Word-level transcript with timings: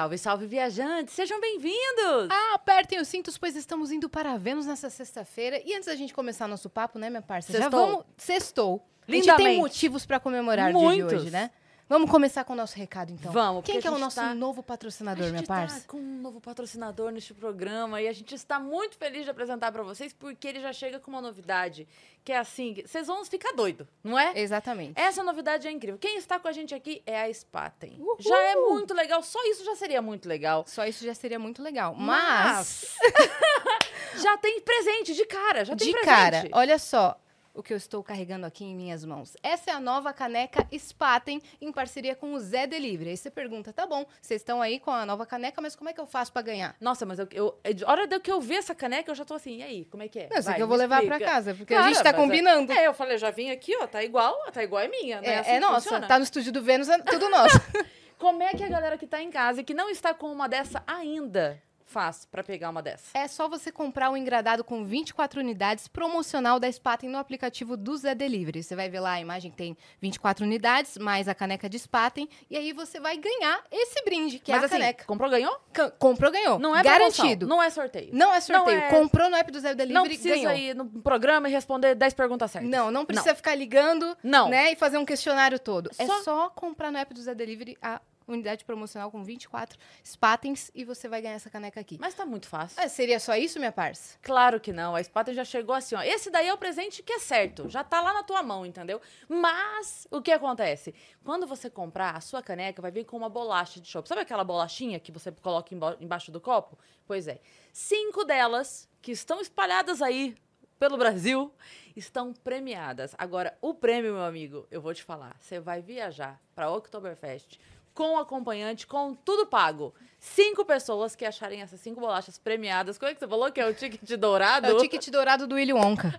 Salve, 0.00 0.16
salve, 0.16 0.46
viajantes! 0.46 1.12
Sejam 1.12 1.38
bem-vindos! 1.42 2.30
Ah, 2.30 2.54
apertem 2.54 2.98
os 2.98 3.06
cintos, 3.06 3.36
pois 3.36 3.54
estamos 3.54 3.92
indo 3.92 4.08
para 4.08 4.34
Vênus 4.38 4.64
nessa 4.64 4.88
sexta-feira. 4.88 5.60
E 5.62 5.74
antes 5.74 5.84
da 5.88 5.94
gente 5.94 6.14
começar 6.14 6.48
nosso 6.48 6.70
papo, 6.70 6.98
né, 6.98 7.10
minha 7.10 7.20
parça? 7.20 7.52
Já 7.52 7.64
Sextou. 7.64 7.86
vamos... 7.86 8.04
Sextou. 8.16 8.82
A 9.06 9.12
gente 9.12 9.24
Lindamente. 9.24 9.50
tem 9.50 9.58
motivos 9.58 10.06
para 10.06 10.18
comemorar 10.18 10.74
o 10.74 10.78
dia 10.78 10.88
de 10.88 11.02
Muitos. 11.02 11.20
hoje, 11.20 11.30
né? 11.30 11.50
Vamos 11.90 12.08
começar 12.08 12.44
com 12.44 12.52
o 12.52 12.56
nosso 12.56 12.76
recado, 12.76 13.12
então. 13.12 13.32
Vamos, 13.32 13.64
Quem 13.64 13.80
que 13.80 13.86
é 13.88 13.90
a 13.90 13.92
o 13.92 13.96
gente 13.96 14.04
nosso 14.04 14.14
tá- 14.14 14.32
novo 14.32 14.60
A 14.60 14.62
patrocinador, 14.62 15.24
gente 15.24 15.32
minha 15.32 15.42
tá 15.42 15.54
parça? 15.54 15.84
com 15.88 15.96
um 15.98 16.20
novo 16.22 16.40
patrocinador 16.40 17.10
neste 17.10 17.34
programa 17.34 18.00
e 18.00 18.06
a 18.06 18.12
gente 18.12 18.32
está 18.32 18.60
muito 18.60 18.96
feliz 18.96 19.24
de 19.24 19.30
apresentar 19.30 19.72
para 19.72 19.82
vocês 19.82 20.12
porque 20.12 20.46
ele 20.46 20.60
já 20.60 20.72
chega 20.72 21.00
com 21.00 21.10
uma 21.10 21.20
novidade 21.20 21.88
que 22.24 22.30
é 22.30 22.38
assim, 22.38 22.76
vocês 22.86 23.08
vão 23.08 23.24
ficar 23.24 23.52
doido, 23.54 23.88
não 24.04 24.16
é? 24.16 24.38
Exatamente. 24.38 24.92
Essa 25.00 25.24
novidade 25.24 25.66
é 25.66 25.70
incrível. 25.72 25.98
Quem 25.98 26.16
está 26.16 26.38
com 26.38 26.46
a 26.46 26.52
gente 26.52 26.72
aqui 26.72 27.02
é 27.04 27.22
a 27.22 27.34
Spaten. 27.34 27.96
Uhul! 27.98 28.16
Já 28.20 28.40
é 28.40 28.54
muito 28.54 28.94
legal, 28.94 29.20
só 29.24 29.42
isso 29.46 29.64
já 29.64 29.74
seria 29.74 30.00
muito 30.00 30.28
legal. 30.28 30.64
Só 30.68 30.86
isso 30.86 31.04
já 31.04 31.12
seria 31.14 31.40
muito 31.40 31.60
legal. 31.60 31.92
Mas, 31.98 32.86
já 34.22 34.36
tem 34.38 34.60
presente 34.60 35.12
de 35.14 35.24
cara, 35.24 35.64
já 35.64 35.74
tem 35.74 35.88
de 35.88 35.92
presente. 35.92 36.06
cara, 36.14 36.48
olha 36.52 36.78
só 36.78 37.18
o 37.54 37.62
que 37.62 37.72
eu 37.72 37.76
estou 37.76 38.02
carregando 38.02 38.46
aqui 38.46 38.64
em 38.64 38.74
minhas 38.74 39.04
mãos. 39.04 39.36
Essa 39.42 39.70
é 39.70 39.74
a 39.74 39.80
nova 39.80 40.12
caneca 40.12 40.66
Spaten 40.76 41.42
em 41.60 41.72
parceria 41.72 42.14
com 42.14 42.32
o 42.34 42.40
Zé 42.40 42.66
Delivery. 42.66 43.10
Aí 43.10 43.16
você 43.16 43.30
pergunta, 43.30 43.72
tá 43.72 43.86
bom, 43.86 44.06
vocês 44.20 44.40
estão 44.40 44.62
aí 44.62 44.78
com 44.78 44.90
a 44.90 45.04
nova 45.04 45.26
caneca, 45.26 45.60
mas 45.60 45.74
como 45.74 45.90
é 45.90 45.92
que 45.92 46.00
eu 46.00 46.06
faço 46.06 46.32
para 46.32 46.42
ganhar? 46.42 46.76
Nossa, 46.80 47.04
mas 47.04 47.18
eu, 47.18 47.28
eu, 47.32 47.58
a 47.86 47.90
hora 47.90 48.06
de 48.06 48.18
que 48.20 48.30
eu 48.30 48.40
ver 48.40 48.56
essa 48.56 48.74
caneca, 48.74 49.10
eu 49.10 49.14
já 49.14 49.24
tô 49.24 49.34
assim, 49.34 49.58
e 49.58 49.62
aí, 49.62 49.84
como 49.86 50.02
é 50.02 50.08
que 50.08 50.20
é? 50.20 50.28
Não, 50.30 50.42
Vai, 50.42 50.52
aqui 50.54 50.62
eu 50.62 50.68
vou 50.68 50.76
levar 50.76 51.02
pra 51.04 51.18
casa, 51.18 51.54
porque 51.54 51.74
a 51.74 51.78
Cara, 51.78 51.92
gente 51.92 52.02
tá 52.02 52.10
é- 52.10 52.12
combinando. 52.12 52.72
É, 52.72 52.86
eu 52.86 52.94
falei, 52.94 53.18
já 53.18 53.30
vim 53.30 53.50
aqui, 53.50 53.76
ó, 53.76 53.86
tá 53.86 54.02
igual, 54.02 54.36
tá 54.52 54.62
igual 54.62 54.82
é 54.82 54.88
minha, 54.88 55.20
né? 55.20 55.28
É, 55.28 55.38
assim 55.40 55.50
é 55.50 55.54
que 55.54 55.60
nossa, 55.60 55.80
funciona. 55.82 56.06
tá 56.06 56.18
no 56.18 56.24
estúdio 56.24 56.52
do 56.52 56.62
Vênus, 56.62 56.88
é 56.88 56.98
tudo 56.98 57.28
nosso. 57.28 57.60
Como 58.18 58.42
é 58.42 58.50
que 58.52 58.62
a 58.62 58.68
galera 58.68 58.98
que 58.98 59.06
tá 59.06 59.22
em 59.22 59.30
casa 59.30 59.62
e 59.62 59.64
que 59.64 59.72
não 59.72 59.88
está 59.88 60.12
com 60.12 60.30
uma 60.30 60.46
dessa 60.46 60.82
ainda 60.86 61.60
faz 61.90 62.24
pra 62.30 62.42
pegar 62.44 62.70
uma 62.70 62.80
dessa? 62.82 63.16
é 63.18 63.26
só 63.26 63.48
você 63.48 63.70
comprar 63.72 64.10
um 64.10 64.16
engradado 64.16 64.62
com 64.62 64.84
24 64.84 65.40
unidades 65.40 65.88
promocional 65.88 66.58
da 66.60 66.70
Spaten 66.70 67.08
no 67.10 67.18
aplicativo 67.18 67.76
do 67.76 67.96
Zé 67.96 68.14
Delivery. 68.14 68.62
Você 68.62 68.76
vai 68.76 68.88
ver 68.88 69.00
lá 69.00 69.12
a 69.12 69.20
imagem 69.20 69.50
que 69.50 69.56
tem 69.56 69.76
24 70.00 70.44
unidades, 70.44 70.96
mais 70.98 71.26
a 71.28 71.34
caneca 71.34 71.68
de 71.68 71.78
Spaten, 71.78 72.28
e 72.48 72.56
aí 72.56 72.72
você 72.72 73.00
vai 73.00 73.16
ganhar 73.16 73.62
esse 73.70 74.02
brinde, 74.04 74.38
que 74.38 74.52
Mas 74.52 74.60
é 74.60 74.64
a 74.64 74.66
assim, 74.66 74.78
caneca. 74.78 75.04
comprou, 75.04 75.28
ganhou? 75.30 75.60
Ca- 75.72 75.90
Comprou, 75.90 76.30
ganhou. 76.30 76.58
Não 76.58 76.74
é 76.76 76.82
Garantido. 76.82 77.46
promoção, 77.46 77.48
não 77.48 77.62
é 77.62 77.70
sorteio. 77.70 78.10
Não 78.12 78.32
é 78.34 78.40
sorteio. 78.40 78.78
Não 78.80 78.86
é- 78.86 78.90
Comprou 78.90 79.28
no 79.28 79.36
app 79.36 79.50
do 79.50 79.58
Zé 79.60 79.74
Delivery, 79.74 79.92
Não 79.94 80.04
precisa 80.04 80.34
ganhou. 80.36 80.52
ir 80.52 80.74
no 80.74 80.86
programa 81.02 81.48
e 81.48 81.52
responder 81.52 81.94
10 81.94 82.14
perguntas 82.14 82.50
certas. 82.50 82.70
Não, 82.70 82.90
não 82.90 83.04
precisa 83.04 83.34
ficar 83.34 83.54
ligando 83.54 84.16
Não. 84.22 84.48
né, 84.48 84.72
e 84.72 84.76
fazer 84.76 84.98
um 84.98 85.04
questionário 85.04 85.58
todo. 85.58 85.90
É 85.98 86.06
Só- 86.06 86.22
só 86.22 86.50
comprar 86.50 86.90
no 86.92 86.98
app 86.98 87.12
do 87.12 87.20
Zé 87.20 87.34
Delivery 87.34 87.76
a 87.82 88.00
unidade 88.30 88.64
promocional 88.64 89.10
com 89.10 89.22
24 89.22 89.78
Spatens 90.04 90.70
e 90.74 90.84
você 90.84 91.08
vai 91.08 91.20
ganhar 91.22 91.34
essa 91.34 91.50
caneca 91.50 91.80
aqui. 91.80 91.98
Mas 92.00 92.14
tá 92.14 92.24
muito 92.24 92.46
fácil. 92.48 92.80
Ah, 92.82 92.88
seria 92.88 93.18
só 93.20 93.34
isso, 93.36 93.58
minha 93.58 93.72
parça? 93.72 94.18
Claro 94.22 94.58
que 94.60 94.72
não. 94.72 94.94
A 94.96 95.02
Spaten 95.02 95.34
já 95.34 95.44
chegou 95.44 95.74
assim, 95.74 95.94
ó. 95.94 96.02
Esse 96.02 96.30
daí 96.30 96.48
é 96.48 96.54
o 96.54 96.58
presente 96.58 97.02
que 97.02 97.12
é 97.12 97.18
certo. 97.18 97.68
Já 97.68 97.82
tá 97.84 98.00
lá 98.00 98.12
na 98.12 98.22
tua 98.22 98.42
mão, 98.42 98.64
entendeu? 98.64 99.00
Mas 99.28 100.06
o 100.10 100.20
que 100.20 100.30
acontece? 100.32 100.94
Quando 101.24 101.46
você 101.46 101.68
comprar, 101.70 102.16
a 102.16 102.20
sua 102.20 102.42
caneca 102.42 102.80
vai 102.82 102.90
vir 102.90 103.04
com 103.04 103.16
uma 103.16 103.28
bolacha 103.28 103.80
de 103.80 103.88
chopp. 103.88 104.08
Sabe 104.08 104.20
aquela 104.20 104.44
bolachinha 104.44 104.98
que 105.00 105.10
você 105.12 105.30
coloca 105.32 105.74
emba- 105.74 105.96
embaixo 106.00 106.30
do 106.30 106.40
copo? 106.40 106.78
Pois 107.06 107.26
é. 107.28 107.40
Cinco 107.72 108.24
delas, 108.24 108.88
que 109.00 109.12
estão 109.12 109.40
espalhadas 109.40 110.02
aí 110.02 110.36
pelo 110.78 110.96
Brasil, 110.96 111.52
estão 111.94 112.32
premiadas. 112.32 113.14
Agora, 113.18 113.56
o 113.60 113.74
prêmio, 113.74 114.14
meu 114.14 114.22
amigo, 114.24 114.66
eu 114.70 114.80
vou 114.80 114.94
te 114.94 115.02
falar. 115.02 115.36
Você 115.38 115.60
vai 115.60 115.82
viajar 115.82 116.40
para 116.54 116.70
Oktoberfest 116.70 117.58
com 118.00 118.16
acompanhante, 118.16 118.86
com 118.86 119.14
tudo 119.14 119.44
pago. 119.44 119.94
Cinco 120.18 120.64
pessoas 120.64 121.14
que 121.14 121.22
acharem 121.22 121.60
essas 121.60 121.80
cinco 121.80 122.00
bolachas 122.00 122.38
premiadas. 122.38 122.96
Como 122.96 123.10
é 123.10 123.12
que 123.12 123.20
você 123.20 123.28
falou 123.28 123.52
que 123.52 123.60
é 123.60 123.66
o 123.66 123.74
ticket 123.74 124.16
dourado? 124.16 124.68
É 124.68 124.72
o 124.72 124.78
ticket 124.78 125.06
dourado 125.10 125.46
do 125.46 125.56
Willy 125.56 125.74
Wonka. 125.74 126.10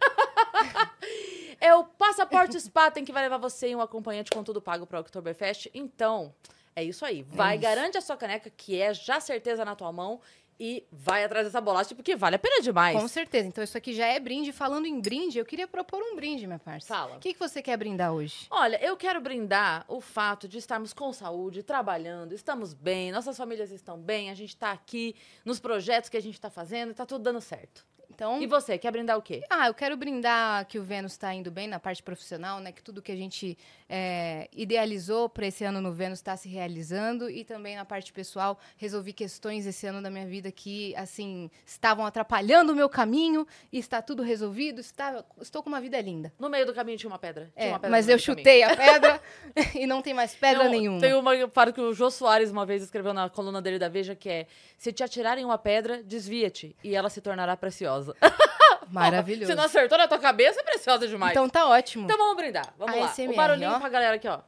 É 1.64 1.75
o 1.75 1.84
passaporte 1.84 2.59
Spaten 2.59 3.06
que 3.06 3.12
vai 3.12 3.22
levar 3.22 3.38
você 3.38 3.69
e 3.69 3.75
um 3.75 3.81
acompanhante 3.81 4.31
com 4.31 4.44
tudo 4.44 4.59
pago 4.59 4.88
para 4.88 4.97
o 4.97 5.02
Oktoberfest. 5.02 5.69
Então, 5.75 6.34
é 6.75 6.84
isso 6.84 7.06
aí. 7.06 7.22
Vai, 7.22 7.53
isso. 7.53 7.62
garante 7.62 8.00
a 8.00 8.02
sua 8.02 8.18
caneca, 8.18 8.50
que 8.50 8.81
é 8.81 8.92
já 8.96 9.19
certeza 9.19 9.63
na 9.63 9.75
tua 9.75 9.92
mão, 9.92 10.19
e 10.63 10.85
vai 10.91 11.23
atrás 11.23 11.47
dessa 11.47 11.59
bolacha, 11.59 11.95
porque 11.95 12.16
vale 12.16 12.35
a 12.35 12.39
pena 12.39 12.61
demais. 12.61 12.95
Com 12.95 13.07
certeza. 13.07 13.47
Então, 13.47 13.63
isso 13.63 13.75
aqui 13.75 13.95
já 13.95 14.05
é 14.05 14.19
brinde. 14.19 14.51
Falando 14.51 14.85
em 14.85 15.01
brinde, 15.01 15.39
eu 15.39 15.45
queria 15.45 15.67
propor 15.67 16.03
um 16.03 16.16
brinde, 16.16 16.45
minha 16.45 16.59
parça. 16.59 16.88
Fala. 16.88 17.16
O 17.16 17.19
que, 17.19 17.33
que 17.33 17.39
você 17.39 17.63
quer 17.63 17.75
brindar 17.77 18.13
hoje? 18.13 18.45
Olha, 18.51 18.79
eu 18.79 18.95
quero 18.95 19.19
brindar 19.19 19.83
o 19.88 20.00
fato 20.00 20.47
de 20.47 20.59
estarmos 20.59 20.94
com 20.94 21.11
saúde, 21.11 21.63
trabalhando, 21.63 22.33
estamos 22.33 22.75
bem, 22.75 23.11
nossas 23.11 23.35
famílias 23.35 23.71
estão 23.71 23.97
bem, 23.97 24.29
a 24.29 24.35
gente 24.35 24.55
tá 24.55 24.71
aqui 24.71 25.16
nos 25.44 25.59
projetos 25.59 26.11
que 26.11 26.17
a 26.17 26.21
gente 26.21 26.39
tá 26.39 26.51
fazendo, 26.51 26.94
tá 26.94 27.07
tudo 27.07 27.23
dando 27.23 27.41
certo. 27.41 27.83
Então, 28.13 28.41
E 28.41 28.45
você, 28.47 28.77
quer 28.77 28.91
brindar 28.91 29.17
o 29.17 29.22
quê? 29.22 29.44
Ah, 29.49 29.67
eu 29.67 29.73
quero 29.73 29.95
brindar 29.95 30.66
que 30.67 30.77
o 30.77 30.83
Vênus 30.83 31.13
está 31.13 31.33
indo 31.33 31.49
bem 31.49 31.67
na 31.67 31.79
parte 31.79 32.03
profissional, 32.03 32.59
né? 32.59 32.72
Que 32.72 32.81
tudo 32.83 33.01
que 33.01 33.11
a 33.11 33.16
gente 33.16 33.57
é, 33.89 34.47
idealizou 34.53 35.29
para 35.29 35.47
esse 35.47 35.63
ano 35.63 35.81
no 35.81 35.91
Vênus 35.91 36.19
está 36.19 36.35
se 36.38 36.47
realizando 36.50 37.29
e 37.29 37.44
também 37.44 37.75
na 37.75 37.85
parte 37.85 38.11
pessoal 38.13 38.59
resolvi 38.77 39.13
questões 39.13 39.66
esse 39.66 39.85
ano 39.88 40.01
da 40.01 40.09
minha 40.09 40.25
vida 40.25 40.51
que 40.51 40.95
assim 40.95 41.50
estavam 41.66 42.05
atrapalhando 42.05 42.73
o 42.73 42.75
meu 42.75 42.89
caminho 42.89 43.47
e 43.71 43.79
está 43.79 44.01
tudo 44.01 44.23
resolvido. 44.23 44.79
Está, 44.81 45.23
estou 45.41 45.63
com 45.63 45.69
uma 45.69 45.81
vida 45.81 46.00
linda. 46.01 46.31
No 46.39 46.50
meio 46.50 46.66
do 46.66 46.73
caminho 46.73 46.97
tinha 46.97 47.09
uma 47.09 47.19
pedra. 47.19 47.51
Tinha 47.55 47.67
É, 47.67 47.69
uma 47.69 47.79
pedra 47.79 47.89
mas 47.91 48.05
no 48.07 48.11
eu 48.11 48.16
meio 48.16 48.21
do 48.21 48.25
caminho. 48.25 48.39
chutei 48.39 48.63
a 48.63 48.75
pedra 48.77 49.21
e 49.75 49.88
não 49.88 50.01
tem 50.01 50.13
mais 50.13 50.33
pedra 50.35 50.59
Tem 50.59 50.67
um- 50.67 50.71
nenhuma. 50.71 51.00
Tem 51.00 51.13
uma 51.13 51.47
parte 51.47 51.73
que 51.75 51.81
o 51.81 51.94
Jô 51.94 52.09
Soares 52.11 52.51
uma 52.51 52.66
vez 52.66 52.81
escreveu 52.83 53.13
na 53.13 53.29
coluna 53.29 53.61
dele 53.61 53.79
da 53.79 53.88
Veja 53.89 54.16
que 54.16 54.29
é: 54.29 54.47
Se 54.77 54.91
te 54.91 55.03
atirarem 55.03 55.44
uma 55.45 55.57
pedra, 55.57 56.01
desvia-te 56.03 56.75
e 56.83 56.95
ela 56.95 57.09
se 57.09 57.21
tornará 57.21 57.55
preciosa. 58.03 58.16
Maravilhoso. 58.91 59.51
Se 59.51 59.56
não 59.56 59.63
acertou 59.63 59.97
na 59.97 60.07
tua 60.07 60.19
cabeça, 60.19 60.59
é 60.59 60.63
preciosa 60.63 61.07
demais. 61.07 61.31
Então 61.31 61.47
tá 61.47 61.67
ótimo. 61.67 62.06
Então 62.06 62.17
vamos 62.17 62.35
brindar. 62.35 62.73
Vamos 62.78 62.95
lá. 62.95 63.06
ASMR, 63.06 63.29
o 63.31 63.35
barulhinho 63.35 63.72
ó. 63.72 63.79
pra 63.79 63.89
galera 63.89 64.16
aqui, 64.16 64.28
ó. 64.28 64.41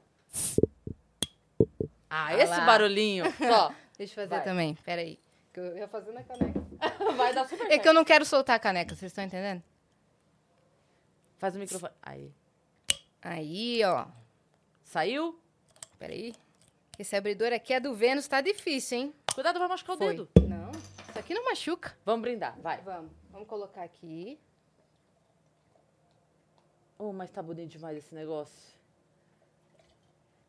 Ah, 2.09 2.35
esse 2.37 2.51
lá. 2.51 2.65
barulhinho. 2.65 3.25
Ó. 3.51 3.71
Deixa 3.97 4.13
eu 4.21 4.27
fazer 4.27 4.35
Vai. 4.35 4.43
também. 4.43 4.75
Peraí. 4.85 5.19
Que 5.51 5.59
eu 5.59 5.75
ia 5.77 5.87
fazer 5.87 6.11
na 6.11 6.21
caneca. 6.21 6.61
Vai 7.17 7.33
dar 7.33 7.47
super 7.47 7.65
É 7.65 7.69
certo. 7.69 7.81
que 7.81 7.89
eu 7.89 7.93
não 7.93 8.03
quero 8.05 8.23
soltar 8.23 8.55
a 8.55 8.59
caneca, 8.59 8.95
vocês 8.95 9.11
estão 9.11 9.23
entendendo? 9.23 9.63
Faz 11.39 11.55
o 11.55 11.59
microfone. 11.59 11.91
Aí. 12.03 12.31
Aí, 13.19 13.83
ó. 13.83 14.05
Saiu? 14.83 15.39
Peraí. 15.97 16.35
Esse 16.99 17.15
abridor 17.15 17.51
aqui 17.51 17.73
é 17.73 17.79
do 17.79 17.95
Vênus, 17.95 18.27
tá 18.27 18.41
difícil, 18.41 18.99
hein? 18.99 19.13
Cuidado, 19.33 19.57
vai 19.57 19.67
machucar 19.67 19.95
o 19.95 19.97
Foi. 19.97 20.07
dedo. 20.09 20.29
Aqui 21.23 21.33
não 21.33 21.45
machuca. 21.45 21.95
Vamos 22.05 22.21
brindar, 22.21 22.59
vai. 22.59 22.81
Vamos, 22.81 23.11
vamos 23.31 23.47
colocar 23.47 23.83
aqui. 23.83 24.37
Oh, 26.99 27.13
mas 27.13 27.31
tá 27.31 27.41
bonito 27.41 27.69
demais 27.71 27.97
esse 27.97 28.13
negócio. 28.13 28.73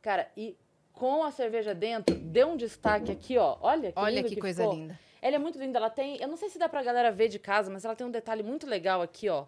Cara, 0.02 0.28
e 0.36 0.56
com 0.92 1.22
a 1.22 1.30
cerveja 1.30 1.74
dentro, 1.74 2.14
deu 2.16 2.48
um 2.48 2.56
destaque 2.56 3.12
aqui, 3.12 3.38
ó. 3.38 3.56
Olha 3.60 3.92
que 3.92 3.98
Olha 3.98 4.22
que, 4.22 4.34
que 4.34 4.40
coisa 4.40 4.62
ficou. 4.62 4.76
linda. 4.76 4.98
Ela 5.22 5.36
é 5.36 5.38
muito 5.38 5.58
linda, 5.58 5.78
ela 5.78 5.88
tem, 5.88 6.20
eu 6.20 6.28
não 6.28 6.36
sei 6.36 6.48
se 6.50 6.58
dá 6.58 6.68
pra 6.68 6.82
galera 6.82 7.10
ver 7.10 7.28
de 7.28 7.38
casa, 7.38 7.70
mas 7.70 7.84
ela 7.84 7.94
tem 7.97 8.06
um 8.06 8.10
detalhe 8.10 8.42
muito 8.42 8.66
legal 8.66 9.00
aqui, 9.00 9.28
ó. 9.28 9.47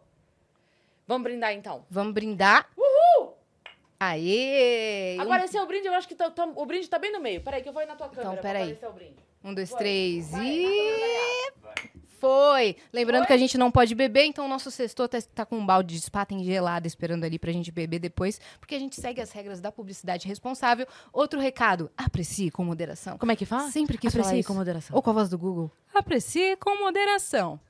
Vamos 1.07 1.25
brindar 1.25 1.53
então. 1.53 1.85
Vamos 1.91 2.15
brindar. 2.15 2.71
Uhul! 2.77 3.35
Aê! 3.99 5.19
Agora 5.19 5.45
esse 5.45 5.57
é 5.57 5.63
o 5.63 5.67
brinde, 5.67 5.87
eu 5.89 5.95
acho 5.95 6.07
que 6.09 6.15
tá- 6.15 6.31
tá- 6.31 6.45
o 6.45 6.65
brinde 6.67 6.89
tá 6.89 6.99
bem 6.99 7.13
no 7.13 7.21
meio. 7.21 7.43
Peraí 7.43 7.63
que 7.63 7.69
eu 7.69 7.73
vou 7.73 7.83
ir 7.83 7.87
na 7.87 7.97
tua 7.97 8.09
câmera 8.09 8.33
pra 8.35 8.43
peraí. 8.43 8.63
aparecer 8.63 8.89
o 8.89 8.93
brinde. 8.93 9.26
Um, 9.47 9.55
dois, 9.55 9.71
Foi. 9.71 9.79
três 9.79 10.31
Vai, 10.31 10.45
e... 10.45 11.53
Foi! 12.19 12.77
Lembrando 12.93 13.27
que 13.27 13.33
a 13.33 13.37
gente 13.37 13.57
não 13.57 13.71
pode 13.71 13.95
beber, 13.95 14.25
então 14.25 14.47
o 14.47 14.49
nosso 14.49 14.71
sextor 14.71 15.07
tá, 15.07 15.19
tá 15.35 15.47
com 15.47 15.59
um 15.59 15.65
balde 15.65 15.95
de 15.95 16.01
spaten 16.01 16.43
gelado 16.43 16.87
esperando 16.87 17.25
ali 17.25 17.39
pra 17.39 17.53
gente 17.53 17.71
beber 17.71 17.99
depois, 17.99 18.41
porque 18.59 18.75
a 18.75 18.79
gente 18.79 19.01
segue 19.01 19.21
as 19.21 19.31
regras 19.31 19.61
da 19.61 19.71
publicidade 19.71 20.27
responsável. 20.27 20.87
Outro 21.13 21.39
recado, 21.39 21.91
aprecie 21.97 22.51
com 22.51 22.65
moderação. 22.65 23.19
Como 23.19 23.31
é 23.31 23.37
que 23.37 23.45
fala? 23.47 23.71
Sempre 23.71 23.99
falar 23.99 24.25
Aprecie 24.25 24.43
com 24.45 24.55
moderação. 24.55 24.97
Ou 24.97 25.03
com 25.03 25.11
a 25.11 25.13
voz 25.13 25.29
do 25.29 25.39
Google. 25.39 25.71
Aprecie 25.95 26.57
com 26.57 26.79
moderação. 26.81 27.61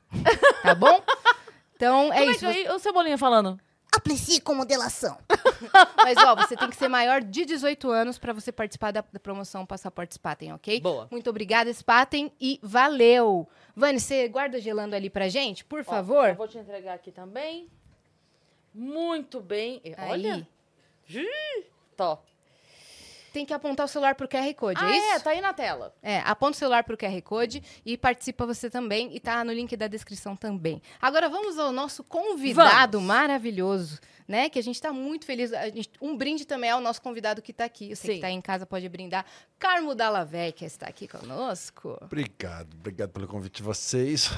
tá 0.63 0.75
bom? 0.75 1.03
Então 1.77 2.11
é 2.11 2.21
Como 2.21 2.31
isso. 2.31 2.47
é 2.47 2.55
que 2.55 2.67
é 2.69 2.75
o 2.75 2.79
Cebolinha 2.79 3.19
falando? 3.19 3.61
Aprecie 3.97 4.41
com 4.41 4.55
modelação. 4.55 5.17
Mas, 5.97 6.19
ó, 6.19 6.37
você 6.37 6.57
tem 6.57 6.69
que 6.69 6.77
ser 6.77 6.89
maior 6.89 7.23
de 7.23 7.45
18 7.45 7.91
anos 7.91 8.19
pra 8.19 8.33
você 8.33 8.53
participar 8.53 8.93
da, 8.93 9.03
da 9.13 9.19
promoção 9.19 9.65
Passaporte 9.65 10.15
Spaten, 10.15 10.53
ok? 10.53 10.81
Boa. 10.81 11.09
Muito 11.11 11.31
obrigada, 11.31 11.73
Spaten, 11.73 12.31
e 12.41 12.61
valeu! 12.63 13.49
Vani, 13.75 13.99
você 13.99 14.29
guarda 14.29 14.61
gelando 14.61 14.95
ali 14.95 15.09
pra 15.09 15.29
gente, 15.29 15.65
por 15.65 15.81
Ó, 15.81 15.85
favor? 15.85 16.29
eu 16.29 16.35
vou 16.35 16.49
te 16.49 16.59
entregar 16.59 16.95
aqui 16.95 17.11
também. 17.11 17.69
Muito 18.75 19.41
bem. 19.41 19.81
Aí. 19.97 20.11
Olha. 20.11 20.49
Tó. 21.97 22.23
Tem 23.37 23.45
que 23.45 23.53
apontar 23.53 23.85
o 23.85 23.89
celular 23.89 24.15
pro 24.15 24.27
QR 24.27 24.55
Code, 24.55 24.81
Ah, 24.83 24.91
é 24.91 24.97
isso? 24.97 25.07
é, 25.13 25.19
tá 25.19 25.31
aí 25.31 25.43
na 25.43 25.53
tela. 25.53 25.93
É, 26.03 26.21
aponta 26.21 26.53
o 26.53 26.59
celular 26.59 26.83
pro 26.85 26.97
QR 26.97 27.21
Code 27.21 27.63
e 27.85 27.95
participa 27.99 28.47
você 28.47 28.71
também. 28.71 29.15
E 29.15 29.21
tá 29.21 29.45
no 29.45 29.53
link 29.53 29.77
da 29.77 29.87
descrição 29.89 30.35
também. 30.35 30.81
Agora 31.03 31.29
vamos 31.29 31.59
ao 31.59 31.71
nosso 31.71 32.03
convidado 32.03 32.97
Vamos. 32.99 33.07
maravilhoso, 33.07 34.01
né? 34.29 34.49
Que 34.49 34.59
a 34.59 34.63
gente 34.63 34.81
tá 34.81 34.93
muito 34.93 35.25
feliz. 35.27 35.53
A 35.53 35.69
gente- 35.71 35.91
um 36.01 36.17
brinde 36.17 36.45
também 36.47 36.71
ao 36.71 36.81
nosso 36.81 37.01
convidado 37.03 37.41
que 37.43 37.53
tá 37.53 37.65
aqui. 37.65 37.95
Você 37.95 38.07
Sim. 38.09 38.15
que 38.15 38.21
tá 38.21 38.27
aí 38.29 38.35
em 38.35 38.41
casa 38.41 38.67
pode 38.67 38.89
brindar. 38.89 39.25
Carmo 39.59 39.95
Dallavecchia 39.95 40.67
está 40.67 40.87
aqui 40.87 41.09
conosco. 41.09 41.99
Obrigado, 42.03 42.75
obrigado 42.75 43.11
pelo 43.11 43.27
convite 43.27 43.57
de 43.57 43.63
vocês. 43.63 44.31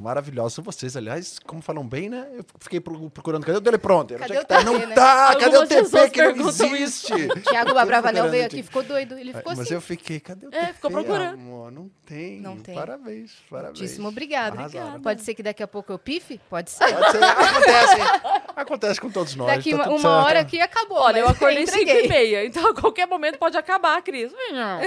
Maravilhosos 0.00 0.54
são 0.54 0.64
vocês, 0.64 0.96
aliás, 0.96 1.38
como 1.38 1.60
falam 1.62 1.86
bem, 1.86 2.08
né? 2.08 2.26
Eu 2.34 2.44
fiquei 2.58 2.80
pro- 2.80 3.10
procurando, 3.10 3.44
cadê 3.44 3.58
o 3.58 3.60
teleprompter? 3.60 4.18
Cadê 4.18 4.34
é 4.34 4.38
o 4.38 4.40
que 4.40 4.46
tá? 4.48 4.64
Não 4.64 4.78
né? 4.78 4.94
tá, 4.94 5.36
cadê 5.36 5.56
o 5.58 5.66
pessoas 5.68 6.10
que 6.10 6.32
não 6.32 6.48
existe? 6.48 7.12
Tiago 7.48 7.76
Abravanel 7.76 8.30
veio 8.30 8.46
aqui, 8.46 8.62
ficou 8.62 8.82
doido. 8.82 9.16
Ele 9.18 9.32
ficou 9.32 9.52
Mas 9.52 9.60
assim. 9.60 9.74
eu 9.74 9.80
fiquei, 9.80 10.18
cadê 10.18 10.46
o 10.46 10.48
É, 10.54 10.66
TP, 10.66 10.72
ficou 10.74 10.90
procurando. 10.90 11.34
amor? 11.34 11.70
Não 11.70 11.90
tem. 12.06 12.40
Não 12.40 12.56
tem. 12.58 12.74
Parabéns, 12.74 13.32
parabéns. 13.50 13.78
Muitíssimo 13.78 14.08
obrigado. 14.08 14.58
Arrasaram. 14.58 15.00
Pode 15.02 15.22
ser 15.22 15.34
que 15.34 15.42
daqui 15.42 15.62
a 15.62 15.68
pouco 15.68 15.92
eu 15.92 15.98
pife? 15.98 16.40
Pode 16.50 16.70
ser. 16.70 16.92
Pode 16.92 17.12
ser, 17.12 17.22
acontece. 17.24 18.42
Acontece 18.54 19.00
com 19.00 19.10
todos 19.10 19.31
nós. 19.36 19.56
Daqui 19.56 19.70
tá 19.70 19.88
uma, 19.88 19.96
uma 19.96 20.24
hora 20.24 20.40
aqui 20.40 20.60
acabou. 20.60 20.98
Olha, 20.98 21.20
eu 21.20 21.28
acordei 21.28 21.66
5 21.66 21.78
entreguei. 21.78 22.04
e 22.04 22.08
meia, 22.08 22.46
então 22.46 22.68
a 22.68 22.74
qualquer 22.74 23.06
momento 23.06 23.38
pode 23.38 23.56
acabar, 23.56 24.00
Cris. 24.02 24.32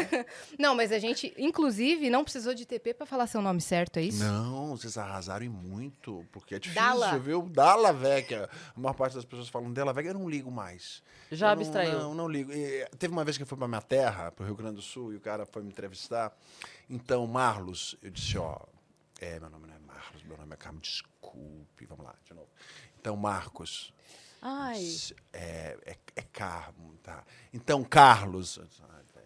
Não, 0.59 0.75
mas 0.75 0.91
a 0.91 0.99
gente, 0.99 1.33
inclusive, 1.37 2.09
não 2.09 2.23
precisou 2.23 2.53
de 2.53 2.65
TP 2.65 2.93
pra 2.93 3.05
falar 3.05 3.27
seu 3.27 3.41
nome 3.41 3.61
certo, 3.61 3.97
é 3.97 4.03
isso? 4.03 4.23
Não, 4.23 4.75
vocês 4.77 4.97
arrasaram 4.97 5.45
e 5.45 5.49
muito, 5.49 6.25
porque 6.31 6.55
é 6.55 6.59
difícil, 6.59 6.83
Dala. 6.83 7.17
viu? 7.19 7.41
Dala 7.43 7.91
Vecchia. 7.93 8.49
A 8.75 8.79
maior 8.79 8.93
parte 8.93 9.15
das 9.15 9.25
pessoas 9.25 9.49
falam 9.49 9.71
dela 9.71 9.93
Vecchia, 9.93 10.11
eu 10.11 10.19
não 10.19 10.29
ligo 10.29 10.51
mais. 10.51 11.01
Já 11.31 11.47
Eu 11.47 11.53
abstraiu. 11.53 11.91
Não, 11.93 11.99
não, 11.99 12.15
não 12.15 12.27
ligo. 12.29 12.51
E, 12.51 12.85
teve 12.97 13.11
uma 13.11 13.23
vez 13.23 13.37
que 13.37 13.43
eu 13.43 13.47
fui 13.47 13.57
pra 13.57 13.67
minha 13.67 13.81
terra, 13.81 14.31
pro 14.31 14.45
Rio 14.45 14.55
Grande 14.55 14.75
do 14.75 14.81
Sul, 14.81 15.13
e 15.13 15.15
o 15.15 15.19
cara 15.19 15.45
foi 15.45 15.61
me 15.63 15.69
entrevistar. 15.69 16.31
Então, 16.89 17.25
Marlos, 17.25 17.95
eu 18.01 18.11
disse, 18.11 18.37
ó, 18.37 18.57
é, 19.19 19.39
meu 19.39 19.49
nome 19.49 19.67
não 19.67 19.75
é 19.75 19.79
Marlos, 19.79 20.23
meu 20.23 20.37
nome 20.37 20.53
é 20.53 20.57
Carmo, 20.57 20.79
desculpe, 20.79 21.85
vamos 21.87 22.05
lá, 22.05 22.13
de 22.23 22.33
novo. 22.33 22.47
Então, 22.99 23.15
Marcos, 23.15 23.93
Ai. 24.47 24.85
é, 25.33 25.77
é, 25.85 25.95
é 26.15 26.21
Carmo, 26.31 26.95
tá? 27.01 27.23
Então, 27.53 27.83
Carlos... 27.83 28.57
eu 28.57 28.65
disse, 28.65 28.81
"Ai, 28.83 29.01
velho, 29.13 29.25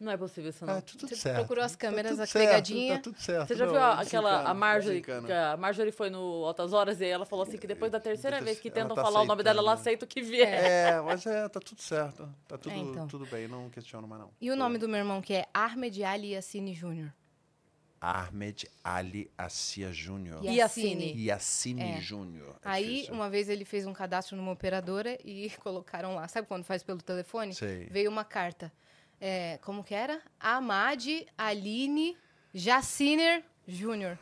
Não 0.00 0.10
é 0.10 0.16
possível 0.16 0.48
isso, 0.50 0.64
Tá 0.64 0.74
não. 0.74 0.80
tudo 0.80 1.06
Você 1.06 1.14
certo. 1.14 1.36
procurou 1.36 1.62
as 1.62 1.76
câmeras, 1.76 2.12
tudo 2.12 2.22
a 2.22 2.26
certo, 2.26 2.46
pegadinha. 2.46 2.96
Tá 2.96 3.02
tudo 3.02 3.20
certo. 3.20 3.48
Você 3.48 3.54
já 3.54 3.66
não, 3.66 3.72
viu 3.74 3.82
a- 3.82 3.96
tô 3.96 4.02
aquela, 4.02 4.30
brincando, 4.30 4.50
a 4.50 4.54
Marjorie, 4.54 5.04
a 5.52 5.56
Marjorie 5.58 5.92
foi 5.92 6.08
no 6.10 6.44
Altas 6.46 6.72
Horas 6.72 7.00
e 7.02 7.04
ela 7.04 7.26
falou 7.26 7.42
assim 7.44 7.58
que 7.58 7.66
depois 7.66 7.92
da 7.92 8.00
terceira 8.00 8.40
vez 8.40 8.58
que 8.58 8.70
tá 8.70 8.80
tentam 8.80 8.96
falar 8.96 9.08
o 9.10 9.12
nome 9.26 9.42
aceitando. 9.42 9.44
dela, 9.44 9.60
ela 9.60 9.72
aceita 9.74 10.04
o 10.06 10.08
que 10.08 10.22
vier. 10.22 10.48
É, 10.64 11.00
mas 11.02 11.24
é, 11.26 11.46
tá 11.50 11.60
tudo 11.60 11.82
certo. 11.82 12.26
Tá 12.48 12.56
tudo, 12.56 12.72
É, 12.74 12.78
então. 12.78 13.06
tudo 13.08 13.26
bem, 13.26 13.46
não 13.46 13.68
questiono 13.70 14.08
mais 14.08 14.22
não. 14.22 14.30
E 14.40 14.50
o 14.50 14.56
nome 14.56 14.78
do 14.78 14.88
meu 14.88 14.98
irmão, 14.98 15.20
que 15.20 15.34
é 15.34 15.46
Ahmed 15.52 16.02
Ali 16.02 16.32
Yassine 16.32 16.72
Jr. 16.72 17.12
Ahmed 18.00 18.66
Ali 18.82 19.30
Assia 19.36 19.92
Júnior. 19.92 20.42
E 20.44 20.56
Yassine. 20.56 21.12
Yassine 21.26 21.82
É. 21.82 22.00
Júnior. 22.00 22.56
É 22.64 22.68
Aí, 22.68 22.94
difícil. 22.94 23.14
uma 23.14 23.28
vez 23.28 23.48
ele 23.48 23.64
fez 23.64 23.86
um 23.86 23.92
cadastro 23.92 24.36
numa 24.36 24.52
operadora 24.52 25.18
e 25.24 25.50
colocaram 25.62 26.14
lá. 26.14 26.26
Sabe 26.28 26.46
quando 26.48 26.64
faz 26.64 26.82
pelo 26.82 27.02
telefone? 27.02 27.54
Sei. 27.54 27.86
Veio 27.90 28.10
uma 28.10 28.24
carta. 28.24 28.72
É, 29.20 29.58
como 29.62 29.84
que 29.84 29.94
era? 29.94 30.20
Amad 30.40 31.06
Aline 31.36 32.16
Jaciner 32.54 33.42
Jr. 33.68 34.16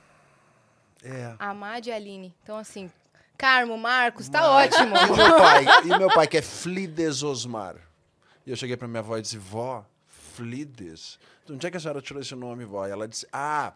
É. 1.05 1.35
Amad 1.39 1.89
Aline. 1.91 2.35
Então, 2.43 2.57
assim, 2.57 2.91
Carmo, 3.37 3.79
Marcos, 3.79 4.29
tá 4.29 4.41
Mas- 4.41 4.73
ótimo. 4.75 4.97
E 4.97 5.17
meu 5.17 5.37
pai, 5.39 5.65
e 5.85 5.99
meu 5.99 6.09
pai 6.09 6.27
que 6.27 6.37
é 6.39 6.43
Flides 6.43 7.23
Osmar. 7.23 7.77
E 8.45 8.51
eu 8.51 8.57
cheguei 8.57 8.77
pra 8.77 8.89
minha 8.89 8.99
avó 9.01 9.17
e 9.17 9.23
disse, 9.23 9.39
vó, 9.39 9.85
Flides? 10.39 11.19
De 11.45 11.53
onde 11.53 11.67
é 11.67 11.71
que 11.71 11.77
a 11.77 11.81
senhora 11.81 12.01
tirou 12.01 12.23
esse 12.23 12.35
nome, 12.37 12.65
vó? 12.65 12.87
E 12.87 12.91
ela 12.91 13.09
disse, 13.09 13.27
ah, 13.33 13.73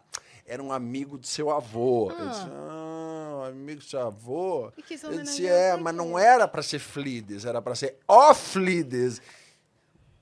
era 0.46 0.62
um 0.62 0.72
amigo 0.72 1.18
de 1.18 1.26
seu 1.26 1.50
avô. 1.50 2.10
Eu 2.12 2.28
disse, 2.28 2.46
ah, 2.48 3.48
amigo 3.48 3.80
do 3.80 3.84
seu 3.84 4.00
avô? 4.00 4.72
Eu 5.18 5.22
disse, 5.24 5.46
é, 5.48 5.76
mas 5.76 5.94
não 5.94 6.16
era 6.16 6.46
pra 6.46 6.62
ser 6.62 6.78
Flides, 6.78 7.44
era 7.44 7.60
pra 7.60 7.74
ser 7.74 7.96
ó 8.06 8.32
Flides. 8.32 9.20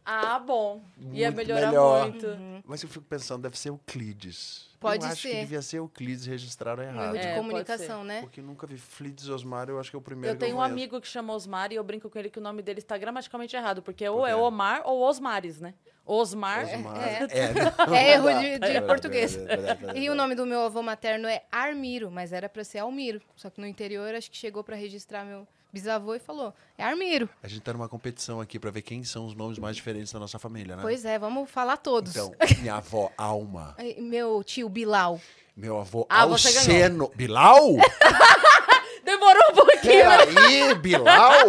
Ah, 0.05 0.39
bom. 0.39 0.83
Ia 1.13 1.27
Muito 1.31 1.37
melhorar 1.37 1.67
melhor. 1.69 2.09
muito. 2.11 2.27
Mas 2.67 2.83
eu 2.83 2.89
fico 2.89 3.05
pensando, 3.05 3.43
deve 3.43 3.59
ser 3.59 3.69
Euclides. 3.69 4.69
Pode 4.81 5.05
eu 5.05 5.13
acho 5.13 5.23
que 5.23 5.29
ser. 5.29 5.41
devia 5.41 5.61
ser 5.61 5.77
Euclides 5.77 6.25
registraram 6.25 6.83
Um 6.83 6.87
erro 6.87 6.95
errado. 7.03 7.13
de 7.19 7.27
É, 7.27 7.35
comunicação, 7.37 8.03
né? 8.03 8.23
Porque 8.23 8.41
nunca 8.41 8.67
vi 8.67 8.79
Flides 8.79 9.29
Osmar, 9.29 9.69
eu 9.69 9.79
acho 9.79 9.91
que 9.91 9.97
é 9.97 9.99
o 9.99 10.03
primeiro 10.03 10.35
Eu 10.35 10.39
que 10.39 10.45
tenho 10.45 10.57
um 10.57 10.59
conheço. 10.59 10.73
amigo 10.73 11.01
que 11.03 11.07
chama 11.07 11.35
Osmar 11.35 11.71
e 11.71 11.75
eu 11.75 11.85
brinco 11.85 12.09
com 12.09 12.19
ele 12.19 12.31
que 12.31 12.39
o 12.39 12.43
nome 12.43 12.63
dele 12.63 12.79
está 12.79 12.97
gramaticalmente 12.97 13.55
errado, 13.55 13.83
porque 13.83 14.09
ou 14.09 14.21
Por 14.21 14.27
é 14.29 14.33
quê? 14.33 14.41
Omar 14.41 14.83
ou 14.87 15.01
Osmares, 15.03 15.61
né? 15.61 15.75
Osmar. 16.07 16.65
Osmar. 16.65 16.97
é. 17.05 17.29
É, 17.31 17.53
não, 17.87 17.95
É 17.95 18.13
erro 18.13 18.41
de- 18.41 18.59
de 18.59 18.77
É, 18.77 18.81
português. 18.81 19.37
é, 19.37 19.41
é, 19.41 19.45
é, 19.45 19.49
é, 19.95 19.99
é, 19.99 19.99
E 19.99 20.09
o 20.09 20.15
nome 20.15 20.35
do 20.35 20.47
meu 20.47 20.63
avô 20.63 20.83
materno 20.83 21.29
é 21.29 21.43
Armiro, 21.53 22.11
mas 22.11 22.33
era 22.33 22.49
pra 22.49 22.65
ser 22.65 22.79
Almiro. 22.79 23.21
Só 23.37 23.51
que 23.51 23.61
no 23.61 23.67
interior, 23.67 24.15
acho 24.15 24.31
que 24.31 24.37
chegou 24.37 24.65
pra 24.65 24.77
registrar 24.77 25.25
meu 25.27 25.47
bisavô 25.73 26.15
e 26.15 26.19
falou, 26.19 26.53
é 26.77 26.83
Armiro. 26.85 27.29
A 27.43 27.49
gente 27.49 27.61
tá 27.63 27.73
numa 27.73 27.89
competição 27.89 28.41
aqui 28.41 28.59
pra 28.59 28.71
ver 28.71 28.83
quem 28.83 29.05
são 29.05 29.27
os 29.27 29.35
nomes 29.35 29.59
mais 29.59 29.77
diferentes 29.77 30.13
da 30.13 30.19
nossa 30.19 30.39
família, 30.39 30.77
né? 30.77 30.83
Pois 30.83 31.05
é, 31.05 31.19
vamos 31.19 31.51
falar 31.51 31.77
todos. 31.77 32.11
Então, 32.17 32.33
minha 32.61 32.75
avó, 32.77 33.11
Alma. 33.17 33.77
Meu 33.99 34.43
tio 34.45 34.69
Bilal. 34.69 35.21
Meu 35.57 35.79
avô, 35.79 36.07
Ah, 36.09 36.23
Alceno. 36.23 37.11
Bilal? 37.15 37.61
Demorou 39.05 39.43
um 39.51 39.55
pouquinho. 39.55 39.83
Peraí, 39.83 40.75
Bilal? 40.77 41.45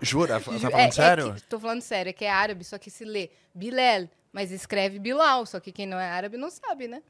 Jura? 0.00 0.34
Tá 0.34 0.40
falando 0.40 0.70
É- 0.74 0.84
é 0.86 0.90
sério? 0.90 1.34
que- 1.34 1.42
tô 1.42 1.58
falando 1.60 1.80
sério, 1.80 2.10
é 2.10 2.12
que 2.12 2.24
é 2.24 2.30
árabe, 2.30 2.64
só 2.64 2.78
que 2.78 2.90
se 2.90 3.04
lê 3.04 3.30
Bilal, 3.54 4.08
mas 4.32 4.50
escreve 4.50 4.98
Bilal. 4.98 5.46
Só 5.46 5.60
que 5.60 5.70
quem 5.72 5.86
não 5.86 5.98
é 5.98 6.08
árabe 6.10 6.36
não 6.36 6.50
sabe, 6.50 6.88
né? 6.88 7.02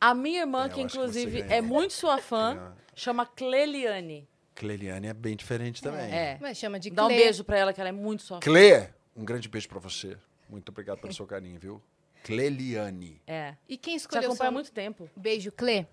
A 0.00 0.14
minha 0.14 0.40
irmã, 0.40 0.66
É, 0.66 0.68
que 0.68 0.74
que 0.76 0.80
inclusive 0.82 1.42
ganhou. 1.42 1.54
é 1.56 1.60
muito 1.60 1.92
sua 1.92 2.18
fã, 2.18 2.72
chama 2.94 3.26
Cleliane. 3.26 4.28
Cleliane 4.58 5.06
é 5.06 5.14
bem 5.14 5.36
diferente 5.36 5.80
também. 5.80 6.12
É. 6.12 6.36
Mas 6.40 6.58
chama 6.58 6.80
de 6.80 6.90
Dá 6.90 7.04
um 7.06 7.08
beijo 7.08 7.44
pra 7.44 7.56
ela, 7.56 7.72
que 7.72 7.80
ela 7.80 7.90
é 7.90 7.92
muito 7.92 8.24
sua 8.24 8.38
fã. 8.38 8.40
Clê, 8.40 8.88
um 9.14 9.24
grande 9.24 9.48
beijo 9.48 9.68
pra 9.68 9.78
você. 9.78 10.18
Muito 10.48 10.70
obrigado 10.70 10.98
pelo 10.98 11.14
seu 11.14 11.26
carinho, 11.26 11.60
viu? 11.60 11.80
Cleliane. 12.24 13.22
É. 13.24 13.54
E 13.68 13.76
quem 13.78 13.96
Te 13.96 14.00
escolheu 14.00 14.32
há 14.32 14.34
seu... 14.34 14.50
muito 14.52 14.72
tempo. 14.72 15.08
Beijo, 15.16 15.52
Clê. 15.52 15.86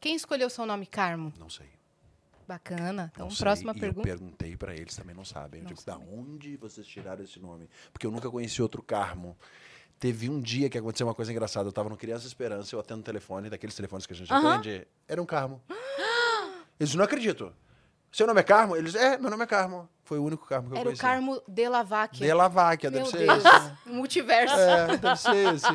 Quem 0.00 0.16
escolheu 0.16 0.48
seu 0.48 0.64
nome 0.64 0.86
Carmo? 0.86 1.30
Não 1.38 1.50
sei. 1.50 1.66
Bacana. 2.48 3.10
Então, 3.14 3.26
Não 3.26 3.30
sei. 3.30 3.44
próxima 3.44 3.72
e 3.76 3.78
pergunta. 3.78 4.08
Eu 4.08 4.16
perguntei 4.16 4.56
pra 4.56 4.74
eles, 4.74 4.96
também 4.96 5.14
não 5.14 5.24
sabem. 5.24 5.60
Eu 5.60 5.66
digo, 5.66 5.84
da 5.84 5.98
onde 5.98 6.56
vocês 6.56 6.86
tiraram 6.86 7.22
esse 7.22 7.38
nome? 7.38 7.68
Porque 7.92 8.06
eu 8.06 8.10
nunca 8.10 8.30
conheci 8.30 8.62
outro 8.62 8.82
Carmo. 8.82 9.36
Teve 9.98 10.30
um 10.30 10.40
dia 10.40 10.70
que 10.70 10.78
aconteceu 10.78 11.06
uma 11.06 11.14
coisa 11.14 11.30
engraçada. 11.30 11.68
Eu 11.68 11.72
tava 11.72 11.90
no 11.90 11.96
Criança 11.98 12.26
Esperança, 12.26 12.74
eu 12.74 12.80
atendo 12.80 13.00
o 13.00 13.04
telefone, 13.04 13.50
daqueles 13.50 13.76
telefones 13.76 14.06
que 14.06 14.14
a 14.14 14.16
gente 14.16 14.32
Aham. 14.32 14.54
atende. 14.54 14.88
Era 15.06 15.20
um 15.20 15.26
Carmo. 15.26 15.62
Eles 16.80 16.94
não 16.94 17.04
acredito. 17.04 17.54
Seu 18.12 18.26
nome 18.26 18.40
é 18.40 18.42
Carmo? 18.42 18.76
Eles, 18.76 18.94
é, 18.94 19.16
meu 19.18 19.30
nome 19.30 19.44
é 19.44 19.46
Carmo. 19.46 19.88
Foi 20.04 20.18
o 20.18 20.24
único 20.24 20.46
Carmo 20.46 20.68
que 20.68 20.74
eu 20.74 20.78
Era 20.78 20.88
o 20.88 20.90
conheci. 20.90 21.02
Carmo 21.02 21.40
de 21.46 21.68
Laváquia. 21.68 22.26
De 22.26 22.32
Laváquia, 22.32 22.90
deve 22.90 23.06
ser 23.06 23.18
Deus. 23.18 23.44
esse. 23.44 23.72
Multiverso. 23.86 24.54
É, 24.56 24.96
deve 24.96 25.16
ser 25.16 25.54
esse. 25.54 25.66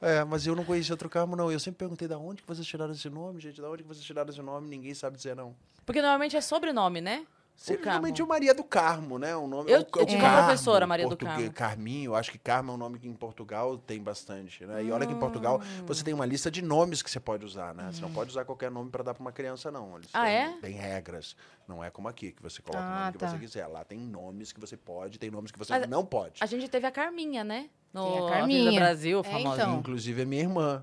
É, 0.00 0.24
mas 0.24 0.46
eu 0.46 0.56
não 0.56 0.64
conhecia 0.64 0.92
outro 0.94 1.08
Carmo, 1.08 1.36
não. 1.36 1.52
Eu 1.52 1.60
sempre 1.60 1.78
perguntei 1.78 2.08
da 2.08 2.18
onde 2.18 2.42
que 2.42 2.48
vocês 2.48 2.66
tiraram 2.66 2.92
esse 2.92 3.08
nome, 3.08 3.40
gente. 3.40 3.60
Da 3.60 3.70
onde 3.70 3.82
que 3.82 3.88
vocês 3.88 4.04
tiraram 4.04 4.30
esse 4.30 4.42
nome? 4.42 4.68
Ninguém 4.68 4.94
sabe 4.94 5.16
dizer 5.16 5.36
não. 5.36 5.54
Porque 5.86 6.00
normalmente 6.00 6.36
é 6.36 6.40
sobrenome, 6.40 7.00
né? 7.00 7.24
O 7.68 7.72
Realmente 7.84 8.16
Carmo. 8.16 8.24
o 8.24 8.28
Maria 8.28 8.54
do 8.54 8.64
Carmo, 8.64 9.18
né? 9.18 9.36
O 9.36 9.46
nome, 9.46 9.70
Eu- 9.70 9.80
o- 9.80 9.86
eu 9.98 10.02
o 10.02 10.06
tive 10.06 10.24
uma 10.24 10.32
professora, 10.44 10.86
Maria 10.86 11.06
do 11.06 11.14
Carmo. 11.16 11.52
Carminho, 11.52 12.14
acho 12.14 12.32
que 12.32 12.38
Carmo 12.38 12.72
é 12.72 12.74
um 12.74 12.78
nome 12.78 12.98
que 12.98 13.06
em 13.06 13.12
Portugal 13.12 13.76
tem 13.76 14.02
bastante, 14.02 14.64
né? 14.64 14.82
E 14.82 14.90
olha 14.90 15.06
que 15.06 15.12
em 15.12 15.16
Hum. 15.16 15.20
Portugal 15.20 15.60
você 15.86 16.02
tem 16.02 16.14
uma 16.14 16.24
lista 16.24 16.50
de 16.50 16.62
nomes 16.62 17.02
que 17.02 17.10
você 17.10 17.20
pode 17.20 17.44
usar, 17.44 17.74
né? 17.74 17.90
Você 17.92 18.00
não 18.00 18.10
pode 18.10 18.30
usar 18.30 18.46
qualquer 18.46 18.70
nome 18.70 18.88
para 18.90 19.02
dar 19.04 19.12
para 19.12 19.20
uma 19.20 19.30
criança, 19.30 19.70
não. 19.70 19.94
Eles 19.98 20.08
Ah, 20.14 20.24
têm, 20.24 20.34
é? 20.34 20.56
têm 20.60 20.72
regras. 20.74 21.36
Não 21.68 21.84
é 21.84 21.90
como 21.90 22.08
aqui, 22.08 22.32
que 22.32 22.42
você 22.42 22.62
coloca 22.62 22.88
o 22.88 22.92
Ah, 22.92 22.98
nome 23.00 23.12
que 23.12 23.18
tá. 23.18 23.28
você 23.28 23.38
quiser. 23.38 23.66
Lá 23.66 23.84
tem 23.84 23.98
nomes 23.98 24.52
que 24.52 24.60
você 24.60 24.76
pode, 24.76 25.18
tem 25.18 25.30
nomes 25.30 25.50
que 25.52 25.58
você 25.58 25.78
Mas 25.78 25.86
não 25.88 26.04
pode. 26.04 26.42
A 26.42 26.46
gente 26.46 26.66
teve 26.66 26.86
a 26.86 26.90
Carminha, 26.90 27.44
né? 27.44 27.68
No 27.92 28.04
Tem 28.04 28.18
a 28.18 28.22
Carminha. 28.22 28.72
Brasil, 28.80 29.20
É, 29.20 29.22
famosa. 29.22 29.62
então. 29.62 29.78
Inclusive 29.78 30.22
é 30.22 30.24
minha 30.24 30.42
irmã. 30.42 30.82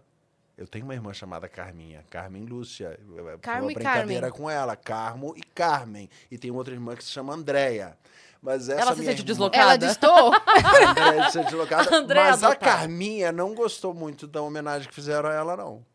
Eu 0.57 0.65
tenho 0.67 0.85
uma 0.85 0.93
irmã 0.95 1.13
chamada 1.13 1.47
Carminha, 1.47 2.03
Carmen 2.09 2.43
Lúcia. 2.45 2.99
Carmo 3.41 3.67
uma 3.67 3.73
brincadeira 3.73 4.27
Carmen. 4.27 4.31
com 4.31 4.49
ela, 4.49 4.75
Carmo 4.75 5.33
e 5.37 5.41
Carmen. 5.41 6.09
E 6.31 6.37
tem 6.37 6.49
outra 6.49 6.73
irmã 6.73 6.95
que 6.95 7.03
se 7.03 7.11
chama 7.11 7.33
Andréia. 7.33 7.95
Mas 8.41 8.67
essa 8.69 8.81
Ela 8.81 8.91
se 8.93 8.99
minha 9.01 9.11
sente 9.11 9.21
irmã- 9.21 9.25
deslocada? 9.27 9.61
Ela 9.63 9.77
distou? 9.77 10.31
Andréia 10.89 11.23
se 11.25 11.31
sente 11.33 11.45
deslocada. 11.45 11.93
Andréia 11.95 12.31
mas 12.31 12.43
a. 12.43 12.55
Carminha 12.55 13.31
não 13.31 13.53
gostou 13.53 13.93
muito 13.93 14.25
da 14.25 14.41
homenagem 14.41 14.87
que 14.87 14.95
fizeram 14.95 15.29
a 15.29 15.33
ela, 15.33 15.55
não. 15.55 15.85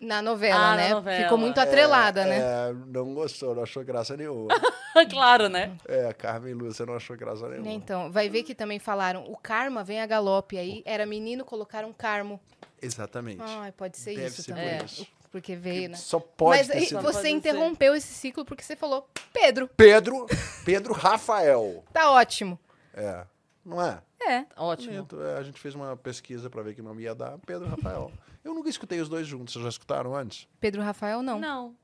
Na 0.00 0.20
novela, 0.20 0.56
Ah, 0.56 0.70
na 0.72 0.76
né? 0.76 0.90
novela. 0.90 1.22
Ficou 1.22 1.38
muito 1.38 1.58
atrelada, 1.58 2.24
né? 2.26 2.38
É, 2.40 2.74
não 2.88 3.14
gostou, 3.14 3.54
não 3.54 3.62
achou 3.62 3.82
graça 3.84 4.14
nenhuma. 4.16 4.48
claro, 5.08 5.48
né? 5.48 5.76
é, 5.88 6.08
a 6.08 6.12
Carmen 6.12 6.52
Lúcia 6.52 6.84
não 6.84 6.94
achou 6.94 7.16
graça 7.16 7.48
nenhuma. 7.48 7.70
Então, 7.70 8.12
vai 8.12 8.28
ver 8.28 8.42
que 8.42 8.54
também 8.54 8.78
falaram, 8.78 9.24
o 9.30 9.36
karma 9.36 9.82
vem 9.82 10.02
a 10.02 10.06
galope. 10.06 10.58
Aí 10.58 10.82
era 10.84 11.06
menino, 11.06 11.42
colocaram 11.44 11.90
carmo. 11.92 12.38
Exatamente. 12.80 13.42
Ai, 13.42 13.72
pode 13.72 13.96
ser 13.96 14.14
Deve 14.14 14.28
isso 14.28 14.42
ser 14.42 14.52
também. 14.52 14.78
por 14.78 14.84
isso. 14.86 15.06
Porque 15.30 15.56
veio, 15.56 15.88
né? 15.88 15.96
Só 15.96 16.20
pode 16.20 16.58
Mas 16.58 16.68
ter 16.68 16.80
sido. 16.86 17.00
Pode 17.00 17.16
você 17.16 17.22
ser. 17.22 17.30
interrompeu 17.30 17.94
esse 17.96 18.12
ciclo 18.14 18.44
porque 18.44 18.62
você 18.62 18.76
falou, 18.76 19.08
Pedro, 19.32 19.68
Pedro, 19.76 20.26
Pedro 20.64 20.94
Rafael. 20.94 21.82
tá 21.92 22.10
ótimo. 22.12 22.58
É, 22.92 23.26
não 23.64 23.82
é? 23.82 24.00
É. 24.26 24.46
Ótimo. 24.56 25.06
É, 25.20 25.38
a 25.38 25.42
gente 25.42 25.60
fez 25.60 25.74
uma 25.74 25.96
pesquisa 25.96 26.48
pra 26.48 26.62
ver 26.62 26.74
que 26.74 26.82
nome 26.82 27.02
ia 27.02 27.14
dar. 27.14 27.36
Pedro 27.38 27.68
Rafael. 27.68 28.12
Eu 28.44 28.54
nunca 28.54 28.68
escutei 28.68 29.00
os 29.00 29.08
dois 29.08 29.26
juntos. 29.26 29.54
Vocês 29.54 29.62
já 29.62 29.68
escutaram 29.68 30.14
antes? 30.14 30.46
Pedro 30.60 30.82
Rafael, 30.82 31.22
não. 31.22 31.40
Não. 31.40 31.74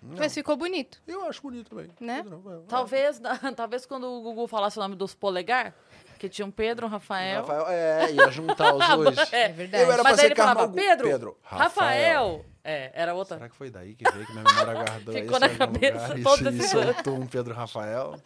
Mas 0.00 0.32
ficou 0.32 0.56
bonito. 0.56 1.02
Eu 1.06 1.24
acho 1.24 1.42
bonito 1.42 1.70
também. 1.70 1.88
Né? 2.00 2.22
Pedro 2.22 2.38
Rafael. 2.38 2.64
Talvez, 2.68 3.20
talvez 3.56 3.86
quando 3.86 4.04
o 4.04 4.22
Google 4.22 4.46
falasse 4.46 4.78
o 4.78 4.82
nome 4.82 4.94
dos 4.94 5.14
polegar, 5.14 5.74
que 6.18 6.28
tinha 6.28 6.44
um 6.44 6.50
Pedro, 6.50 6.86
um 6.86 6.90
Rafael. 6.90 7.40
Rafael, 7.42 7.66
é, 7.68 8.12
ia 8.12 8.30
juntar 8.30 8.74
os 8.74 8.86
dois. 9.16 9.32
É 9.32 9.48
verdade. 9.48 9.84
Eu 9.84 9.92
era 9.92 10.02
Mas 10.02 10.12
pra 10.12 10.20
ser 10.20 10.26
ele 10.26 10.34
falava 10.34 10.60
Carmo- 10.60 10.74
Pedro, 10.74 11.08
Pedro, 11.08 11.38
Rafael. 11.42 12.44
É, 12.64 12.90
era 12.94 13.14
outra. 13.14 13.36
Será 13.38 13.48
que 13.48 13.56
foi 13.56 13.70
daí 13.70 13.94
que 13.94 14.04
veio 14.10 14.26
que 14.26 14.32
minha 14.32 14.44
memória 14.44 14.74
guardou 14.74 15.14
Ficou 15.14 15.40
na 15.40 15.48
cabeça 15.48 16.08
lugar 16.14 16.18
e 16.18 16.22
todo 16.22 16.36
se- 16.52 16.58
esse 16.58 16.68
soltou 16.68 17.14
um 17.14 17.26
Pedro 17.26 17.54
Rafael? 17.54 18.20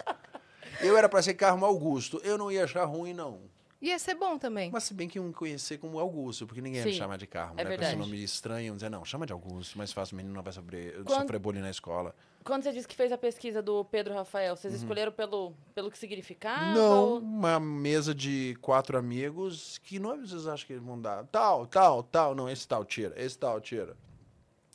Eu 0.81 0.97
era 0.97 1.09
pra 1.09 1.23
ser 1.23 1.35
Carmo 1.35 1.65
Augusto. 1.65 2.21
Eu 2.25 2.37
não 2.37 2.51
ia 2.51 2.65
achar 2.65 2.85
ruim, 2.85 3.13
não. 3.13 3.41
Ia 3.81 3.99
ser 3.99 4.15
bom 4.15 4.39
também. 4.39 4.71
Mas 4.73 4.85
se 4.85 4.95
bem 4.95 5.09
que 5.09 5.19
eu 5.19 5.23
me 5.25 5.33
conhecer 5.33 5.77
como 5.79 5.99
Augusto, 5.99 6.47
porque 6.47 6.61
ninguém 6.61 6.81
ia 6.81 6.87
me 6.87 6.93
Sim, 6.93 6.99
chamar 6.99 7.19
de 7.19 7.27
Carmo, 7.27 7.55
é 7.57 7.65
né? 7.65 7.65
Com 7.65 7.71
esse 7.71 7.79
verdade. 7.81 7.97
nome 7.99 8.23
estranho, 8.23 8.75
dizer, 8.75 8.89
não, 8.89 9.05
chama 9.05 9.27
de 9.27 9.33
Augusto, 9.33 9.77
mais 9.77 9.93
fácil, 9.93 10.15
o 10.15 10.17
menino 10.19 10.35
não 10.35 10.43
vai 10.43 10.53
sofrer, 10.53 11.03
Quando- 11.05 11.21
sofrer 11.23 11.39
bullying 11.41 11.61
na 11.61 11.71
escola. 11.71 12.15
Quando 12.45 12.63
você 12.65 12.73
disse 12.73 12.89
que 12.89 12.95
fez 12.97 13.13
a 13.13 13.19
pesquisa 13.19 13.63
do 13.63 13.85
Pedro 13.85 14.15
Rafael, 14.15 14.57
vocês 14.57 14.75
escolheram 14.75 15.13
pelo, 15.13 15.53
pelo 15.75 15.91
que 15.91 15.99
significava? 15.99 16.65
Uhum. 16.67 16.75
Não, 16.75 16.99
ou- 17.13 17.19
uma 17.21 17.61
mesa 17.61 18.15
de 18.15 18.57
quatro 18.61 18.99
amigos, 18.99 19.79
que 19.85 19.99
nome 19.99 20.27
vocês 20.27 20.47
acham 20.47 20.67
que 20.67 20.73
eles 20.73 20.85
vão 20.85 21.01
dar? 21.01 21.25
Tal, 21.27 21.67
tal, 21.67 22.03
tal, 22.03 22.35
não, 22.35 22.49
esse 22.49 22.67
tal 22.67 22.85
tira, 22.85 23.15
esse 23.17 23.39
tal 23.39 23.61
tira. 23.61 23.97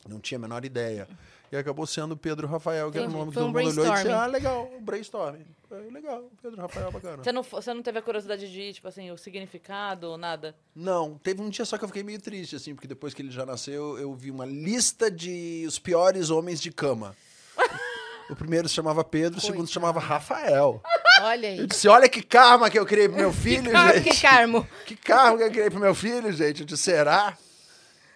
Não 0.08 0.18
tinha 0.20 0.38
a 0.38 0.40
menor 0.40 0.64
ideia. 0.64 1.06
E 1.50 1.56
acabou 1.56 1.86
sendo 1.86 2.14
Pedro 2.16 2.46
Rafael, 2.46 2.90
que 2.90 2.98
era 2.98 3.06
o 3.06 3.10
Entendi. 3.10 3.18
nome 3.18 3.30
que 3.30 3.34
Foi 3.34 3.42
todo 3.42 3.50
um 3.50 3.52
mundo 3.62 3.70
olhou 3.70 3.86
e 3.86 3.90
disse, 3.90 4.04
brainstorming. 4.04 4.22
ah, 4.22 4.26
legal, 4.26 4.70
brainstorming. 4.80 5.46
É, 5.70 5.74
legal, 5.90 6.30
Pedro 6.42 6.60
Rafael, 6.60 6.90
bacana. 6.92 7.22
Você 7.24 7.32
não, 7.32 7.42
você 7.42 7.74
não 7.74 7.82
teve 7.82 7.98
a 7.98 8.02
curiosidade 8.02 8.50
de, 8.52 8.72
tipo 8.74 8.86
assim, 8.88 9.10
o 9.10 9.16
significado, 9.18 10.16
nada? 10.18 10.54
Não, 10.74 11.18
teve 11.18 11.40
um 11.42 11.48
dia 11.48 11.64
só 11.64 11.76
que 11.78 11.84
eu 11.84 11.88
fiquei 11.88 12.02
meio 12.02 12.20
triste, 12.20 12.54
assim, 12.56 12.74
porque 12.74 12.86
depois 12.86 13.12
que 13.14 13.22
ele 13.22 13.30
já 13.30 13.44
nasceu, 13.46 13.98
eu 13.98 14.14
vi 14.14 14.30
uma 14.30 14.44
lista 14.46 15.10
de 15.10 15.64
os 15.66 15.78
piores 15.78 16.28
homens 16.30 16.60
de 16.60 16.70
cama. 16.70 17.16
O 18.30 18.36
primeiro 18.36 18.68
se 18.68 18.74
chamava 18.74 19.02
Pedro, 19.02 19.38
o 19.38 19.40
segundo 19.40 19.66
se 19.66 19.72
chamava 19.72 19.98
Rafael. 19.98 20.82
Olha 21.22 21.48
aí. 21.48 21.58
Eu 21.58 21.66
disse, 21.66 21.88
olha 21.88 22.08
que 22.10 22.20
karma 22.22 22.68
que 22.68 22.78
eu 22.78 22.84
criei 22.84 23.08
pro 23.08 23.16
meu 23.16 23.32
filho, 23.34 23.74
Ah, 23.74 23.92
gente. 23.94 24.10
que 24.10 24.20
carmo. 24.20 24.68
Que 24.84 24.94
karma 24.96 25.38
que 25.38 25.44
eu 25.44 25.50
criei 25.50 25.70
pro 25.70 25.80
meu 25.80 25.94
filho, 25.94 26.30
gente. 26.32 26.60
Eu 26.60 26.66
disse, 26.66 26.82
será? 26.82 27.36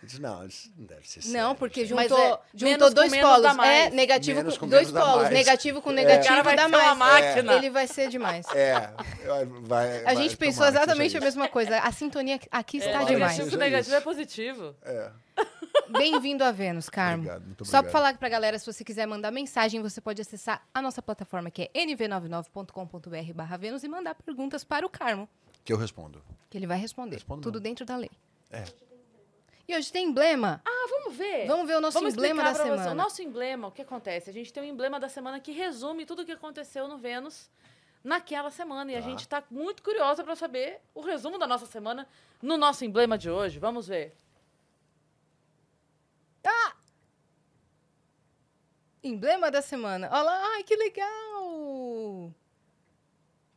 Eu 0.02 0.06
disse, 0.08 0.20
não, 0.20 0.44
isso 0.44 0.70
não 0.76 0.84
deve 0.84 1.08
ser 1.08 1.22
sério. 1.22 1.38
Não, 1.40 1.54
porque. 1.54 1.86
Mas 1.94 2.08
juntou, 2.10 2.18
é, 2.18 2.38
juntou 2.54 2.88
com 2.88 2.94
dois 2.94 3.10
menos 3.12 3.30
dá 3.30 3.36
polos. 3.40 3.56
mais. 3.56 3.86
É, 3.86 3.90
negativo 3.90 4.36
Menos 4.38 4.54
com, 4.58 4.60
com 4.66 4.68
dois 4.68 4.88
menos 4.90 4.92
dá 4.92 5.00
polos. 5.00 5.22
mais. 5.22 5.34
Negativo 5.34 5.80
com 5.80 5.90
É. 5.90 5.94
negativo 5.94 6.24
O 6.24 6.28
cara 6.28 6.42
vai 6.42 6.56
dá 6.56 6.62
ser 6.68 6.68
uma 6.76 6.94
mais. 6.94 7.24
máquina. 7.24 7.52
Ele 7.54 7.70
vai 7.70 7.86
ser 7.86 8.08
demais. 8.08 8.46
É, 8.54 8.90
vai- 9.24 9.46
vai, 9.46 10.00
A 10.00 10.04
vai 10.04 10.16
gente 10.16 10.36
pensou 10.36 10.64
que 10.64 10.70
exatamente 10.72 11.16
a 11.16 11.20
mesma 11.20 11.48
coisa. 11.48 11.78
A 11.78 11.90
sintonia 11.92 12.38
aqui 12.50 12.76
está 12.78 12.90
Tomara 12.90 13.06
que 13.06 13.14
demais. 13.14 13.38
Negativo 13.56 13.94
é 13.94 14.00
positivo. 14.00 14.74
É. 14.84 15.10
Bem-vindo 15.88 16.42
a 16.44 16.50
Vênus, 16.52 16.88
Carmo. 16.88 17.22
Obrigado, 17.24 17.44
muito 17.46 17.64
Só 17.64 17.70
para 17.72 17.78
obrigado. 17.80 17.92
falar 17.92 18.18
pra 18.18 18.28
galera, 18.28 18.58
se 18.58 18.66
você 18.70 18.82
quiser 18.84 19.06
mandar 19.06 19.30
mensagem, 19.30 19.80
você 19.82 20.00
pode 20.00 20.20
acessar 20.22 20.66
a 20.72 20.80
nossa 20.82 21.02
plataforma 21.02 21.50
que 21.50 21.62
é 21.74 21.84
nv99.com.br 21.86 23.32
barra 23.34 23.56
Vênus 23.56 23.82
e 23.84 23.88
mandar 23.88 24.14
perguntas 24.14 24.64
para 24.64 24.86
o 24.86 24.88
Carmo, 24.88 25.28
Que 25.64 25.72
eu 25.72 25.76
respondo. 25.76 26.22
que 26.50 26.56
ele 26.58 26.66
vai 26.66 26.78
responder. 26.78 27.16
Respondo 27.16 27.42
Tudo 27.42 27.56
não. 27.56 27.62
dentro 27.62 27.84
da 27.84 27.96
lei. 27.96 28.10
É. 28.50 28.64
E 29.68 29.76
hoje 29.76 29.92
tem 29.92 30.08
emblema. 30.08 30.60
Ah, 30.64 30.86
vamos 30.90 31.16
ver. 31.16 31.46
Vamos 31.46 31.66
ver 31.66 31.76
o 31.76 31.80
nosso 31.80 31.94
Vamos 31.98 32.14
emblema 32.14 32.42
da 32.42 32.52
você. 32.54 32.62
semana. 32.64 32.90
O 32.90 32.94
nosso 32.94 33.22
emblema, 33.22 33.68
o 33.68 33.72
que 33.72 33.80
acontece? 33.82 34.28
A 34.28 34.32
gente 34.32 34.52
tem 34.52 34.62
um 34.62 34.66
emblema 34.66 34.98
da 34.98 35.08
semana 35.08 35.38
que 35.40 35.52
resume 35.52 36.04
tudo 36.04 36.22
o 36.22 36.24
que 36.26 36.32
aconteceu 36.32 36.88
no 36.88 36.98
Vênus 36.98 37.48
naquela 38.02 38.50
semana. 38.50 38.90
E 38.92 38.96
a 38.96 39.00
Tá. 39.00 39.08
gente 39.08 39.28
tá 39.28 39.42
muito 39.50 39.82
curiosa 39.82 40.24
pra 40.24 40.34
saber 40.34 40.80
o 40.94 41.00
resumo 41.00 41.38
da 41.38 41.46
nossa 41.46 41.64
semana 41.66 42.06
no 42.42 42.56
nosso 42.58 42.84
emblema 42.84 43.16
de 43.16 43.30
hoje. 43.30 43.58
Vamos 43.60 43.86
ver. 43.86 44.12
Emblema 49.02 49.50
da 49.50 49.60
semana. 49.60 50.08
Olha 50.12 50.22
lá, 50.22 50.40
ai, 50.54 50.62
que 50.62 50.76
legal! 50.76 52.32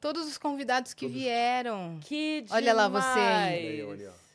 Todos 0.01 0.27
os 0.27 0.37
convidados 0.37 0.93
que 0.93 1.05
Todos. 1.05 1.21
vieram. 1.21 1.99
Que 2.01 2.41
demais. 2.41 2.63
Olha 2.63 2.73
lá 2.73 2.87
você 2.87 3.19
aí. 3.19 3.65
Olha 3.65 3.69
aí, 3.69 3.83
olha, 3.83 4.09
ó. 4.11 4.25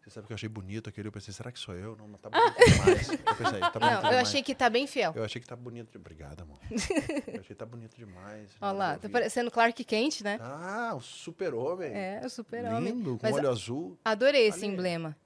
Você 0.00 0.10
sabe 0.10 0.26
que 0.26 0.32
eu 0.32 0.34
achei 0.34 0.48
bonito 0.50 0.88
aquele? 0.88 1.08
Eu 1.08 1.12
pensei, 1.12 1.32
será 1.32 1.50
que 1.50 1.58
sou 1.58 1.74
eu? 1.74 1.96
Não, 1.96 2.06
mas 2.06 2.20
tá 2.20 2.28
bonito 2.28 2.54
demais. 2.56 3.08
Eu 3.08 3.18
pensei, 3.18 3.60
tá 3.60 3.70
bonito 3.70 3.80
Não, 3.80 3.90
eu 3.90 3.96
demais. 4.02 4.16
achei 4.28 4.42
que 4.42 4.54
tá 4.54 4.68
bem 4.70 4.86
fiel. 4.86 5.12
Eu 5.16 5.24
achei 5.24 5.40
que 5.40 5.46
tá 5.48 5.56
bonito. 5.56 5.90
de- 5.90 5.96
Obrigado, 5.98 6.42
amor. 6.42 6.58
eu 6.70 7.40
achei 7.40 7.42
que 7.42 7.54
tá 7.54 7.64
bonito 7.66 7.96
demais. 7.96 8.50
Olha 8.60 8.72
lá, 8.72 8.98
tá 8.98 9.08
parecendo 9.08 9.50
Clark 9.50 9.82
Kent, 9.82 10.20
né? 10.20 10.38
Ah, 10.42 10.92
o 10.94 11.00
super-homem. 11.00 11.90
É, 11.92 12.20
o 12.24 12.28
super-homem. 12.28 12.92
Lindo, 12.92 13.16
com 13.18 13.26
Mas 13.26 13.34
olho 13.34 13.48
azul. 13.50 13.98
Adorei 14.04 14.46
esse 14.46 14.64
Ali. 14.64 14.74
emblema. 14.74 15.16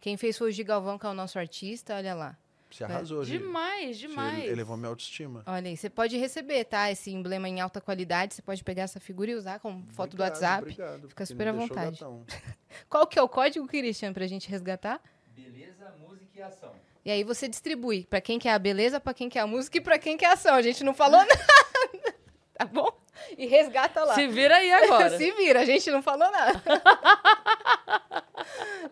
Quem 0.00 0.16
fez 0.16 0.36
foi 0.38 0.48
o 0.48 0.52
Gigalvão, 0.52 0.98
que 0.98 1.06
é 1.06 1.08
o 1.08 1.14
nosso 1.14 1.38
artista, 1.38 1.94
olha 1.96 2.14
lá. 2.14 2.36
Você 2.70 2.84
arrasou, 2.84 3.24
Gi. 3.24 3.38
Demais, 3.38 3.96
Você 3.98 4.06
demais. 4.06 4.44
elevou 4.48 4.76
minha 4.76 4.88
autoestima. 4.88 5.42
Olha 5.44 5.68
aí, 5.68 5.76
você 5.76 5.90
pode 5.90 6.16
receber, 6.16 6.64
tá? 6.64 6.88
Esse 6.90 7.10
emblema 7.10 7.48
em 7.48 7.60
alta 7.60 7.80
qualidade, 7.80 8.32
você 8.32 8.40
pode 8.42 8.62
pegar 8.62 8.84
essa 8.84 9.00
figura 9.00 9.30
e 9.30 9.34
usar 9.34 9.58
como 9.58 9.84
foto 9.90 10.16
do 10.16 10.22
Obrigado, 10.22 10.30
WhatsApp. 10.40 10.62
Obrigado, 10.62 11.08
Fica 11.08 11.26
super 11.26 11.48
à 11.48 11.52
vontade. 11.52 11.98
Qual 12.88 13.06
que 13.08 13.18
é 13.18 13.22
o 13.22 13.28
código, 13.28 13.66
Christian, 13.66 14.12
pra 14.12 14.26
gente 14.28 14.48
resgatar? 14.48 15.00
Beleza, 15.34 15.92
música 15.98 16.30
e 16.38 16.42
ação. 16.42 16.72
E 17.04 17.10
aí 17.10 17.24
você 17.24 17.48
distribui 17.48 18.06
pra 18.08 18.20
quem 18.20 18.38
quer 18.38 18.52
a 18.52 18.58
beleza, 18.58 19.00
pra 19.00 19.12
quem 19.12 19.28
quer 19.28 19.40
a 19.40 19.46
música 19.48 19.78
e 19.78 19.80
pra 19.80 19.98
quem 19.98 20.16
quer 20.16 20.26
a 20.26 20.32
ação. 20.34 20.54
A 20.54 20.62
gente 20.62 20.84
não 20.84 20.94
falou 20.94 21.18
nada, 21.26 22.14
tá 22.54 22.64
bom? 22.66 22.88
E 23.36 23.46
resgata 23.46 24.04
lá. 24.04 24.14
Se 24.14 24.28
vira 24.28 24.56
aí 24.56 24.70
agora. 24.72 25.10
Se 25.18 25.32
vira, 25.32 25.60
a 25.60 25.64
gente 25.64 25.90
não 25.90 26.02
falou 26.02 26.30
nada. 26.30 26.62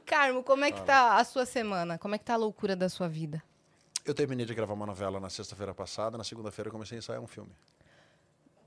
Carmo, 0.05 0.43
como 0.43 0.65
é 0.65 0.73
que 0.73 0.83
tá 0.83 1.17
a 1.17 1.25
sua 1.25 1.47
semana? 1.47 1.99
Como 1.99 2.15
é 2.15 2.19
que 2.19 2.25
tá 2.25 2.35
a 2.35 2.37
loucura 2.37 2.75
da 2.75 2.89
sua 2.89 3.09
vida? 3.09 3.43
Eu 4.05 4.15
terminei 4.15 4.47
de 4.47 4.55
gravar 4.55 4.75
uma 4.75 4.87
novela 4.87 5.21
na 5.21 5.29
sexta-feira 5.29 5.75
passada. 5.75 6.17
Na 6.17 6.25
segunda-feira 6.25 6.69
eu 6.69 6.73
comecei 6.73 6.97
a 6.97 7.01
ensaiar 7.01 7.21
um 7.21 7.27
filme. 7.27 7.51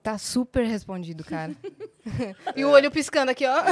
Tá 0.03 0.17
super 0.17 0.65
respondido, 0.65 1.24
cara. 1.24 1.55
e 2.55 2.65
o 2.65 2.70
olho 2.72 2.89
piscando 2.89 3.29
aqui, 3.31 3.46
ó. 3.46 3.63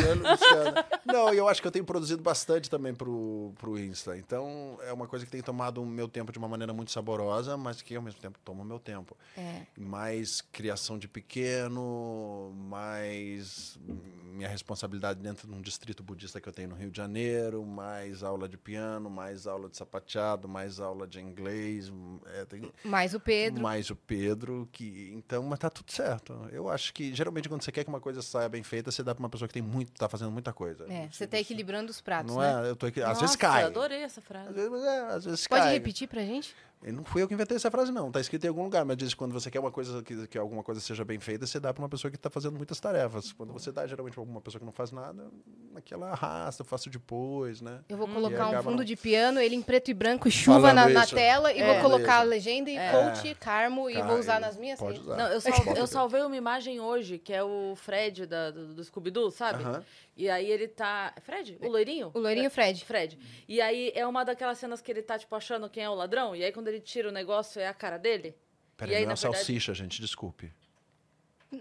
Não 1.06 1.34
e 1.34 1.38
eu 1.38 1.48
acho 1.48 1.60
que 1.62 1.68
eu 1.68 1.72
tenho 1.72 1.86
produzido 1.86 2.22
bastante 2.22 2.70
também 2.70 2.94
pro, 2.94 3.52
pro 3.58 3.80
Insta. 3.80 4.16
Então, 4.18 4.78
é 4.84 4.94
uma 4.94 5.08
coisa 5.08 5.26
que 5.26 5.32
tem 5.32 5.42
tomado 5.42 5.82
o 5.82 5.86
meu 5.86 6.08
tempo 6.08 6.32
de 6.32 6.38
uma 6.38 6.48
maneira 6.48 6.72
muito 6.72 6.92
saborosa, 6.92 7.58
mas 7.58 7.82
que 7.82 7.96
ao 7.96 8.02
mesmo 8.02 8.20
tempo 8.20 8.38
toma 8.46 8.62
o 8.62 8.66
meu 8.66 8.80
tempo. 8.80 9.18
É. 9.36 9.64
Mais 9.76 10.42
criação 10.42 11.00
de 11.00 11.08
pequeno, 11.08 12.52
mais 12.56 13.80
minha 14.40 14.48
responsabilidade 14.48 15.20
dentro 15.20 15.48
de 15.48 15.54
um 15.54 15.62
distrito 15.62 16.02
budista 16.02 16.40
que 16.40 16.48
eu 16.48 16.54
tenho 16.54 16.70
no 16.70 16.76
Rio 16.76 16.90
de 16.90 16.98
Janeiro, 16.98 17.66
mais 17.66 18.24
aula 18.24 18.48
de 18.48 18.58
piano, 18.58 19.10
mais 19.10 19.46
aula 19.46 19.68
de 19.68 19.76
sapateado, 19.76 20.48
mais 20.48 20.80
aula 20.80 21.06
de 21.06 21.20
inglês, 21.20 21.92
é, 22.36 22.46
tem- 22.46 22.72
Mais 22.86 23.14
o 23.14 23.20
Pedro. 23.20 23.62
mais 23.62 23.90
o 23.90 23.96
Pedro, 23.96 24.70
que 24.72 25.12
então, 25.14 25.44
mas 25.44 25.60
tá 25.60 25.70
tudo 25.70 25.92
certo. 25.92 26.19
Eu 26.52 26.70
acho 26.70 26.94
que 26.94 27.14
geralmente 27.14 27.48
quando 27.50 27.62
você 27.64 27.72
quer 27.72 27.84
que 27.84 27.90
uma 27.90 28.00
coisa 28.00 28.22
saia 28.22 28.50
bem 28.50 28.64
feita, 28.64 28.92
você 28.92 29.04
dá 29.04 29.14
pra 29.16 29.22
uma 29.24 29.30
pessoa 29.30 29.48
que 29.48 29.54
tem 29.54 29.62
muito, 29.64 29.92
tá 29.94 30.08
fazendo 30.10 30.32
muita 30.32 30.52
coisa. 30.54 30.86
É, 30.92 31.08
você 31.12 31.26
tá 31.28 31.40
equilibrando 31.40 31.92
os 31.92 32.02
pratos, 32.02 32.34
Não 32.36 32.42
né? 32.42 32.68
é? 32.68 32.72
Eu 32.72 32.76
tô 32.76 32.86
aqui, 32.88 33.02
às 33.02 33.10
Nossa, 33.10 33.22
vezes 33.22 33.36
cai. 33.36 33.64
adorei 33.64 34.04
essa 34.04 34.20
Às 34.20 34.26
frase. 34.28 34.54
vezes, 34.54 34.84
é, 34.84 35.00
às 35.08 35.26
vezes 35.26 35.48
Pode 35.48 35.62
cai. 35.64 35.74
repetir 35.74 36.08
pra 36.08 36.22
gente? 36.22 36.56
E 36.82 36.94
não 36.94 37.04
fui 37.04 37.22
eu 37.22 37.28
que 37.28 37.34
inventei 37.34 37.58
essa 37.58 37.70
frase, 37.70 37.92
não. 37.92 38.10
Tá 38.10 38.22
escrito 38.22 38.46
em 38.46 38.48
algum 38.48 38.64
lugar, 38.64 38.86
mas 38.86 38.96
diz 38.96 39.10
que 39.10 39.18
quando 39.18 39.34
você 39.34 39.52
quer 39.52 39.60
uma 39.60 39.70
coisa, 39.72 40.02
que, 40.02 40.28
que 40.28 40.38
alguma 40.38 40.64
coisa 40.64 40.80
seja 40.80 41.04
bem 41.04 41.20
feita, 41.20 41.46
você 41.46 41.60
dá 41.60 41.74
pra 41.74 41.84
uma 41.84 41.90
pessoa 41.90 42.10
que 42.10 42.18
tá 42.18 42.30
fazendo 42.30 42.56
muitas 42.56 42.80
tarefas. 42.80 43.34
Quando 43.34 43.52
você 43.52 43.70
dá, 43.70 43.86
geralmente, 43.86 44.14
pra 44.14 44.22
alguma 44.22 44.40
pessoa 44.40 44.60
que 44.60 44.66
não 44.66 44.72
faz 44.72 44.90
nada, 44.94 45.28
aquela 45.76 46.12
arrasta, 46.12 46.62
eu 46.62 46.66
faço 46.66 46.90
depois, 46.90 47.60
né? 47.60 47.82
Eu 47.90 47.98
vou 47.98 48.08
colocar 48.08 48.48
um 48.48 48.64
fundo 48.64 48.78
não- 48.78 48.84
de 48.86 48.96
piano, 48.96 49.42
ele 49.42 49.56
em 49.56 49.62
preto 49.62 49.92
e 49.92 49.94
branco 49.94 50.26
e 50.28 50.32
chuva 50.32 50.62
Falando 50.70 50.76
na, 50.94 51.02
na 51.02 51.06
tela, 51.06 51.52
e 51.52 51.60
É. 51.60 51.74
vou 51.74 51.82
colocar 51.90 52.20
a 52.20 52.24
legenda 52.24 52.70
e 52.70 52.78
É. 52.78 52.92
coach, 52.92 53.36
Carmo, 53.36 53.90
e 53.90 53.96
Cara, 53.96 54.08
vou 54.08 54.18
usar 54.18 54.38
ele 54.38 54.46
nas 54.46 54.56
minhas 54.58 54.80
redes. 54.80 55.06
Não, 55.06 55.28
eu, 55.28 55.42
sal- 55.42 55.66
Bota 55.66 55.80
eu 55.80 55.86
salvei 55.88 56.22
uma 56.22 56.38
imagem 56.38 56.80
hoje, 56.80 57.20
que 57.20 57.34
é 57.34 57.44
o 57.44 57.74
Fred 57.76 58.26
da- 58.26 58.52
do, 58.52 58.74
do 58.76 58.84
Scooby-Doo, 58.86 59.32
sabe? 59.32 59.64
Aham. 59.66 59.84
E 60.20 60.30
aí 60.30 60.52
ele 60.52 60.68
tá. 60.68 61.14
é 61.16 61.22
Fred? 61.22 61.58
O 61.62 61.70
loirinho? 61.70 62.12
O 62.14 62.20
loirinho 62.20 62.52
Fred. 62.52 62.84
Fred. 62.84 63.18
E 63.48 63.62
aí 63.62 63.94
é 63.96 64.06
uma 64.06 64.26
daquelas 64.26 64.58
cenas 64.58 64.82
que 64.82 64.92
ele 64.92 65.02
tá, 65.02 65.18
tipo, 65.18 65.34
achando 65.34 65.70
quem 65.70 65.82
é 65.82 65.90
o 65.90 65.94
ladrão, 65.96 66.36
e 66.36 66.44
aí 66.44 66.52
quando 66.52 66.68
ele 66.68 66.82
tira 66.82 67.08
o 67.08 67.12
negócio 67.12 67.62
é 67.62 67.68
a 67.70 67.74
cara 67.74 67.98
dele. 67.98 68.36
Peraí, 68.76 68.96
aí, 68.96 69.06
não 69.06 69.14
é 69.14 69.16
verdade- 69.16 69.38
salsicha, 69.38 69.74
gente, 69.74 70.02
desculpe. 70.02 70.52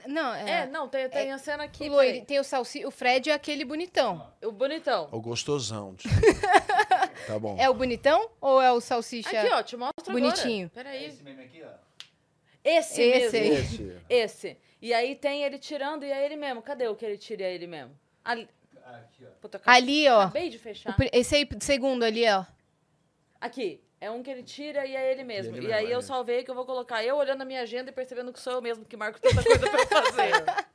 Não, 0.06 0.34
É, 0.34 0.62
é. 0.62 0.66
não, 0.66 0.88
tem, 0.88 1.08
tem 1.08 1.30
a 1.32 1.38
cena 1.38 1.62
aqui. 1.64 1.88
o, 1.88 1.92
loiri- 1.92 2.22
tem 2.22 2.38
o, 2.40 2.44
salsi, 2.44 2.84
o 2.84 2.90
Fred 2.90 3.30
é 3.30 3.32
aquele 3.32 3.64
bonitão. 3.64 4.28
O 4.44 4.50
bonitão. 4.50 5.08
O 5.12 5.20
gostosão. 5.20 5.94
desculpa. 5.94 6.20
tá 7.28 7.38
bom. 7.38 7.56
É 7.60 7.70
o 7.70 7.74
bonitão 7.74 8.28
ou 8.40 8.60
é 8.60 8.72
o 8.72 8.80
salsicha? 8.80 9.30
Aqui, 9.40 9.52
ó, 9.52 9.62
te 9.62 9.76
mostro 9.76 10.12
Bonitinho. 10.12 10.66
agora. 10.74 10.84
Peraí. 10.90 11.04
Esse 11.06 11.22
meme 11.22 11.44
aqui, 11.44 11.62
ó. 11.62 11.70
Esse, 12.64 13.00
Esse 13.02 13.40
mesmo. 13.40 13.56
Esse. 13.56 13.96
Esse. 14.10 14.56
E 14.82 14.92
aí 14.92 15.14
tem 15.14 15.42
ele 15.44 15.58
tirando 15.58 16.04
e 16.04 16.10
é 16.10 16.24
ele 16.26 16.36
mesmo. 16.36 16.60
Cadê 16.60 16.86
o 16.88 16.94
que 16.96 17.06
ele 17.06 17.16
tira 17.16 17.42
e 17.42 17.46
é 17.46 17.54
ele 17.54 17.66
mesmo? 17.66 17.96
Ali. 18.28 18.48
Aqui, 18.84 19.24
ó. 19.24 19.30
Puta, 19.40 19.60
Ali, 19.64 20.08
ó. 20.08 20.20
Acabei 20.22 20.48
de 20.50 20.58
fechar. 20.58 20.94
Esse 21.12 21.34
aí, 21.36 21.48
segundo 21.60 22.02
ali, 22.04 22.28
ó. 22.28 22.44
Aqui. 23.40 23.80
É 24.00 24.08
um 24.10 24.22
que 24.22 24.30
ele 24.30 24.44
tira 24.44 24.86
e 24.86 24.94
é 24.94 25.10
ele 25.10 25.24
mesmo. 25.24 25.56
ele 25.56 25.64
E, 25.66 25.68
mesmo, 25.68 25.74
aí 25.76 25.86
é 25.90 25.94
eu 25.94 26.00
salvei 26.00 26.44
que 26.44 26.50
eu 26.50 26.54
vou 26.54 26.64
colocar 26.64 27.02
eu 27.02 27.16
olhando 27.16 27.42
a 27.42 27.44
minha 27.44 27.62
agenda 27.62 27.90
e 27.90 27.92
percebendo 27.92 28.32
que 28.32 28.38
sou 28.38 28.52
eu 28.52 28.62
mesmo 28.62 28.84
que 28.84 28.96
marco 28.96 29.20
tanta 29.20 29.42
coisa 29.42 29.58
pra 29.58 29.80
eu 29.82 29.86
fazer. 30.04 30.66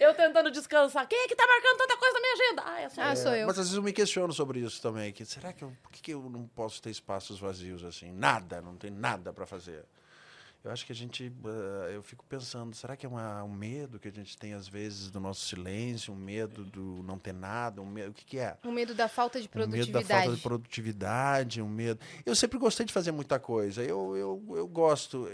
Eu 0.00 0.14
tentando 0.14 0.50
descansar. 0.50 1.06
Quem 1.06 1.18
é 1.24 1.28
que 1.28 1.36
tá 1.36 1.46
marcando 1.46 1.76
tanta 1.78 1.96
coisa 1.98 2.14
na 2.14 2.20
minha 2.20 2.32
agenda? 2.32 2.62
Ah, 2.64 2.80
é 2.80 2.88
só 2.88 3.02
Ah, 3.02 3.10
eu. 3.12 3.16
sou 3.16 3.34
eu. 3.34 3.46
Mas 3.46 3.58
às 3.58 3.64
vezes 3.66 3.76
eu 3.76 3.82
me 3.82 3.92
questiono 3.92 4.32
sobre 4.32 4.60
isso 4.60 4.80
também. 4.80 5.12
Que 5.12 5.24
será 5.26 5.52
que 5.52 5.62
eu, 5.64 5.72
por 5.82 5.92
que, 5.92 6.00
que 6.00 6.14
eu 6.14 6.22
não 6.30 6.46
posso 6.48 6.80
ter 6.80 6.88
espaços 6.90 7.38
vazios 7.38 7.84
assim? 7.84 8.10
Nada, 8.10 8.62
não 8.62 8.74
tem 8.76 8.90
nada 8.90 9.32
para 9.34 9.44
fazer. 9.46 9.84
Eu 10.64 10.70
acho 10.70 10.86
que 10.86 10.92
a 10.92 10.94
gente, 10.94 11.32
eh, 11.44 11.96
eu 11.96 12.02
fico 12.04 12.24
pensando, 12.28 12.72
será 12.74 12.96
que 12.96 13.04
é 13.04 13.08
uma- 13.08 13.42
um 13.42 13.52
medo 13.52 13.98
que 13.98 14.06
a 14.06 14.12
gente 14.12 14.38
tem 14.38 14.54
às 14.54 14.68
vezes 14.68 15.10
do 15.10 15.18
nosso 15.18 15.40
silêncio, 15.44 16.12
um 16.14 16.16
medo 16.16 16.64
do 16.64 17.02
não 17.02 17.18
ter 17.18 17.32
nada, 17.34 17.82
um 17.82 17.86
medo, 17.86 18.10
o 18.10 18.14
que 18.14 18.24
que 18.24 18.38
é? 18.38 18.56
O 18.64 18.70
medo 18.70 18.94
da 18.94 19.08
falta 19.08 19.40
de 19.40 19.48
Um 19.48 19.58
medo 19.58 19.66
da 19.66 19.76
produtividade. 20.00 20.06
falta 20.24 20.36
de 20.36 20.42
produtividade, 20.42 21.60
um 21.62 21.68
medo. 21.68 21.98
Eu 22.24 22.36
sempre 22.36 22.58
gostei 22.58 22.86
de 22.86 22.92
fazer 22.92 23.10
muita 23.10 23.40
coisa. 23.40 23.82
Eu, 23.82 24.16
eu, 24.16 24.56
eu 24.56 24.68
gosto. 24.68 25.28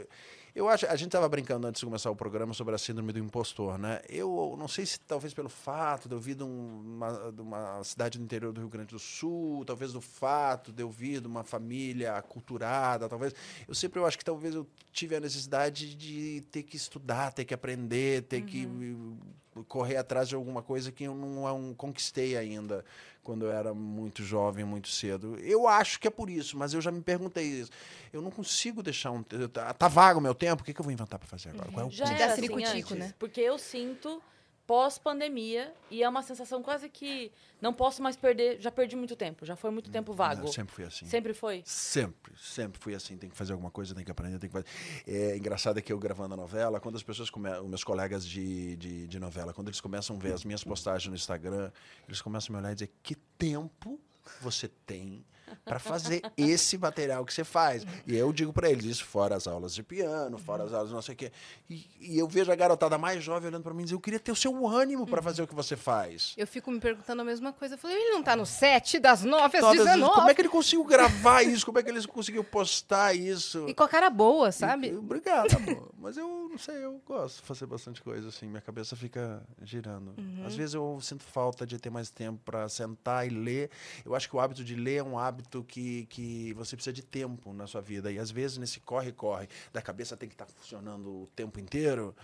Eu 0.55 0.69
acho, 0.69 0.87
a 0.87 0.97
gente 0.97 1.09
estava 1.09 1.29
brincando 1.29 1.67
antes 1.67 1.79
de 1.81 1.87
começar 1.87 2.11
o 2.11 2.17
programa 2.17 2.53
sobre 2.53 2.75
a 2.75 2.79
síndrome 2.79 3.13
do 3.13 3.19
impostor, 3.19 3.79
né? 3.79 4.01
Eu 4.09 4.57
não 4.59 4.67
sei 4.67 4.85
se 4.87 4.99
talvez 5.01 5.33
pelo 5.33 5.49
fato 5.49 6.09
de 6.09 6.15
eu 6.15 6.19
vir 6.21 6.35
de 6.35 6.43
um- 6.43 6.83
uma, 6.97 7.33
de 7.33 7.41
uma 7.41 7.85
cidade 7.85 8.19
do 8.19 8.25
interior 8.25 8.53
do 8.53 8.61
Rio 8.61 8.69
Grande 8.69 8.89
do 8.95 8.99
Sul, 8.99 9.65
talvez 9.65 9.93
do 9.93 10.01
fato 10.01 10.73
de 10.73 10.83
eu 10.83 10.91
vir 10.91 11.21
de 11.21 11.27
uma 11.27 11.45
família 11.45 12.15
aculturada, 12.17 13.09
talvez. 13.09 13.35
Eu 13.69 13.75
sempre 13.75 14.01
eu 14.01 14.07
acho 14.07 14.19
que 14.19 14.25
talvez 14.25 14.55
eu 14.55 14.67
tive 14.93 15.15
a 15.17 15.21
necessidade 15.21 15.95
de 15.95 16.41
ter 16.51 16.63
que 16.65 16.77
estudar, 16.77 17.33
ter 17.33 17.45
que 17.45 17.55
aprender, 17.55 18.23
ter 18.23 18.43
que 18.43 18.65
eh, 18.65 19.27
correr 19.65 19.97
atrás 19.97 20.29
de 20.29 20.35
alguma 20.35 20.63
coisa 20.63 20.93
que 20.93 21.05
eu 21.05 21.15
não, 21.15 21.45
não 21.45 21.75
conquistei 21.75 22.37
ainda 22.37 22.85
quando 23.23 23.45
eu 23.45 23.53
era 23.53 23.75
muito 23.75 24.23
jovem, 24.23 24.65
muito 24.65 24.89
cedo. 24.89 25.37
Eu 25.41 25.69
acho 25.69 26.01
que 26.01 26.09
é 26.09 26.11
por 26.11 26.31
isso, 26.31 26.57
mas 26.57 26.73
eu 26.73 26.81
já 26.81 26.91
me 26.91 27.03
perguntei 27.03 27.45
isso. 27.45 27.71
Eu 28.13 28.23
não 28.23 28.31
consigo 28.31 28.83
deixar 28.83 29.11
um. 29.11 29.23
Tá, 29.23 29.75
tá 29.75 29.87
vago 29.87 30.19
o 30.19 30.23
meu 30.23 30.35
tempo, 30.35 30.63
o 30.63 30.65
que, 30.65 30.73
que 30.73 30.81
eu 30.81 30.85
vou 30.85 30.93
inventar 30.93 31.19
para 31.19 31.29
fazer 31.29 31.51
agora? 31.51 31.71
Qual 31.71 31.85
é 31.85 31.89
o 31.89 31.91
Já 31.91 32.11
era 32.11 32.33
assim 32.33 32.65
antes, 32.65 32.91
né? 32.93 33.13
Porque 33.19 33.41
eu 33.41 33.59
sinto 33.59 34.23
pós-pandemia 34.69 35.73
e 35.91 36.03
é 36.03 36.09
uma 36.09 36.23
sensação 36.23 36.63
quase 36.63 36.91
que 36.91 37.33
não 37.59 37.73
posso 37.73 38.03
mais 38.03 38.17
perder, 38.17 38.61
já 38.61 38.71
perdi 38.71 38.97
muito 38.97 39.17
tempo, 39.17 39.47
já 39.47 39.57
foi 39.57 39.71
muito 39.71 39.91
tempo 39.91 40.13
vago. 40.13 40.47
Eu 40.47 40.53
sempre 40.53 40.75
fui 40.75 40.85
assim. 40.85 41.07
Sempre 41.07 41.33
foi? 41.33 41.63
Sempre, 41.65 42.35
sempre 42.37 42.79
fui 42.79 42.95
assim. 42.95 43.17
Tem 43.17 43.31
que 43.31 43.35
fazer 43.35 43.53
alguma 43.55 43.71
coisa, 43.71 43.95
tem 43.95 44.05
que 44.05 44.11
aprender, 44.11 44.39
tem 44.39 44.51
que 44.51 44.53
fazer. 44.53 44.67
É 45.07 45.39
engraçado 45.39 45.79
é 45.79 45.83
que 45.83 45.91
eu 45.91 45.99
gravando 45.99 46.35
a 46.35 46.37
novela, 46.37 46.79
quando 46.81 46.97
as 46.97 47.03
pessoas, 47.03 47.31
come... 47.31 47.49
os 47.49 47.67
meus 47.67 47.83
colegas 47.83 48.27
de, 48.27 48.77
de, 48.77 49.07
de 49.07 49.19
novela, 49.19 49.55
quando 49.55 49.69
eles 49.69 49.81
começam 49.81 50.17
a 50.17 50.19
ver 50.19 50.35
as 50.35 50.45
minhas 50.45 50.63
postagens 50.63 51.09
no 51.09 51.17
Instagram, 51.17 51.73
eles 52.07 52.21
começam 52.21 52.55
a 52.55 52.59
me 52.59 52.63
olhar 52.63 52.73
e 52.73 52.75
dizer: 52.75 52.91
que 53.03 53.15
tempo 53.15 53.99
você 54.43 54.69
tem 54.69 55.25
para 55.65 55.79
fazer 55.79 56.23
esse 56.37 56.77
material 56.79 57.25
que 57.25 57.33
você 57.33 57.45
faz? 57.45 57.85
E 58.07 58.17
eu 58.17 58.33
digo 58.33 58.53
para 58.53 58.71
eles: 58.71 58.85
isso 58.85 59.05
fora 59.05 59.37
as 59.37 59.47
aulas 59.47 59.75
de 59.75 59.83
piano, 59.83 60.39
fora 60.39 60.65
as 60.65 60.73
aulas 60.73 60.89
de 60.89 60.95
não 60.95 61.03
sei 61.03 61.15
o 61.15 61.19
quê. 61.19 61.33
E, 61.69 61.87
e 62.01 62.19
eu 62.19 62.27
vejo 62.29 62.51
a 62.51 62.57
garotada 62.57 62.97
mais 62.99 63.23
jovem 63.23 63.49
olhando 63.49 63.63
para 63.63 63.75
mim 63.75 63.81
e 63.83 63.85
dizer: 63.85 63.95
eu 63.97 64.01
queria 64.01 64.21
ter 64.21 64.33
o 64.33 64.37
seu 64.37 64.67
ânimo 64.67 65.07
para 65.07 65.21
fazer 65.23 65.43
o 65.43 65.47
que 65.47 65.55
você 65.55 65.77
faz. 65.77 66.35
Eu 66.37 66.47
fico 66.47 66.71
me 66.71 66.81
perguntando 66.81 67.23
a 67.23 67.25
mesma 67.25 67.53
coisa. 67.53 67.75
Eu 67.75 67.79
falei, 67.79 67.97
ele 67.97 68.11
não 68.13 68.23
tá 68.23 68.35
no 68.37 68.47
7 68.47 68.99
das 68.99 69.25
9 69.25 69.57
às 69.59 69.65
Todas 69.65 69.81
as- 69.87 69.93
19? 69.95 70.15
Como 70.15 70.31
é 70.31 70.35
que 70.35 70.41
ele 70.41 70.49
conseguiu 70.49 70.85
gravar 70.85 71.43
isso? 71.43 71.65
Como 71.67 71.79
é 71.79 71.83
que 71.83 71.91
ele 71.91 72.07
conseguiu 72.07 72.43
postar 72.45 73.15
isso? 73.15 73.67
E 73.69 73.75
com 73.75 73.83
a 73.83 73.89
cara 73.89 74.11
boa, 74.11 74.51
sabe? 74.53 74.89
E- 74.89 74.97
Obrigado, 74.97 75.55
amor. 75.57 75.91
Mas 75.99 76.17
eu 76.17 76.49
não 76.51 76.59
sei, 76.59 76.85
eu 76.85 77.01
gosto 77.07 77.41
de 77.41 77.47
fazer 77.47 77.67
bastante 77.67 78.03
coisa 78.03 78.29
assim. 78.29 78.47
Minha 78.47 78.61
cabeça 78.61 78.97
fica 78.97 79.43
girando. 79.63 80.15
Uhum. 80.19 80.45
Às 80.47 80.55
vezes 80.55 80.75
eu 80.75 80.99
sinto 81.03 81.23
falta 81.25 81.67
de 81.67 81.79
ter 81.79 81.91
mais 81.91 82.11
tempo 82.11 82.41
para 82.45 82.69
sentar 82.69 83.27
e 83.27 83.31
ler. 83.31 83.71
Eu 84.05 84.15
acho 84.15 84.29
que 84.29 84.35
o 84.37 84.41
hábito 84.41 84.65
de 84.65 84.75
ler 84.75 84.97
é 84.97 85.03
um 85.03 85.19
hábito 85.19 85.38
que, 85.65 86.07
que 86.07 86.53
você 86.55 86.77
precisa 86.77 86.93
de 86.93 87.03
tempo 87.03 87.53
na 87.53 87.67
sua 87.67 87.81
vida. 87.81 88.11
E 88.11 88.19
às 88.19 88.31
vezes 88.31 88.59
nesse 88.59 88.81
corre-corre 88.81 89.49
da 89.73 89.83
cabeça 89.83 90.17
tem 90.17 90.29
que 90.29 90.35
estar 90.35 90.47
funcionando 90.47 91.23
o 91.23 91.27
tempo 91.35 91.59
inteiro. 91.61 92.15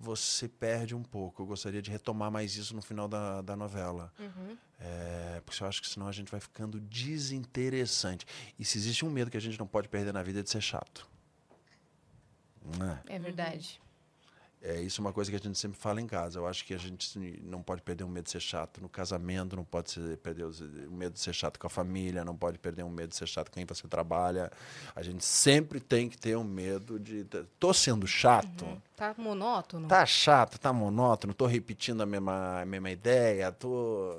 Você 0.00 0.48
perde 0.48 0.94
um 0.94 1.02
pouco. 1.02 1.42
Eu 1.42 1.46
gostaria 1.46 1.82
de 1.82 1.90
retomar 1.90 2.30
mais 2.30 2.56
isso 2.56 2.74
no 2.74 2.82
final 2.82 3.08
da, 3.08 3.42
da 3.42 3.56
novela. 3.56 4.12
É, 4.80 5.42
porque 5.44 5.62
eu 5.62 5.66
acho 5.66 5.82
que 5.82 5.88
senão 5.88 6.06
a 6.06 6.12
gente 6.12 6.30
vai 6.30 6.40
ficando 6.40 6.78
desinteressante. 6.80 8.24
E 8.58 8.64
se 8.64 8.78
existe 8.78 9.04
um 9.04 9.10
medo 9.10 9.30
que 9.30 9.36
a 9.36 9.40
gente 9.40 9.58
não 9.58 9.66
pode 9.66 9.88
perder 9.88 10.12
na 10.12 10.22
vida 10.22 10.40
é 10.40 10.42
de 10.42 10.50
ser 10.50 10.60
chato. 10.60 11.08
É? 13.08 13.16
É 13.16 13.18
verdade. 13.18 13.80
É 14.60 14.80
isso 14.80 15.00
é 15.00 15.02
uma 15.04 15.12
coisa 15.12 15.30
que 15.30 15.36
a 15.36 15.40
gente 15.40 15.56
sempre 15.56 15.78
fala 15.78 16.00
em 16.00 16.06
casa. 16.06 16.38
Eu 16.40 16.46
acho 16.46 16.64
que 16.64 16.74
a 16.74 16.78
gente 16.78 17.16
não 17.44 17.62
pode 17.62 17.80
perder 17.80 18.02
o 18.02 18.08
medo 18.08 18.24
de 18.24 18.30
ser 18.32 18.40
chato 18.40 18.80
no 18.80 18.88
casamento, 18.88 19.54
não 19.54 19.62
pode 19.64 19.92
ser- 19.92 20.16
perder 20.16 20.44
os- 20.44 20.60
o 20.60 20.90
medo 20.90 21.12
de 21.12 21.20
ser 21.20 21.32
chato 21.32 21.58
com 21.60 21.66
a 21.68 21.70
família, 21.70 22.24
não 22.24 22.34
pode 22.36 22.58
perder 22.58 22.82
o 22.82 22.90
medo 22.90 23.10
de 23.10 23.16
ser 23.16 23.28
chato 23.28 23.50
com 23.50 23.54
quem 23.54 23.64
você 23.64 23.86
trabalha. 23.86 24.50
A 24.96 25.02
gente 25.02 25.24
sempre 25.24 25.78
tem 25.78 26.08
que 26.08 26.18
ter 26.18 26.36
um 26.36 26.42
medo 26.42 26.98
de. 26.98 27.24
Tô 27.60 27.72
sendo 27.72 28.04
chato. 28.06 28.66
Tá 28.96 29.14
monótono? 29.16 29.86
Tá 29.86 30.04
chato, 30.04 30.58
tá 30.58 30.72
monótono, 30.72 31.32
tô 31.32 31.46
repetindo 31.46 32.00
a 32.02 32.06
mesma, 32.06 32.62
a 32.62 32.66
mesma 32.66 32.90
ideia, 32.90 33.52
tô. 33.52 34.18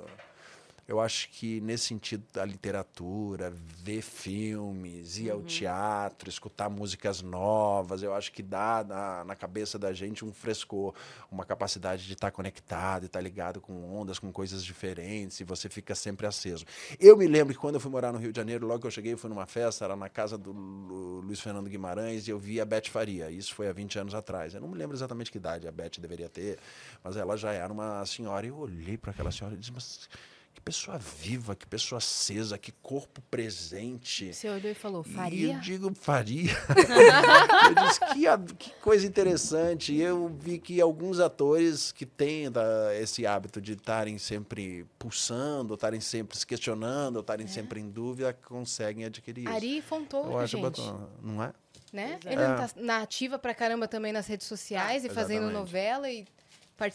Eu 0.90 0.98
acho 0.98 1.28
que 1.30 1.60
nesse 1.60 1.84
sentido 1.84 2.24
da 2.32 2.44
literatura, 2.44 3.52
ver 3.54 4.02
filmes, 4.02 5.18
ir 5.18 5.30
ao 5.30 5.40
teatro, 5.40 6.28
escutar 6.28 6.68
músicas 6.68 7.22
novas, 7.22 8.02
eu 8.02 8.12
acho 8.12 8.32
que 8.32 8.42
dá 8.42 8.82
na, 8.82 9.24
na 9.24 9.36
cabeça 9.36 9.78
da 9.78 9.92
gente 9.92 10.24
um 10.24 10.32
frescor, 10.32 10.92
uma 11.30 11.44
capacidade 11.44 12.08
de 12.08 12.14
estar 12.14 12.32
conectado, 12.32 13.04
e 13.04 13.06
estar 13.06 13.20
ligado 13.20 13.60
com 13.60 13.72
ondas, 14.00 14.18
com 14.18 14.32
coisas 14.32 14.64
diferentes, 14.64 15.38
e 15.38 15.44
você 15.44 15.68
fica 15.68 15.94
sempre 15.94 16.26
aceso. 16.26 16.64
Eu 16.98 17.16
me 17.16 17.28
lembro 17.28 17.54
que 17.54 17.60
quando 17.60 17.76
eu 17.76 17.80
fui 17.80 17.88
morar 17.88 18.10
no 18.10 18.18
Rio 18.18 18.32
de 18.32 18.36
Janeiro, 18.36 18.66
logo 18.66 18.80
que 18.80 18.86
eu 18.88 18.90
cheguei, 18.90 19.12
eu 19.12 19.18
fui 19.18 19.30
numa 19.30 19.46
festa, 19.46 19.84
era 19.84 19.94
na 19.94 20.08
casa 20.08 20.36
do 20.36 20.50
Lu- 20.50 21.20
Luiz 21.20 21.38
Fernando 21.40 21.70
Guimarães, 21.70 22.26
e 22.26 22.32
eu 22.32 22.38
vi 22.38 22.60
a 22.60 22.64
Beth 22.64 22.88
Faria. 22.88 23.30
Isso 23.30 23.54
foi 23.54 23.68
há 23.68 23.72
20 23.72 23.96
anos 24.00 24.12
atrás. 24.12 24.54
Eu 24.54 24.60
não 24.60 24.66
me 24.66 24.76
lembro 24.76 24.96
exatamente 24.96 25.30
que 25.30 25.38
idade 25.38 25.68
a 25.68 25.70
Beth 25.70 26.00
deveria 26.00 26.28
ter, 26.28 26.58
mas 27.04 27.16
ela 27.16 27.36
já 27.36 27.52
era 27.52 27.72
uma 27.72 28.04
senhora. 28.06 28.44
E 28.44 28.48
eu 28.48 28.58
olhei 28.58 28.98
para 28.98 29.12
aquela 29.12 29.30
senhora 29.30 29.54
e 29.54 29.58
disse, 29.58 29.70
mas 29.72 30.08
que 30.54 30.60
pessoa 30.60 30.98
viva, 30.98 31.54
que 31.54 31.66
pessoa 31.66 31.98
acesa, 31.98 32.58
que 32.58 32.72
corpo 32.82 33.20
presente. 33.30 34.32
Você 34.34 34.48
olhou 34.48 34.70
e 34.70 34.74
falou, 34.74 35.02
E 35.06 35.12
faria? 35.12 35.54
eu 35.54 35.60
digo, 35.60 35.94
faria. 35.94 36.50
eu 37.68 37.86
disse, 37.86 38.00
que, 38.00 38.54
que 38.70 38.70
coisa 38.80 39.06
interessante. 39.06 39.92
E 39.92 40.00
eu 40.02 40.28
vi 40.28 40.58
que 40.58 40.80
alguns 40.80 41.20
atores 41.20 41.92
que 41.92 42.04
têm 42.04 42.50
da- 42.50 42.94
esse 43.00 43.26
hábito 43.26 43.60
de 43.60 43.72
estarem 43.72 44.18
sempre 44.18 44.84
pulsando, 44.98 45.74
estarem 45.74 46.00
sempre 46.00 46.36
se 46.38 46.46
questionando, 46.46 47.20
estarem 47.20 47.46
sempre 47.46 47.80
em 47.80 47.88
dúvida, 47.88 48.32
conseguem 48.32 49.04
adquirir 49.04 49.44
isso. 49.44 49.52
É. 49.52 49.56
Ari 49.56 49.76
eu 49.78 49.82
Fontoura, 49.82 50.44
acho 50.44 50.56
gente. 50.56 50.62
bacana, 50.62 51.08
não 51.22 51.42
é? 51.42 51.52
Né? 51.92 52.18
É. 52.24 52.32
Ele 52.32 52.46
não 52.46 52.56
tá 52.56 52.70
na 52.76 53.02
ativa 53.02 53.38
pra 53.38 53.52
caramba 53.54 53.88
também 53.88 54.12
nas 54.12 54.26
redes 54.26 54.46
sociais 54.46 55.04
e 55.04 55.08
fazendo 55.08 55.44
exatamente. 55.46 55.58
novela 55.58 56.08
e 56.10 56.24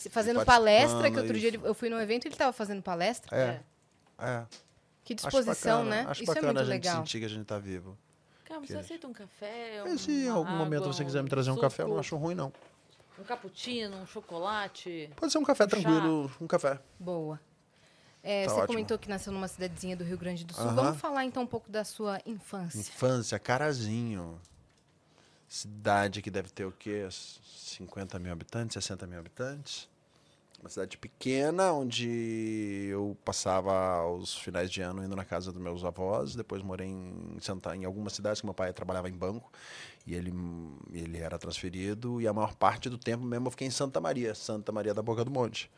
fazendo 0.10 0.43
palestra, 0.45 1.10
que 1.12 1.17
outro 1.19 1.34
dia 1.39 1.50
isso. 1.50 1.58
ele- 1.58 1.67
eu 1.67 1.74
fui 1.74 1.89
num 1.89 2.00
evento 2.00 2.26
e 2.26 2.28
ele 2.30 2.36
tava 2.36 2.52
fazendo 2.54 2.82
palestra. 2.82 3.36
É. 3.36 3.60
É. 4.19 4.45
Que 5.04 5.13
Acho 5.13 5.24
disposição, 5.28 5.84
bacana, 5.84 6.04
né? 6.04 6.10
Acho 6.10 6.24
Isso 6.24 6.32
é 6.32 6.36
bacana 6.36 6.54
muito 6.54 6.62
a 6.62 6.63
gente 6.74 6.84
legal. 6.84 6.98
sentir 6.98 7.19
que 7.19 7.26
a 7.26 7.30
gente 7.30 7.41
está 7.43 7.60
vivo. 7.60 7.98
Cara, 8.45 8.60
você 8.60 8.74
Que- 8.74 8.80
aceita 8.80 9.08
um 9.08 9.13
café? 9.13 9.84
E 9.86 9.98
se 9.98 10.12
em 10.26 10.30
algum 10.30 10.52
momento 10.52 10.84
água, 10.84 10.93
você 10.93 11.04
quiser 11.06 11.21
me 11.24 11.30
trazer 11.30 11.52
um 11.52 11.58
café, 11.58 11.84
eu 11.84 11.88
não 11.89 12.00
acho 12.00 12.15
ruim, 12.15 12.34
não. 12.36 12.52
Um 13.19 13.24
cappuccino, 13.24 13.95
um 13.98 14.06
chocolate. 14.06 15.10
Pode 15.15 15.32
ser 15.32 15.38
um 15.38 15.43
café 15.43 15.65
Um 15.65 15.69
chá. 15.69 15.76
tranquilo, 15.78 16.32
um 16.41 16.48
café. 16.48 16.80
Boa. 17.00 17.39
É, 18.24 18.43
Tá 18.45 18.50
você 18.50 18.56
ótimo. 18.56 18.67
comentou 18.67 18.98
que 18.98 19.08
nasceu 19.08 19.32
numa 19.32 19.48
cidadezinha 19.48 19.95
do 19.95 20.04
Rio 20.04 20.17
Grande 20.17 20.43
do 20.43 20.54
Sul. 20.54 20.71
Vamos 20.71 20.98
falar 21.00 21.24
então 21.26 21.43
um 21.43 21.48
pouco 21.48 21.69
da 21.71 21.84
sua 21.84 22.19
infância. 22.26 22.80
Infância, 22.80 23.38
Carazinho. 23.39 24.39
Cidade 25.47 26.21
que 26.21 26.31
deve 26.31 26.49
ter 26.49 26.65
o 26.65 26.71
quê? 26.71 27.08
50 27.10 28.19
mil 28.19 28.31
habitantes, 28.31 28.73
60 28.84 29.08
mil 29.08 29.19
habitantes. 29.19 29.88
Uma 30.60 30.69
cidade 30.69 30.97
pequena, 30.97 31.73
onde 31.73 32.88
eu 32.89 33.15
passava 33.23 34.03
os 34.08 34.36
finais 34.36 34.71
de 34.71 34.81
ano 34.81 35.03
indo 35.03 35.15
na 35.15 35.23
casa 35.23 35.51
dos 35.51 35.62
meus 35.62 35.84
avós. 35.84 36.34
Depois 36.34 36.63
morei 36.63 36.88
em, 36.88 37.38
em 37.75 37.86
algumas 37.86 38.13
cidades, 38.13 38.41
que 38.41 38.47
meu 38.47 38.53
pai 38.53 38.73
trabalhava 38.73 39.08
em 39.08 39.13
banco. 39.13 39.51
E 40.08 40.15
ele, 40.15 40.34
ele 40.91 41.19
era 41.19 41.38
transferido. 41.38 42.19
E 42.19 42.27
a 42.27 42.34
maior 42.34 42.55
parte 42.55 42.89
do 42.89 42.97
tempo 42.97 43.23
mesmo 43.23 43.47
eu 43.47 43.51
fiquei 43.51 43.67
em 43.67 43.71
Santa 43.71 44.01
Maria, 44.01 44.34
Santa 44.34 44.71
Maria 44.71 44.93
da 44.93 45.03
Boca 45.03 45.23
do 45.23 45.29
Monte. 45.29 45.69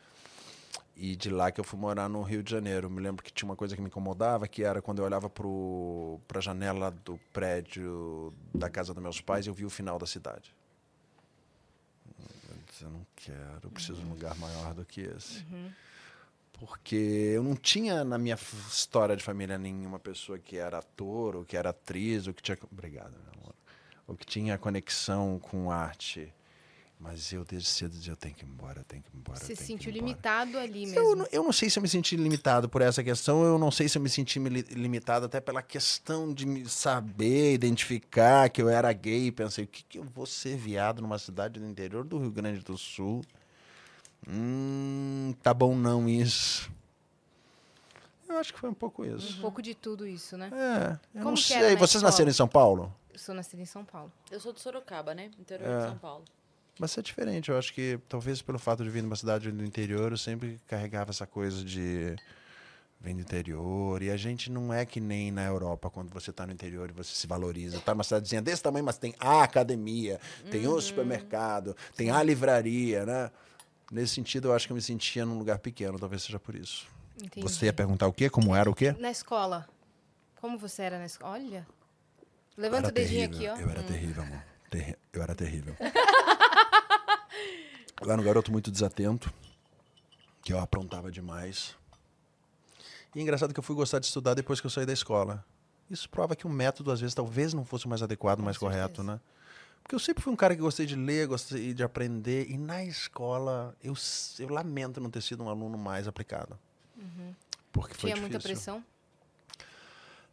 E 0.96 1.14
de 1.14 1.30
lá 1.30 1.52
que 1.52 1.60
eu 1.60 1.64
fui 1.64 1.78
morar 1.78 2.08
no 2.08 2.22
Rio 2.22 2.42
de 2.42 2.50
Janeiro. 2.50 2.90
Me 2.90 3.00
lembro 3.00 3.22
que 3.22 3.32
tinha 3.32 3.48
uma 3.48 3.56
coisa 3.56 3.76
que 3.76 3.80
me 3.80 3.86
incomodava, 3.86 4.48
que 4.48 4.64
era 4.64 4.82
quando 4.82 4.98
eu 4.98 5.04
olhava 5.04 5.30
para 5.30 6.38
a 6.38 6.40
janela 6.40 6.90
do 6.90 7.18
prédio 7.32 8.34
da 8.52 8.68
casa 8.68 8.92
dos 8.92 9.02
meus 9.02 9.20
pais, 9.20 9.46
eu 9.46 9.54
via 9.54 9.66
o 9.66 9.70
final 9.70 9.98
da 9.98 10.06
cidade. 10.06 10.54
Eu 12.80 12.90
não 12.90 13.04
quero, 13.16 13.60
eu 13.64 13.70
preciso 13.70 14.00
de 14.00 14.06
um 14.06 14.10
lugar 14.10 14.36
maior 14.36 14.72
do 14.72 14.84
que 14.84 15.00
esse. 15.00 15.44
Porque 16.52 16.96
eu 17.34 17.42
não 17.42 17.54
tinha 17.54 18.04
na 18.04 18.18
minha 18.18 18.36
história 18.68 19.16
de 19.16 19.22
família 19.22 19.58
nenhuma 19.58 19.98
pessoa 19.98 20.38
que 20.38 20.56
era 20.56 20.78
ator, 20.78 21.36
ou 21.36 21.44
que 21.44 21.56
era 21.56 21.70
atriz, 21.70 22.26
ou 22.26 22.34
que 22.34 22.42
tinha. 22.42 22.58
Obrigado, 22.70 23.12
meu 23.12 23.40
amor. 23.40 23.54
Ou 24.06 24.16
que 24.16 24.26
tinha 24.26 24.58
conexão 24.58 25.38
com 25.38 25.70
arte. 25.70 26.32
Mas 27.00 27.32
eu 27.32 27.44
desde 27.44 27.68
cedo 27.68 27.92
dizia, 27.92 28.12
eu 28.12 28.16
tenho 28.16 28.34
que 28.34 28.44
ir 28.44 28.48
embora, 28.48 28.80
eu 28.80 28.84
tenho 28.84 29.00
que 29.02 29.08
ir 29.08 29.16
embora. 29.16 29.38
Você 29.38 29.54
se 29.54 29.54
tenho 29.54 29.56
que 29.56 29.62
ir 29.62 29.66
sentiu 29.66 29.92
limitado 29.92 30.58
ali 30.58 30.84
mesmo. 30.84 30.98
Eu, 30.98 31.14
não- 31.16 31.26
eu 31.30 31.42
não 31.44 31.52
sei 31.52 31.70
se 31.70 31.78
eu 31.78 31.82
me 31.82 31.88
senti 31.88 32.16
limitado 32.16 32.68
por 32.68 32.82
essa 32.82 33.04
questão, 33.04 33.44
eu 33.44 33.56
não 33.56 33.70
sei 33.70 33.88
se 33.88 33.96
eu 33.96 34.02
me 34.02 34.08
senti 34.08 34.40
mi- 34.40 34.62
limitado 34.62 35.26
até 35.26 35.40
pela 35.40 35.62
questão 35.62 36.34
de 36.34 36.44
me 36.44 36.68
saber, 36.68 37.54
identificar 37.54 38.48
que 38.50 38.60
eu 38.60 38.68
era 38.68 38.92
gay. 38.92 39.30
Pensei, 39.30 39.62
o 39.64 39.68
que, 39.68 39.84
que 39.84 39.98
eu 39.98 40.02
vou 40.04 40.26
ser 40.26 40.56
viado 40.56 41.00
numa 41.00 41.18
cidade 41.20 41.60
do 41.60 41.66
interior 41.66 42.02
do 42.04 42.18
Rio 42.18 42.32
Grande 42.32 42.60
do 42.64 42.76
Sul? 42.76 43.22
Hum, 44.28 45.34
tá 45.42 45.54
bom 45.54 45.76
não 45.76 46.08
isso. 46.08 46.70
Eu 48.28 48.38
acho 48.38 48.52
que 48.52 48.58
foi 48.58 48.68
um 48.68 48.74
pouco 48.74 49.04
isso. 49.06 49.38
Um 49.38 49.40
pouco 49.40 49.62
de 49.62 49.74
tudo 49.74 50.06
isso, 50.06 50.36
né? 50.36 50.50
É, 50.52 50.92
eu 51.18 51.22
Como 51.22 51.36
não 51.36 51.42
que 51.42 51.54
era 51.54 51.66
sei. 51.68 51.76
Vocês 51.76 51.94
escola? 51.94 52.10
nasceram 52.10 52.30
em 52.30 52.34
São 52.34 52.48
Paulo? 52.48 52.92
Eu 53.12 53.18
sou 53.18 53.34
nascida 53.34 53.62
em 53.62 53.66
São 53.66 53.84
Paulo. 53.84 54.12
Eu 54.30 54.38
sou 54.40 54.52
de 54.52 54.60
Sorocaba, 54.60 55.14
né? 55.14 55.30
Interior 55.38 55.68
É. 55.70 55.78
de 55.78 55.84
São 55.86 55.98
Paulo. 55.98 56.24
Mas 56.78 56.96
é 56.96 57.02
diferente. 57.02 57.50
Eu 57.50 57.58
acho 57.58 57.72
que 57.74 57.98
talvez 58.08 58.40
pelo 58.40 58.58
fato 58.58 58.84
de 58.84 58.90
vir 58.90 59.00
de 59.00 59.06
uma 59.06 59.16
cidade 59.16 59.50
do 59.50 59.64
interior, 59.64 60.12
eu 60.12 60.18
sempre 60.18 60.60
carregava 60.66 61.10
essa 61.10 61.26
coisa 61.26 61.64
de 61.64 62.14
vem 63.00 63.14
do 63.14 63.20
interior. 63.20 64.02
E 64.02 64.10
a 64.10 64.16
gente 64.16 64.50
não 64.50 64.72
é 64.72 64.84
que 64.86 65.00
nem 65.00 65.30
na 65.30 65.44
Europa, 65.44 65.88
quando 65.90 66.10
você 66.12 66.30
está 66.30 66.46
no 66.46 66.52
interior 66.52 66.88
e 66.88 66.92
você 66.92 67.14
se 67.14 67.26
valoriza. 67.26 67.80
Tá 67.80 67.94
numa 67.94 68.04
cidadezinha 68.04 68.42
desse 68.42 68.62
tamanho, 68.62 68.84
mas 68.84 68.98
tem 68.98 69.14
a 69.18 69.42
academia, 69.42 70.20
tem 70.50 70.66
o 70.66 70.80
supermercado, 70.80 71.76
tem 71.96 72.10
a 72.10 72.22
livraria, 72.22 73.04
né? 73.06 73.30
Nesse 73.90 74.14
sentido, 74.14 74.48
eu 74.48 74.52
acho 74.54 74.66
que 74.66 74.72
eu 74.72 74.76
me 74.76 74.82
sentia 74.82 75.24
num 75.24 75.38
lugar 75.38 75.58
pequeno, 75.58 75.98
talvez 75.98 76.22
seja 76.22 76.38
por 76.38 76.54
isso. 76.54 76.86
Entendi. 77.16 77.40
Você 77.42 77.66
ia 77.66 77.72
perguntar 77.72 78.06
o 78.06 78.12
quê? 78.12 78.28
Como 78.30 78.54
era 78.54 78.70
o 78.70 78.74
quê? 78.74 78.94
Na 78.98 79.10
escola. 79.10 79.66
Como 80.40 80.58
você 80.58 80.82
era 80.82 80.98
na 80.98 81.06
escola? 81.06 81.32
Olha. 81.34 81.66
Levanta 82.56 82.88
o 82.88 82.92
dedinho 82.92 83.28
terrível, 83.30 83.52
aqui, 83.54 83.62
ó. 83.62 83.64
Eu 83.64 83.70
era 83.70 83.82
terrível, 83.82 84.22
amor. 84.22 84.42
Terri- 84.70 84.96
Eu 85.12 85.22
era 85.22 85.34
terrível. 85.34 85.76
eu 88.00 88.10
era 88.10 88.20
um 88.20 88.24
garoto 88.24 88.52
muito 88.52 88.70
desatento, 88.70 89.32
que 90.42 90.52
eu 90.52 90.58
aprontava 90.58 91.10
demais. 91.10 91.76
E 93.14 93.18
é 93.18 93.22
engraçado 93.22 93.52
que 93.52 93.58
eu 93.58 93.64
fui 93.64 93.74
gostar 93.74 93.98
de 93.98 94.06
estudar 94.06 94.34
depois 94.34 94.60
que 94.60 94.66
eu 94.66 94.70
saí 94.70 94.86
da 94.86 94.92
escola. 94.92 95.44
Isso 95.90 96.08
prova 96.08 96.36
que 96.36 96.46
o 96.46 96.50
método, 96.50 96.92
às 96.92 97.00
vezes, 97.00 97.14
talvez 97.14 97.54
não 97.54 97.64
fosse 97.64 97.86
o 97.86 97.88
mais 97.88 98.02
adequado, 98.02 98.40
o 98.40 98.42
mais 98.42 98.58
correto, 98.58 99.02
né? 99.02 99.18
Porque 99.82 99.94
eu 99.94 99.98
sempre 99.98 100.22
fui 100.22 100.32
um 100.32 100.36
cara 100.36 100.54
que 100.54 100.60
gostei 100.60 100.84
de 100.84 100.94
ler, 100.94 101.26
gostei 101.26 101.72
de 101.72 101.82
aprender. 101.82 102.50
E 102.50 102.58
na 102.58 102.84
escola, 102.84 103.74
eu, 103.82 103.94
eu 104.38 104.48
lamento 104.50 105.00
não 105.00 105.10
ter 105.10 105.22
sido 105.22 105.42
um 105.42 105.48
aluno 105.48 105.78
mais 105.78 106.06
aplicado. 106.06 106.58
Porque 107.72 107.94
foi 107.94 108.10
Uhum. 108.10 108.14
Tinha 108.16 108.20
muita 108.20 108.38
difícil. 108.38 108.74
pressão? 108.74 108.84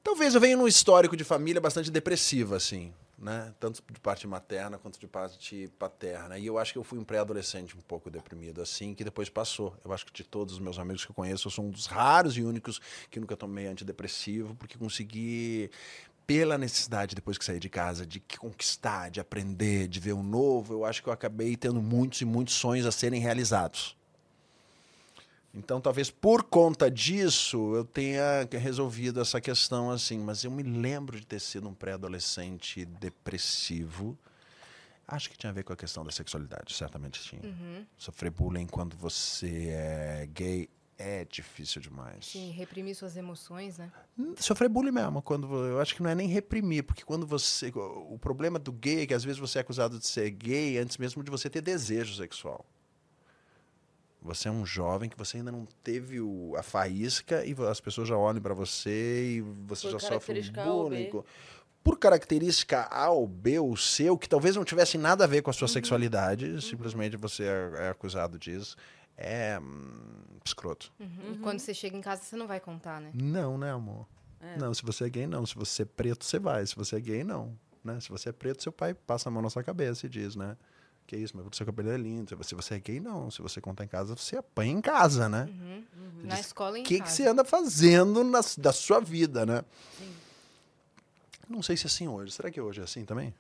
Talvez 0.04 0.36
eu 0.36 0.42
venha 0.42 0.58
num 0.58 0.68
histórico 0.68 1.16
de 1.16 1.24
família 1.24 1.62
bastante 1.62 1.90
depressiva, 1.90 2.58
assim, 2.58 2.94
né? 3.18 3.54
Tanto 3.60 3.82
de 3.92 4.00
parte 4.00 4.28
materna 4.28 4.78
quanto 4.78 5.00
de 5.00 5.08
parte 5.08 5.70
paterna. 5.80 6.38
E 6.38 6.46
eu 6.46 6.58
acho 6.58 6.74
que 6.74 6.80
eu 6.80 6.84
fui 6.84 7.00
um 7.00 7.04
pré-adolescente 7.04 7.78
um 7.78 7.82
pouco 7.82 8.10
deprimido, 8.10 8.62
assim, 8.62 8.94
que 8.94 9.04
depois 9.04 9.30
passou. 9.30 9.76
Eu 9.84 9.94
acho 9.94 10.06
que 10.06 10.14
de 10.14 10.24
todos 10.24 10.56
os 10.56 10.60
meus 10.60 10.78
amigos 10.78 11.06
que 11.06 11.12
eu 11.12 11.16
conheço, 11.16 11.48
eu 11.48 11.52
sou 11.52 11.66
um 11.66 11.70
dos 11.70 11.86
raros 11.86 12.38
e 12.38 12.42
únicos 12.42 12.80
que 13.10 13.20
nunca 13.20 13.36
tomei 13.38 13.68
antidepressivo, 13.68 14.56
porque 14.56 14.78
consegui, 14.78 15.70
pela 16.28 16.58
necessidade, 16.58 17.16
depois 17.16 17.38
que 17.38 17.46
saí 17.46 17.60
de 17.60 17.70
casa, 17.70 18.06
de 18.06 18.20
conquistar, 18.20 19.10
de 19.10 19.20
aprender, 19.20 19.88
de 19.88 20.00
ver 20.00 20.14
o 20.14 20.24
novo, 20.24 20.74
eu 20.74 20.86
acho 20.86 21.02
que 21.04 21.10
eu 21.10 21.14
acabei 21.14 21.56
tendo 21.56 21.82
muitos 21.82 22.22
e 22.22 22.26
muitos 22.26 22.56
sonhos 22.56 22.86
a 22.86 22.92
serem 22.92 23.22
realizados. 23.22 23.96
Então, 25.56 25.80
talvez 25.80 26.12
por 26.12 26.44
conta 26.44 26.92
disso, 26.92 27.76
eu 27.76 27.86
tenha 27.86 28.48
resolvido 28.52 29.22
essa 29.22 29.40
questão 29.40 29.90
assim. 29.90 30.20
Mas 30.20 30.44
eu 30.44 30.52
me 30.52 30.64
lembro 30.64 31.20
de 31.20 31.26
ter 31.26 31.40
sido 31.40 31.70
um 31.70 31.74
pré-adolescente 31.74 32.84
depressivo. 32.86 34.18
Acho 35.08 35.30
que 35.30 35.38
tinha 35.38 35.52
a 35.52 35.54
ver 35.54 35.64
com 35.64 35.72
a 35.72 35.78
questão 35.78 36.04
da 36.04 36.12
sexualidade, 36.12 36.74
certamente 36.74 37.22
tinha. 37.22 37.42
Uhum. 37.44 37.86
Sofrer 37.98 38.32
bullying 38.32 38.66
quando 38.66 38.98
você 38.98 39.70
é 39.70 40.30
gay 40.34 40.68
é 40.98 41.26
difícil 41.26 41.82
demais. 41.82 42.26
Sim, 42.26 42.52
reprimir 42.52 42.96
suas 42.96 43.16
emoções, 43.16 43.78
né? 43.78 43.92
Sofrer 44.38 44.70
bullying 44.70 44.92
mesmo, 44.92 45.22
quando 45.22 45.54
eu 45.66 45.80
acho 45.80 45.94
que 45.94 46.02
não 46.02 46.10
é 46.10 46.16
nem 46.16 46.28
reprimir, 46.28 46.84
porque 46.84 47.04
quando 47.04 47.28
você. 47.28 47.72
O 47.76 48.18
problema 48.18 48.58
do 48.58 48.72
gay 48.72 49.02
é 49.02 49.06
que 49.06 49.14
às 49.14 49.24
vezes 49.24 49.38
você 49.38 49.60
é 49.60 49.62
acusado 49.62 50.00
de 50.00 50.08
ser 50.08 50.30
gay 50.32 50.78
antes 50.78 50.98
mesmo 50.98 51.24
de 51.24 51.30
você 51.30 51.50
ter 51.50 51.62
desejo 51.62 52.16
sexual. 52.16 52.66
Você 54.26 54.48
é 54.48 54.52
um 54.52 54.66
jovem 54.66 55.08
que 55.10 55.18
você 55.18 55.38
ainda 55.38 55.52
não 55.52 55.66
teve 55.84 56.20
o- 56.20 56.56
a 56.58 56.64
faísca 56.64 57.46
e 57.46 57.56
as 57.70 57.80
pessoas 57.80 58.08
já 58.08 58.18
olham 58.18 58.42
para 58.42 58.54
você 58.56 59.36
e 59.38 59.42
você 59.42 59.84
Por 59.88 59.92
já 59.94 60.00
sofre 60.00 60.40
um 60.40 60.52
bullying. 60.52 61.12
Por 61.84 62.00
característica 62.00 62.88
A 62.90 63.12
ou 63.12 63.28
B 63.28 63.60
ou 63.60 63.78
C, 63.78 64.10
o 64.10 64.18
que 64.18 64.28
talvez 64.28 64.56
não 64.56 64.66
tivesse 64.66 64.98
nada 64.98 65.24
a 65.24 65.28
ver 65.28 65.44
com 65.44 65.52
a 65.52 65.54
Uhum. 65.54 65.58
sua 65.60 65.68
sexualidade, 65.68 66.60
simplesmente 66.64 67.16
você 67.16 67.44
é, 67.44 67.72
é 67.86 67.90
acusado 67.90 68.40
disso. 68.40 68.76
É 69.16 69.60
hum, 69.60 70.40
escroto. 70.44 70.92
E 71.00 71.38
quando 71.38 71.60
você 71.60 71.74
chega 71.74 71.96
em 71.96 72.02
casa, 72.02 72.24
você 72.24 72.36
não 72.36 72.48
vai 72.48 72.60
contar, 72.60 73.00
né? 73.00 73.12
Não, 73.14 73.58
né, 73.58 73.72
amor? 73.72 74.08
É. 74.42 74.58
Não, 74.58 74.74
se 74.74 74.84
você 74.84 75.06
é 75.06 75.10
gay, 75.10 75.28
não. 75.28 75.46
Se 75.46 75.54
você 75.56 75.84
é 75.84 75.86
preto, 75.86 76.26
você 76.26 76.40
vai. 76.40 76.66
Se 76.66 76.76
você 76.76 76.96
é 76.96 77.00
gay, 77.00 77.24
não. 77.24 77.56
Né? 77.84 78.00
Se 78.00 78.10
você 78.10 78.30
é 78.30 78.32
preto, 78.32 78.64
seu 78.64 78.72
pai 78.72 78.96
passa 78.96 79.30
a 79.30 79.32
mão 79.32 79.42
na 79.44 79.50
sua 79.52 79.64
cabeça 79.64 80.08
e 80.08 80.10
diz, 80.10 80.36
né? 80.36 80.58
Que 81.08 81.16
isso, 81.16 81.38
mas 81.38 81.46
o 81.46 81.56
seu 81.56 81.66
cabelo 81.66 81.90
é 81.92 81.98
lindo. 81.98 82.44
Se 82.44 82.56
você 82.56 82.76
é 82.76 82.80
gay, 82.80 83.00
não. 83.00 83.30
Se 83.30 83.42
você 83.42 83.62
contar 83.62 83.84
em 83.84 83.88
casa, 83.88 84.16
você 84.16 84.38
apanha 84.38 84.72
em 84.72 84.82
casa, 84.82 85.30
né? 85.30 85.48
Na 86.24 86.40
escola 86.40 86.78
e 86.78 86.82
O 86.82 86.82
em 86.82 86.84
que, 86.84 86.96
que 86.96 87.00
casa. 87.02 87.12
você 87.16 87.28
anda 87.28 87.46
fazendo 87.46 88.24
na, 88.24 88.42
da 88.58 88.74
sua 88.74 89.00
vida, 89.00 89.46
né? 89.46 89.64
Não 91.48 91.62
sei 91.62 91.78
se 91.78 91.86
é 91.86 91.88
assim 91.88 92.08
hoje. 92.08 92.32
Será 92.32 92.50
que 92.50 92.60
hoje 92.60 92.82
é 92.82 92.84
assim 92.84 93.06
também? 93.06 93.34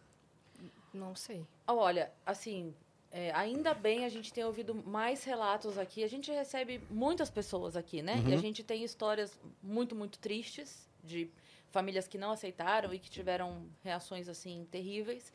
Não 0.93 1.15
sei. 1.15 1.43
Olha, 1.67 2.11
assim, 2.23 2.73
é, 3.11 3.31
ainda 3.33 3.73
bem 3.73 4.05
a 4.05 4.09
gente 4.09 4.31
tem 4.31 4.43
ouvido 4.45 4.75
mais 4.75 5.23
relatos 5.23 5.77
aqui. 5.77 6.03
A 6.03 6.07
gente 6.07 6.31
recebe 6.31 6.79
muitas 6.89 7.31
pessoas 7.31 7.75
aqui, 7.75 8.03
né? 8.03 8.23
E 8.27 8.33
a 8.33 8.37
gente 8.37 8.63
tem 8.63 8.83
histórias 8.83 9.37
muito, 9.63 9.95
muito 9.95 10.19
tristes 10.19 10.87
de 11.03 11.29
famílias 11.71 12.07
que 12.07 12.17
não 12.17 12.31
aceitaram 12.31 12.93
e 12.93 12.99
que 12.99 13.09
tiveram 13.09 13.65
reações, 13.83 14.29
assim, 14.29 14.67
terríveis. 14.69 15.33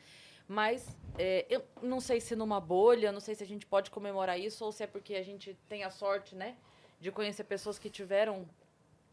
Mas 0.51 0.85
é, 1.17 1.47
eu 1.49 1.63
não 1.81 2.01
sei 2.01 2.21
se 2.21 2.35
numa 2.35 2.59
bolha, 2.59 3.13
não 3.13 3.21
sei 3.21 3.37
se 3.37 3.45
a 3.45 3.47
gente 3.47 3.65
pode 3.65 3.89
comemorar 3.89 4.37
isso 4.37 4.65
ou 4.65 4.73
se 4.73 4.83
é 4.83 4.87
porque 4.89 5.15
a 5.15 5.23
gente 5.23 5.57
tem 5.69 5.85
a 5.85 5.91
sorte, 5.91 6.35
né? 6.35 6.57
De 7.01 7.13
conhecer 7.13 7.45
pessoas 7.45 7.79
que 7.79 7.89
tiveram 7.89 8.45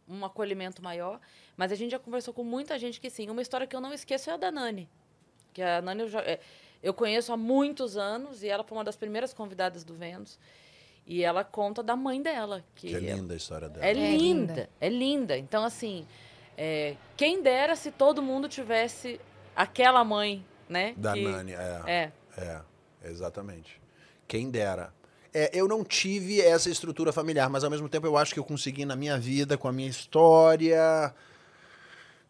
um 0.09 0.25
acolhimento 0.25 0.81
maior. 0.81 1.19
Mas 1.55 1.71
a 1.71 1.75
gente 1.75 1.91
já 1.91 1.99
conversou 1.99 2.33
com 2.33 2.43
muita 2.43 2.79
gente 2.79 2.99
que 2.99 3.07
sim. 3.07 3.29
Uma 3.29 3.43
história 3.43 3.67
que 3.67 3.75
eu 3.75 3.79
não 3.79 3.93
esqueço 3.93 4.31
é 4.31 4.33
a 4.33 4.37
da 4.37 4.51
Nani. 4.51 4.89
Que 5.53 5.61
a 5.61 5.79
Nani 5.79 6.01
eu, 6.01 6.07
já, 6.09 6.21
é, 6.21 6.39
eu 6.81 6.91
conheço 6.91 7.31
há 7.31 7.37
muitos 7.37 7.97
anos 7.97 8.41
e 8.41 8.49
ela 8.49 8.63
foi 8.63 8.75
uma 8.75 8.83
das 8.83 8.95
primeiras 8.95 9.31
convidadas 9.31 9.83
do 9.83 9.93
Vênus. 9.93 10.39
E 11.05 11.23
ela 11.23 11.43
conta 11.43 11.83
da 11.83 11.95
mãe 11.95 12.19
dela. 12.19 12.65
Que, 12.73 12.87
Que 12.87 12.95
é 12.95 12.99
linda 12.99 13.35
a 13.35 13.37
história 13.37 13.69
dela. 13.69 13.85
É, 13.85 13.91
É 13.91 13.93
linda, 13.93 14.17
linda. 14.17 14.69
é 14.81 14.89
linda. 14.89 15.37
Então, 15.37 15.63
assim, 15.63 16.07
é, 16.57 16.95
quem 17.15 17.43
dera 17.43 17.75
se 17.75 17.91
todo 17.91 18.23
mundo 18.23 18.49
tivesse 18.49 19.21
aquela 19.55 20.03
mãe, 20.03 20.43
né? 20.69 20.93
Da 20.97 21.13
que- 21.13 21.23
Nani, 21.23 21.53
é. 21.53 21.81
É. 21.85 22.11
É, 22.37 22.61
exatamente. 23.09 23.79
Quem 24.27 24.49
dera. 24.51 24.93
É, 25.33 25.49
eu 25.53 25.67
não 25.67 25.83
tive 25.83 26.41
essa 26.41 26.69
estrutura 26.69 27.11
familiar, 27.11 27.49
mas 27.49 27.63
ao 27.63 27.69
mesmo 27.69 27.87
tempo 27.89 28.07
eu 28.07 28.17
acho 28.17 28.33
que 28.33 28.39
eu 28.39 28.43
consegui 28.43 28.85
na 28.85 28.95
minha 28.95 29.17
vida, 29.19 29.57
com 29.57 29.67
a 29.67 29.71
minha 29.73 29.89
história, 29.89 31.13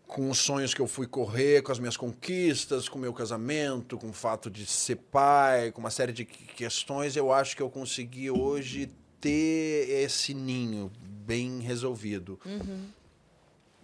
com 0.06 0.30
os 0.30 0.38
sonhos 0.40 0.74
que 0.74 0.82
eu 0.82 0.88
fui 0.88 1.06
correr, 1.08 1.62
com 1.62 1.72
as 1.72 1.80
minhas 1.80 1.98
conquistas, 1.98 2.88
com 2.90 2.98
o 2.98 3.02
meu 3.02 3.14
casamento, 3.14 3.98
com 3.98 4.10
o 4.10 4.14
fato 4.14 4.50
de 4.50 4.66
ser 4.66 4.96
pai, 4.96 5.72
com 5.72 5.80
uma 5.80 5.90
série 5.92 6.14
de 6.14 6.26
que- 6.26 6.46
questões, 6.46 7.16
eu 7.16 7.32
acho 7.32 7.56
que 7.56 7.62
eu 7.62 7.70
consegui 7.70 8.30
hoje 8.32 8.90
ter 9.20 9.90
esse 9.90 10.34
ninho 10.34 10.92
bem 11.02 11.60
resolvido. 11.60 12.40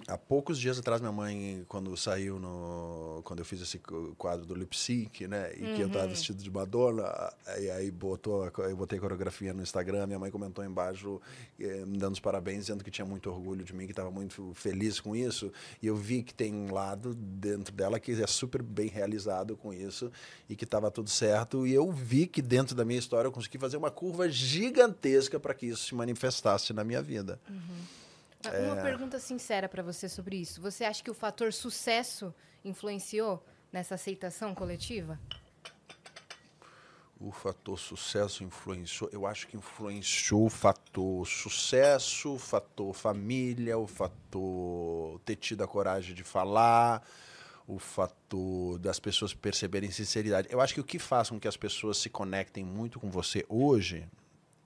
Há 0.06 0.18
poucos 0.18 0.60
dias 0.60 0.78
atrás, 0.78 1.00
minha 1.00 1.14
mãe, 1.14 1.64
quando 1.68 1.96
saiu 1.96 2.38
no. 2.38 3.22
Quando 3.24 3.40
eu 3.40 3.46
fiz 3.46 3.62
esse 3.62 3.80
quadro 4.18 4.46
do 4.46 4.54
lip 4.54 4.78
sync, 4.78 5.28
né? 5.28 5.54
E 5.54 5.76
que 5.76 5.82
eu 5.82 5.90
tava 5.90 6.08
vestido 6.08 6.44
de 6.44 6.52
Madonna, 6.52 7.32
e 7.58 7.70
aí 7.70 7.90
botou, 7.90 8.52
eu 8.58 8.76
botei 8.76 8.98
a 8.98 9.02
coreografia 9.02 9.54
no 9.54 9.62
Instagram, 9.62 10.08
minha 10.08 10.20
mãe 10.20 10.30
comentou 10.30 10.64
embaixo, 10.64 11.22
eh, 11.58 11.86
me 11.86 11.98
dando 11.98 12.14
os 12.14 12.20
parabéns, 12.20 12.62
dizendo 12.66 12.84
que 12.84 12.92
tinha 12.92 13.06
muito 13.06 13.30
orgulho 13.30 13.64
de 13.64 13.74
mim, 13.74 13.86
que 13.86 13.94
estava 13.94 14.12
muito 14.12 14.52
feliz 14.54 15.00
com 15.00 15.16
isso. 15.16 15.52
E 15.82 15.88
eu 15.88 15.96
vi 15.96 16.22
que 16.22 16.34
tem 16.34 16.54
um 16.54 16.74
lado 16.74 17.14
dentro 17.16 17.74
dela 17.74 17.98
que 17.98 18.12
é 18.12 18.28
super 18.28 18.62
bem 18.62 18.90
realizado 18.90 19.56
com 19.56 19.74
isso 19.74 20.12
e 20.50 20.56
que 20.56 20.66
estava 20.66 20.92
tudo 20.92 21.10
certo. 21.10 21.66
E 21.66 21.74
eu 21.74 21.90
vi 21.92 22.28
que 22.28 22.42
dentro 22.42 22.76
da 22.76 22.84
minha 22.84 23.00
história 23.00 23.28
eu 23.28 23.32
consegui 23.32 23.58
fazer 23.58 23.78
uma 23.78 23.90
curva 23.90 24.28
gigantesca 24.28 25.40
para 25.40 25.54
que 25.54 25.68
isso 25.68 25.86
se 25.86 25.96
manifestasse 25.96 26.74
na 26.74 26.84
minha 26.84 27.02
vida. 27.02 27.40
Ah, 27.50 28.03
Uma 28.46 28.76
pergunta 28.82 29.20
sincera 29.20 29.70
para 29.70 29.82
você 29.82 30.10
sobre 30.10 30.38
isso. 30.38 30.62
Você 30.62 30.84
acha 30.84 31.04
que 31.04 31.12
o 31.12 31.14
fator 31.14 31.54
sucesso 31.54 32.34
influenciou 32.64 33.44
nessa 33.72 33.96
aceitação 33.96 34.54
coletiva? 34.54 35.20
O 37.20 37.32
fator 37.32 37.80
sucesso 37.80 38.44
influenciou, 38.44 39.10
eu 39.14 39.26
acho 39.26 39.48
que 39.48 39.56
influenciou 39.56 40.46
o 40.46 40.50
fator 40.50 41.26
sucesso, 41.26 42.34
o 42.34 42.40
fator 42.40 42.94
família, 42.94 43.78
o 43.78 43.88
fator 43.88 45.20
ter 45.22 45.38
tido 45.38 45.64
a 45.64 45.68
coragem 45.68 46.14
de 46.14 46.24
falar, 46.24 47.02
o 47.66 47.80
fator 47.80 48.78
das 48.78 49.00
pessoas 49.00 49.34
perceberem 49.34 49.90
sinceridade. 49.90 50.50
Eu 50.52 50.60
acho 50.60 50.74
que 50.74 50.82
o 50.82 50.84
que 50.84 51.00
faz 51.00 51.30
com 51.30 51.40
que 51.40 51.48
as 51.48 51.56
pessoas 51.56 51.98
se 51.98 52.10
conectem 52.10 52.66
muito 52.66 53.00
com 53.00 53.10
você 53.10 53.46
hoje, 53.48 54.06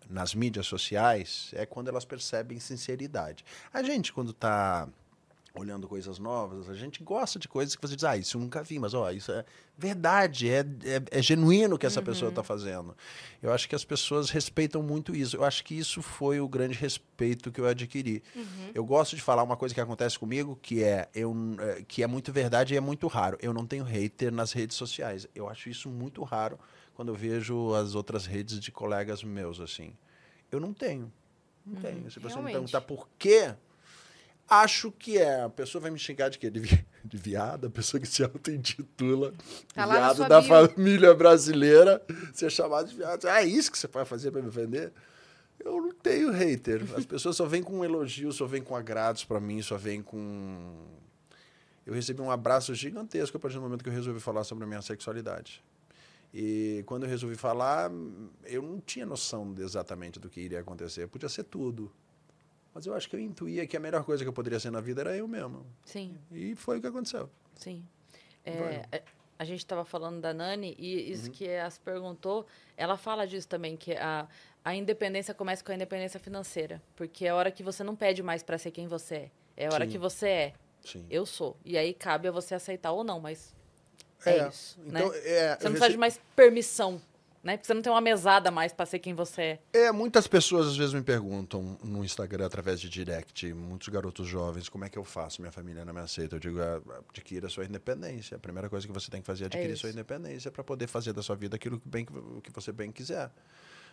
nas 0.09 0.33
mídias 0.33 0.67
sociais, 0.67 1.51
é 1.53 1.65
quando 1.65 1.89
elas 1.89 2.05
percebem 2.05 2.59
sinceridade. 2.59 3.43
A 3.73 3.83
gente, 3.83 4.13
quando 4.13 4.31
está 4.31 4.87
olhando 5.59 5.87
coisas 5.87 6.19
novas, 6.19 6.69
a 6.69 6.73
gente 6.73 7.03
gosta 7.03 7.39
de 7.39 7.47
coisas 7.47 7.75
que 7.75 7.81
você 7.81 7.95
diz, 7.95 8.03
ah, 8.03 8.15
isso 8.15 8.37
eu 8.37 8.41
nunca 8.41 8.63
vi, 8.63 8.79
mas 8.79 8.93
ó, 8.93 9.11
isso 9.11 9.31
é 9.31 9.43
verdade, 9.77 10.49
é, 10.49 10.59
é, 10.59 11.19
é 11.19 11.21
genuíno 11.21 11.75
o 11.75 11.79
que 11.79 11.85
essa 11.85 12.01
pessoa 12.01 12.29
está 12.29 12.43
fazendo. 12.43 12.95
Eu 13.41 13.51
acho 13.51 13.67
que 13.67 13.75
as 13.75 13.83
pessoas 13.83 14.29
respeitam 14.29 14.81
muito 14.81 15.15
isso. 15.15 15.37
Eu 15.37 15.43
acho 15.43 15.63
que 15.63 15.77
isso 15.77 16.01
foi 16.01 16.39
o 16.39 16.47
grande 16.47 16.75
respeito 16.77 17.51
que 17.51 17.61
eu 17.61 17.67
adquiri. 17.67 18.23
Eu 18.73 18.85
gosto 18.85 19.15
de 19.15 19.21
falar 19.21 19.43
uma 19.43 19.57
coisa 19.57 19.75
que 19.75 19.81
acontece 19.81 20.17
comigo, 20.17 20.57
que 20.61 20.83
é, 20.83 21.07
eu, 21.13 21.35
eh, 21.59 21.83
que 21.87 22.01
é 22.01 22.07
muito 22.07 22.31
verdade 22.31 22.73
e 22.73 22.77
é 22.77 22.79
muito 22.79 23.05
raro. 23.07 23.37
Eu 23.41 23.53
não 23.53 23.65
tenho 23.65 23.83
hater 23.83 24.31
nas 24.31 24.51
redes 24.51 24.75
sociais. 24.75 25.27
Eu 25.35 25.47
acho 25.47 25.69
isso 25.69 25.89
muito 25.89 26.23
raro 26.23 26.57
quando 26.97 27.09
eu 27.09 27.15
vejo 27.15 27.75
as 27.75 27.93
outras 27.93 28.25
redes 28.25 28.59
de 28.59 28.71
colegas 28.71 29.23
meus, 29.23 29.59
assim. 29.61 29.93
Eu 30.51 30.59
não 30.59 30.73
tenho. 30.73 31.13
Não 31.63 31.79
tenho. 31.79 32.09
Se 32.09 32.19
você 32.19 32.35
me 32.39 32.51
perguntar 32.51 32.81
por 32.81 33.07
quê, 33.19 33.53
acho 34.49 34.91
que 34.91 35.15
é. 35.19 35.43
A 35.43 35.49
pessoa 35.49 35.79
vai 35.79 35.91
me 35.91 35.99
xingar 35.99 36.29
de 36.29 36.39
quê? 36.39 36.49
De, 36.49 36.59
vi- 36.59 36.85
de 37.05 37.17
viado, 37.17 37.67
a 37.67 37.69
pessoa 37.69 38.01
que 38.01 38.07
se 38.07 38.23
auto-intitula 38.23 39.31
Tá 39.75 39.85
viado 39.85 40.27
da 40.27 40.41
bio. 40.41 40.49
família 40.49 41.13
brasileira, 41.13 42.03
ser 42.33 42.49
chamado 42.51 42.89
de 42.89 42.95
viado. 42.95 43.25
Ah, 43.27 43.43
é 43.43 43.45
isso 43.45 43.71
que 43.71 43.77
você 43.77 43.87
vai 43.87 44.03
fazer 44.03 44.31
para 44.31 44.41
me 44.41 44.49
vender? 44.49 44.91
Eu 45.59 45.79
não 45.79 45.91
tenho 45.91 46.31
hater. 46.31 46.81
As 46.95 47.05
pessoas 47.05 47.35
só 47.35 47.45
vêm 47.45 47.61
com 47.61 47.85
elogios, 47.85 48.35
só 48.37 48.47
vêm 48.47 48.63
com 48.63 48.75
agrados 48.75 49.23
para 49.23 49.39
mim, 49.39 49.61
só 49.61 49.77
vêm 49.77 50.01
com. 50.01 50.83
Eu 51.85 51.93
recebi 51.93 52.21
um 52.21 52.31
abraço 52.31 52.73
gigantesco 52.73 53.37
a 53.37 53.39
partir 53.39 53.55
do 53.57 53.61
momento 53.61 53.83
que 53.83 53.89
eu 53.89 53.93
resolvi 53.93 54.19
falar 54.19 54.43
sobre 54.43 54.63
a 54.63 54.67
minha 54.67 54.81
sexualidade. 54.81 55.63
E 56.33 56.83
quando 56.85 57.03
eu 57.03 57.09
resolvi 57.09 57.35
falar, 57.35 57.89
eu 58.45 58.61
não 58.61 58.79
tinha 58.79 59.05
noção 59.05 59.55
exatamente 59.57 60.19
do 60.19 60.29
que 60.29 60.41
iria 60.41 60.59
acontecer. 60.59 61.07
Podia 61.07 61.29
ser 61.29 61.43
tudo. 61.45 61.91
Mas 62.73 62.85
eu 62.85 62.93
acho 62.93 63.09
que 63.09 63.15
eu 63.15 63.19
intuía 63.19 63.65
que 63.65 63.75
a 63.75 63.79
melhor 63.79 64.03
coisa 64.03 64.23
que 64.23 64.27
eu 64.29 64.33
poderia 64.33 64.59
ser 64.59 64.69
na 64.69 64.79
vida 64.81 65.01
era 65.01 65.15
eu 65.17 65.27
mesmo. 65.27 65.65
Sim, 65.85 66.15
E 66.31 66.53
foi 66.55 66.77
o 66.77 66.81
que 66.81 66.87
aconteceu. 66.87 67.29
sim. 67.55 67.83
É, 68.45 68.85
a- 68.91 69.01
a 69.39 69.43
gente 69.45 69.59
estava 69.59 69.83
falando 69.83 70.21
da 70.21 70.33
Nani 70.33 70.73
e 70.79 70.95
Uhum. 70.95 71.11
isso 71.11 71.31
que 71.31 71.49
a 71.49 71.69
se 71.69 71.79
perguntou, 71.79 72.45
ela 72.77 72.97
fala 72.97 73.25
disso 73.27 73.47
também, 73.47 73.75
que 73.75 73.91
a, 73.93 74.27
a 74.63 74.75
independência 74.75 75.33
começa 75.33 75.63
com 75.63 75.71
a 75.71 75.75
independência 75.75 76.19
financeira. 76.19 76.81
Porque 76.95 77.25
é 77.25 77.29
a 77.29 77.35
hora 77.35 77.51
que 77.51 77.61
você 77.61 77.83
não 77.83 77.95
pede 77.95 78.23
mais 78.23 78.41
para 78.41 78.57
ser 78.57 78.71
quem 78.71 78.87
você 78.87 79.15
é. 79.15 79.31
É 79.57 79.67
a 79.67 79.73
hora 79.73 79.85
Sim. 79.85 79.91
que 79.91 79.97
você 79.97 80.27
é. 80.27 80.53
Sim. 80.81 81.05
Eu 81.09 81.25
sou. 81.25 81.57
E 81.65 81.77
aí 81.77 81.93
cabe 81.93 82.27
a 82.27 82.31
você 82.31 82.55
aceitar 82.55 82.91
ou 82.93 83.03
não, 83.03 83.19
mas 83.19 83.53
é, 84.25 84.47
isso. 84.47 84.77
Então, 84.85 85.09
né? 85.09 85.17
é, 85.19 85.19
Você 85.19 85.29
não 85.29 85.55
precisa 85.57 85.71
recebi- 85.73 85.91
de 85.91 85.97
mais 85.97 86.19
permissão, 86.35 87.01
né? 87.43 87.55
Porque 87.55 87.67
você 87.67 87.73
não 87.73 87.81
tem 87.81 87.91
uma 87.91 88.01
mesada 88.01 88.51
mais 88.51 88.73
para 88.73 88.85
ser 88.85 88.99
quem 88.99 89.13
você 89.13 89.41
é. 89.41 89.59
É, 89.85 89.91
muitas 89.91 90.27
pessoas 90.27 90.67
às 90.67 90.75
vezes 90.77 90.93
me 90.93 91.01
perguntam 91.01 91.77
no 91.83 92.03
Instagram, 92.03 92.45
através 92.45 92.79
de 92.81 92.89
direct, 92.89 93.53
muitos 93.53 93.87
garotos 93.89 94.27
jovens, 94.27 94.67
como 94.69 94.83
é 94.85 94.89
que 94.89 94.97
eu 94.97 95.03
faço? 95.03 95.41
Minha 95.41 95.51
família 95.51 95.85
não 95.85 95.93
me 95.93 95.99
aceita. 96.01 96.35
Eu 96.35 96.39
digo, 96.39 96.59
ah, 96.61 96.81
adquira 97.09 97.47
sua 97.49 97.65
independência. 97.65 98.35
A 98.35 98.39
primeira 98.39 98.69
coisa 98.69 98.85
que 98.85 98.93
você 98.93 99.09
tem 99.09 99.21
que 99.21 99.27
fazer 99.27 99.45
é 99.45 99.47
adquirir 99.47 99.71
isso. 99.71 99.81
sua 99.81 99.89
independência 99.91 100.51
para 100.51 100.63
poder 100.63 100.87
fazer 100.87 101.13
da 101.13 101.21
sua 101.23 101.35
vida 101.35 101.55
aquilo 101.55 101.79
que, 101.79 101.87
bem, 101.87 102.05
que 102.05 102.51
você 102.51 102.71
bem 102.71 102.91
quiser. 102.91 103.31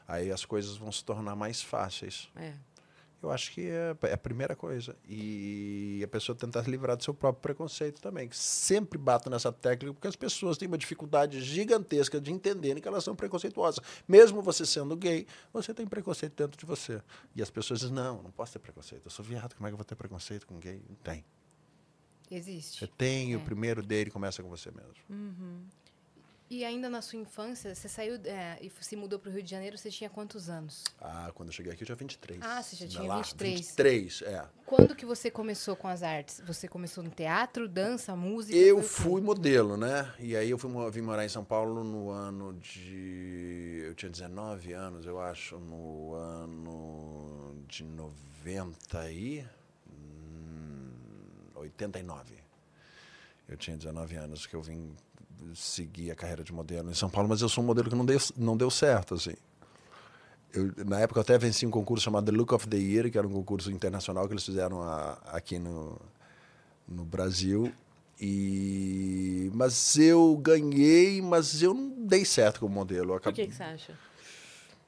Aí 0.07 0.31
as 0.31 0.45
coisas 0.45 0.77
vão 0.77 0.91
se 0.93 1.03
tornar 1.05 1.35
mais 1.37 1.63
fáceis. 1.63 2.29
É. 2.37 2.53
Eu 3.25 3.31
acho 3.31 3.53
que 3.53 3.63
é, 3.69 3.97
é 4.03 4.13
a 4.13 4.19
primeira 4.19 4.55
coisa. 4.55 4.95
E 5.09 6.01
a 6.05 6.09
pessoa 6.09 6.37
tentar 6.37 6.63
se 6.63 6.71
livrar 6.71 6.97
do 6.97 7.03
seu 7.03 7.15
próprio 7.15 7.41
preconceito 7.41 8.01
também. 8.01 8.29
Sempre 8.33 8.99
bato 8.99 9.31
nessa 9.31 9.51
técnica 9.53 9.95
porque 9.95 10.09
as 10.09 10.17
pessoas 10.17 10.59
têm 10.59 10.69
uma 10.69 10.77
dificuldade 10.79 11.41
gigantesca 11.41 12.21
de 12.21 12.31
entenderem 12.31 12.83
que 12.83 12.89
elas 12.89 13.03
são 13.03 13.17
preconceituosas. 13.17 13.81
Mesmo 14.07 14.43
você 14.43 14.67
sendo 14.67 14.95
gay, 14.97 15.27
você 15.53 15.73
tem 15.73 15.87
preconceito 15.87 16.35
dentro 16.37 16.59
de 16.59 16.67
você. 16.67 17.01
E 17.35 17.43
as 17.43 17.51
pessoas 17.51 17.81
dizem, 17.81 17.95
não, 17.95 18.23
não 18.23 18.31
posso 18.31 18.53
ter 18.53 18.59
preconceito. 18.59 19.07
Eu 19.07 19.11
sou 19.11 19.25
viado, 19.25 19.55
como 19.55 19.67
é 19.67 19.71
que 19.71 19.75
eu 19.75 19.79
vou 19.79 19.85
ter 19.85 19.95
preconceito 19.97 20.47
com 20.47 20.59
gay? 20.59 20.83
Não 20.89 20.97
tem. 20.97 21.25
Você 22.29 22.35
Existe. 22.37 22.87
tem, 22.97 23.33
e 23.33 23.37
o 23.37 23.41
É. 23.41 23.45
primeiro 23.45 23.83
dele 23.83 24.11
começa 24.11 24.43
com 24.43 24.49
você 24.49 24.71
mesmo. 24.71 24.93
E 26.55 26.65
ainda 26.65 26.89
na 26.89 27.03
sua 27.03 27.19
infância, 27.19 27.75
você 27.75 27.89
saiu 27.89 28.15
é, 28.27 28.57
e 28.63 28.71
se 28.81 28.95
mudou 28.95 29.19
para 29.19 29.29
o 29.29 29.33
Rio 29.33 29.43
de 29.43 29.51
Janeiro, 29.51 29.77
você 29.77 29.91
tinha 29.91 30.09
quantos 30.09 30.49
anos? 30.49 30.85
Ah, 31.01 31.33
quando 31.35 31.49
eu 31.49 31.53
cheguei 31.53 31.73
aqui 31.73 31.83
eu 31.83 31.87
tinha 31.87 31.97
23. 31.97 32.41
Ah, 32.41 32.63
você 32.63 32.77
já 32.77 32.85
é 32.85 32.89
tinha 32.89 33.09
lá? 33.09 33.17
23. 33.17 33.55
23, 33.61 34.23
é. 34.23 34.47
Quando 34.65 34.95
que 34.95 35.05
você 35.05 35.33
começou 35.33 35.75
com 35.75 35.89
as 35.89 36.05
artes? 36.05 36.41
Você 36.47 36.69
começou 36.69 37.03
no 37.03 37.11
teatro, 37.11 37.69
dança, 37.69 38.15
música? 38.15 38.57
Eu 38.57 38.77
quê? 38.77 38.83
fui 38.85 39.21
modelo, 39.21 39.77
né? 39.77 40.15
E 40.21 40.37
aí 40.37 40.49
eu 40.49 40.57
fui, 40.57 40.71
vim 40.93 41.01
morar 41.01 41.25
em 41.25 41.29
São 41.29 41.45
Paulo 41.45 41.83
no 41.83 42.09
ano 42.11 42.53
de. 42.53 43.83
Eu 43.89 43.95
tinha 43.97 44.09
19 44.09 44.73
anos, 44.75 45.07
eu 45.07 45.21
acho, 45.21 45.59
no 45.59 46.15
ano 46.15 47.65
de 47.67 47.83
90 47.83 49.11
e. 49.11 49.45
hum, 49.91 50.93
89. 51.57 52.37
Eu 53.49 53.57
tinha 53.57 53.77
19 53.77 54.15
anos 54.15 54.47
que 54.47 54.55
eu 54.55 54.63
vim 54.63 54.95
seguir 55.55 56.11
a 56.11 56.15
carreira 56.15 56.43
de 56.45 56.53
modelo 56.53 56.91
em 56.91 56.95
São 56.95 57.09
Paulo, 57.11 57.29
mas 57.29 57.41
eu 57.41 57.49
sou 57.49 57.63
um 57.63 57.67
modelo 57.67 57.89
que 57.91 57.97
não 57.97 58.05
deu, 58.05 58.19
não 58.37 58.57
deu 58.57 58.71
certo, 58.71 59.15
assim. 59.15 59.35
Eu, 60.53 60.73
na 60.87 61.01
época 61.01 61.19
eu 61.19 61.23
até 61.23 61.37
venci 61.37 61.67
um 61.67 61.71
concurso 61.71 62.05
chamado 62.05 62.27
The 62.27 62.33
Look 62.37 62.55
of 62.55 62.69
the 62.69 62.77
Year, 62.77 63.11
que 63.11 63.19
era 63.19 63.27
um 63.27 63.33
concurso 63.33 63.71
internacional 63.73 64.27
que 64.27 64.33
eles 64.35 64.45
fizeram 64.45 64.81
a- 64.83 65.19
aqui 65.27 65.59
no, 65.59 66.01
no 66.87 67.05
Brasil. 67.05 67.73
E 68.21 69.51
mas 69.55 69.97
eu 69.99 70.37
ganhei, 70.41 71.21
mas 71.21 71.61
eu 71.63 71.75
não 71.75 71.91
dei 72.07 72.25
certo 72.25 72.61
como 72.61 72.73
modelo. 72.75 73.09
Por 73.09 73.17
acabei- 73.17 73.45
que, 73.47 73.51
que 73.51 73.57
você 73.57 73.63
acha? 73.65 73.93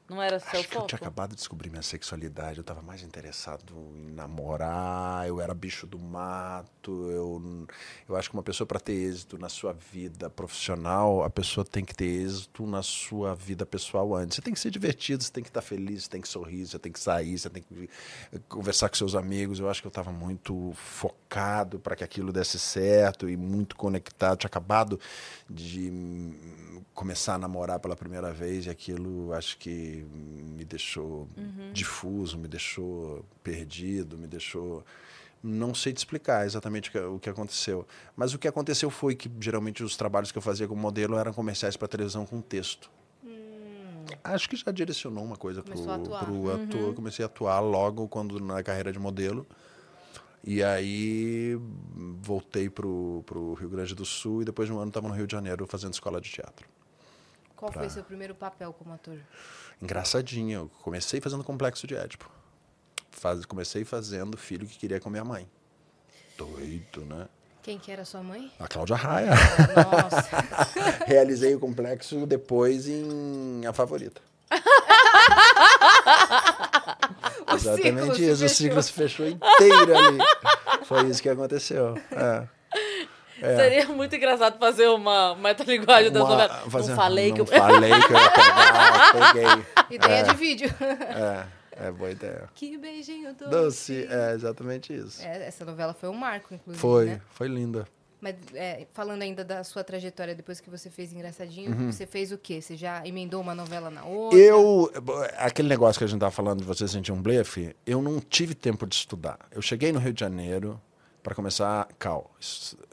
Não 0.08 0.22
era 0.22 0.38
seu 0.38 0.60
Acho 0.60 0.68
que 0.68 0.74
eu 0.74 0.80
foco? 0.80 0.86
tinha 0.88 0.98
acabado 0.98 1.30
de 1.30 1.36
descobrir 1.36 1.68
minha 1.68 1.82
sexualidade. 1.82 2.58
Eu 2.58 2.60
estava 2.60 2.80
mais 2.80 3.02
interessado 3.02 3.74
em 3.96 4.12
namorar. 4.12 5.26
Eu 5.26 5.40
era 5.40 5.52
bicho 5.52 5.84
do 5.84 5.98
mato. 5.98 7.10
Eu, 7.10 7.66
eu 8.08 8.16
acho 8.16 8.30
que 8.30 8.36
uma 8.36 8.42
pessoa, 8.42 8.66
para 8.66 8.78
ter 8.78 8.92
êxito 8.92 9.36
na 9.36 9.48
sua 9.48 9.72
vida 9.72 10.30
profissional, 10.30 11.24
a 11.24 11.30
pessoa 11.30 11.64
tem 11.64 11.84
que 11.84 11.92
ter 11.92 12.04
êxito 12.04 12.64
na 12.66 12.82
sua 12.82 13.34
vida 13.34 13.66
pessoal 13.66 14.14
antes. 14.14 14.36
Você 14.36 14.42
tem 14.42 14.54
que 14.54 14.60
ser 14.60 14.70
divertido, 14.70 15.24
você 15.24 15.32
tem 15.32 15.42
que 15.42 15.50
estar 15.50 15.62
feliz, 15.62 16.04
você 16.04 16.10
tem 16.10 16.20
que 16.20 16.28
sorrir, 16.28 16.66
você 16.66 16.78
tem 16.78 16.92
que 16.92 17.00
sair, 17.00 17.36
você 17.36 17.50
tem 17.50 17.62
que 17.64 17.90
conversar 18.48 18.88
com 18.88 18.94
seus 18.94 19.16
amigos. 19.16 19.58
Eu 19.58 19.68
acho 19.68 19.80
que 19.80 19.88
eu 19.88 19.90
estava 19.90 20.12
muito 20.12 20.72
focado 20.76 21.80
para 21.80 21.96
que 21.96 22.04
aquilo 22.04 22.32
desse 22.32 22.60
certo 22.60 23.28
e 23.28 23.36
muito 23.36 23.74
conectado. 23.74 24.38
Tinha 24.38 24.48
acabado 24.48 25.00
de 25.50 25.90
hum, 25.90 26.82
começar 26.94 27.34
a 27.34 27.38
namorar 27.38 27.80
pela 27.80 27.96
primeira 27.96 28.32
vez 28.32 28.66
e 28.66 28.70
aquilo 28.70 29.32
acho 29.32 29.58
que 29.58 29.95
me 30.04 30.64
deixou 30.64 31.28
difuso, 31.72 32.38
me 32.38 32.48
deixou 32.48 33.24
perdido, 33.42 34.16
me 34.18 34.26
deixou. 34.26 34.84
Não 35.42 35.74
sei 35.74 35.92
te 35.92 35.98
explicar 35.98 36.44
exatamente 36.46 36.88
o 36.98 37.18
que, 37.20 37.28
o 37.30 37.32
aconteceu. 37.32 37.86
Mas 38.16 38.34
o 38.34 38.38
que 38.38 38.48
aconteceu 38.48 38.90
foi 38.90 39.14
que 39.14 39.30
geralmente 39.38 39.84
os 39.84 39.96
trabalhos 39.96 40.32
que 40.32 40.38
eu 40.38 40.42
fazia 40.42 40.66
como 40.66 40.80
modelo 40.80 41.16
eram 41.16 41.32
comerciais 41.32 41.76
para 41.76 41.86
televisão 41.86 42.26
com 42.26 42.40
texto. 42.40 42.90
Acho 44.22 44.48
que 44.48 44.56
já 44.56 44.70
direcionou 44.72 45.24
uma 45.24 45.36
coisa 45.36 45.62
para 45.62 45.76
o 45.76 46.50
ator. 46.50 46.94
Comecei 46.94 47.24
a 47.24 47.26
atuar 47.26 47.60
logo 47.60 48.08
quando 48.08 48.40
na 48.40 48.62
carreira 48.62 48.92
de 48.92 48.98
modelo. 48.98 49.46
E 50.42 50.62
aí 50.62 51.58
voltei 52.20 52.70
pro, 52.70 53.22
pro 53.26 53.54
Rio 53.54 53.68
Grande 53.68 53.94
do 53.94 54.04
Sul 54.04 54.42
e 54.42 54.44
depois 54.44 54.68
de 54.68 54.74
um 54.74 54.78
ano 54.78 54.88
estava 54.88 55.08
no 55.08 55.14
Rio 55.14 55.26
de 55.26 55.32
Janeiro 55.32 55.66
fazendo 55.66 55.92
escola 55.92 56.20
de 56.20 56.30
teatro. 56.30 56.68
Qual 57.56 57.72
Pra- 57.72 57.82
foi 57.82 57.90
seu 57.90 58.04
primeiro 58.04 58.34
papel 58.34 58.72
como 58.72 58.92
ator? 58.92 59.18
Engraçadinho, 59.80 60.60
eu 60.60 60.70
comecei 60.82 61.20
fazendo 61.20 61.44
Complexo 61.44 61.86
de 61.86 61.94
Édipo. 61.94 62.30
Faz, 63.10 63.44
comecei 63.44 63.84
fazendo 63.84 64.36
Filho 64.36 64.66
que 64.66 64.78
Queria 64.78 65.00
Comer 65.00 65.20
a 65.20 65.24
Mãe. 65.24 65.48
Doido, 66.36 67.04
né? 67.04 67.26
Quem 67.62 67.78
que 67.78 67.90
era 67.90 68.04
sua 68.04 68.22
mãe? 68.22 68.52
A 68.60 68.68
Cláudia 68.68 68.94
Raia. 68.94 69.30
Nossa. 69.30 70.28
Realizei 71.06 71.54
o 71.54 71.58
Complexo 71.58 72.26
depois 72.26 72.86
em 72.88 73.62
A 73.66 73.72
Favorita. 73.72 74.20
Exatamente 77.54 78.22
isso, 78.22 78.32
o 78.32 78.36
fechou. 78.36 78.48
ciclo 78.48 78.82
se 78.82 78.92
fechou 78.92 79.26
inteiro 79.26 79.96
ali. 79.96 80.18
Foi 80.84 81.08
isso 81.08 81.22
que 81.22 81.28
aconteceu. 81.28 81.96
É. 82.12 82.46
É. 83.40 83.56
Seria 83.56 83.86
muito 83.88 84.14
engraçado 84.16 84.58
fazer 84.58 84.88
uma 84.88 85.34
metalinguagem 85.36 86.10
das 86.10 86.22
Uma- 86.22 86.30
novelas. 86.30 86.72
fazer- 86.72 86.88
Não 86.90 86.96
falei 86.96 87.32
que 87.32 87.38
não 87.38 87.44
eu... 87.44 87.46
falei 87.46 87.90
que 87.90 88.12
eu 88.12 88.18
ia 88.18 88.30
pegar, 88.30 89.12
peguei. 89.32 89.96
Ideia 89.96 90.22
de 90.24 90.34
vídeo. 90.36 90.74
É, 90.80 91.86
é 91.88 91.90
boa 91.90 92.10
ideia. 92.10 92.48
que 92.54 92.76
beijinho 92.78 93.34
doce. 93.34 93.50
Doce, 93.50 94.08
é 94.10 94.32
exatamente 94.32 94.92
isso. 94.94 95.22
É, 95.22 95.46
essa 95.46 95.64
novela 95.64 95.92
foi 95.94 96.08
um 96.08 96.14
marco, 96.14 96.54
inclusive, 96.54 96.80
Foi, 96.80 97.04
né? 97.06 97.20
foi 97.30 97.48
linda. 97.48 97.86
Mas 98.18 98.34
é, 98.54 98.86
falando 98.94 99.20
ainda 99.20 99.44
da 99.44 99.62
sua 99.62 99.84
trajetória 99.84 100.34
depois 100.34 100.58
que 100.58 100.70
você 100.70 100.88
fez 100.88 101.12
Engraçadinho, 101.12 101.70
Uhum. 101.70 101.92
você 101.92 102.06
fez 102.06 102.32
o 102.32 102.38
quê? 102.38 102.62
Você 102.62 102.74
já 102.74 103.06
emendou 103.06 103.42
uma 103.42 103.54
novela 103.54 103.90
na 103.90 104.04
outra? 104.06 104.38
Eu, 104.38 104.90
aquele 105.36 105.68
negócio 105.68 105.98
que 105.98 106.04
a 106.04 106.08
gente 106.08 106.18
tava 106.18 106.32
falando 106.32 106.60
de 106.60 106.64
você 106.64 106.88
sentir 106.88 107.12
um 107.12 107.20
blefe, 107.20 107.76
eu 107.86 108.00
não 108.00 108.18
tive 108.18 108.54
tempo 108.54 108.86
de 108.86 108.94
estudar. 108.94 109.38
Eu 109.50 109.60
cheguei 109.60 109.92
no 109.92 109.98
Rio 109.98 110.14
de 110.14 110.20
Janeiro 110.20 110.80
para 111.22 111.34
começar 111.34 111.86
CAL, 111.98 112.30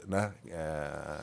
né? 0.06 0.32
É, 0.48 1.18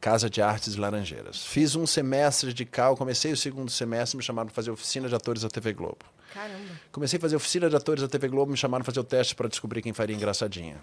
Casa 0.00 0.28
de 0.28 0.42
Artes 0.42 0.76
Laranjeiras. 0.76 1.44
Fiz 1.46 1.74
um 1.74 1.86
semestre 1.86 2.52
de 2.52 2.64
CAL, 2.64 2.96
comecei 2.96 3.32
o 3.32 3.36
segundo 3.36 3.70
semestre, 3.70 4.18
me 4.18 4.22
chamaram 4.22 4.48
para 4.48 4.54
fazer 4.54 4.70
oficina 4.70 5.08
de 5.08 5.14
atores 5.14 5.42
da 5.42 5.48
TV 5.48 5.72
Globo. 5.72 6.04
Caramba. 6.34 6.78
Comecei 6.92 7.16
a 7.16 7.20
fazer 7.20 7.36
oficina 7.36 7.70
de 7.70 7.76
atores 7.76 8.02
da 8.02 8.08
TV 8.08 8.28
Globo, 8.28 8.50
me 8.50 8.56
chamaram 8.56 8.84
para 8.84 8.92
fazer 8.92 9.00
o 9.00 9.04
teste 9.04 9.34
para 9.34 9.48
descobrir 9.48 9.80
quem 9.80 9.92
faria 9.92 10.14
engraçadinha. 10.14 10.76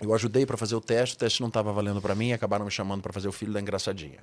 Eu 0.00 0.14
ajudei 0.14 0.46
para 0.46 0.56
fazer 0.56 0.76
o 0.76 0.80
teste, 0.80 1.16
o 1.16 1.18
teste 1.18 1.40
não 1.40 1.48
estava 1.48 1.72
valendo 1.72 2.00
para 2.00 2.14
mim, 2.14 2.32
acabaram 2.32 2.64
me 2.64 2.70
chamando 2.70 3.02
para 3.02 3.12
fazer 3.12 3.28
o 3.28 3.32
filho 3.32 3.52
da 3.52 3.60
engraçadinha. 3.60 4.20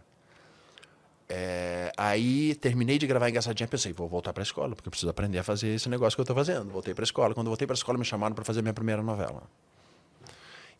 É, 1.27 1.91
aí 1.97 2.55
terminei 2.55 2.97
de 2.97 3.05
gravar 3.05 3.29
engraçadinha, 3.29 3.67
pensei, 3.67 3.91
vou 3.91 4.07
voltar 4.07 4.31
para 4.31 4.41
a 4.41 4.45
escola, 4.45 4.75
porque 4.75 4.87
eu 4.87 4.91
preciso 4.91 5.09
aprender 5.09 5.39
a 5.39 5.43
fazer 5.43 5.69
esse 5.69 5.89
negócio 5.89 6.15
que 6.15 6.21
eu 6.21 6.23
estou 6.23 6.35
fazendo. 6.35 6.71
Voltei 6.71 6.93
para 6.93 7.03
a 7.03 7.05
escola. 7.05 7.33
Quando 7.33 7.47
voltei 7.47 7.67
para 7.67 7.73
a 7.73 7.77
escola, 7.77 7.97
me 7.97 8.05
chamaram 8.05 8.33
para 8.33 8.45
fazer 8.45 8.61
minha 8.61 8.73
primeira 8.73 9.03
novela. 9.03 9.43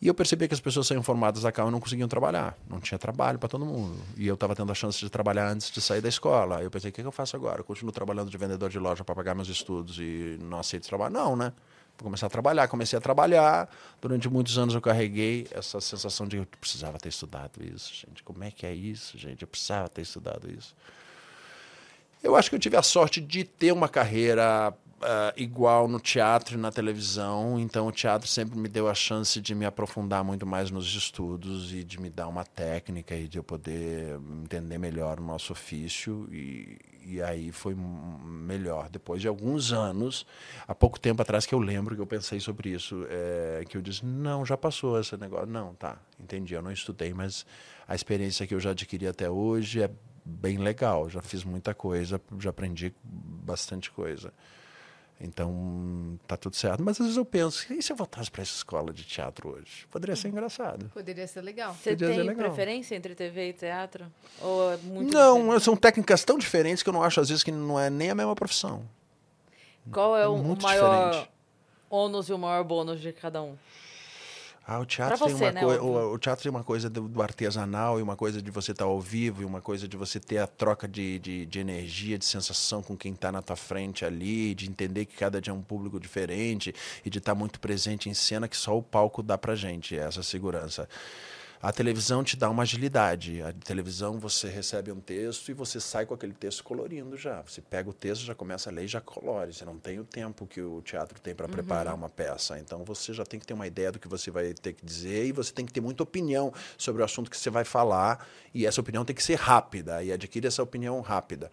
E 0.00 0.08
eu 0.08 0.14
percebi 0.14 0.46
que 0.46 0.52
as 0.52 0.60
pessoas 0.60 0.86
saíam 0.86 1.02
formadas 1.02 1.42
da 1.42 1.50
cá 1.50 1.66
e 1.66 1.70
não 1.70 1.80
conseguiam 1.80 2.06
trabalhar. 2.06 2.56
Não 2.68 2.78
tinha 2.80 2.98
trabalho 2.98 3.38
para 3.38 3.48
todo 3.48 3.64
mundo. 3.64 3.98
E 4.16 4.26
eu 4.26 4.34
estava 4.34 4.54
tendo 4.54 4.70
a 4.70 4.74
chance 4.74 4.98
de 4.98 5.08
trabalhar 5.08 5.48
antes 5.48 5.70
de 5.70 5.80
sair 5.80 6.02
da 6.02 6.08
escola. 6.08 6.62
Eu 6.62 6.70
pensei, 6.70 6.90
o 6.90 6.92
que, 6.92 7.00
que 7.00 7.08
eu 7.08 7.12
faço 7.12 7.34
agora? 7.34 7.60
Eu 7.60 7.64
continuo 7.64 7.90
trabalhando 7.90 8.30
de 8.30 8.36
vendedor 8.36 8.68
de 8.68 8.78
loja 8.78 9.02
para 9.02 9.14
pagar 9.14 9.34
meus 9.34 9.48
estudos 9.48 9.98
e 9.98 10.38
não 10.42 10.58
aceito 10.58 10.86
trabalho? 10.86 11.14
Não, 11.14 11.34
né? 11.34 11.50
Vou 11.96 12.04
começar 12.04 12.26
a 12.26 12.30
trabalhar. 12.30 12.68
Comecei 12.68 12.98
a 12.98 13.00
trabalhar. 13.00 13.70
Durante 13.98 14.28
muitos 14.28 14.58
anos 14.58 14.74
eu 14.74 14.82
carreguei 14.82 15.48
essa 15.50 15.80
sensação 15.80 16.28
de 16.28 16.36
eu 16.36 16.46
precisava 16.60 16.98
ter 16.98 17.08
estudado 17.08 17.64
isso, 17.64 17.94
gente. 17.94 18.22
Como 18.22 18.44
é 18.44 18.50
que 18.50 18.66
é 18.66 18.74
isso, 18.74 19.16
gente? 19.16 19.42
Eu 19.42 19.48
precisava 19.48 19.88
ter 19.88 20.02
estudado 20.02 20.50
isso. 20.50 20.76
Eu 22.22 22.36
acho 22.36 22.50
que 22.50 22.56
eu 22.56 22.60
tive 22.60 22.76
a 22.76 22.82
sorte 22.82 23.20
de 23.20 23.44
ter 23.44 23.72
uma 23.72 23.88
carreira 23.88 24.74
ah, 25.02 25.32
igual 25.36 25.86
no 25.88 26.00
teatro 26.00 26.56
e 26.56 26.58
na 26.58 26.72
televisão, 26.72 27.58
então 27.58 27.86
o 27.86 27.92
teatro 27.92 28.26
sempre 28.26 28.58
me 28.58 28.66
deu 28.66 28.88
a 28.88 28.94
chance 28.94 29.40
de 29.40 29.54
me 29.54 29.66
aprofundar 29.66 30.24
muito 30.24 30.46
mais 30.46 30.70
nos 30.70 30.94
estudos 30.94 31.72
e 31.74 31.84
de 31.84 32.00
me 32.00 32.08
dar 32.08 32.28
uma 32.28 32.44
técnica 32.44 33.14
e 33.14 33.28
de 33.28 33.38
eu 33.38 33.44
poder 33.44 34.18
entender 34.42 34.78
melhor 34.78 35.20
o 35.20 35.22
nosso 35.22 35.52
ofício 35.52 36.26
e, 36.32 36.78
e 37.04 37.20
aí 37.20 37.52
foi 37.52 37.74
melhor. 37.74 38.88
Depois 38.88 39.20
de 39.20 39.28
alguns 39.28 39.70
anos, 39.70 40.26
há 40.66 40.74
pouco 40.74 40.98
tempo 40.98 41.20
atrás 41.20 41.44
que 41.44 41.54
eu 41.54 41.58
lembro 41.58 41.94
que 41.94 42.00
eu 42.00 42.06
pensei 42.06 42.40
sobre 42.40 42.70
isso, 42.70 43.06
é, 43.10 43.64
que 43.68 43.76
eu 43.76 43.82
disse, 43.82 44.04
não, 44.04 44.46
já 44.46 44.56
passou 44.56 44.98
esse 44.98 45.14
negócio. 45.18 45.46
Não, 45.46 45.74
tá, 45.74 45.98
entendi, 46.18 46.54
eu 46.54 46.62
não 46.62 46.72
estudei, 46.72 47.12
mas 47.12 47.44
a 47.86 47.94
experiência 47.94 48.46
que 48.46 48.54
eu 48.54 48.60
já 48.60 48.70
adquiri 48.70 49.06
até 49.06 49.28
hoje 49.28 49.82
é 49.82 49.90
bem 50.24 50.56
legal, 50.56 51.08
já 51.10 51.20
fiz 51.20 51.44
muita 51.44 51.74
coisa, 51.74 52.20
já 52.38 52.48
aprendi 52.48 52.94
bastante 53.04 53.90
coisa. 53.90 54.32
Então, 55.20 56.18
tá 56.26 56.36
tudo 56.36 56.56
certo. 56.56 56.82
Mas 56.82 57.00
às 57.00 57.06
vezes 57.06 57.16
eu 57.16 57.24
penso, 57.24 57.72
e 57.72 57.82
se 57.82 57.90
eu 57.90 57.96
voltasse 57.96 58.30
para 58.30 58.42
essa 58.42 58.54
escola 58.54 58.92
de 58.92 59.02
teatro 59.04 59.48
hoje? 59.48 59.86
Poderia 59.90 60.14
ser 60.14 60.28
engraçado. 60.28 60.90
Poderia 60.92 61.26
ser 61.26 61.40
legal. 61.40 61.74
Você 61.74 61.96
tem 61.96 62.22
legal. 62.22 62.46
preferência 62.46 62.94
entre 62.94 63.14
TV 63.14 63.48
e 63.48 63.52
teatro? 63.54 64.06
Ou 64.42 64.72
é 64.72 64.76
muito 64.76 65.14
não, 65.14 65.38
diferente? 65.40 65.64
são 65.64 65.76
técnicas 65.76 66.24
tão 66.24 66.36
diferentes 66.36 66.82
que 66.82 66.88
eu 66.88 66.92
não 66.92 67.02
acho, 67.02 67.20
às 67.20 67.28
vezes, 67.30 67.42
que 67.42 67.50
não 67.50 67.80
é 67.80 67.88
nem 67.88 68.10
a 68.10 68.14
mesma 68.14 68.34
profissão. 68.34 68.82
Qual 69.90 70.16
é 70.16 70.28
o, 70.28 70.34
o 70.34 70.62
maior 70.62 71.10
diferente. 71.10 71.30
ônus 71.88 72.28
e 72.28 72.32
o 72.32 72.38
maior 72.38 72.64
bônus 72.64 73.00
de 73.00 73.12
cada 73.12 73.42
um? 73.42 73.56
Ah, 74.68 74.80
o 74.80 74.84
teatro, 74.84 75.16
Pra 75.16 75.26
tem 75.28 75.34
você, 75.36 75.44
uma 75.44 75.52
né, 75.52 75.60
coi- 75.60 75.78
óbvio. 75.78 76.08
o, 76.10 76.14
o 76.14 76.18
teatro 76.18 76.42
tem 76.42 76.50
uma 76.50 76.64
coisa 76.64 76.90
do, 76.90 77.02
do 77.08 77.22
artesanal 77.22 78.00
e 78.00 78.02
uma 78.02 78.16
coisa 78.16 78.42
de 78.42 78.50
você 78.50 78.72
estar 78.72 78.84
ao 78.84 79.00
vivo 79.00 79.42
e 79.42 79.44
uma 79.44 79.60
coisa 79.60 79.86
de 79.86 79.96
você 79.96 80.18
ter 80.18 80.38
a 80.38 80.46
troca 80.48 80.88
de, 80.88 81.20
de, 81.20 81.46
de 81.46 81.58
energia, 81.60 82.18
de 82.18 82.24
sensação 82.24 82.82
com 82.82 82.96
quem 82.96 83.12
está 83.12 83.30
na 83.30 83.40
tua 83.40 83.54
frente 83.54 84.04
ali, 84.04 84.56
de 84.56 84.68
entender 84.68 85.04
que 85.04 85.14
cada 85.16 85.40
dia 85.40 85.52
é 85.52 85.54
um 85.54 85.62
público 85.62 86.00
diferente 86.00 86.74
e 87.04 87.08
de 87.10 87.18
estar 87.18 87.34
muito 87.36 87.60
presente 87.60 88.08
em 88.08 88.14
cena 88.14 88.48
que 88.48 88.56
só 88.56 88.76
o 88.76 88.82
palco 88.82 89.22
dá 89.22 89.38
pra 89.38 89.54
gente, 89.54 89.96
essa 89.96 90.22
segurança. 90.24 90.88
A 91.66 91.72
televisão 91.72 92.22
te 92.22 92.36
dá 92.36 92.48
uma 92.48 92.62
agilidade. 92.62 93.42
A 93.42 93.52
televisão 93.52 94.20
você 94.20 94.48
recebe 94.48 94.92
um 94.92 95.00
texto 95.00 95.48
e 95.48 95.52
você 95.52 95.80
sai 95.80 96.06
com 96.06 96.14
aquele 96.14 96.32
texto 96.32 96.62
colorindo 96.62 97.16
já. 97.16 97.42
Você 97.42 97.60
pega 97.60 97.90
o 97.90 97.92
texto, 97.92 98.22
já 98.22 98.36
começa 98.36 98.70
a 98.70 98.72
ler 98.72 98.84
e 98.84 98.86
já 98.86 99.00
colore. 99.00 99.52
Você 99.52 99.64
não 99.64 99.76
tem 99.76 99.98
o 99.98 100.04
tempo 100.04 100.46
que 100.46 100.60
o 100.60 100.80
teatro 100.82 101.20
tem 101.20 101.34
para 101.34 101.48
preparar 101.48 101.92
uma 101.92 102.08
peça. 102.08 102.56
Então 102.60 102.84
você 102.84 103.12
já 103.12 103.24
tem 103.24 103.40
que 103.40 103.44
ter 103.46 103.52
uma 103.52 103.66
ideia 103.66 103.90
do 103.90 103.98
que 103.98 104.06
você 104.06 104.30
vai 104.30 104.54
ter 104.54 104.74
que 104.74 104.86
dizer 104.86 105.26
e 105.26 105.32
você 105.32 105.52
tem 105.52 105.66
que 105.66 105.72
ter 105.72 105.80
muita 105.80 106.04
opinião 106.04 106.52
sobre 106.78 107.02
o 107.02 107.04
assunto 107.04 107.28
que 107.28 107.36
você 107.36 107.50
vai 107.50 107.64
falar. 107.64 108.24
E 108.54 108.64
essa 108.64 108.80
opinião 108.80 109.04
tem 109.04 109.16
que 109.16 109.22
ser 109.24 109.34
rápida 109.34 110.04
e 110.04 110.12
adquire 110.12 110.46
essa 110.46 110.62
opinião 110.62 111.00
rápida, 111.00 111.50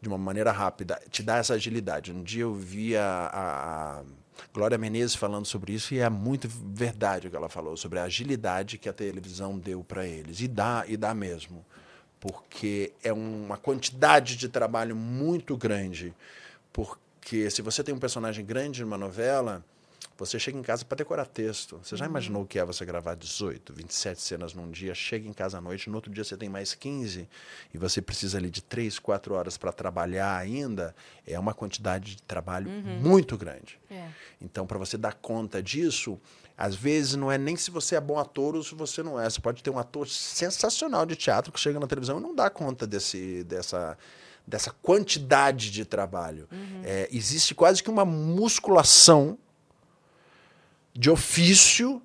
de 0.00 0.08
uma 0.08 0.18
maneira 0.18 0.50
rápida. 0.50 1.00
Te 1.08 1.22
dá 1.22 1.36
essa 1.36 1.54
agilidade. 1.54 2.10
Um 2.12 2.24
dia 2.24 2.42
eu 2.42 2.52
vi 2.52 2.96
a- 2.96 3.04
a- 3.32 4.00
a 4.00 4.04
Glória 4.52 4.76
Menezes 4.78 5.14
falando 5.14 5.46
sobre 5.46 5.72
isso 5.72 5.94
e 5.94 5.98
é 5.98 6.08
muito 6.08 6.48
verdade 6.48 7.26
o 7.26 7.30
que 7.30 7.36
ela 7.36 7.48
falou 7.48 7.76
sobre 7.76 7.98
a 7.98 8.04
agilidade 8.04 8.78
que 8.78 8.88
a 8.88 8.92
televisão 8.92 9.58
deu 9.58 9.82
para 9.82 10.06
eles. 10.06 10.40
E 10.40 10.48
dá 10.48 10.84
e 10.86 10.96
dá 10.96 11.14
mesmo 11.14 11.64
porque 12.20 12.92
é 13.02 13.12
uma 13.12 13.56
quantidade 13.56 14.36
de 14.36 14.48
trabalho 14.48 14.94
muito 14.94 15.56
grande 15.56 16.14
porque 16.72 17.50
se 17.50 17.60
você 17.62 17.82
tem 17.82 17.92
um 17.92 17.98
personagem 17.98 18.44
grande 18.44 18.82
numa 18.82 18.96
novela 18.96 19.64
você 20.24 20.38
chega 20.38 20.56
em 20.56 20.62
casa 20.62 20.84
para 20.84 20.96
decorar 20.96 21.26
texto. 21.26 21.80
Você 21.82 21.96
já 21.96 22.06
imaginou 22.06 22.42
o 22.42 22.46
que 22.46 22.58
é 22.58 22.64
você 22.64 22.84
gravar 22.84 23.16
18, 23.16 23.72
27 23.72 24.20
cenas 24.20 24.54
num 24.54 24.70
dia, 24.70 24.94
chega 24.94 25.28
em 25.28 25.32
casa 25.32 25.58
à 25.58 25.60
noite, 25.60 25.90
no 25.90 25.96
outro 25.96 26.12
dia 26.12 26.22
você 26.22 26.36
tem 26.36 26.48
mais 26.48 26.74
15 26.74 27.28
e 27.74 27.78
você 27.78 28.00
precisa 28.00 28.38
ali 28.38 28.48
de 28.48 28.62
3, 28.62 29.00
4 29.00 29.34
horas 29.34 29.56
para 29.56 29.72
trabalhar 29.72 30.36
ainda? 30.36 30.94
É 31.26 31.36
uma 31.38 31.52
quantidade 31.52 32.14
de 32.14 32.22
trabalho 32.22 32.70
muito 32.70 33.36
grande. 33.36 33.80
É. 33.90 34.08
Então, 34.40 34.64
para 34.64 34.78
você 34.78 34.96
dar 34.96 35.14
conta 35.14 35.60
disso, 35.60 36.20
às 36.56 36.76
vezes 36.76 37.16
não 37.16 37.30
é 37.30 37.36
nem 37.36 37.56
se 37.56 37.72
você 37.72 37.96
é 37.96 38.00
bom 38.00 38.18
ator 38.18 38.54
ou 38.54 38.62
se 38.62 38.76
você 38.76 39.02
não 39.02 39.20
é. 39.20 39.28
Você 39.28 39.40
pode 39.40 39.60
ter 39.60 39.70
um 39.70 39.78
ator 39.78 40.08
sensacional 40.08 41.04
de 41.04 41.16
teatro 41.16 41.50
que 41.50 41.58
chega 41.58 41.80
na 41.80 41.86
televisão 41.88 42.18
e 42.18 42.22
não 42.22 42.34
dá 42.34 42.48
conta 42.48 42.86
desse, 42.86 43.42
dessa, 43.42 43.98
dessa 44.46 44.70
quantidade 44.70 45.70
de 45.70 45.84
trabalho. 45.84 46.48
É, 46.84 47.08
existe 47.10 47.54
quase 47.54 47.82
que 47.82 47.90
uma 47.90 48.04
musculação 48.04 49.36
de 50.94 51.10
ofício 51.10 52.00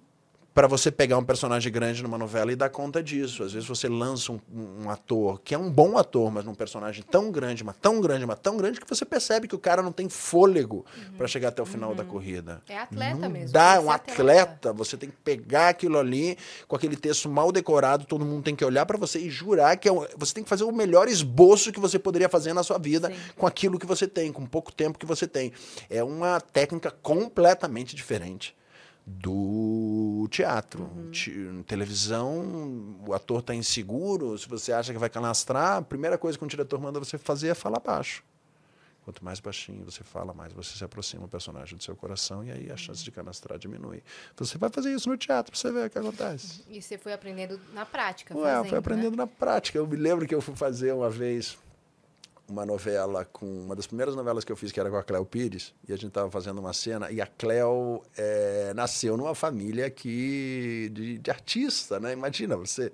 para 0.53 0.65
você 0.67 0.89
pegar 0.89 1.19
um 1.19 1.23
personagem 1.23 1.71
grande 1.71 2.01
numa 2.01 2.17
novela 2.17 2.51
e 2.51 2.55
dar 2.55 2.71
conta 2.71 3.03
disso. 3.03 3.43
Às 3.43 3.53
vezes 3.53 3.69
você 3.69 3.87
lança 3.87 4.31
um, 4.31 4.39
um 4.81 4.89
ator 4.89 5.39
que 5.43 5.53
é 5.53 5.57
um 5.57 5.69
bom 5.69 5.99
ator, 5.99 6.31
mas 6.31 6.43
num 6.43 6.55
personagem 6.55 7.03
tão 7.03 7.29
grande, 7.31 7.63
mas 7.63 7.75
tão 7.79 8.01
grande, 8.01 8.25
mas 8.25 8.39
tão 8.39 8.57
grande 8.57 8.79
que 8.81 8.89
você 8.89 9.05
percebe 9.05 9.47
que 9.47 9.53
o 9.53 9.59
cara 9.59 9.83
não 9.83 9.91
tem 9.91 10.09
fôlego 10.09 10.83
para 11.15 11.27
chegar 11.27 11.49
até 11.49 11.61
o 11.61 11.65
final 11.65 11.93
da 11.93 12.03
corrida. 12.03 12.63
É 12.67 12.79
atleta 12.79 13.15
não 13.19 13.29
mesmo, 13.29 13.53
Dá, 13.53 13.75
é 13.75 13.79
um 13.79 13.91
atleta. 13.91 14.13
atleta. 14.23 14.73
Você 14.73 14.97
tem 14.97 15.11
que 15.11 15.15
pegar 15.17 15.69
aquilo 15.69 15.99
ali 15.99 16.35
com 16.67 16.75
aquele 16.75 16.95
texto 16.95 17.29
mal 17.29 17.51
decorado, 17.51 18.05
todo 18.05 18.25
mundo 18.25 18.41
tem 18.43 18.55
que 18.55 18.65
olhar 18.65 18.87
para 18.87 18.97
você 18.97 19.19
e 19.19 19.29
jurar 19.29 19.77
que 19.77 19.87
é 19.87 19.91
o- 19.91 20.07
você 20.17 20.33
tem 20.33 20.43
que 20.43 20.49
fazer 20.49 20.63
o 20.63 20.71
melhor 20.71 21.07
esboço 21.07 21.71
que 21.71 21.79
você 21.79 21.99
poderia 21.99 22.29
fazer 22.29 22.53
na 22.53 22.63
sua 22.63 22.79
vida 22.79 23.13
com 23.35 23.45
aquilo 23.45 23.77
que 23.77 23.85
você 23.85 24.07
tem, 24.07 24.31
com 24.33 24.43
pouco 24.43 24.73
tempo 24.73 24.97
que 24.97 25.05
você 25.05 25.27
tem. 25.27 25.53
É 25.87 26.03
uma 26.03 26.41
técnica 26.41 26.89
completamente 26.89 27.95
diferente 27.95 28.55
do 29.09 30.27
teatro. 30.29 30.89
Te- 31.11 31.63
televisão, 31.65 32.97
o 33.07 33.13
ator 33.13 33.39
está 33.39 33.55
inseguro, 33.55 34.37
se 34.37 34.49
você 34.49 34.73
acha 34.73 34.91
que 34.91 34.99
vai 34.99 35.09
canastrar, 35.09 35.77
a 35.77 35.81
primeira 35.81 36.17
coisa 36.17 36.37
que 36.37 36.43
um 36.43 36.47
diretor 36.47 36.77
manda 36.81 36.99
você 36.99 37.17
fazer 37.17 37.47
é 37.47 37.53
falar 37.53 37.79
baixo. 37.79 38.21
Quanto 39.05 39.23
mais 39.23 39.39
baixinho 39.39 39.85
você 39.85 40.03
fala, 40.03 40.33
mais 40.33 40.51
você 40.51 40.77
se 40.77 40.83
aproxima 40.83 41.21
do 41.23 41.29
personagem 41.29 41.77
do 41.77 41.83
seu 41.83 41.95
coração 41.95 42.43
e 42.43 42.51
aí 42.51 42.69
a 42.69 42.75
chance 42.75 43.01
de 43.01 43.09
canastrar 43.09 43.57
diminui. 43.57 44.03
Você 44.35 44.57
vai 44.57 44.69
fazer 44.69 44.93
isso 44.93 45.07
no 45.07 45.15
teatro 45.15 45.53
para 45.53 45.57
você 45.57 45.71
ver 45.71 45.87
o 45.87 45.89
que 45.89 45.97
acontece. 45.97 46.65
E 46.69 46.81
você 46.81 46.97
foi 46.97 47.13
aprendendo 47.13 47.57
na 47.73 47.85
prática. 47.85 48.37
Ué, 48.37 48.41
eu 48.41 48.43
fazendo, 48.43 48.63
fui 48.63 48.71
né? 48.73 48.77
aprendendo 48.79 49.15
na 49.15 49.25
prática. 49.25 49.77
Eu 49.77 49.87
me 49.87 49.95
lembro 49.95 50.27
que 50.27 50.35
eu 50.35 50.41
fui 50.41 50.53
fazer 50.57 50.91
uma 50.91 51.09
vez 51.09 51.57
uma 52.49 52.65
novela 52.65 53.25
com 53.25 53.45
uma 53.45 53.75
das 53.75 53.87
primeiras 53.87 54.15
novelas 54.15 54.43
que 54.43 54.51
eu 54.51 54.55
fiz 54.55 54.71
que 54.71 54.79
era 54.79 54.89
com 54.89 54.95
a 54.95 55.03
Cléo 55.03 55.25
Pires 55.25 55.73
e 55.87 55.91
a 55.91 55.95
gente 55.95 56.07
estava 56.07 56.31
fazendo 56.31 56.59
uma 56.59 56.73
cena 56.73 57.11
e 57.11 57.19
a 57.19 57.27
Cléo 57.27 58.01
eh, 58.17 58.71
nasceu 58.75 59.17
numa 59.17 59.35
família 59.35 59.89
que 59.89 60.89
de, 60.93 61.17
de 61.17 61.31
artista, 61.31 61.99
né? 61.99 62.13
Imagina 62.13 62.55
você 62.55 62.91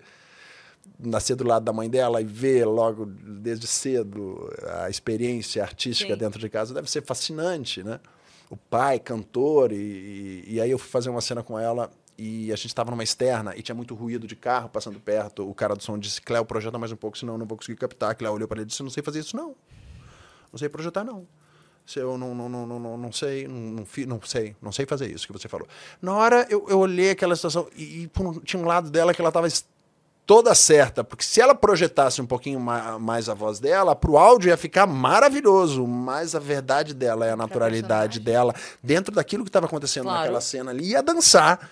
nascer 1.00 1.36
do 1.36 1.44
lado 1.44 1.64
da 1.64 1.72
mãe 1.72 1.90
dela 1.90 2.22
e 2.22 2.26
ver 2.26 2.66
logo 2.66 3.06
desde 3.06 3.68
cedo 3.68 4.52
a 4.82 4.90
experiência 4.90 5.62
artística 5.62 6.14
Sim. 6.14 6.20
dentro 6.20 6.40
de 6.40 6.50
casa 6.50 6.74
deve 6.74 6.90
ser 6.90 7.04
fascinante, 7.04 7.84
né? 7.84 8.00
O 8.50 8.58
pai, 8.58 9.00
cantor, 9.00 9.72
e, 9.72 9.76
e, 9.76 10.44
e 10.56 10.62
aí 10.62 10.70
eu 10.70 10.78
fui 10.78 10.90
fazer 10.90 11.10
uma 11.10 11.22
cena 11.22 11.42
com 11.42 11.58
ela 11.58 11.90
e 12.18 12.52
a 12.52 12.56
gente 12.56 12.68
estava 12.68 12.92
numa 12.92 13.04
externa 13.04 13.54
e 13.56 13.62
tinha 13.62 13.76
muito 13.76 13.96
ruído 13.96 14.28
de 14.28 14.36
carro 14.36 14.70
passando 14.70 15.00
perto. 15.00 15.50
O 15.50 15.54
cara 15.54 15.76
do 15.76 15.84
som 15.84 15.98
disse, 15.98 16.22
Cléo, 16.22 16.46
projeta 16.46 16.78
mais 16.78 16.92
um 16.92 16.96
pouco, 16.96 17.18
senão 17.18 17.34
eu 17.34 17.38
não 17.38 17.46
vou 17.46 17.58
conseguir 17.58 17.78
captar. 17.78 18.16
Cléo 18.16 18.34
olhou 18.34 18.48
para 18.48 18.58
ele 18.58 18.64
e 18.64 18.68
disse, 18.68 18.84
não 18.84 18.90
sei 18.90 19.02
fazer 19.04 19.20
isso 19.20 19.36
não. 19.36 19.56
Não 20.52 20.58
sei 20.60 20.70
projetar 20.70 21.04
não. 21.04 21.26
Se 21.86 22.00
eu 22.00 22.18
não, 22.18 22.34
não, 22.34 22.48
não, 22.48 22.66
não, 22.80 22.98
não, 22.98 23.12
sei, 23.12 23.46
não, 23.48 23.56
não, 23.56 23.86
não 24.08 24.22
sei, 24.24 24.56
não 24.62 24.72
sei 24.72 24.86
fazer 24.86 25.12
isso 25.12 25.28
que 25.28 25.34
você 25.34 25.50
falou. 25.50 25.68
Na 26.02 26.14
hora 26.16 26.48
eu, 26.50 26.66
eu 26.70 26.80
olhei 26.80 27.10
aquela 27.12 27.36
situação 27.36 27.68
e, 27.76 28.04
e 28.04 28.12
tinha 28.46 28.62
um 28.62 28.66
lado 28.66 28.90
dela 28.90 29.14
que 29.14 29.20
ela 29.22 29.30
estava 29.30 29.48
toda 30.26 30.56
certa, 30.56 31.04
porque 31.04 31.26
se 31.26 31.42
ela 31.42 31.54
projetasse 31.54 32.22
um 32.22 32.26
pouquinho 32.26 32.58
ma- 32.58 32.98
mais 32.98 33.28
a 33.28 33.34
voz 33.34 33.60
dela, 33.60 33.94
pro 33.94 34.16
áudio 34.18 34.48
ia 34.48 34.56
ficar 34.56 34.88
maravilhoso, 34.88 35.86
mas 35.86 36.34
a 36.34 36.40
verdade 36.40 36.94
dela 36.94 37.26
é 37.26 37.32
a 37.32 37.36
naturalidade 37.36 38.22
dela, 38.22 38.56
dentro 38.82 39.14
daquilo 39.14 39.44
que 39.44 39.50
estava 39.50 39.66
acontecendo 39.66 40.06
Claro. 40.06 40.20
naquela 40.20 40.40
cena 40.40 40.72
ali, 40.72 40.92
ia 40.92 41.04
dançar. 41.04 41.70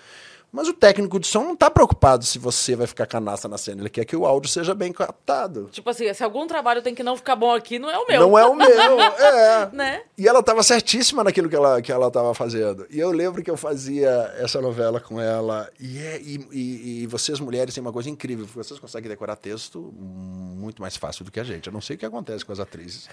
Mas 0.52 0.68
o 0.68 0.74
técnico 0.74 1.18
de 1.18 1.26
som 1.26 1.44
não 1.44 1.56
tá 1.56 1.70
preocupado 1.70 2.26
se 2.26 2.38
você 2.38 2.76
vai 2.76 2.86
ficar 2.86 3.06
canasta 3.06 3.48
na 3.48 3.56
cena. 3.56 3.80
Ele 3.80 3.88
quer 3.88 4.04
que 4.04 4.14
o 4.14 4.26
áudio 4.26 4.50
seja 4.50 4.74
bem 4.74 4.92
captado. 4.92 5.70
Tipo 5.72 5.88
assim, 5.88 6.12
se 6.12 6.22
algum 6.22 6.46
trabalho 6.46 6.82
tem 6.82 6.94
que 6.94 7.02
não 7.02 7.16
ficar 7.16 7.34
bom 7.34 7.54
aqui, 7.54 7.78
não 7.78 7.90
é 7.90 7.98
o 7.98 8.06
meu. 8.06 8.20
Não 8.20 8.38
é 8.38 8.44
o 8.44 8.54
meu, 8.54 9.00
é. 9.00 9.70
Né? 9.72 10.02
E 10.18 10.28
ela 10.28 10.40
estava 10.40 10.62
certíssima 10.62 11.24
naquilo 11.24 11.48
que 11.48 11.56
ela 11.56 11.80
que 11.80 11.90
ela 11.90 12.08
estava 12.08 12.34
fazendo. 12.34 12.86
E 12.90 13.00
eu 13.00 13.10
lembro 13.10 13.42
que 13.42 13.50
eu 13.50 13.56
fazia 13.56 14.10
essa 14.38 14.60
novela 14.60 15.00
com 15.00 15.18
ela. 15.18 15.70
E, 15.80 15.98
é, 15.98 16.20
e, 16.20 16.46
e, 16.52 17.02
e 17.02 17.06
vocês 17.06 17.40
mulheres 17.40 17.72
têm 17.72 17.80
uma 17.80 17.92
coisa 17.92 18.10
incrível, 18.10 18.46
vocês 18.54 18.78
conseguem 18.78 19.08
decorar 19.08 19.36
texto 19.36 19.90
muito 19.96 20.82
mais 20.82 20.96
fácil 20.96 21.24
do 21.24 21.30
que 21.32 21.40
a 21.40 21.44
gente. 21.44 21.66
Eu 21.68 21.72
não 21.72 21.80
sei 21.80 21.96
o 21.96 21.98
que 21.98 22.04
acontece 22.04 22.44
com 22.44 22.52
as 22.52 22.60
atrizes. 22.60 23.08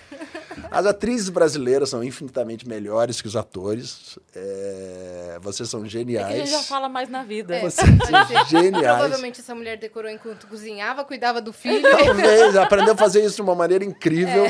As 0.69 0.85
atrizes 0.85 1.29
brasileiras 1.29 1.89
são 1.89 2.03
infinitamente 2.03 2.67
melhores 2.67 3.21
que 3.21 3.27
os 3.29 3.35
atores. 3.37 4.19
É, 4.35 5.39
vocês 5.41 5.69
são 5.69 5.85
É 5.85 5.87
geniais. 5.87 6.27
que 6.27 6.33
a 6.33 6.37
gente 6.45 6.51
já 6.51 6.63
fala 6.63 6.89
mais 6.89 7.07
na 7.09 7.23
vida. 7.29 7.55
É. 7.55 7.61
Vocês 7.61 7.87
são 7.87 8.45
geniais. 8.47 8.97
Provavelmente 8.97 9.39
essa 9.39 9.53
mulher 9.53 9.77
decorou 9.77 10.11
enquanto 10.11 10.47
cozinhava, 10.47 11.05
cuidava 11.05 11.39
do 11.39 11.53
filho. 11.53 11.89
Talvez, 11.89 12.55
aprendeu 12.57 12.93
a 12.93 12.97
fazer 12.97 13.23
isso 13.23 13.35
de 13.35 13.41
uma 13.43 13.55
maneira 13.55 13.85
incrível. 13.85 14.45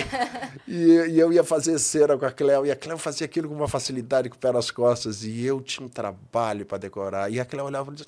E, 0.67 1.11
e 1.11 1.19
eu 1.19 1.33
ia 1.33 1.43
fazer 1.43 1.77
cera 1.79 2.17
com 2.17 2.25
a 2.25 2.31
Cleo, 2.31 2.65
e 2.65 2.71
a 2.71 2.75
Cleo 2.75 2.97
fazia 2.97 3.25
aquilo 3.25 3.49
com 3.49 3.55
uma 3.55 3.67
facilidade 3.67 4.29
com 4.29 4.35
o 4.35 4.39
pé 4.39 4.51
nas 4.51 4.71
costas, 4.71 5.23
e 5.23 5.43
eu 5.43 5.61
tinha 5.61 5.85
um 5.85 5.89
trabalho 5.89 6.65
para 6.65 6.77
decorar. 6.77 7.31
E 7.31 7.39
a 7.39 7.45
Cleo 7.45 7.65
olhava 7.65 7.91
e 7.91 7.95
dizia: 7.95 8.07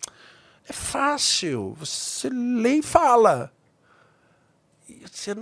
É 0.67 0.71
fácil, 0.71 1.75
você 1.77 2.29
lê 2.29 2.75
e 2.75 2.81
fala. 2.81 3.51
E 4.87 5.03
você, 5.11 5.35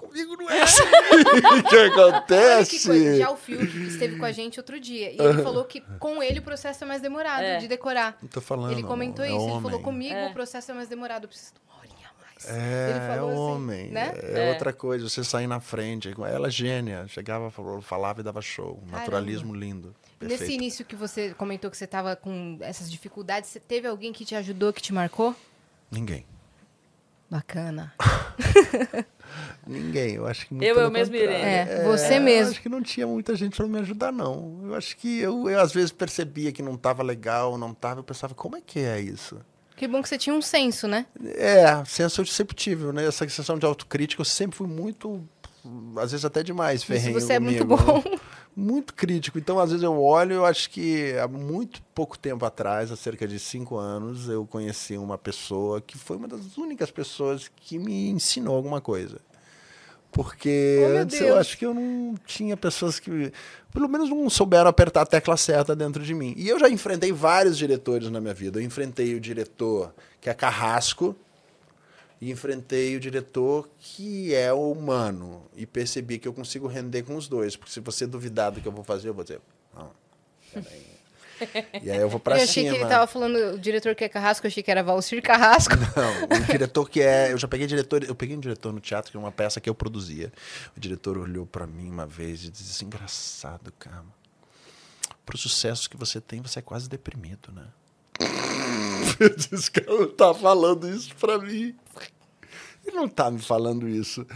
comigo 0.00 0.36
não 0.36 0.48
é 0.50 0.62
assim. 0.62 0.82
O 0.82 1.62
que 1.68 1.76
Olha 1.76 1.90
que 1.92 2.00
acontece? 2.00 2.86
coisa. 2.86 3.16
Já 3.18 3.30
o 3.30 3.36
Phil 3.36 3.62
esteve 3.62 4.16
com 4.16 4.24
a 4.24 4.32
gente 4.32 4.58
outro 4.58 4.78
dia. 4.80 5.10
E 5.12 5.18
ele 5.20 5.42
falou 5.42 5.64
que 5.64 5.80
com 5.98 6.22
ele 6.22 6.38
o 6.38 6.42
processo 6.42 6.84
é 6.84 6.86
mais 6.86 7.00
demorado 7.02 7.42
É. 7.42 7.58
de 7.58 7.68
decorar. 7.68 8.16
Não 8.22 8.28
tô 8.28 8.40
falando. 8.40 8.72
ele 8.72 8.82
comentou 8.82 9.24
é 9.24 9.28
isso. 9.28 9.36
Ele 9.38 9.50
homem. 9.50 9.62
falou 9.62 9.80
comigo 9.80 10.14
É. 10.14 10.28
o 10.28 10.32
processo 10.32 10.70
é 10.70 10.74
mais 10.74 10.88
demorado. 10.88 11.24
Eu 11.24 11.28
preciso 11.28 11.52
de 11.54 11.60
uma 11.68 11.78
horinha 11.80 12.08
a 12.08 12.22
mais. 12.22 12.48
É, 12.48 12.90
ele 12.90 13.00
falou 13.00 13.30
é 13.30 13.32
assim, 13.32 13.42
homem. 13.42 13.90
né? 13.90 14.12
É, 14.22 14.48
É. 14.48 14.52
outra 14.52 14.72
coisa, 14.72 15.08
você 15.08 15.22
sair 15.24 15.46
na 15.46 15.60
frente. 15.60 16.10
Ela 16.30 16.48
é 16.48 16.50
gênia. 16.50 17.06
Chegava, 17.08 17.50
falou- 17.50 17.80
falava 17.82 18.20
e 18.20 18.24
dava 18.24 18.40
show. 18.40 18.82
Naturalismo 18.90 19.54
lindo. 19.54 19.94
Nesse 20.20 20.38
Perfeito. 20.38 20.52
início 20.54 20.84
que 20.84 20.96
você 20.96 21.32
comentou 21.34 21.70
que 21.70 21.76
você 21.76 21.84
estava 21.84 22.16
com 22.16 22.58
essas 22.60 22.90
dificuldades, 22.90 23.50
você 23.50 23.60
teve 23.60 23.86
alguém 23.86 24.12
que 24.12 24.24
te 24.24 24.34
ajudou, 24.34 24.72
que 24.72 24.82
te 24.82 24.92
marcou? 24.92 25.34
Ninguém. 25.90 26.26
Bacana. 27.30 27.92
Ninguém, 29.66 30.14
eu 30.14 30.26
acho 30.26 30.46
que 30.46 30.54
muito 30.54 30.66
Eu, 30.66 30.76
eu 30.78 30.90
mesmo 30.90 31.14
irei. 31.14 31.36
É, 31.36 31.84
você 31.84 32.16
eu 32.16 32.22
mesmo. 32.22 32.50
acho 32.50 32.62
que 32.62 32.68
não 32.68 32.82
tinha 32.82 33.06
muita 33.06 33.34
gente 33.36 33.56
para 33.56 33.66
me 33.66 33.78
ajudar, 33.80 34.12
não. 34.12 34.60
Eu 34.64 34.74
acho 34.74 34.96
que 34.96 35.20
eu, 35.20 35.48
eu 35.48 35.60
às 35.60 35.72
vezes 35.72 35.92
percebia 35.92 36.52
que 36.52 36.62
não 36.62 36.74
estava 36.74 37.02
legal, 37.02 37.58
não 37.58 37.72
estava, 37.72 38.00
eu 38.00 38.04
pensava, 38.04 38.34
como 38.34 38.56
é 38.56 38.60
que 38.60 38.80
é 38.80 39.00
isso? 39.00 39.38
Que 39.76 39.86
bom 39.86 40.02
que 40.02 40.08
você 40.08 40.18
tinha 40.18 40.34
um 40.34 40.42
senso, 40.42 40.88
né? 40.88 41.06
É, 41.36 41.84
senso 41.84 42.20
eu 42.20 42.26
sempre 42.26 42.56
tive, 42.56 42.92
né? 42.92 43.06
Essa 43.06 43.24
sensação 43.24 43.56
de 43.56 43.64
autocrítica, 43.64 44.20
eu 44.20 44.24
sempre 44.24 44.56
fui 44.56 44.66
muito, 44.66 45.22
às 45.96 46.10
vezes 46.10 46.24
até 46.24 46.42
demais, 46.42 46.82
ferrenho 46.82 47.18
você 47.20 47.34
é 47.34 47.38
muito 47.38 47.64
bom. 47.64 47.78
Muito 48.56 48.92
crítico. 48.92 49.38
Então, 49.38 49.60
às 49.60 49.70
vezes 49.70 49.84
eu 49.84 50.02
olho, 50.02 50.32
eu 50.32 50.44
acho 50.44 50.68
que 50.68 51.16
há 51.16 51.28
muito 51.28 51.80
pouco 51.94 52.18
tempo 52.18 52.44
atrás, 52.44 52.90
há 52.90 52.96
cerca 52.96 53.24
de 53.28 53.38
cinco 53.38 53.76
anos, 53.76 54.28
eu 54.28 54.44
conheci 54.44 54.98
uma 54.98 55.16
pessoa 55.16 55.80
que 55.80 55.96
foi 55.96 56.16
uma 56.16 56.26
das 56.26 56.58
únicas 56.58 56.90
pessoas 56.90 57.48
que 57.54 57.78
me 57.78 58.08
ensinou 58.08 58.56
alguma 58.56 58.80
coisa. 58.80 59.20
Porque 60.10 60.78
Oh, 60.82 60.98
antes 60.98 61.20
eu 61.20 61.26
Deus. 61.26 61.38
acho 61.38 61.58
que 61.58 61.66
eu 61.66 61.74
não 61.74 62.14
tinha 62.26 62.56
pessoas 62.56 62.98
que, 62.98 63.32
pelo 63.72 63.88
menos, 63.88 64.08
não 64.08 64.28
souberam 64.30 64.68
apertar 64.68 65.02
a 65.02 65.06
tecla 65.06 65.36
certa 65.36 65.76
dentro 65.76 66.02
de 66.02 66.14
mim. 66.14 66.34
E 66.36 66.48
eu 66.48 66.58
já 66.58 66.68
enfrentei 66.68 67.12
vários 67.12 67.56
diretores 67.58 68.10
na 68.10 68.20
minha 68.20 68.34
vida. 68.34 68.58
Eu 68.58 68.64
enfrentei 68.64 69.14
o 69.14 69.20
diretor 69.20 69.94
que 70.20 70.28
é 70.28 70.34
carrasco, 70.34 71.14
e 72.20 72.30
enfrentei 72.30 72.96
o 72.96 73.00
diretor 73.00 73.68
que 73.78 74.34
é 74.34 74.52
humano 74.52 75.42
e 75.56 75.64
percebi 75.64 76.18
que 76.18 76.26
eu 76.26 76.32
consigo 76.32 76.66
render 76.66 77.02
com 77.04 77.14
os 77.14 77.28
dois, 77.28 77.54
porque 77.56 77.72
se 77.72 77.80
você 77.80 78.06
duvidar 78.06 78.50
do 78.50 78.60
que 78.60 78.66
eu 78.66 78.72
vou 78.72 78.82
fazer, 78.82 79.08
eu 79.08 79.14
vou 79.14 79.22
dizer, 79.22 79.40
não, 79.74 79.90
peraí. 80.52 80.97
E 81.82 81.90
aí 81.90 81.98
eu 81.98 82.08
vou 82.08 82.18
pra 82.20 82.36
eu 82.38 82.44
achei 82.44 82.64
cima. 82.64 82.74
que 82.76 82.82
ele 82.82 82.88
tava 82.88 83.06
falando, 83.06 83.54
o 83.54 83.58
diretor 83.58 83.94
que 83.94 84.04
é 84.04 84.08
Carrasco, 84.08 84.46
eu 84.46 84.48
achei 84.48 84.62
que 84.62 84.70
era 84.70 84.82
Valcir 84.82 85.22
Carrasco. 85.22 85.74
Não, 85.96 86.38
o 86.38 86.44
diretor 86.44 86.88
que 86.88 87.00
é. 87.00 87.32
Eu 87.32 87.38
já 87.38 87.46
peguei 87.48 87.66
diretor. 87.66 88.04
Eu 88.04 88.14
peguei 88.14 88.36
um 88.36 88.40
diretor 88.40 88.72
no 88.72 88.80
teatro, 88.80 89.10
que 89.10 89.16
é 89.16 89.20
uma 89.20 89.32
peça 89.32 89.60
que 89.60 89.68
eu 89.68 89.74
produzia. 89.74 90.32
O 90.76 90.80
diretor 90.80 91.16
olhou 91.18 91.46
pra 91.46 91.66
mim 91.66 91.90
uma 91.90 92.06
vez 92.06 92.44
e 92.44 92.50
disse: 92.50 92.84
engraçado, 92.84 93.72
cara. 93.78 94.04
Pro 95.24 95.36
sucesso 95.36 95.90
que 95.90 95.96
você 95.96 96.20
tem, 96.20 96.40
você 96.40 96.58
é 96.58 96.62
quase 96.62 96.88
deprimido, 96.88 97.52
né? 97.52 97.66
Eu 99.20 99.34
disse, 99.34 99.70
cara, 99.70 100.06
tá 100.08 100.32
falando 100.32 100.88
isso 100.88 101.14
pra 101.16 101.38
mim. 101.38 101.76
Ele 102.84 102.96
não 102.96 103.08
tá 103.08 103.30
me 103.30 103.38
falando 103.38 103.88
isso. 103.88 104.26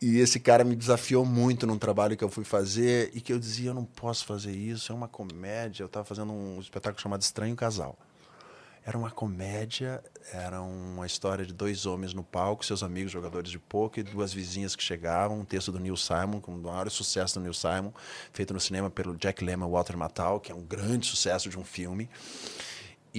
E 0.00 0.18
esse 0.18 0.38
cara 0.38 0.62
me 0.62 0.76
desafiou 0.76 1.24
muito 1.24 1.66
num 1.66 1.76
trabalho 1.76 2.16
que 2.16 2.22
eu 2.22 2.28
fui 2.28 2.44
fazer 2.44 3.10
e 3.14 3.20
que 3.20 3.32
eu 3.32 3.38
dizia, 3.38 3.70
eu 3.70 3.74
não 3.74 3.84
posso 3.84 4.24
fazer 4.24 4.52
isso, 4.52 4.92
é 4.92 4.94
uma 4.94 5.08
comédia. 5.08 5.82
Eu 5.82 5.86
estava 5.86 6.04
fazendo 6.04 6.32
um 6.32 6.60
espetáculo 6.60 7.02
chamado 7.02 7.22
Estranho 7.22 7.56
Casal. 7.56 7.98
Era 8.86 8.96
uma 8.96 9.10
comédia, 9.10 10.02
era 10.32 10.62
uma 10.62 11.04
história 11.04 11.44
de 11.44 11.52
dois 11.52 11.84
homens 11.84 12.14
no 12.14 12.22
palco, 12.22 12.64
seus 12.64 12.82
amigos 12.82 13.12
jogadores 13.12 13.50
de 13.50 13.58
pôquer, 13.58 14.02
duas 14.04 14.32
vizinhas 14.32 14.74
que 14.74 14.82
chegavam, 14.82 15.40
um 15.40 15.44
texto 15.44 15.70
do 15.72 15.80
Neil 15.80 15.96
Simon, 15.96 16.40
com 16.40 16.54
o 16.54 16.58
maior 16.58 16.88
sucesso 16.90 17.34
do 17.34 17.40
Neil 17.40 17.52
Simon, 17.52 17.92
feito 18.32 18.54
no 18.54 18.60
cinema 18.60 18.88
pelo 18.88 19.14
Jack 19.16 19.44
Lemmon 19.44 19.68
e 19.68 19.70
Walter 19.72 19.96
Matthau, 19.96 20.40
que 20.40 20.50
é 20.50 20.54
um 20.54 20.62
grande 20.62 21.06
sucesso 21.06 21.50
de 21.50 21.58
um 21.58 21.64
filme. 21.64 22.08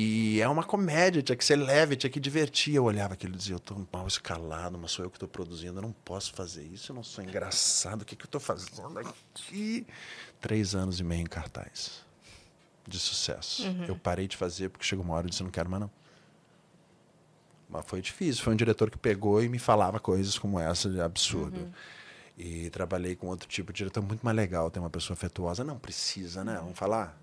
E 0.02 0.40
é 0.40 0.48
uma 0.48 0.64
comédia, 0.64 1.22
tinha 1.22 1.36
que 1.36 1.44
ser 1.44 1.58
leve, 1.58 1.98
tinha 1.98 2.10
que 2.10 2.22
divertir. 2.22 2.74
Eu 2.74 2.86
olhava 2.86 3.16
aquilo 3.16 3.34
e 3.34 3.38
dizia, 3.38 3.56
eu 3.56 3.58
estou 3.58 3.86
mal 3.92 4.08
escalado, 4.08 4.78
mas 4.78 4.92
sou 4.92 5.04
eu 5.04 5.12
que 5.12 5.18
estou 5.18 5.28
produzindo, 5.28 5.80
eu 5.80 5.82
não 5.82 5.92
posso 5.92 6.32
fazer 6.32 6.64
isso, 6.64 6.94
eu 6.94 6.96
não 6.96 7.04
sou 7.04 7.22
engraçado, 7.22 8.04
o 8.04 8.06
que, 8.06 8.16
que 8.16 8.24
eu 8.24 8.28
estou 8.28 8.40
fazendo 8.40 8.98
aqui? 8.98 9.86
Três 10.40 10.74
anos 10.74 11.02
e 11.02 11.04
meio 11.04 11.24
em 11.24 11.26
cartaz 11.26 12.02
de 12.88 12.98
sucesso. 12.98 13.64
Eu 13.90 13.96
parei 13.98 14.26
de 14.26 14.38
fazer 14.38 14.70
porque 14.70 14.86
chegou 14.86 15.04
uma 15.04 15.16
hora 15.16 15.28
e 15.28 15.32
disse, 15.32 15.44
não 15.44 15.52
quero 15.52 15.70
mais 15.70 15.82
não. 15.82 15.92
Mas 17.70 17.84
foi 17.86 18.02
difícil, 18.02 18.42
foi 18.42 18.54
um 18.54 18.56
diretor 18.56 18.90
que 18.90 18.98
pegou 18.98 19.44
e 19.44 19.50
me 19.50 19.60
falava 19.60 20.00
coisas 20.00 20.40
como 20.40 20.58
essa, 20.62 20.90
de 20.90 21.02
absurdo. 21.02 21.74
E 22.38 22.70
trabalhei 22.70 23.18
com 23.18 23.28
outro 23.28 23.50
tipo 23.50 23.74
de 23.74 23.80
diretor 23.80 24.02
muito 24.02 24.24
mais 24.24 24.38
legal, 24.38 24.72
tem 24.72 24.82
uma 24.82 24.90
pessoa 24.90 25.14
afetuosa. 25.16 25.62
Não 25.62 25.78
precisa, 25.78 26.42
né? 26.42 26.58
Vamos 26.58 26.80
falar? 26.80 27.20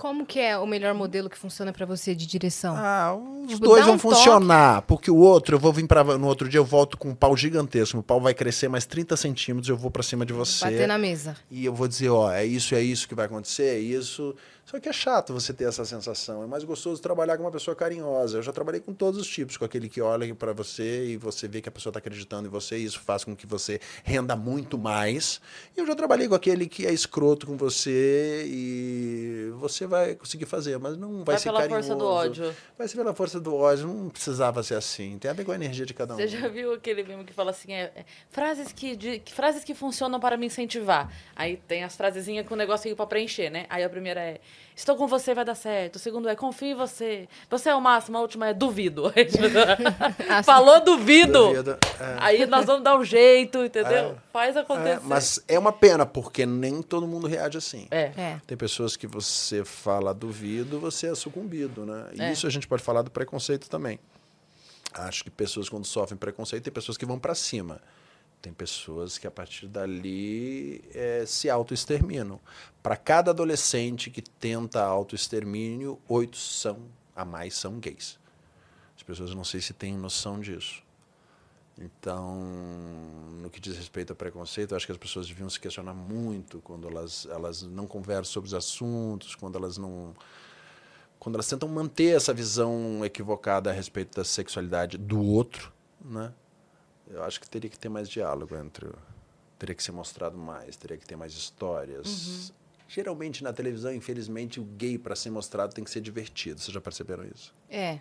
Como 0.00 0.24
que 0.24 0.40
é 0.40 0.56
o 0.56 0.66
melhor 0.66 0.94
modelo 0.94 1.28
que 1.28 1.36
funciona 1.36 1.74
pra 1.74 1.84
você 1.84 2.14
de 2.14 2.26
direção? 2.26 2.74
Ah, 2.74 3.14
os 3.44 3.48
Tipo, 3.50 3.66
dois 3.66 3.84
vão 3.84 3.96
um 3.96 3.98
toque. 3.98 4.14
funcionar, 4.14 4.80
porque 4.82 5.10
o 5.10 5.16
outro, 5.16 5.56
eu 5.56 5.60
vou 5.60 5.74
vir 5.74 5.86
para 5.86 6.02
no 6.16 6.26
outro 6.26 6.48
dia, 6.48 6.58
eu 6.58 6.64
volto 6.64 6.96
com 6.96 7.10
um 7.10 7.14
pau 7.14 7.36
gigantesco. 7.36 7.98
O 7.98 8.02
pau 8.02 8.18
vai 8.18 8.32
crescer 8.32 8.66
mais 8.68 8.86
30 8.86 9.14
centímetros, 9.14 9.68
eu 9.68 9.76
vou 9.76 9.90
para 9.90 10.02
cima 10.02 10.24
de 10.24 10.32
você. 10.32 10.64
Bater 10.64 10.88
na 10.88 10.96
mesa. 10.96 11.36
E 11.50 11.66
eu 11.66 11.74
vou 11.74 11.86
dizer, 11.86 12.08
ó, 12.08 12.32
é 12.32 12.46
isso, 12.46 12.74
é 12.74 12.80
isso 12.80 13.06
que 13.06 13.14
vai 13.14 13.26
acontecer, 13.26 13.76
é 13.76 13.78
isso. 13.78 14.34
Só 14.64 14.78
que 14.78 14.88
é 14.88 14.92
chato 14.92 15.32
você 15.34 15.52
ter 15.52 15.64
essa 15.64 15.84
sensação. 15.84 16.44
É 16.44 16.46
mais 16.46 16.62
gostoso 16.62 17.02
trabalhar 17.02 17.36
com 17.36 17.42
uma 17.42 17.50
pessoa 17.50 17.74
carinhosa. 17.74 18.38
Eu 18.38 18.42
já 18.42 18.52
trabalhei 18.52 18.80
com 18.80 18.92
todos 18.94 19.18
os 19.20 19.26
tipos, 19.26 19.56
com 19.56 19.64
aquele 19.64 19.88
que 19.88 20.00
olha 20.00 20.32
para 20.34 20.52
você 20.52 21.06
e 21.06 21.16
você 21.16 21.48
vê 21.48 21.60
que 21.60 21.68
a 21.68 21.72
pessoa 21.72 21.90
está 21.90 21.98
acreditando 21.98 22.46
em 22.46 22.50
você, 22.50 22.78
e 22.78 22.84
isso 22.84 23.00
faz 23.00 23.24
com 23.24 23.34
que 23.34 23.46
você 23.46 23.80
renda 24.04 24.36
muito 24.36 24.78
mais. 24.78 25.40
E 25.76 25.80
eu 25.80 25.86
já 25.86 25.94
trabalhei 25.96 26.28
com 26.28 26.34
aquele 26.36 26.68
que 26.68 26.86
é 26.86 26.92
escroto 26.92 27.46
com 27.48 27.56
você 27.56 28.44
e 28.46 29.50
você 29.56 29.86
vai 29.86 30.14
conseguir 30.14 30.46
fazer, 30.46 30.78
mas 30.78 30.96
não 30.96 31.16
vai, 31.24 31.34
Vai 31.34 31.38
ser 31.38 31.44
pela 31.48 31.60
carinhoso. 31.60 31.88
força 31.88 31.98
do 31.98 32.06
ódio. 32.06 32.56
Vai 32.78 32.88
ser 32.88 32.96
pela 32.96 33.14
força 33.14 33.40
do 33.40 33.54
ódio, 33.54 33.88
não 33.88 34.08
precisava 34.08 34.62
ser 34.62 34.74
assim. 34.74 35.18
Tem 35.18 35.30
a 35.30 35.34
ver 35.34 35.44
com 35.44 35.52
a 35.52 35.54
energia 35.54 35.84
de 35.84 35.94
cada 35.94 36.14
um. 36.14 36.16
Você 36.16 36.28
já 36.28 36.46
viu 36.48 36.74
aquele 36.74 37.02
meme 37.02 37.24
que 37.24 37.32
fala 37.32 37.50
assim, 37.50 37.72
é, 37.72 37.92
é, 37.96 38.04
frases, 38.30 38.72
que, 38.72 38.94
de- 38.94 39.18
que- 39.18 39.32
frases 39.34 39.64
que 39.64 39.74
funcionam 39.74 40.20
para 40.20 40.36
me 40.36 40.46
incentivar. 40.46 41.12
Aí 41.34 41.56
tem 41.66 41.82
as 41.82 41.96
frasezinhas 41.96 42.46
com 42.46 42.54
o 42.54 42.56
negocinho 42.56 42.94
para 42.94 43.06
preencher, 43.06 43.50
né? 43.50 43.66
Aí 43.68 43.82
a 43.82 43.90
primeira 43.90 44.20
é, 44.20 44.40
estou 44.74 44.96
com 44.96 45.06
você, 45.06 45.34
vai 45.34 45.44
dar 45.44 45.54
certo. 45.54 45.96
O 45.96 45.98
segundo 45.98 46.28
é, 46.28 46.34
confio 46.34 46.68
em 46.68 46.74
você. 46.74 47.28
Você 47.50 47.68
é 47.68 47.74
o 47.74 47.80
máximo. 47.80 48.16
A 48.16 48.20
última 48.20 48.48
é, 48.48 48.54
duvido. 48.54 49.12
Falou 50.44 50.80
duvido. 50.80 51.48
Duvido, 51.48 51.70
é. 51.72 52.16
Aí 52.18 52.46
nós 52.46 52.64
vamos 52.64 52.82
dar 52.82 52.96
um 52.96 53.04
jeito, 53.04 53.64
entendeu? 53.64 54.12
É. 54.12 54.14
Faz 54.32 54.56
acontecer. 54.56 54.88
É, 54.90 55.00
mas 55.02 55.42
é 55.46 55.58
uma 55.58 55.72
pena, 55.72 56.06
porque 56.06 56.46
nem 56.46 56.82
todo 56.82 57.06
mundo 57.06 57.26
reage 57.26 57.58
assim. 57.58 57.86
É. 57.90 58.12
É. 58.16 58.40
Tem 58.46 58.56
pessoas 58.56 58.96
que 58.96 59.06
você 59.06 59.64
fala 59.64 60.14
duvido, 60.14 60.80
você 60.80 61.08
é 61.08 61.14
sucumbido, 61.14 61.84
né? 61.84 62.06
E 62.14 62.22
É. 62.22 62.32
isso 62.32 62.46
a 62.46 62.50
gente 62.50 62.66
pode 62.66 62.82
falar 62.82 63.02
do 63.02 63.10
preconceito 63.10 63.68
também. 63.68 63.98
Acho 64.92 65.22
que 65.22 65.30
pessoas 65.30 65.68
quando 65.68 65.84
sofrem 65.84 66.18
preconceito, 66.18 66.64
tem 66.64 66.72
pessoas 66.72 66.96
que 66.96 67.06
vão 67.06 67.18
para 67.18 67.34
cima. 67.34 67.80
Tem 68.40 68.52
pessoas 68.52 69.18
que 69.18 69.26
a 69.26 69.30
partir 69.30 69.66
dali 69.66 70.82
eh, 70.94 71.24
se 71.26 71.50
autoexterminam. 71.50 72.40
Para 72.82 72.96
cada 72.96 73.30
adolescente 73.32 74.10
que 74.10 74.22
tenta 74.22 74.82
autoextermínio, 74.82 75.98
oito 76.08 76.38
são 76.38 76.78
a 77.14 77.24
mais 77.24 77.54
são 77.54 77.78
gays. 77.78 78.18
As 78.96 79.02
pessoas 79.02 79.34
não 79.34 79.44
sei 79.44 79.60
se 79.60 79.74
têm 79.74 79.96
noção 79.96 80.40
disso. 80.40 80.82
Então, 81.78 82.38
no 83.40 83.48
que 83.48 83.58
diz 83.58 83.76
respeito 83.76 84.12
a 84.12 84.16
preconceito, 84.16 84.74
acho 84.74 84.84
que 84.84 84.92
as 84.92 84.98
pessoas 84.98 85.26
deviam 85.26 85.48
se 85.48 85.58
questionar 85.58 85.94
muito 85.94 86.60
quando 86.60 86.86
elas, 86.86 87.26
elas 87.30 87.62
não 87.62 87.86
conversam 87.86 88.32
sobre 88.32 88.48
os 88.48 88.54
assuntos, 88.54 89.34
quando 89.34 89.56
elas 89.56 89.78
não. 89.78 90.14
quando 91.18 91.36
elas 91.36 91.48
tentam 91.48 91.68
manter 91.68 92.14
essa 92.14 92.34
visão 92.34 93.02
equivocada 93.02 93.70
a 93.70 93.72
respeito 93.72 94.16
da 94.16 94.24
sexualidade 94.24 94.98
do 94.98 95.22
outro, 95.22 95.72
né? 96.04 96.32
Eu 97.10 97.24
acho 97.24 97.40
que 97.40 97.50
teria 97.50 97.68
que 97.68 97.78
ter 97.78 97.88
mais 97.88 98.08
diálogo 98.08 98.56
entre. 98.56 98.88
Teria 99.58 99.74
que 99.74 99.82
ser 99.82 99.92
mostrado 99.92 100.38
mais, 100.38 100.76
teria 100.76 100.96
que 100.96 101.04
ter 101.04 101.16
mais 101.16 101.32
histórias. 101.34 102.52
Geralmente 102.88 103.44
na 103.44 103.52
televisão, 103.52 103.92
infelizmente, 103.92 104.58
o 104.58 104.64
gay 104.64 104.96
para 104.96 105.14
ser 105.14 105.30
mostrado 105.30 105.74
tem 105.74 105.84
que 105.84 105.90
ser 105.90 106.00
divertido. 106.00 106.60
Vocês 106.60 106.72
já 106.72 106.80
perceberam 106.80 107.24
isso? 107.24 107.54
É. 107.68 108.00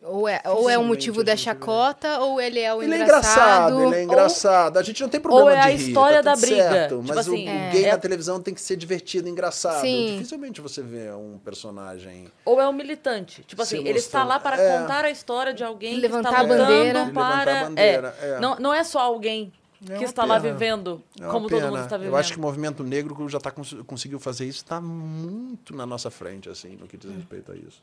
Ou 0.00 0.28
é, 0.28 0.40
ou 0.44 0.70
é 0.70 0.78
um 0.78 0.84
motivo 0.84 1.24
da 1.24 1.36
chacota, 1.36 2.20
ou 2.20 2.40
ele 2.40 2.60
é 2.60 2.72
o 2.72 2.80
ele 2.82 2.94
é 2.94 3.02
engraçado. 3.02 3.74
engraçado, 3.74 3.82
ele 3.84 3.94
é 3.96 4.02
engraçado. 4.04 4.76
A 4.78 4.82
gente 4.82 5.02
não 5.02 5.08
tem 5.08 5.20
problema 5.20 5.50
ou 5.50 5.56
é 5.56 5.60
a 5.60 5.70
de 5.70 5.76
rir, 5.76 5.88
história 5.88 6.22
tá 6.22 6.34
da 6.34 6.40
briga. 6.40 6.56
certo, 6.70 6.96
Tipo 6.98 7.08
mas 7.08 7.18
assim, 7.18 7.46
o, 7.46 7.48
é. 7.50 7.68
o 7.68 7.72
gay 7.72 7.84
é- 7.84 7.90
na 7.92 7.98
televisão 7.98 8.40
tem 8.40 8.54
que 8.54 8.60
ser 8.60 8.76
divertido, 8.76 9.28
engraçado. 9.28 9.80
Sim. 9.80 10.12
Dificilmente 10.12 10.60
você 10.60 10.82
vê 10.82 11.10
um 11.12 11.36
personagem 11.44 12.30
Ou 12.44 12.60
é 12.60 12.68
um 12.68 12.72
militante. 12.72 13.42
Tipo 13.42 13.60
assim, 13.60 13.78
ele 13.86 13.98
está 13.98 14.22
lá 14.22 14.38
para 14.38 14.56
é. 14.60 14.78
contar 14.78 15.04
a 15.04 15.10
história 15.10 15.52
de 15.52 15.64
alguém 15.64 15.96
Levantar 15.96 16.28
que 16.28 16.34
está 16.36 16.42
lutando 16.42 16.64
bandeira. 16.64 16.92
para... 17.12 17.38
Levantar 17.38 17.48
a 17.48 17.64
bandeira, 17.64 18.16
é. 18.22 18.40
Não, 18.40 18.56
não 18.56 18.72
é 18.72 18.84
só 18.84 19.00
alguém 19.00 19.52
É 19.90 19.96
que 19.98 20.04
está 20.04 20.24
lá 20.24 20.40
pena. 20.40 20.52
vivendo 20.54 21.02
É 21.20 21.24
uma 21.24 21.32
como 21.32 21.48
todo 21.48 21.60
mundo 21.60 21.80
está 21.80 21.96
vivendo. 21.96 22.12
Eu 22.12 22.16
acho 22.16 22.32
que 22.32 22.38
o 22.38 22.42
movimento 22.42 22.84
negro 22.84 23.28
já 23.28 23.40
tá, 23.40 23.50
cons- 23.50 23.76
conseguiu 23.84 24.20
fazer 24.20 24.44
isso, 24.46 24.58
está 24.58 24.80
muito 24.80 25.74
na 25.74 25.84
nossa 25.84 26.08
frente, 26.08 26.48
assim, 26.48 26.76
no 26.76 26.86
que 26.86 26.96
diz 26.96 27.10
respeito 27.12 27.50
a 27.50 27.56
isso. 27.56 27.82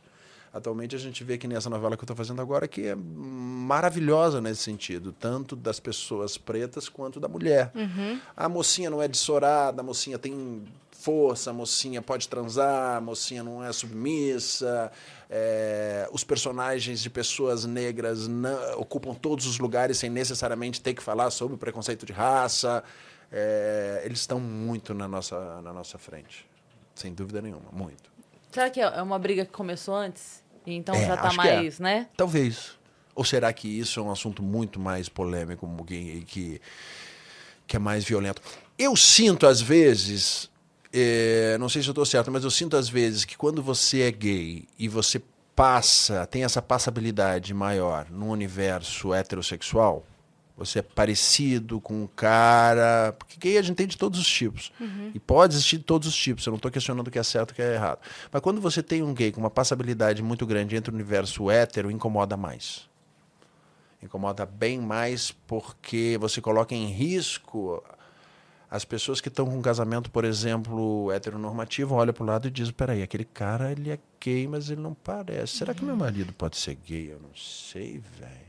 Atualmente 0.56 0.96
a 0.96 1.00
gente 1.00 1.22
vê 1.22 1.38
que 1.38 1.48
nessa 1.50 1.70
novela 1.70 1.98
que 1.98 2.02
eu 2.02 2.06
estou 2.06 2.16
fazendo 2.16 2.42
agora, 2.42 2.66
que 2.66 2.88
é 2.88 2.96
maravilhosa 2.96 4.40
nesse 4.40 4.64
sentido, 4.64 5.12
tanto 5.12 5.54
das 5.56 5.80
pessoas 5.82 6.38
pretas 6.38 6.88
quanto 6.88 7.20
da 7.20 7.28
mulher. 7.28 7.72
A 8.38 8.48
mocinha 8.48 8.90
não 8.90 9.02
é 9.02 9.08
dessorada, 9.08 9.82
a 9.82 9.84
mocinha 9.84 10.18
tem 10.18 10.64
força, 10.92 11.50
a 11.50 11.54
mocinha 11.54 12.02
pode 12.02 12.30
transar, 12.30 12.98
a 12.98 13.02
mocinha 13.02 13.44
não 13.44 13.64
é 13.64 13.72
submissa. 13.74 14.92
é, 15.30 16.08
os 16.14 16.24
personagens 16.24 17.02
de 17.02 17.10
pessoas 17.10 17.66
negras 17.66 18.28
não- 18.28 18.80
ocupam 18.80 19.14
todos 19.14 19.46
os 19.48 19.58
lugares 19.60 19.98
sem 19.98 20.10
necessariamente 20.10 20.80
ter 20.80 20.94
que 20.94 21.02
falar 21.02 21.32
sobre 21.32 21.56
o 21.56 21.58
preconceito 21.58 22.06
de 22.06 22.14
raça. 22.14 22.84
É, 23.32 24.04
eles 24.06 24.20
estão 24.20 24.40
muito 24.40 24.94
na 24.94 25.08
nossa, 25.08 25.62
na 25.64 25.74
nossa 25.74 25.98
frente, 25.98 26.48
sem 26.94 27.12
dúvida 27.14 27.42
nenhuma, 27.42 27.66
muito. 27.72 28.10
Será 28.52 28.70
que 28.70 28.80
é 28.80 29.02
uma 29.02 29.18
briga 29.20 29.44
que 29.46 29.52
começou 29.52 29.96
antes? 29.96 30.42
Então 30.66 30.96
É, 30.96 31.06
já 31.06 31.18
tá 31.18 31.30
que 31.30 31.34
é. 31.34 31.38
mais, 31.38 31.80
né? 31.80 32.08
Talvez. 32.18 32.72
Ou 33.14 33.24
será 33.24 33.52
que 33.54 33.68
isso 33.68 34.00
é 34.00 34.04
um 34.04 34.12
assunto 34.12 34.44
muito 34.44 34.80
mais 34.80 35.08
polêmico 35.08 35.68
que, 35.86 36.24
que, 36.28 36.62
que 37.66 37.76
é 37.76 37.80
mais 37.80 38.04
violento? 38.04 38.42
Eu 38.78 38.96
sinto, 38.96 39.48
às 39.48 39.62
vezes, 39.62 40.50
eh, 40.92 41.56
não 41.60 41.70
sei 41.70 41.82
se 41.82 41.88
eu 41.88 41.92
estou 41.94 42.06
certo, 42.06 42.30
mas 42.30 42.44
eu 42.44 42.52
sinto, 42.52 42.76
às 42.76 42.90
vezes, 42.90 43.24
que 43.24 43.38
quando 43.38 43.64
você 43.64 44.02
é 44.02 44.12
gay 44.12 44.68
e 44.78 44.90
você 44.90 45.22
passa, 45.56 46.26
tem 46.28 46.44
essa 46.44 46.62
passabilidade 46.62 47.54
maior 47.54 48.08
no 48.10 48.28
universo 48.28 49.14
heterossexual, 49.14 50.06
você 50.58 50.80
é 50.80 50.82
parecido 50.82 51.82
com 51.82 52.04
um 52.04 52.08
cara. 52.08 53.14
Porque 53.18 53.38
gay 53.38 53.58
a 53.58 53.62
gente 53.62 53.76
tem 53.76 53.88
de 53.88 53.98
todos 53.98 54.20
os 54.20 54.28
tipos. 54.28 54.72
E 55.14 55.20
pode 55.20 55.54
existir 55.54 55.78
de 55.78 55.84
todos 55.84 56.08
os 56.08 56.16
tipos. 56.16 56.46
Eu 56.46 56.52
não 56.52 56.58
estou 56.58 56.72
questionando 56.72 57.08
o 57.08 57.12
que 57.12 57.20
é 57.20 57.24
certo 57.24 57.52
e 57.52 57.54
o 57.54 57.56
que 57.56 57.62
é 57.62 57.74
errado. 57.74 58.00
Mas 58.32 58.42
quando 58.42 58.62
você 58.62 58.82
tem 58.82 59.04
um 59.04 59.14
gay 59.14 59.32
com 59.32 59.42
uma 59.42 59.50
passabilidade 59.50 60.24
muito 60.24 60.46
grande 60.46 60.76
entre 60.76 60.92
o 60.92 60.94
universo 60.94 61.52
hétero, 61.52 61.92
incomoda 61.92 62.38
mais. 62.38 62.88
Incomoda 64.02 64.46
bem 64.46 64.80
mais 64.80 65.32
porque 65.32 66.18
você 66.20 66.40
coloca 66.40 66.74
em 66.74 66.88
risco 66.88 67.84
as 68.70 68.84
pessoas 68.84 69.22
que 69.22 69.30
estão 69.30 69.46
com 69.46 69.58
um 69.58 69.62
casamento, 69.62 70.12
por 70.12 70.26
exemplo, 70.26 71.12
heteronormativo, 71.12 71.96
olha 71.96 72.12
para 72.12 72.24
o 72.24 72.26
lado 72.26 72.48
e 72.48 72.52
diz, 72.52 72.72
peraí, 72.72 73.02
aquele 73.02 73.24
cara 73.24 73.72
ele 73.72 73.92
é 73.92 74.00
gay, 74.20 74.48
mas 74.48 74.70
ele 74.70 74.82
não 74.82 74.94
parece. 74.94 75.58
Será 75.58 75.74
que 75.74 75.84
meu 75.84 75.96
marido 75.96 76.34
pode 76.34 76.58
ser 76.58 76.76
gay? 76.76 77.12
Eu 77.12 77.20
não 77.20 77.34
sei, 77.36 78.02
velho. 78.20 78.45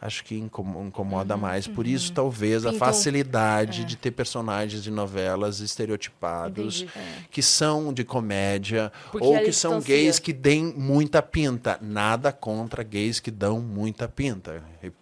Acho 0.00 0.22
que 0.24 0.36
incomo- 0.38 0.84
incomoda 0.86 1.36
mais. 1.36 1.66
Por 1.66 1.84
isso, 1.86 2.12
talvez, 2.12 2.64
a 2.64 2.68
Então, 2.68 2.78
facilidade 2.78 3.84
de 3.84 3.96
ter 3.96 4.12
personagens 4.12 4.82
de 4.82 4.90
novelas 4.92 5.58
estereotipados 5.58 6.82
Entendi. 6.82 7.28
que 7.30 7.42
são 7.42 7.92
de 7.92 8.04
comédia 8.04 8.92
Porque 9.10 9.26
ou 9.26 9.38
que 9.40 9.52
são 9.52 9.78
distancia. 9.78 9.96
gays 9.96 10.18
que 10.20 10.32
deem 10.32 10.72
muita 10.76 11.20
pinta. 11.20 11.78
Nada 11.82 12.32
contra 12.32 12.82
gays 12.84 13.18
que 13.18 13.30
dão 13.30 13.60
muita 13.60 14.08
pinta. 14.08 14.62
Eu 14.82 14.92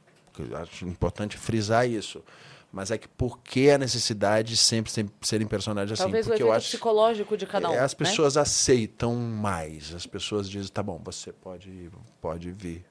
Acho 0.59 0.86
importante 0.86 1.36
frisar 1.38 1.88
isso. 1.88 2.22
Mas 2.72 2.90
é 2.90 2.99
que 2.99 3.09
por 3.09 3.38
que 3.38 3.70
a 3.70 3.78
necessidade 3.78 4.51
de 4.51 4.57
sempre, 4.59 4.92
sempre 4.92 5.14
serem 5.22 5.47
personagens 5.47 5.92
assim? 5.92 6.03
Talvez 6.03 6.26
o 6.26 6.28
Porque 6.30 6.42
efeito 6.42 6.51
eu 6.53 6.57
acho 6.57 6.68
psicológico 6.68 7.36
de 7.36 7.47
cada 7.47 7.70
um. 7.70 7.72
é, 7.72 7.78
as 7.78 7.92
né? 7.92 7.99
pessoas 7.99 8.36
aceitam 8.36 9.14
mais. 9.14 9.94
As 9.94 10.07
pessoas 10.07 10.47
dizem, 10.49 10.70
tá 10.70 10.82
bom, 10.82 11.01
você 11.03 11.32
pode, 11.32 11.88
pode 12.20 12.51
vir. 12.51 12.84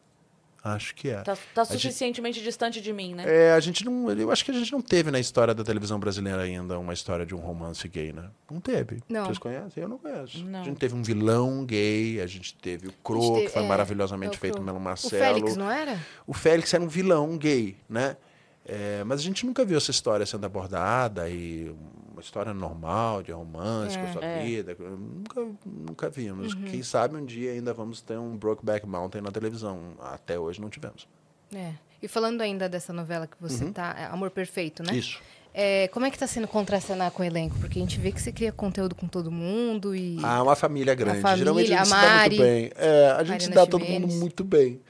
Acho 0.68 0.96
que 0.96 1.10
é. 1.10 1.22
Tá, 1.22 1.38
tá 1.54 1.64
gente- 1.64 1.80
suficientemente 1.84 2.42
distante 2.42 2.82
de 2.82 2.92
mim, 2.92 3.14
né? 3.14 3.24
É, 3.28 3.52
a 3.54 3.60
gente 3.60 3.86
não. 3.86 4.10
Eu 4.10 4.32
acho 4.32 4.44
que 4.44 4.50
a 4.50 4.54
gente 4.56 4.72
não 4.72 4.82
teve 4.82 5.12
na 5.12 5.20
história 5.20 5.54
da 5.54 5.64
televisão 5.64 6.00
brasileira 6.00 6.42
ainda 6.42 6.80
uma 6.80 6.92
história 6.92 7.24
de 7.24 7.36
um 7.36 7.38
romance 7.38 7.88
gay, 7.88 8.12
né? 8.12 8.32
Não 8.50 8.60
teve. 8.60 9.04
Não. 9.08 9.26
Vocês 9.26 9.38
conhecem? 9.38 9.84
Eu 9.84 9.88
não 9.90 10.00
conheço. 10.00 10.44
Não. 10.44 10.62
A 10.62 10.64
gente 10.64 10.78
teve 10.78 10.96
um 10.96 11.04
vilão 11.04 11.64
gay, 11.64 12.20
a 12.20 12.26
gente 12.26 12.56
teve 12.56 12.88
o 12.88 12.92
Cro, 13.04 13.22
gente 13.22 13.42
que 13.44 13.50
foi 13.50 13.64
é, 13.64 13.68
maravilhosamente 13.68 14.34
é 14.34 14.38
o 14.38 14.40
feito 14.40 14.60
pelo 14.60 14.76
O 14.76 14.80
Marcelo. 14.80 15.22
Félix, 15.36 15.56
não 15.56 15.70
era? 15.70 16.00
O 16.26 16.34
Félix 16.34 16.74
era 16.74 16.84
um 16.84 16.88
vilão 16.88 17.38
gay, 17.38 17.78
né? 17.88 18.18
É, 18.66 19.04
mas 19.04 19.20
a 19.20 19.24
gente 19.24 19.46
nunca 19.46 19.64
viu 19.64 19.78
essa 19.78 19.92
história 19.92 20.26
sendo 20.26 20.48
abordada 20.48 21.30
e 21.30 21.72
uma 22.16 22.22
história 22.22 22.54
normal 22.54 23.22
de 23.22 23.32
romance 23.32 23.98
com 23.98 24.06
a 24.06 24.14
sua 24.14 24.26
É. 24.26 24.44
vida. 24.44 24.76
Nunca, 24.80 25.48
nunca 25.66 26.10
vimos. 26.10 26.54
Uhum. 26.54 26.64
Quem 26.64 26.82
sabe 26.82 27.16
um 27.18 27.26
dia 27.26 27.52
ainda 27.52 27.74
vamos 27.74 28.02
ter 28.02 28.18
um 28.18 28.36
Brokeback 28.38 28.86
Mountain 28.88 29.22
na 29.22 29.32
televisão. 29.32 29.80
Até 30.02 30.40
hoje 30.40 30.60
não 30.62 30.70
tivemos. 30.70 31.08
É. 31.54 31.74
E 32.02 32.08
falando 32.08 32.42
ainda 32.42 32.68
dessa 32.70 32.92
novela 32.94 33.28
que 33.28 33.36
Uhum. 33.42 33.50
você 33.50 33.66
tá, 33.72 33.96
é 33.98 34.06
Amor 34.06 34.30
Perfeito, 34.32 34.82
né? 34.84 34.96
Isso. 34.96 35.20
É, 35.54 35.88
como 35.90 36.06
é 36.06 36.12
que 36.12 36.18
tá 36.20 36.28
sendo 36.28 36.48
contracenar 36.50 37.12
com 37.12 37.24
o 37.24 37.26
elenco? 37.26 37.56
Porque 37.60 37.80
a 37.80 37.82
gente 37.82 37.98
vê 38.00 38.12
que 38.12 38.22
você 38.22 38.32
cria 38.32 38.52
conteúdo 38.52 38.94
com 38.94 39.08
todo 39.08 39.32
mundo 39.32 39.96
e... 39.96 40.18
Ah, 40.22 40.44
uma 40.44 40.56
família 40.56 40.94
grande. 40.94 41.22
família, 41.22 41.46
Geralmente 41.46 41.74
a 41.74 41.78
gente 41.78 41.82
a 41.82 41.86
se 41.86 41.92
dá 41.92 41.98
Mari, 41.98 42.30
muito 42.38 42.42
bem. 42.44 42.72
É, 42.76 43.12
a 43.12 43.24
gente 43.24 43.44
se 43.44 43.50
Mariana 43.50 43.56
dá 43.56 43.66
todo 43.66 43.86
Ximenes. 43.86 44.02
mundo 44.14 44.20
muito 44.20 44.44
bem. 44.44 44.82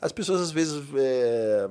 As 0.00 0.12
pessoas, 0.12 0.40
às 0.42 0.50
vezes, 0.50 0.82
é, 0.94 1.68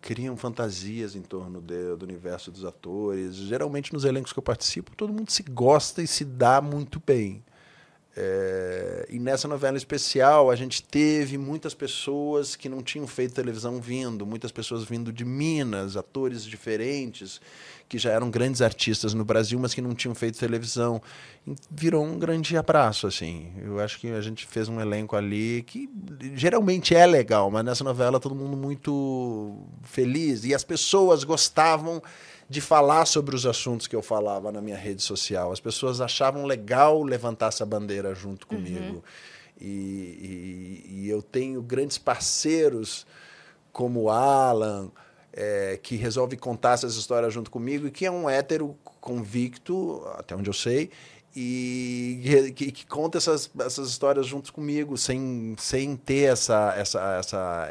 criam 0.00 0.36
fantasias 0.36 1.16
em 1.16 1.22
torno 1.22 1.60
de- 1.60 1.96
do 1.96 2.04
universo 2.04 2.50
dos 2.50 2.64
atores. 2.64 3.34
Geralmente, 3.34 3.92
nos 3.92 4.04
elencos 4.04 4.32
que 4.32 4.38
eu 4.38 4.42
participo, 4.42 4.94
todo 4.96 5.12
mundo 5.12 5.30
se 5.30 5.42
gosta 5.42 6.00
e 6.02 6.06
se 6.06 6.24
dá 6.24 6.60
muito 6.60 7.02
bem. 7.04 7.42
É, 8.18 9.06
e 9.10 9.18
nessa 9.18 9.46
novela 9.46 9.76
especial, 9.76 10.50
a 10.50 10.56
gente 10.56 10.82
teve 10.82 11.36
muitas 11.36 11.74
pessoas 11.74 12.56
que 12.56 12.66
não 12.68 12.82
tinham 12.82 13.06
feito 13.06 13.34
televisão 13.34 13.78
vindo, 13.78 14.24
muitas 14.24 14.50
pessoas 14.50 14.84
vindo 14.84 15.12
de 15.12 15.22
Minas, 15.24 15.98
atores 15.98 16.44
diferentes, 16.44 17.40
que 17.88 17.98
já 17.98 18.10
eram 18.10 18.30
grandes 18.30 18.60
artistas 18.62 19.14
no 19.14 19.24
Brasil, 19.24 19.58
mas 19.58 19.72
que 19.72 19.80
não 19.80 19.94
tinham 19.94 20.14
feito 20.14 20.38
televisão. 20.38 21.00
Virou 21.70 22.04
um 22.04 22.18
grande 22.18 22.56
abraço, 22.56 23.06
assim. 23.06 23.52
Eu 23.62 23.78
acho 23.78 24.00
que 24.00 24.08
a 24.10 24.20
gente 24.20 24.44
fez 24.46 24.68
um 24.68 24.80
elenco 24.80 25.14
ali 25.14 25.62
que 25.66 25.88
geralmente 26.34 26.94
é 26.94 27.06
legal, 27.06 27.50
mas 27.50 27.64
nessa 27.64 27.84
novela 27.84 28.18
todo 28.18 28.34
mundo 28.34 28.56
muito 28.56 29.56
feliz. 29.82 30.44
E 30.44 30.52
as 30.54 30.64
pessoas 30.64 31.22
gostavam 31.22 32.02
de 32.48 32.60
falar 32.60 33.06
sobre 33.06 33.34
os 33.36 33.44
assuntos 33.46 33.86
que 33.86 33.94
eu 33.94 34.02
falava 34.02 34.50
na 34.50 34.60
minha 34.60 34.76
rede 34.76 35.02
social. 35.02 35.52
As 35.52 35.60
pessoas 35.60 36.00
achavam 36.00 36.44
legal 36.44 37.02
levantar 37.02 37.48
essa 37.48 37.64
bandeira 37.66 38.14
junto 38.14 38.46
comigo. 38.46 39.02
E, 39.60 39.64
e- 39.66 40.84
e 41.04 41.08
eu 41.08 41.22
tenho 41.22 41.62
grandes 41.62 41.98
parceiros 41.98 43.06
como 43.72 44.02
o 44.02 44.10
Alan, 44.10 44.90
é, 45.36 45.78
que 45.82 45.96
resolve 45.96 46.36
contar 46.36 46.72
essas 46.72 46.96
histórias 46.96 47.32
junto 47.32 47.50
comigo 47.50 47.86
e 47.86 47.90
que 47.90 48.06
é 48.06 48.10
um 48.10 48.28
hétero 48.28 48.74
convicto, 49.00 50.02
até 50.16 50.34
onde 50.34 50.48
eu 50.48 50.54
sei, 50.54 50.90
e 51.38 52.50
que, 52.56 52.72
que 52.72 52.86
conta 52.86 53.18
essas, 53.18 53.50
essas 53.60 53.90
histórias 53.90 54.26
junto 54.26 54.50
comigo, 54.50 54.96
sem, 54.96 55.54
sem 55.58 55.94
ter 55.94 56.32
essa, 56.32 56.72
essa, 56.74 57.18
essa 57.20 57.68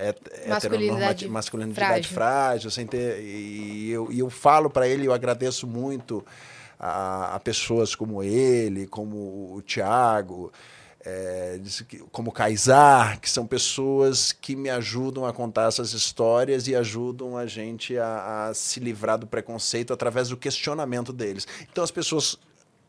Masculinidade 0.47 1.27
masculinidade 1.27 2.07
frágil. 2.07 2.13
frágil, 2.13 2.71
sem 2.71 2.85
ter. 2.85 3.19
E 3.19 3.89
eu, 3.89 4.11
e 4.11 4.19
eu 4.19 4.29
falo 4.29 4.69
para 4.69 4.87
ele, 4.87 5.07
eu 5.07 5.13
agradeço 5.13 5.65
muito 5.65 6.23
a, 6.79 7.33
a 7.33 7.39
pessoas 7.39 7.95
como 7.95 8.21
ele, 8.21 8.85
como 8.85 9.55
o 9.55 9.61
Tiago, 9.63 10.53
é, 11.05 11.59
como 12.11 12.31
Kaysar, 12.31 13.19
que 13.19 13.29
são 13.29 13.45
pessoas 13.45 14.31
que 14.31 14.55
me 14.55 14.69
ajudam 14.71 15.25
a 15.25 15.31
contar 15.31 15.67
essas 15.67 15.93
histórias 15.93 16.67
e 16.67 16.75
ajudam 16.75 17.37
a 17.37 17.45
gente 17.45 17.95
a, 17.97 18.47
a 18.47 18.53
se 18.55 18.79
livrar 18.79 19.19
do 19.19 19.27
preconceito 19.27 19.93
através 19.93 20.29
do 20.29 20.37
questionamento 20.37 21.13
deles. 21.13 21.47
Então 21.71 21.83
as 21.83 21.91
pessoas 21.91 22.39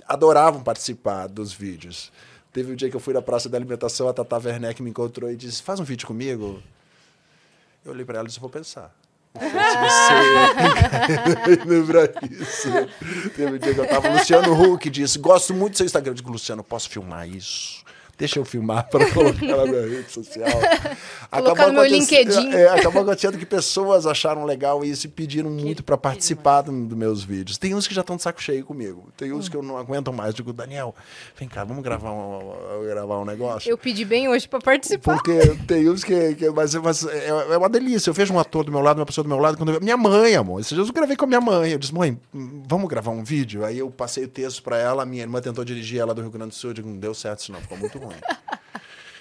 adoravam 0.08 0.62
participar 0.62 1.26
dos 1.26 1.52
vídeos. 1.52 2.10
Teve 2.52 2.72
um 2.72 2.74
dia 2.74 2.88
que 2.88 2.96
eu 2.96 3.00
fui 3.00 3.12
na 3.12 3.20
praça 3.20 3.50
da 3.50 3.58
alimentação, 3.58 4.08
a 4.08 4.14
Tata 4.14 4.38
Werneck 4.38 4.82
me 4.82 4.88
encontrou 4.88 5.30
e 5.30 5.36
disse: 5.36 5.62
Faz 5.62 5.78
um 5.78 5.84
vídeo 5.84 6.06
comigo. 6.06 6.62
Eu 7.84 7.92
olhei 7.92 8.04
para 8.04 8.18
ela 8.18 8.24
e 8.24 8.28
disse: 8.28 8.40
Vou 8.40 8.48
pensar. 8.48 8.94
Você 9.34 9.44
lembra 11.68 12.14
isso? 12.30 12.68
Teve 13.36 13.56
um 13.56 13.58
dia 13.58 13.74
que 13.74 13.80
eu 13.80 13.86
tava, 13.86 14.08
Luciano 14.08 14.54
Huck 14.58 14.88
disse, 14.88 15.18
gosto 15.18 15.52
muito 15.52 15.72
do 15.72 15.76
seu 15.76 15.84
Instagram. 15.84 16.12
Eu 16.12 16.14
digo, 16.14 16.30
Luciano, 16.30 16.64
posso 16.64 16.88
filmar 16.88 17.28
isso? 17.28 17.84
Deixa 18.18 18.38
eu 18.38 18.44
filmar 18.44 18.88
para 18.88 19.04
colocar 19.12 19.44
na 19.46 19.66
minha 19.66 19.86
rede 19.88 20.10
social. 20.10 20.48
Colocar 21.30 21.70
no 21.72 21.82
LinkedIn. 21.84 22.52
é, 22.54 22.68
acabou 22.68 23.02
acontecendo 23.02 23.36
que 23.36 23.44
pessoas 23.44 24.06
acharam 24.06 24.44
legal 24.44 24.84
isso 24.84 25.06
e 25.06 25.10
pediram 25.10 25.50
muito 25.50 25.82
para 25.82 25.96
participar 25.98 26.62
do- 26.62 26.86
dos 26.86 26.96
meus 26.96 27.22
vídeos. 27.24 27.58
Tem 27.58 27.74
uns 27.74 27.86
que 27.86 27.92
já 27.94 28.00
estão 28.00 28.16
de 28.16 28.22
saco 28.22 28.40
cheio 28.40 28.64
comigo. 28.64 29.08
Tem 29.16 29.32
uns 29.32 29.48
que 29.48 29.56
eu 29.56 29.62
não 29.62 29.76
aguento 29.76 30.12
mais. 30.12 30.34
Digo, 30.34 30.52
Daniel, 30.52 30.94
vem 31.38 31.48
cá, 31.48 31.64
vamos 31.64 31.82
gravar 31.82 32.12
um, 32.12 32.54
gravar 32.86 33.18
um 33.20 33.24
negócio. 33.24 33.68
Eu 33.68 33.76
pedi 33.76 34.04
bem 34.04 34.28
hoje 34.28 34.48
pra 34.48 34.60
participar. 34.60 35.14
Porque 35.16 35.36
tem 35.66 35.90
uns 35.90 36.04
que. 36.04 36.36
que- 36.36 36.48
mas 36.50 36.74
mas 36.76 37.04
é, 37.04 37.28
é 37.28 37.56
uma 37.58 37.68
delícia. 37.68 38.08
Eu 38.08 38.14
vejo 38.14 38.32
um 38.32 38.38
ator 38.38 38.64
do 38.64 38.70
meu 38.72 38.80
lado, 38.80 38.98
uma 39.00 39.06
pessoa 39.06 39.24
do 39.24 39.28
meu 39.28 39.38
lado. 39.38 39.58
Quando 39.58 39.72
eu, 39.72 39.80
minha 39.80 39.96
mãe, 39.96 40.36
amor. 40.36 40.60
Esses 40.60 40.74
dias 40.74 40.86
eu 40.88 40.94
gravei 40.94 41.16
com 41.16 41.24
a 41.24 41.28
minha 41.28 41.40
mãe. 41.40 41.72
Eu 41.72 41.78
disse, 41.78 41.92
mãe, 41.92 42.18
hum, 42.32 42.62
vamos 42.66 42.88
gravar 42.88 43.10
um 43.10 43.24
vídeo? 43.24 43.64
Aí 43.64 43.78
eu 43.78 43.90
passei 43.90 44.24
o 44.24 44.28
texto 44.28 44.62
pra 44.62 44.78
ela. 44.78 45.04
Minha 45.04 45.22
irmã 45.22 45.40
tentou 45.40 45.64
dirigir 45.64 46.00
ela 46.00 46.14
do 46.14 46.22
Rio 46.22 46.30
Grande 46.30 46.50
do 46.50 46.54
Sul. 46.54 46.70
Eu 46.70 46.74
digo, 46.74 46.88
não 46.88 46.96
deu 46.96 47.12
certo 47.12 47.40
isso 47.40 47.52
não, 47.52 47.60
ficou 47.60 47.76
muito 47.76 47.98
ruim. 47.98 48.05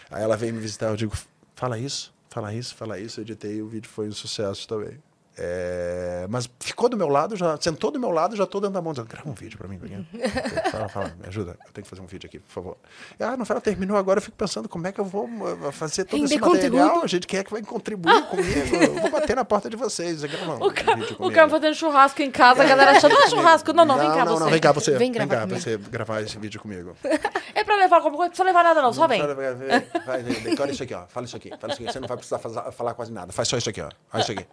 Aí 0.09 0.23
ela 0.23 0.37
veio 0.37 0.53
me 0.53 0.59
visitar. 0.59 0.87
Eu 0.87 0.95
digo, 0.95 1.15
fala 1.55 1.77
isso, 1.77 2.13
fala 2.29 2.53
isso, 2.53 2.75
fala 2.75 2.99
isso. 2.99 3.19
Eu 3.19 3.23
editei 3.23 3.61
o 3.61 3.67
vídeo 3.67 3.89
foi 3.89 4.07
um 4.07 4.13
sucesso 4.13 4.67
também. 4.67 5.01
É, 5.37 6.25
mas 6.29 6.49
ficou 6.59 6.87
do 6.87 6.95
meu 6.95 7.09
lado, 7.09 7.35
já 7.35 7.57
sentou 7.59 7.91
do 7.91 7.99
meu 7.99 8.09
lado, 8.09 8.35
já 8.35 8.45
tô 8.45 8.59
dando 8.59 8.77
a 8.77 8.81
mão, 8.81 8.93
dizendo, 8.93 9.07
grava 9.09 9.29
um 9.29 9.33
vídeo 9.33 9.57
pra 9.57 9.67
mim, 9.67 9.77
Daniel. 9.77 10.03
Fala, 10.71 10.87
fala, 10.89 11.13
me 11.19 11.27
ajuda, 11.27 11.51
eu 11.65 11.71
tenho 11.73 11.83
que 11.83 11.89
fazer 11.89 12.01
um 12.01 12.05
vídeo 12.05 12.27
aqui, 12.27 12.39
por 12.39 12.51
favor. 12.51 12.77
E, 13.19 13.23
ah, 13.23 13.31
a 13.31 13.37
novela 13.37 13.59
terminou 13.59 13.97
agora, 13.97 14.17
eu 14.19 14.21
fico 14.21 14.37
pensando 14.37 14.69
como 14.69 14.87
é 14.87 14.91
que 14.91 14.99
eu 14.99 15.05
vou 15.05 15.25
uh, 15.25 15.71
fazer 15.71 16.05
todo 16.05 16.23
esse 16.23 16.35
Render 16.35 16.47
material, 16.47 16.87
conteúdo. 16.89 17.07
gente, 17.09 17.27
quem 17.27 17.39
é 17.39 17.43
que 17.43 17.51
vai 17.51 17.61
contribuir 17.61 18.23
comigo? 18.27 18.75
Eu 18.75 18.93
vou 19.01 19.11
bater 19.11 19.35
na 19.35 19.43
porta 19.45 19.69
de 19.69 19.75
vocês, 19.75 20.23
um 20.23 20.27
O 20.65 20.71
cara, 20.73 20.95
vídeo 20.95 21.13
o 21.13 21.15
comigo. 21.17 21.35
cara 21.35 21.49
fazendo 21.49 21.75
churrasco 21.75 22.21
em 22.21 22.31
casa, 22.31 22.63
a 22.63 22.65
galera 22.65 22.91
achando, 22.91 23.15
ah, 23.15 23.29
churrasco. 23.29 23.73
Não, 23.73 23.83
não, 23.85 23.97
vem 23.99 24.07
cá 24.11 24.25
não, 24.25 24.33
você. 24.33 24.43
Não, 24.43 24.49
vem 24.51 24.59
cá 24.61 24.71
você, 24.71 24.91
Vem 24.97 25.11
vem, 25.11 25.27
cá 25.27 25.41
comigo. 25.41 25.59
você 25.59 25.77
gravar 25.77 26.21
esse 26.21 26.37
vídeo 26.37 26.59
comigo. 26.61 26.95
É 27.57 27.63
pra 27.63 27.77
levar 27.77 27.95
alguma 27.97 28.17
coisa, 28.17 28.23
não 28.25 28.29
precisa 28.31 28.43
levar 28.43 28.63
nada 28.65 28.81
não, 28.81 28.91
só 28.91 29.07
vem. 29.07 29.21
Vai, 29.21 29.33
vai, 30.05 30.23
decora 30.23 30.69
isso 30.71 30.83
aqui, 30.83 30.93
ó. 30.93 31.05
Fala 31.07 31.25
isso 31.25 31.37
aqui, 31.37 31.49
fala 31.57 31.71
isso 31.73 31.81
aqui. 31.81 31.91
Você 31.93 31.99
não 32.01 32.07
vai 32.07 32.17
precisar 32.17 32.37
fazer- 32.37 32.69
falar 32.73 32.93
quase 32.93 33.13
nada. 33.13 33.31
Faz 33.31 33.47
só 33.47 33.57
isso 33.57 33.69
aqui, 33.69 33.81
ó. 33.81 33.89
Faz 34.09 34.25
isso 34.25 34.33
aqui. 34.33 34.45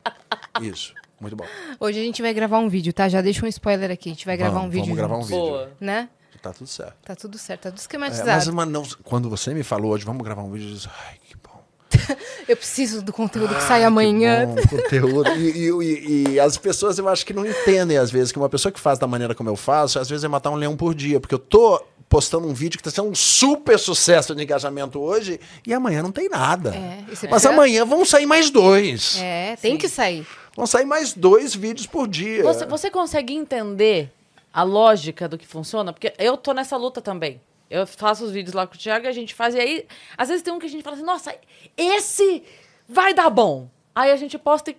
Isso. 0.60 0.92
Muito 1.20 1.36
bom. 1.36 1.44
Hoje 1.78 2.00
a 2.00 2.02
gente 2.02 2.20
vai 2.20 2.34
gravar 2.34 2.58
um 2.58 2.68
vídeo, 2.68 2.92
tá? 2.92 3.08
Já 3.08 3.20
deixa 3.20 3.44
um 3.44 3.48
spoiler 3.48 3.90
aqui. 3.90 4.08
A 4.10 4.12
gente 4.12 4.26
vai 4.26 4.36
gravar 4.36 4.54
Vamos, 4.54 4.66
um 4.68 4.70
vídeo. 4.70 4.84
Vamos 4.86 4.98
gravar 4.98 5.16
um 5.16 5.22
vídeo. 5.22 5.36
Boa. 5.38 5.70
Né? 5.80 6.08
Tá 6.42 6.52
tudo 6.52 6.66
certo. 6.66 6.94
Tá 7.04 7.14
tudo 7.14 7.38
certo, 7.38 7.60
tá 7.62 7.70
tudo 7.70 7.78
É, 7.78 7.82
esquematizado. 7.82 8.28
mas 8.28 8.48
mas 8.48 8.68
não, 8.68 8.82
quando 9.04 9.30
você 9.30 9.54
me 9.54 9.62
falou 9.62 9.92
hoje, 9.92 10.04
vamos 10.04 10.24
gravar 10.24 10.42
um 10.42 10.50
vídeo, 10.50 10.70
eu 10.70 10.74
disse, 10.74 10.88
ai, 11.08 11.14
que 11.24 11.36
bom. 11.36 11.62
Eu 12.48 12.56
preciso 12.56 13.00
do 13.02 13.12
conteúdo 13.12 13.50
que 13.50 13.54
Ah, 13.62 13.68
sai 13.68 13.80
que 13.80 13.86
amanhã. 13.86 14.46
bom, 14.46 14.56
conteúdo. 14.68 15.30
E, 15.36 15.50
e- 15.50 15.70
e- 15.70 16.28
e 16.32 16.40
as 16.40 16.58
pessoas 16.58 16.98
eu 16.98 17.08
acho 17.08 17.24
que 17.24 17.32
não 17.32 17.46
entendem, 17.46 17.96
às 17.96 18.10
vezes, 18.10 18.32
que 18.32 18.38
uma 18.38 18.48
pessoa 18.48 18.72
que 18.72 18.80
faz 18.80 18.98
da 18.98 19.06
maneira 19.06 19.32
como 19.36 19.48
eu 19.48 19.54
faço, 19.54 20.00
às 20.00 20.08
vezes 20.10 20.24
é 20.24 20.28
matar 20.28 20.50
um 20.50 20.56
leão 20.56 20.76
por 20.76 20.92
dia, 20.96 21.20
porque 21.20 21.34
eu 21.34 21.38
tô 21.38 21.80
postando 22.08 22.48
um 22.48 22.52
vídeo 22.52 22.76
que 22.82 22.86
está 22.88 22.90
sendo 23.02 23.10
um 23.10 23.14
super 23.14 23.78
sucesso 23.78 24.34
de 24.34 24.42
engajamento 24.42 24.98
hoje 25.00 25.38
e 25.66 25.72
amanhã 25.72 26.02
não 26.02 26.10
tem 26.10 26.28
nada. 26.28 26.74
É, 26.74 27.04
Mas 27.08 27.20
precisa- 27.20 27.50
amanhã 27.50 27.84
vão 27.86 28.04
sair 28.04 28.26
mais 28.26 28.50
dois. 28.50 29.18
É, 29.20 29.54
tem 29.56 29.76
que 29.78 29.88
sair. 29.88 30.26
Vão 30.56 30.66
sair 30.66 30.84
mais 30.84 31.12
dois 31.14 31.54
vídeos 31.54 31.86
por 31.86 32.06
dia. 32.06 32.42
Você, 32.42 32.66
você 32.66 32.90
consegue 32.90 33.34
entender 33.34 34.12
a 34.52 34.62
lógica 34.62 35.28
do 35.28 35.38
que 35.38 35.46
funciona? 35.46 35.92
Porque 35.92 36.12
eu 36.18 36.36
tô 36.36 36.52
nessa 36.52 36.76
luta 36.76 37.00
também. 37.00 37.40
Eu 37.70 37.86
faço 37.86 38.24
os 38.24 38.30
vídeos 38.30 38.52
lá 38.52 38.66
com 38.66 38.74
o 38.74 38.78
Thiago 38.78 39.06
e 39.06 39.08
a 39.08 39.12
gente 39.12 39.34
faz. 39.34 39.54
E 39.54 39.60
aí, 39.60 39.86
às 40.16 40.28
vezes 40.28 40.42
tem 40.42 40.52
um 40.52 40.58
que 40.58 40.66
a 40.66 40.68
gente 40.68 40.82
fala 40.82 40.96
assim, 40.96 41.04
nossa, 41.04 41.34
esse 41.76 42.42
vai 42.86 43.14
dar 43.14 43.30
bom. 43.30 43.68
Aí 43.94 44.10
a 44.10 44.16
gente 44.16 44.38
posta 44.38 44.70
e. 44.70 44.76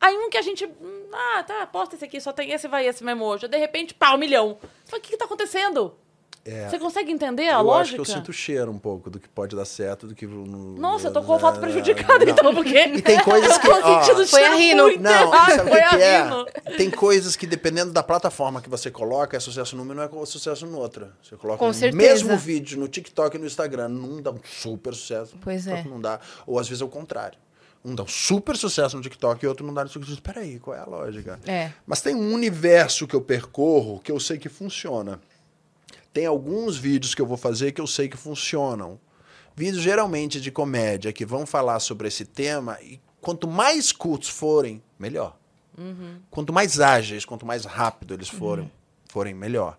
Aí 0.00 0.16
um 0.16 0.30
que 0.30 0.38
a 0.38 0.42
gente. 0.42 0.68
Ah, 1.12 1.42
tá, 1.42 1.66
posta 1.66 1.96
esse 1.96 2.04
aqui, 2.04 2.20
só 2.20 2.32
tem 2.32 2.50
esse, 2.50 2.66
vai 2.66 2.86
esse 2.86 3.04
mesmo 3.04 3.24
hoje. 3.24 3.46
De 3.46 3.58
repente, 3.58 3.92
pá, 3.92 4.14
um 4.14 4.18
milhão. 4.18 4.56
Você 4.84 4.90
fala, 4.90 5.00
o 5.00 5.02
que, 5.02 5.10
que 5.10 5.16
tá 5.16 5.26
acontecendo? 5.26 5.94
Você 6.44 6.78
consegue 6.78 7.10
entender 7.12 7.48
a 7.48 7.52
É. 7.52 7.54
eu 7.54 7.62
lógica? 7.62 7.82
acho 7.82 7.94
que 7.94 8.00
eu 8.00 8.04
sinto 8.16 8.28
o 8.28 8.32
cheiro 8.32 8.70
um 8.70 8.78
pouco 8.78 9.10
do 9.10 9.20
que 9.20 9.28
pode 9.28 9.54
dar 9.54 9.64
certo, 9.64 10.06
do 10.06 10.14
que 10.14 10.26
não. 10.26 10.46
Nossa, 10.78 11.08
eu 11.08 11.12
tô 11.12 11.22
com 11.22 11.32
o 11.32 11.38
É, 11.56 11.60
prejudicado, 11.60 12.24
não. 12.24 12.32
então, 12.32 12.54
porque. 12.54 12.78
E 12.78 13.02
tem 13.02 13.22
coisas 13.22 13.58
que. 13.58 13.66
Eu 13.68 13.74
ó, 13.84 14.26
Foi 14.26 14.44
a 14.44 14.54
Rino. 14.54 14.84
muito 14.84 15.00
Não, 15.02 15.10
errado, 15.10 15.56
sabe 15.56 15.70
foi 15.70 15.78
que, 15.78 15.84
a 15.84 15.88
que 15.90 15.96
é? 16.02 16.22
Rino. 16.22 16.46
Tem 16.76 16.90
coisas 16.90 17.36
que, 17.36 17.46
dependendo 17.46 17.92
da 17.92 18.02
plataforma 18.02 18.60
que 18.62 18.68
você 18.68 18.90
coloca, 18.90 19.36
é 19.36 19.40
sucesso 19.40 19.76
numa 19.76 19.92
e 19.92 19.96
não 19.96 20.02
é 20.02 20.26
sucesso 20.26 20.66
em 20.66 20.72
outra. 20.74 21.12
Você 21.22 21.36
coloca 21.36 21.58
Com 21.58 21.68
o 21.68 21.74
certeza. 21.74 21.96
mesmo 21.96 22.36
vídeo 22.36 22.78
no 22.78 22.88
TikTok 22.88 23.36
e 23.36 23.40
no 23.40 23.46
Instagram, 23.46 23.88
num 23.88 24.22
dá 24.22 24.30
um 24.30 24.38
super 24.44 24.94
sucesso. 24.94 25.34
no 25.36 25.40
Pois 25.42 25.66
é. 25.66 25.82
Não 25.84 26.00
dá. 26.00 26.18
Ou 26.46 26.58
às 26.58 26.68
vezes 26.68 26.80
é 26.82 26.84
o 26.84 26.88
contrário. 26.88 27.38
Um 27.84 27.94
dá 27.94 28.02
um 28.02 28.08
super 28.08 28.56
sucesso 28.56 28.96
no 28.96 29.02
TikTok 29.02 29.44
e 29.44 29.48
outro 29.48 29.64
não 29.66 29.72
dá 29.72 29.84
no 29.84 29.90
TikTok. 29.90 30.20
Peraí, 30.20 30.58
qual 30.58 30.76
é 30.76 30.80
a 30.80 30.84
lógica? 30.84 31.38
É. 31.46 31.70
Mas 31.86 32.00
tem 32.00 32.14
um 32.14 32.32
universo 32.34 33.06
que 33.06 33.14
eu 33.14 33.20
percorro 33.20 34.00
que 34.00 34.10
eu 34.10 34.18
sei 34.18 34.36
que 34.38 34.48
funciona. 34.48 35.20
Tem 36.12 36.26
alguns 36.26 36.76
vídeos 36.76 37.14
que 37.14 37.22
eu 37.22 37.26
vou 37.26 37.36
fazer 37.36 37.72
que 37.72 37.80
eu 37.80 37.86
sei 37.86 38.08
que 38.08 38.16
funcionam. 38.16 38.98
Vídeos 39.54 39.82
geralmente 39.82 40.40
de 40.40 40.50
comédia 40.50 41.12
que 41.12 41.26
vão 41.26 41.44
falar 41.44 41.80
sobre 41.80 42.08
esse 42.08 42.24
tema 42.24 42.78
e 42.80 43.00
quanto 43.20 43.48
mais 43.48 43.92
curtos 43.92 44.28
forem, 44.28 44.82
melhor. 44.98 45.36
Quanto 46.30 46.52
mais 46.52 46.80
ágeis, 46.80 47.24
quanto 47.24 47.46
mais 47.46 47.64
rápido 47.64 48.14
eles 48.14 48.28
forem, 48.28 48.70
forem, 49.08 49.34
melhor. 49.34 49.76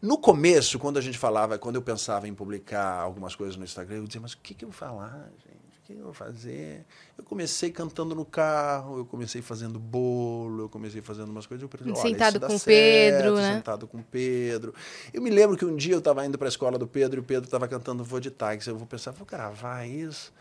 No 0.00 0.18
começo, 0.18 0.78
quando 0.78 0.98
a 0.98 1.00
gente 1.00 1.18
falava, 1.18 1.58
quando 1.58 1.76
eu 1.76 1.82
pensava 1.82 2.26
em 2.26 2.34
publicar 2.34 3.00
algumas 3.00 3.34
coisas 3.34 3.56
no 3.56 3.64
Instagram, 3.64 3.98
eu 3.98 4.06
dizia, 4.06 4.20
mas 4.20 4.32
o 4.32 4.38
que, 4.38 4.54
que 4.54 4.64
eu 4.64 4.70
vou 4.70 4.76
falar, 4.76 5.30
gente? 5.44 5.60
O 5.78 5.82
que 5.92 5.92
eu 5.92 6.04
vou 6.04 6.14
fazer? 6.14 6.86
Eu 7.18 7.24
comecei 7.24 7.70
cantando 7.70 8.14
no 8.14 8.24
carro, 8.24 8.98
eu 8.98 9.04
comecei 9.04 9.42
fazendo 9.42 9.78
bolo, 9.78 10.62
eu 10.62 10.68
comecei 10.68 11.02
fazendo 11.02 11.30
umas 11.30 11.46
coisas. 11.46 11.62
Eu 11.62 11.68
pensei, 11.68 12.10
Sentado 12.10 12.40
com 12.40 12.54
o 12.54 12.58
certo, 12.58 12.64
Pedro, 12.64 13.36
né? 13.36 13.54
Sentado 13.56 13.86
com 13.86 13.98
o 13.98 14.04
Pedro. 14.04 14.74
Eu 15.12 15.20
me 15.20 15.30
lembro 15.30 15.56
que 15.56 15.64
um 15.64 15.74
dia 15.74 15.94
eu 15.94 15.98
estava 15.98 16.24
indo 16.24 16.38
para 16.38 16.46
a 16.46 16.50
escola 16.50 16.78
do 16.78 16.86
Pedro 16.86 17.18
e 17.18 17.22
o 17.22 17.24
Pedro 17.24 17.44
estava 17.44 17.66
cantando 17.66 18.04
Vou 18.04 18.20
de 18.20 18.30
Táxi. 18.30 18.70
Eu 18.70 18.76
vou 18.76 18.86
pensar, 18.86 19.10
vou 19.10 19.26
gravar 19.26 19.84
isso. 19.84 20.32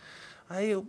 Aí 0.47 0.69
eu, 0.69 0.85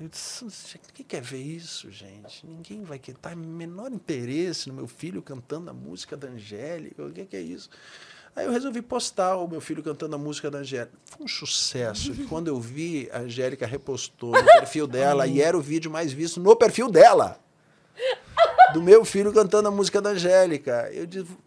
eu 0.00 0.08
disse, 0.08 0.78
quem 0.92 1.04
quer 1.04 1.22
ver 1.22 1.38
isso, 1.40 1.90
gente? 1.90 2.46
Ninguém 2.46 2.82
vai 2.82 2.98
querer. 2.98 3.18
Tá 3.18 3.34
menor 3.34 3.92
interesse 3.92 4.68
no 4.68 4.74
meu 4.74 4.86
filho 4.86 5.22
cantando 5.22 5.70
a 5.70 5.72
música 5.72 6.16
da 6.16 6.28
Angélica. 6.28 7.04
O 7.04 7.12
que, 7.12 7.36
é 7.36 7.40
isso? 7.40 7.70
Aí 8.36 8.46
eu 8.46 8.52
resolvi 8.52 8.82
postar 8.82 9.36
o 9.36 9.46
meu 9.46 9.60
filho 9.60 9.82
cantando 9.82 10.16
a 10.16 10.18
música 10.18 10.50
da 10.50 10.58
Angélica. 10.58 10.96
Foi 11.04 11.24
um 11.24 11.28
sucesso. 11.28 12.12
Quando 12.28 12.48
eu 12.48 12.60
vi, 12.60 13.08
a 13.12 13.20
Angélica 13.20 13.66
repostou 13.66 14.32
no 14.32 14.44
perfil 14.44 14.86
dela 14.86 15.26
e 15.26 15.40
era 15.40 15.56
o 15.56 15.60
vídeo 15.60 15.90
mais 15.90 16.12
visto 16.12 16.40
no 16.40 16.56
perfil 16.56 16.90
dela. 16.90 17.38
Do 18.72 18.82
meu 18.82 19.04
filho 19.04 19.32
cantando 19.32 19.68
a 19.68 19.70
música 19.70 20.02
da 20.02 20.10
Angélica. 20.10 20.90
Eu 20.92 21.06
digo, 21.06 21.38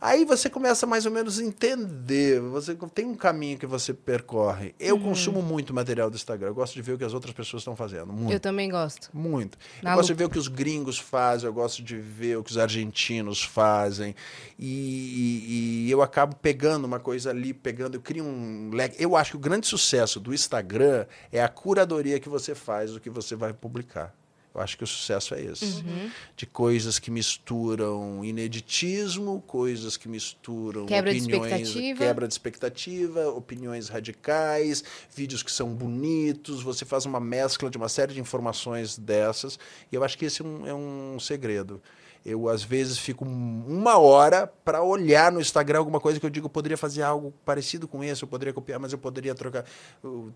Aí 0.00 0.24
você 0.24 0.48
começa 0.48 0.86
mais 0.86 1.04
ou 1.06 1.10
menos 1.10 1.40
a 1.40 1.42
entender. 1.42 2.40
Você 2.40 2.72
tem 2.94 3.04
um 3.04 3.16
caminho 3.16 3.58
que 3.58 3.66
você 3.66 3.92
percorre. 3.92 4.72
Eu 4.78 4.94
Uhum. 4.94 5.02
consumo 5.02 5.42
muito 5.42 5.74
material 5.74 6.08
do 6.08 6.14
Instagram. 6.14 6.48
Eu 6.48 6.54
gosto 6.54 6.74
de 6.74 6.82
ver 6.82 6.92
o 6.92 6.98
que 6.98 7.02
as 7.04 7.12
outras 7.14 7.34
pessoas 7.34 7.62
estão 7.62 7.74
fazendo. 7.74 8.12
Muito. 8.12 8.32
Eu 8.32 8.38
também 8.38 8.70
gosto. 8.70 9.10
Muito. 9.12 9.58
Na 9.82 9.90
eu 9.92 9.96
gosto 9.96 10.06
de 10.06 10.12
luta. 10.12 10.18
ver 10.22 10.24
o 10.26 10.30
que 10.30 10.38
os 10.38 10.46
gringos 10.46 10.98
fazem, 11.00 11.48
eu 11.48 11.52
gosto 11.52 11.82
de 11.82 11.96
ver 11.96 12.38
o 12.38 12.44
que 12.44 12.50
os 12.52 12.58
argentinos 12.58 13.42
fazem. 13.42 14.14
E, 14.56 14.66
e- 14.66 15.86
e 15.88 15.90
eu 15.90 16.00
acabo 16.00 16.36
pegando 16.36 16.84
uma 16.84 17.00
coisa 17.00 17.30
ali, 17.30 17.52
pegando, 17.52 17.96
eu 17.96 18.00
crio 18.00 18.22
um 18.24 18.70
leque. 18.72 19.02
Eu 19.02 19.16
acho 19.16 19.32
que 19.32 19.36
o 19.36 19.40
grande 19.40 19.66
sucesso 19.66 20.20
do 20.20 20.32
Instagram 20.32 21.06
é 21.32 21.42
a 21.42 21.48
curadoria 21.48 22.20
que 22.20 22.28
você 22.28 22.54
faz 22.54 22.92
do 22.92 23.00
que 23.00 23.10
você 23.10 23.34
vai 23.34 23.52
publicar. 23.52 24.14
Eu 24.58 24.62
acho 24.64 24.76
que 24.76 24.82
o 24.84 24.86
sucesso 24.86 25.34
é 25.34 25.40
esse. 25.42 25.82
Uhum. 25.82 26.10
De 26.36 26.44
coisas 26.46 26.98
que 26.98 27.10
misturam 27.10 28.24
ineditismo, 28.24 29.40
coisas 29.46 29.96
que 29.96 30.08
misturam 30.08 30.84
Quebra 30.86 31.12
de 31.14 31.20
opiniões, 31.20 31.52
expectativa. 31.52 31.98
quebra 31.98 32.26
de 32.28 32.34
expectativa, 32.34 33.28
opiniões 33.30 33.88
radicais, 33.88 34.82
vídeos 35.14 35.42
que 35.42 35.52
são 35.52 35.68
bonitos, 35.74 36.62
você 36.62 36.84
faz 36.84 37.06
uma 37.06 37.20
mescla 37.20 37.70
de 37.70 37.76
uma 37.78 37.88
série 37.88 38.14
de 38.14 38.20
informações 38.20 38.98
dessas, 38.98 39.58
e 39.92 39.94
eu 39.94 40.02
acho 40.02 40.18
que 40.18 40.24
esse 40.24 40.42
é 40.42 40.44
um, 40.44 40.66
é 40.66 40.74
um 40.74 41.18
segredo. 41.20 41.80
Eu, 42.26 42.48
às 42.48 42.62
vezes, 42.62 42.98
fico 42.98 43.24
um- 43.24 43.64
uma 43.68 43.96
hora 43.96 44.46
para 44.64 44.82
olhar 44.82 45.30
no 45.32 45.40
Instagram 45.40 45.78
alguma 45.78 46.00
coisa 46.00 46.18
que 46.18 46.26
eu 46.26 46.30
digo, 46.30 46.46
eu 46.46 46.50
poderia 46.50 46.76
fazer 46.76 47.02
algo 47.02 47.32
parecido 47.44 47.86
com 47.86 48.02
esse, 48.02 48.22
eu 48.22 48.28
poderia 48.28 48.52
copiar, 48.52 48.78
mas 48.80 48.92
eu 48.92 48.98
poderia 48.98 49.34
trocar, 49.34 49.64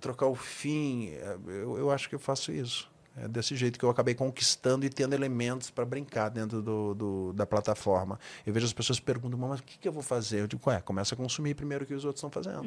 trocar 0.01 0.27
o 0.27 0.35
fim. 0.35 1.11
É, 1.11 1.37
Eu, 1.47 1.77
eu 1.77 1.91
acho 1.91 2.09
que 2.09 2.15
eu 2.15 2.21
faço 2.21 2.53
isso. 2.53 2.89
É 3.17 3.29
desse 3.29 3.55
jeito 3.55 3.79
que 3.79 3.85
eu 3.85 3.91
acabei 3.91 4.15
conquistando 4.15 4.87
e 4.87 4.89
tendo 4.89 5.13
elementos 5.13 5.69
para 5.71 5.85
brincar 5.85 6.31
dentro 6.31 6.63
do, 6.63 6.95
do- 6.95 7.33
da 7.35 7.45
plataforma. 7.45 8.19
Eu 8.47 8.55
vejo 8.55 8.65
as 8.65 8.73
pessoas 8.73 8.99
perguntando, 8.99 9.37
mas 9.37 9.61
o 9.61 9.63
que, 9.63 9.79
que 9.79 9.87
eu 9.87 9.93
vou 9.93 10.03
fazer? 10.03 10.41
Eu 10.41 10.47
digo, 10.47 10.63
ué, 10.67 10.81
começa 10.81 11.15
a 11.15 11.19
consumir 11.19 11.55
primeiro 11.55 11.85
o 11.85 11.87
que 11.87 11.93
os 11.95 12.05
outros 12.07 12.21
estão 12.25 12.31
fazendo. 12.31 12.65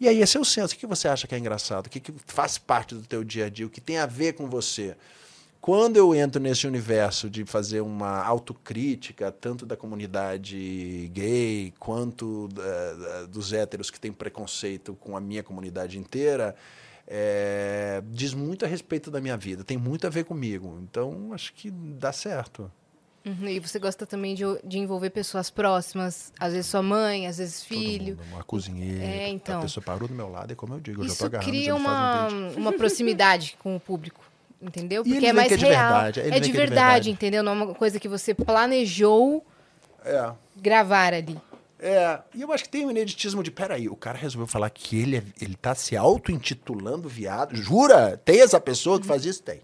E 0.00 0.08
aí, 0.08 0.20
esse 0.20 0.36
é 0.36 0.40
o 0.40 0.44
senso. 0.44 0.74
O 0.74 0.76
que 0.76 0.86
você 0.88 1.06
acha 1.06 1.28
que 1.28 1.34
é 1.34 1.38
engraçado? 1.38 1.86
O 1.86 1.90
que, 1.90 2.00
que 2.00 2.12
faz 2.26 2.58
parte 2.58 2.96
do 2.96 3.02
teu 3.02 3.22
dia 3.22 3.46
a 3.46 3.48
dia? 3.48 3.64
O 3.64 3.70
que 3.70 3.80
tem 3.80 3.98
a 3.98 4.06
ver 4.06 4.32
com 4.32 4.48
você? 4.50 4.96
Quando 5.60 5.96
eu 5.96 6.12
entro 6.12 6.42
nesse 6.42 6.66
universo 6.66 7.30
de 7.30 7.44
fazer 7.44 7.80
uma 7.82 8.20
autocrítica, 8.24 9.30
tanto 9.30 9.64
da 9.64 9.76
comunidade 9.76 11.08
gay 11.12 11.72
quanto 11.78 12.48
da- 12.48 12.94
da- 12.94 13.26
dos 13.26 13.52
héteros 13.52 13.88
que 13.88 14.00
têm 14.00 14.12
preconceito 14.12 14.94
com 14.96 15.16
a 15.16 15.20
minha 15.20 15.42
comunidade 15.44 15.96
inteira, 15.98 16.56
é, 17.06 18.02
diz 18.06 18.32
muito 18.34 18.64
a 18.64 18.68
respeito 18.68 19.10
da 19.10 19.20
minha 19.20 19.36
vida, 19.36 19.64
tem 19.64 19.76
muito 19.76 20.06
a 20.06 20.10
ver 20.10 20.24
comigo. 20.24 20.78
Então, 20.82 21.30
acho 21.32 21.52
que 21.52 21.70
dá 21.70 22.12
certo. 22.12 22.70
Uhum, 23.24 23.46
E 23.48 23.60
você 23.60 23.78
gosta 23.78 24.04
também 24.04 24.34
de, 24.34 24.42
de 24.64 24.78
envolver 24.78 25.10
pessoas 25.10 25.48
próximas, 25.48 26.32
às 26.40 26.52
vezes 26.52 26.66
sua 26.66 26.82
mãe, 26.82 27.28
às 27.28 27.38
vezes 27.38 27.62
filho. 27.62 28.16
mundo, 28.16 28.26
uma 28.32 28.42
cozinheira. 28.42 29.04
É, 29.04 29.28
então. 29.28 29.60
A 29.60 29.62
pessoa 29.62 29.84
parou 29.84 30.08
do 30.08 30.14
meu 30.14 30.28
lado, 30.28 30.52
e 30.52 30.56
como 30.56 30.74
eu 30.74 30.80
digo, 30.80 31.04
eu 31.04 31.08
já 31.08 31.14
tô 31.14 31.26
agarrando, 31.26 31.48
cria 31.50 31.70
faz 31.76 32.32
um 32.32 32.38
uma, 32.48 32.50
uma 32.56 32.72
proximidade 32.72 33.56
com 33.62 33.76
o 33.76 33.80
público, 33.80 34.24
entendeu? 34.60 35.04
Porque 35.04 35.24
é 35.24 35.32
mais 35.32 35.52
é 35.52 35.56
de 35.56 35.64
real. 35.66 35.92
verdade, 35.92 36.20
é 36.20 36.22
vê 36.24 36.30
de 36.30 36.32
que 36.32 36.36
é 36.36 36.40
de 36.40 36.52
verdade, 36.52 36.76
verdade. 36.82 37.10
entendeu? 37.10 37.42
Não 37.44 37.52
é 37.52 37.54
uma 37.54 37.74
coisa 37.74 38.00
que 38.00 38.08
você 38.08 38.34
planejou 38.34 39.46
É. 40.04 40.32
gravar 40.56 41.14
ali. 41.14 41.38
É, 41.84 42.22
e 42.32 42.42
eu 42.42 42.52
acho 42.52 42.62
que 42.62 42.70
tem 42.70 42.86
um 42.86 42.90
ineditismo 42.92 43.42
de, 43.42 43.50
peraí, 43.50 43.88
o 43.88 43.96
cara 43.96 44.16
resolveu 44.16 44.46
falar 44.46 44.70
que 44.70 44.96
ele, 44.96 45.16
é, 45.16 45.24
ele 45.40 45.56
tá 45.56 45.74
se 45.74 45.96
auto-intitulando 45.96 47.08
viado. 47.08 47.56
Jura? 47.56 48.16
Tem 48.24 48.40
essa 48.40 48.60
pessoa 48.60 49.00
que 49.00 49.06
faz 49.06 49.24
isso? 49.26 49.42
Tem. 49.42 49.60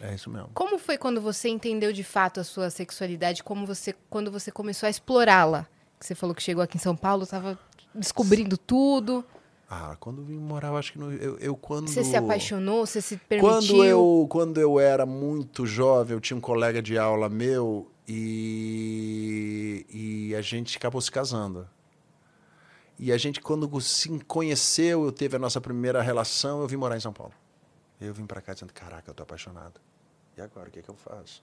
É 0.00 0.14
isso 0.14 0.30
mesmo. 0.30 0.48
Como 0.54 0.78
foi 0.78 0.96
quando 0.96 1.20
você 1.20 1.50
entendeu 1.50 1.92
de 1.92 2.02
fato 2.02 2.40
a 2.40 2.44
sua 2.44 2.70
sexualidade? 2.70 3.42
Como 3.42 3.66
você, 3.66 3.94
quando 4.08 4.30
você 4.30 4.50
começou 4.50 4.86
a 4.86 4.90
explorá-la? 4.90 5.66
Que 5.98 6.06
você 6.06 6.14
falou 6.14 6.34
que 6.34 6.42
chegou 6.42 6.62
aqui 6.64 6.78
em 6.78 6.80
São 6.80 6.96
Paulo, 6.96 7.24
estava 7.24 7.58
descobrindo 7.94 8.56
tudo. 8.56 9.22
Ah, 9.68 9.94
quando 10.00 10.22
eu 10.22 10.24
vim 10.24 10.38
morar, 10.38 10.68
eu 10.68 10.76
acho 10.78 10.92
que 10.92 10.98
no- 10.98 11.12
eu, 11.12 11.36
eu 11.38 11.54
quando... 11.54 11.88
Você 11.88 12.02
se 12.02 12.16
apaixonou? 12.16 12.86
Você 12.86 13.02
se 13.02 13.16
permitiu? 13.18 13.50
Quando 13.50 13.84
eu, 13.84 14.26
quando 14.30 14.60
eu 14.60 14.80
era 14.80 15.04
muito 15.04 15.66
jovem, 15.66 16.14
eu 16.16 16.20
tinha 16.20 16.36
um 16.36 16.40
colega 16.40 16.80
de 16.80 16.96
aula 16.96 17.28
meu 17.28 17.90
e, 18.12 19.86
e 20.30 20.34
a 20.34 20.42
gente 20.42 20.76
acabou 20.76 21.00
se 21.00 21.10
casando. 21.10 21.68
E 22.98 23.12
a 23.12 23.16
gente, 23.16 23.40
quando 23.40 23.80
se 23.80 24.08
conheceu, 24.26 25.04
eu 25.04 25.12
teve 25.12 25.36
a 25.36 25.38
nossa 25.38 25.60
primeira 25.60 26.02
relação, 26.02 26.60
eu 26.60 26.68
vim 26.68 26.76
morar 26.76 26.96
em 26.96 27.00
São 27.00 27.12
Paulo. 27.12 27.32
Eu 28.00 28.12
vim 28.12 28.26
pra 28.26 28.40
cá 28.40 28.52
dizendo, 28.52 28.72
caraca, 28.72 29.10
eu 29.10 29.14
tô 29.14 29.22
apaixonado. 29.22 29.80
E 30.36 30.40
agora, 30.40 30.68
o 30.68 30.72
que, 30.72 30.82
que 30.82 30.88
eu 30.88 30.94
faço? 30.94 31.42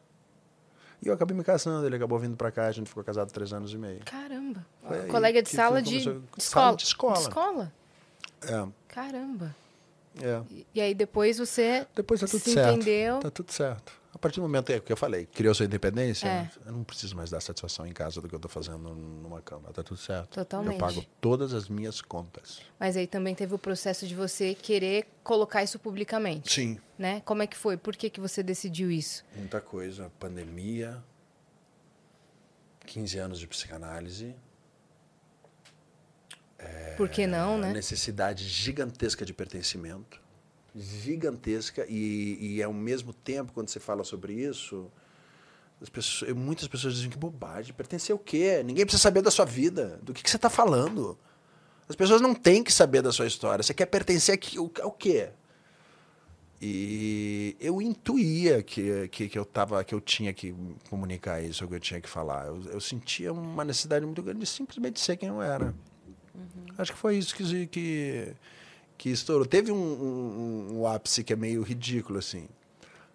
E 1.01 1.07
eu 1.07 1.13
acabei 1.13 1.35
me 1.37 1.43
casando, 1.43 1.85
ele 1.85 1.95
acabou 1.95 2.17
vindo 2.19 2.35
pra 2.35 2.51
cá, 2.51 2.67
a 2.67 2.71
gente 2.71 2.87
ficou 2.87 3.03
casado 3.03 3.31
três 3.31 3.53
anos 3.53 3.71
e 3.73 3.77
meio. 3.77 4.01
Caramba. 4.05 4.65
Foi 4.87 5.07
Colega 5.07 5.41
de 5.41 5.49
sala 5.49 5.81
de, 5.81 5.99
de 5.99 6.03
sala 6.05 6.21
escola. 6.37 6.75
de 6.75 6.83
escola. 6.83 7.19
escola? 7.19 7.73
É, 8.43 8.67
Caramba. 8.87 9.55
é. 10.21 10.41
E, 10.51 10.67
e 10.75 10.81
aí 10.81 10.93
depois 10.93 11.37
você 11.37 11.87
Depois 11.95 12.19
tá 12.19 12.27
tudo 12.27 12.39
se 12.41 12.53
certo. 12.53 12.75
entendeu. 12.75 13.19
Tá 13.19 13.29
tudo 13.31 13.51
certo. 13.51 13.93
A 14.17 14.19
partir 14.19 14.39
do 14.39 14.41
momento 14.41 14.71
é 14.71 14.79
que 14.79 14.91
eu 14.91 14.97
falei, 14.97 15.27
criou 15.27 15.53
sua 15.53 15.67
independência, 15.67 16.27
É. 16.27 16.49
eu 16.65 16.71
não 16.71 16.83
preciso 16.83 17.15
mais 17.15 17.29
dar 17.29 17.39
satisfação 17.39 17.85
em 17.85 17.93
casa 17.93 18.19
do 18.19 18.27
que 18.27 18.33
eu 18.33 18.39
tô 18.39 18.49
fazendo 18.49 18.79
numa 18.79 19.43
cama. 19.43 19.71
Tá 19.71 19.83
tudo 19.83 19.99
certo. 19.99 20.29
Totalmente. 20.31 20.73
Eu 20.73 20.79
pago 20.79 21.05
todas 21.21 21.53
as 21.53 21.69
minhas 21.69 22.01
contas. 22.01 22.61
Mas 22.79 22.97
aí 22.97 23.05
também 23.05 23.35
teve 23.35 23.53
o 23.53 23.59
processo 23.59 24.07
de 24.07 24.15
você 24.15 24.55
querer 24.55 25.05
colocar 25.23 25.61
isso 25.61 25.77
publicamente, 25.77 26.51
Sim. 26.51 26.79
né? 26.97 27.21
Como 27.25 27.43
é 27.43 27.47
que 27.47 27.55
foi? 27.55 27.77
Por 27.77 27.95
que, 27.95 28.09
que 28.09 28.19
você 28.19 28.41
decidiu 28.41 28.89
isso? 28.89 29.23
Muita 29.35 29.61
coisa. 29.61 30.11
Pandemia, 30.19 30.97
15 32.87 33.19
anos 33.19 33.39
de 33.39 33.45
psicanálise. 33.45 34.35
Por 36.97 37.07
que 37.07 37.27
não, 37.27 37.53
a 37.57 37.59
né? 37.59 37.73
necessidade 37.73 38.43
gigantesca 38.47 39.23
de 39.23 39.31
pertencimento. 39.31 40.19
Gigantesca. 40.77 41.85
E, 41.87 42.55
e 42.57 42.63
ao 42.63 42.73
mesmo 42.73 43.13
tempo, 43.13 43.51
quando 43.53 43.69
você 43.69 43.79
fala 43.79 44.03
sobre 44.03 44.33
isso, 44.33 44.91
as 45.81 45.89
pessoas- 45.89 46.31
muitas 46.33 46.67
pessoas 46.67 46.95
dizem 46.95 47.09
que 47.09 47.17
bobagem. 47.17 47.73
Pertencer 47.73 48.15
o 48.15 48.19
quê? 48.19 48.61
Ninguém 48.63 48.85
precisa 48.85 49.01
saber 49.01 49.21
da 49.21 49.31
sua 49.31 49.45
vida. 49.45 49.99
Do 50.03 50.13
que, 50.13 50.23
que 50.23 50.29
você 50.29 50.37
está 50.37 50.49
falando. 50.49 51.17
As 51.89 51.95
pessoas 51.95 52.21
não 52.21 52.33
têm 52.33 52.63
que 52.63 52.71
saber 52.71 53.01
da 53.01 53.11
sua 53.11 53.27
história. 53.27 53.63
Você 53.63 53.73
quer 53.73 53.85
pertencer 53.85 54.39
ao, 54.81 54.91
quê? 54.91 55.29
E 56.59 57.55
eu 57.59 57.81
intuía 57.81 58.63
que, 58.63 59.07
que, 59.09 59.29
que, 59.29 59.37
eu 59.37 59.45
tava, 59.45 59.83
que 59.83 59.93
eu 59.93 60.01
tinha 60.01 60.33
que 60.33 60.55
comunicar 60.89 61.41
isso, 61.41 61.67
que 61.67 61.75
eu 61.75 61.79
tinha 61.79 62.01
que 62.01 62.09
falar. 62.09 62.47
Eu, 62.47 62.61
eu 62.71 62.81
sentia 62.81 63.31
uma 63.31 63.63
necessidade 63.63 64.05
muito 64.05 64.23
grande 64.23 64.39
de 64.39 64.47
simplesmente 64.47 64.99
ser 64.99 65.17
quem 65.17 65.29
eu 65.29 65.41
era. 65.41 65.73
Acho 66.77 66.93
que 66.93 66.97
foi 66.97 67.17
isso 67.17 67.35
que, 67.35 67.67
que, 67.67 68.33
que 68.97 69.09
estourou. 69.09 69.45
Teve 69.45 69.71
um, 69.71 69.75
um, 69.75 70.79
um 70.79 70.87
ápice 70.87 71.23
que 71.23 71.31
é 71.33 71.35
meio 71.35 71.61
ridículo, 71.61 72.19
assim. 72.19 72.47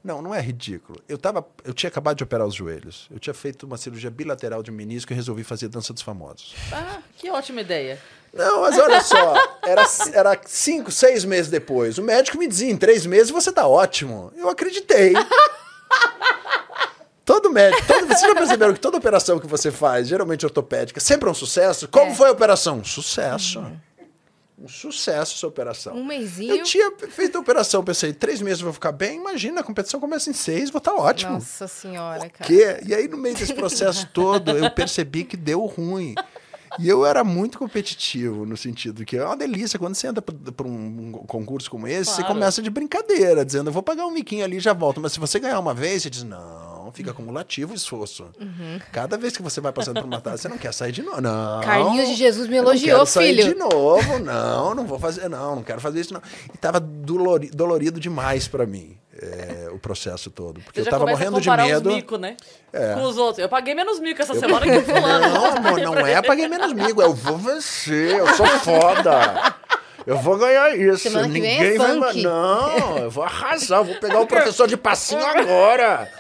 Não, 0.05 0.21
não 0.21 0.35
é 0.35 0.41
ridículo. 0.41 1.01
Eu, 1.09 1.17
tava, 1.17 1.47
eu 1.65 1.73
tinha 1.73 1.89
acabado 1.89 2.17
de 2.17 2.25
operar 2.25 2.47
os 2.47 2.55
joelhos. 2.55 3.07
Eu 3.11 3.21
tinha 3.21 3.33
feito 3.33 3.65
uma 3.65 3.77
cirurgia 3.77 4.11
bilateral 4.11 4.61
de 4.63 4.71
menisco 4.73 5.13
e 5.13 5.17
resolvi 5.17 5.45
fazer 5.45 5.69
dança 5.69 5.93
dos 5.93 6.03
famosos. 6.03 6.55
Ah, 6.73 6.99
que 7.17 7.31
ótima 7.31 7.61
ideia. 7.61 7.99
Não, 8.35 8.63
mas 8.63 8.77
olha 8.79 9.01
só, 9.03 9.35
era, 9.63 9.85
era 10.15 10.41
cinco, 10.47 10.91
seis 10.91 11.25
meses 11.25 11.51
depois. 11.51 11.99
O 11.99 12.03
médico 12.03 12.37
me 12.39 12.49
dizia, 12.49 12.71
em 12.71 12.77
três 12.77 13.07
meses 13.07 13.31
você 13.31 13.53
tá 13.53 13.69
ótimo. 13.69 14.33
Eu 14.37 14.49
acreditei. 14.49 15.13
Todo 17.25 17.51
médico, 17.53 17.87
todo, 17.87 18.07
vocês 18.09 18.21
já 18.21 18.35
perceberam 18.35 18.75
que 18.75 18.81
toda 18.81 18.97
operação 18.99 19.39
que 19.39 19.47
você 19.47 19.71
faz, 19.71 20.09
geralmente 20.09 20.45
ortopédica, 20.45 20.99
sempre 20.99 21.29
é 21.29 21.31
um 21.31 21.35
sucesso? 21.35 21.87
Como 21.87 22.11
É. 22.11 22.15
foi 22.17 22.29
a 22.29 22.33
operação? 22.33 22.83
Sucesso. 22.83 23.65
Um 24.63 24.69
sucesso 24.69 25.35
essa 25.35 25.47
operação. 25.47 25.97
Um 25.97 26.05
mesinho. 26.05 26.55
Eu 26.55 26.63
tinha 26.63 26.93
feito 27.11 27.37
a 27.37 27.41
operação, 27.41 27.83
pensei, 27.83 28.13
três 28.13 28.41
meses 28.41 28.61
eu 28.61 28.67
vou 28.67 28.73
ficar 28.73 28.93
bem, 28.93 29.19
imagina, 29.19 29.61
a 29.61 29.65
competição 29.65 29.99
começa 29.99 30.31
em 30.31 30.33
seis, 30.33 30.71
vou 30.71 30.79
estar 30.79 30.95
ótimo. 30.95 31.33
Nossa 31.33 31.67
senhora, 31.67 32.31
cara. 32.31 32.45
quê? 32.45 32.81
E 32.87 32.95
aí, 32.95 33.09
no 33.09 33.17
meio 33.19 33.35
desse 33.35 33.55
processo 33.55 34.09
todo, 34.15 34.53
eu 34.53 34.71
percebi 34.71 35.25
que 35.25 35.37
deu 35.37 35.67
ruim. 35.67 36.15
E 36.79 36.89
eu 36.89 37.05
era 37.05 37.23
muito 37.23 37.59
competitivo, 37.59 38.45
no 38.47 38.57
sentido 38.57 39.05
que 39.05 39.17
é 39.17 39.25
uma 39.25 39.37
delícia. 39.37 39.79
Quando 39.79 39.95
você 39.95 40.07
entra 40.07 40.23
para 40.23 40.67
um, 40.67 41.13
concurso 41.27 41.71
como 41.71 41.87
esse, 41.87 42.11
você 42.11 42.17
Claro. 42.23 42.35
começa 42.35 42.63
de 42.63 42.71
brincadeira, 42.71 43.45
dizendo, 43.45 43.69
eu 43.69 43.73
vou 43.73 43.83
pagar 43.83 44.07
um 44.07 44.11
miquinho 44.11 44.45
ali 44.45 44.57
e 44.57 44.61
já 44.61 44.73
volto. 44.73 45.01
Mas 45.01 45.13
se 45.13 45.21
você 45.21 45.39
ganhar 45.39 45.59
uma 45.59 45.75
vez, 45.75 46.03
você 46.03 46.11
diz, 46.11 46.23
não, 46.23 46.91
fica 46.93 47.11
acumulativo 47.11 47.73
o 47.73 47.77
esforço. 47.77 48.27
Cada 48.93 49.17
vez 49.19 49.37
que 49.37 49.43
você 49.43 49.61
vai 49.61 49.73
passando 49.73 50.01
por 50.01 50.07
uma 50.07 50.21
taça, 50.21 50.39
você 50.39 50.49
não 50.49 50.59
quer 50.59 50.73
sair 50.73 50.93
de 50.93 51.03
novo. 51.03 51.21
Não. 51.21 51.61
Carlinhos 51.61 52.09
de 52.09 52.15
Jesus 52.15 52.49
me 52.49 52.57
eu 52.57 52.63
não 52.63 52.71
elogiou, 52.71 52.97
quero 52.99 53.07
sair 53.07 53.37
filho. 53.37 53.53
de 53.53 53.59
novo, 53.59 54.19
não, 54.19 54.75
não 54.75 54.87
vou 54.87 54.99
fazer, 54.99 55.29
não, 55.29 55.57
não 55.57 55.63
quero 55.63 55.81
fazer 55.81 56.01
isso, 56.01 56.15
não. 56.15 56.23
E 56.55 56.59
tava 56.59 56.81
dolori- 56.81 57.51
dolorido 57.51 57.99
demais 58.01 58.49
para 58.49 58.67
mim, 58.67 58.97
é, 59.21 59.69
o 59.73 59.79
processo 59.79 60.31
todo. 60.31 60.61
Porque 60.61 60.83
Você 60.83 60.89
eu 60.89 60.91
tava 60.91 61.07
morrendo 61.07 61.37
a 61.37 61.41
de 61.41 61.51
medo. 61.51 61.89
os 61.91 61.95
mico, 61.97 62.17
né? 62.17 62.37
É. 62.73 62.95
Com 62.95 63.03
os 63.03 63.17
outros. 63.19 63.39
Eu 63.39 63.49
paguei 63.49 63.75
menos 63.75 63.99
mico 64.01 64.23
essa 64.23 64.35
semana 64.35 64.65
que 64.65 64.81
fulano. 64.81 65.29
Não, 65.35 65.47
amor, 65.47 65.81
não 65.81 66.07
é 66.07 66.21
paguei 66.23 66.49
menos 66.49 66.73
migo. 66.73 67.03
Eu 67.03 67.13
vou 67.15 67.37
vencer, 67.39 68.17
eu 68.19 68.27
sou 68.35 68.47
foda. 68.47 69.55
Eu 70.07 70.19
vou 70.19 70.37
ganhar 70.37 70.77
isso. 70.77 70.99
Semana 71.05 71.27
que 71.29 71.41
vem 71.41 71.45
é 71.49 71.59
Ninguém 71.63 71.79
vai. 71.79 72.13
funk. 72.13 72.23
Não, 72.23 72.99
eu 72.99 73.11
vou 73.11 73.23
arrasar. 73.25 73.79
Eu 73.81 73.85
vou 73.85 73.95
pegar 73.97 74.21
o 74.21 74.27
professor 74.27 74.67
de 74.67 74.77
passinho 74.77 75.25
agora. 75.25 76.11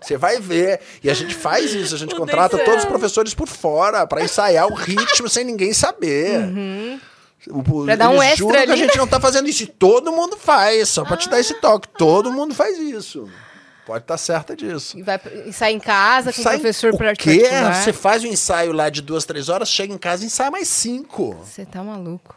Você 0.00 0.16
vai 0.16 0.38
ver. 0.40 0.80
E 1.02 1.08
a 1.10 1.14
gente 1.14 1.34
faz 1.34 1.72
isso, 1.74 1.94
a 1.94 1.98
gente 1.98 2.14
O 2.14 2.18
contrata 2.18 2.58
todos 2.58 2.80
os 2.82 2.88
professores 2.88 3.34
por 3.34 3.48
fora 3.48 4.06
pra 4.06 4.22
ensaiar 4.22 4.66
o 4.66 4.74
ritmo 4.74 5.28
sem 5.28 5.44
ninguém 5.44 5.72
saber. 5.72 6.38
O- 6.40 7.11
o- 7.50 7.84
Pra 7.84 7.96
dar 7.96 8.08
um 8.10 8.22
extra 8.22 8.36
juram 8.36 8.52
que 8.64 8.70
a 8.70 8.72
ali, 8.72 8.76
gente 8.82 8.96
não 8.98 9.06
tá 9.06 9.18
fazendo 9.20 9.48
isso. 9.48 9.62
E 9.62 9.66
todo 9.66 10.12
mundo 10.12 10.36
faz, 10.36 10.88
só 10.88 11.04
pra 11.04 11.16
te 11.16 11.28
dar 11.28 11.40
esse 11.40 11.54
toque. 11.54 11.88
Todo 11.98 12.30
mundo 12.32 12.54
faz 12.54 12.78
isso. 12.78 13.28
Pode 13.84 14.04
estar 14.04 14.16
certa 14.16 14.54
disso. 14.54 14.96
E, 14.96 15.02
vai, 15.02 15.20
e 15.46 15.52
sai 15.52 15.72
em 15.72 15.80
casa 15.80 16.32
com 16.32 16.40
o 16.40 16.44
Sai- 16.44 16.54
professor 16.58 16.94
o 16.94 16.96
pra 16.96 17.14
quê? 17.16 17.38
particular. 17.40 17.74
Você 17.82 17.92
faz 17.92 18.22
o 18.22 18.26
ensaio 18.28 18.72
lá 18.72 18.88
de 18.88 19.02
duas, 19.02 19.24
três 19.24 19.48
horas, 19.48 19.68
chega 19.68 19.92
em 19.92 19.98
casa 19.98 20.22
e 20.22 20.26
ensaia 20.26 20.50
mais 20.52 20.68
cinco. 20.68 21.34
Você 21.44 21.64
tá 21.66 21.82
maluco. 21.82 22.36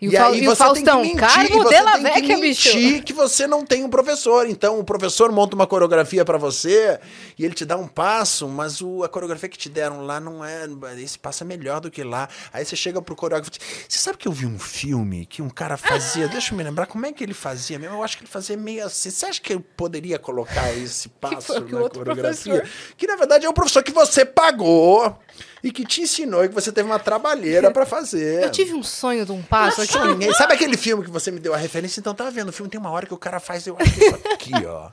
E, 0.00 0.06
E, 0.06 0.16
o, 0.16 0.24
aí 0.24 0.42
e 0.44 0.48
o 0.48 0.54
você 0.54 0.62
tem 0.64 0.74
que 0.74 0.84
Faustão, 0.84 1.02
mentir, 1.02 1.52
você 1.52 1.68
dela 1.70 1.98
tem 1.98 2.22
que 2.22 2.36
bicho. 2.36 2.68
mentir 2.76 3.02
que 3.04 3.12
você 3.12 3.46
não 3.46 3.64
tem 3.66 3.82
um 3.84 3.88
professor. 3.90 4.48
Então 4.48 4.78
o 4.78 4.84
professor 4.84 5.32
monta 5.32 5.56
uma 5.56 5.66
coreografia 5.66 6.24
pra 6.24 6.38
você 6.38 7.00
e 7.38 7.44
ele 7.44 7.54
te 7.54 7.64
dá 7.64 7.76
um 7.76 7.88
passo, 7.88 8.46
mas 8.48 8.80
o, 8.80 9.02
a 9.02 9.08
coreografia 9.08 9.48
que 9.48 9.58
te 9.58 9.68
deram 9.68 10.02
lá 10.06 10.20
não 10.20 10.44
é. 10.44 10.66
Esse 11.02 11.18
passo 11.18 11.42
é 11.42 11.46
melhor 11.46 11.80
do 11.80 11.90
que 11.90 12.04
lá. 12.04 12.28
Aí 12.52 12.64
você 12.64 12.76
chega 12.76 13.02
pro 13.02 13.16
coreógrafo 13.16 13.50
Você 13.88 13.98
sabe 13.98 14.18
que 14.18 14.28
eu 14.28 14.32
vi 14.32 14.46
um 14.46 14.58
filme 14.58 15.26
que 15.26 15.42
um 15.42 15.50
cara 15.50 15.76
fazia? 15.76 16.28
Deixa 16.28 16.52
eu 16.54 16.56
me 16.58 16.62
lembrar, 16.62 16.86
como 16.86 17.04
é 17.04 17.12
que 17.12 17.24
ele 17.24 17.34
fazia 17.34 17.78
mesmo? 17.78 17.96
Eu 17.96 18.02
acho 18.04 18.16
que 18.16 18.22
ele 18.22 18.30
fazia 18.30 18.56
meio 18.56 18.86
assim. 18.86 19.10
Você 19.10 19.26
acha 19.26 19.40
que 19.40 19.52
eu 19.54 19.60
poderia 19.60 20.18
colocar 20.18 20.72
esse 20.74 21.08
passo 21.20 21.54
foi 21.54 21.62
que 21.64 21.74
o 21.74 21.80
na 21.82 21.88
coreografia? 21.90 22.52
professor- 22.60 22.94
Que 22.96 23.06
na 23.06 23.16
verdade 23.16 23.46
é 23.46 23.48
o 23.48 23.52
professor 23.52 23.82
que 23.82 23.92
você 23.92 24.24
pagou 24.24 25.18
e 25.62 25.72
que 25.72 25.84
te 25.84 26.02
ensinou 26.02 26.44
e 26.44 26.48
que 26.48 26.54
você 26.54 26.70
teve 26.72 26.88
uma 26.88 26.98
trabalheira 26.98 27.70
pra 27.70 27.84
fazer. 27.86 28.42
Eu 28.42 28.50
tive 28.50 28.74
um 28.74 28.82
sonho 28.82 29.24
de 29.24 29.32
um 29.32 29.42
passo 29.42 29.82
aqui. 29.82 29.92
Sonhei. 29.92 30.32
Sabe 30.34 30.54
aquele 30.54 30.76
filme 30.76 31.04
que 31.04 31.10
você 31.10 31.30
me 31.30 31.40
deu 31.40 31.54
a 31.54 31.56
referência? 31.56 32.00
Então, 32.00 32.14
tava 32.14 32.30
vendo 32.30 32.48
o 32.48 32.52
filme, 32.52 32.70
tem 32.70 32.80
uma 32.80 32.90
hora 32.90 33.06
que 33.06 33.14
o 33.14 33.18
cara 33.18 33.40
faz, 33.40 33.66
eu 33.66 33.76
acho 33.78 33.92
que 33.92 34.04
isso 34.04 34.14
aqui, 34.32 34.66
ó. 34.66 34.90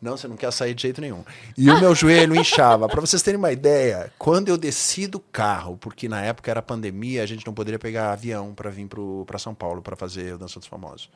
Não, 0.00 0.16
você 0.16 0.28
não 0.28 0.36
quer 0.36 0.52
sair 0.52 0.74
de 0.74 0.82
jeito 0.82 1.00
nenhum. 1.00 1.24
E 1.56 1.70
o 1.70 1.80
meu 1.80 1.94
joelho 1.94 2.36
inchava. 2.36 2.86
Pra 2.88 3.00
vocês 3.00 3.22
terem 3.22 3.38
uma 3.38 3.50
ideia, 3.50 4.12
quando 4.18 4.48
eu 4.48 4.56
desci 4.56 5.06
do 5.06 5.18
carro, 5.18 5.78
porque 5.78 6.08
na 6.08 6.22
época 6.22 6.50
era 6.50 6.60
pandemia, 6.60 7.22
a 7.22 7.26
gente 7.26 7.46
não 7.46 7.54
poderia 7.54 7.78
pegar 7.78 8.12
avião 8.12 8.54
pra 8.54 8.70
vir 8.70 8.86
pro, 8.86 9.24
pra 9.26 9.38
São 9.38 9.54
Paulo 9.54 9.80
pra 9.80 9.96
fazer 9.96 10.34
o 10.34 10.38
Dança 10.38 10.58
dos 10.58 10.68
Famosos. 10.68 11.08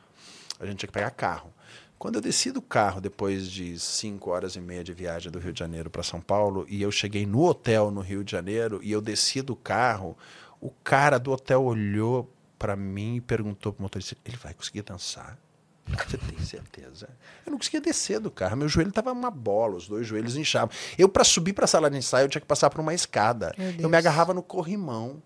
A 0.59 0.65
gente 0.65 0.77
tinha 0.77 0.87
que 0.87 0.93
pegar 0.93 1.11
carro. 1.11 1.53
Quando 2.01 2.15
eu 2.15 2.21
desci 2.21 2.51
do 2.51 2.63
carro, 2.63 2.99
depois 2.99 3.47
de 3.47 3.77
cinco 3.77 4.31
horas 4.31 4.55
e 4.55 4.59
meia 4.59 4.83
de 4.83 4.91
viagem 4.91 5.31
do 5.31 5.37
Rio 5.37 5.53
de 5.53 5.59
Janeiro 5.59 5.87
para 5.87 6.01
São 6.01 6.19
Paulo, 6.19 6.65
e 6.67 6.81
eu 6.81 6.91
cheguei 6.91 7.27
no 7.27 7.43
hotel 7.43 7.91
no 7.91 8.01
Rio 8.01 8.23
de 8.23 8.31
Janeiro, 8.31 8.79
e 8.81 8.91
eu 8.91 8.99
desci 8.99 9.39
do 9.43 9.55
carro, 9.55 10.17
o 10.59 10.71
cara 10.83 11.19
do 11.19 11.31
hotel 11.31 11.63
olhou 11.63 12.27
para 12.57 12.75
mim 12.75 13.17
e 13.17 13.21
perguntou 13.21 13.71
pro 13.71 13.83
motorista: 13.83 14.17
ele 14.25 14.35
vai 14.35 14.51
conseguir 14.51 14.81
dançar? 14.81 15.37
Você 15.85 16.17
tem 16.17 16.39
certeza? 16.39 17.07
Eu 17.45 17.51
não 17.51 17.59
conseguia 17.59 17.79
descer 17.79 18.19
do 18.19 18.31
carro. 18.31 18.57
Meu 18.57 18.67
joelho 18.67 18.91
tava 18.91 19.11
uma 19.11 19.29
bola, 19.29 19.75
os 19.75 19.87
dois 19.87 20.07
joelhos 20.07 20.35
inchavam. 20.35 20.75
Eu, 20.97 21.07
para 21.07 21.23
subir 21.23 21.53
para 21.53 21.65
a 21.65 21.67
sala 21.67 21.87
de 21.87 21.97
ensaio, 21.97 22.25
eu 22.25 22.29
tinha 22.29 22.41
que 22.41 22.47
passar 22.47 22.71
por 22.71 22.81
uma 22.81 22.95
escada. 22.95 23.53
Eu 23.77 23.87
me 23.87 23.97
agarrava 23.97 24.33
no 24.33 24.41
corrimão. 24.41 25.21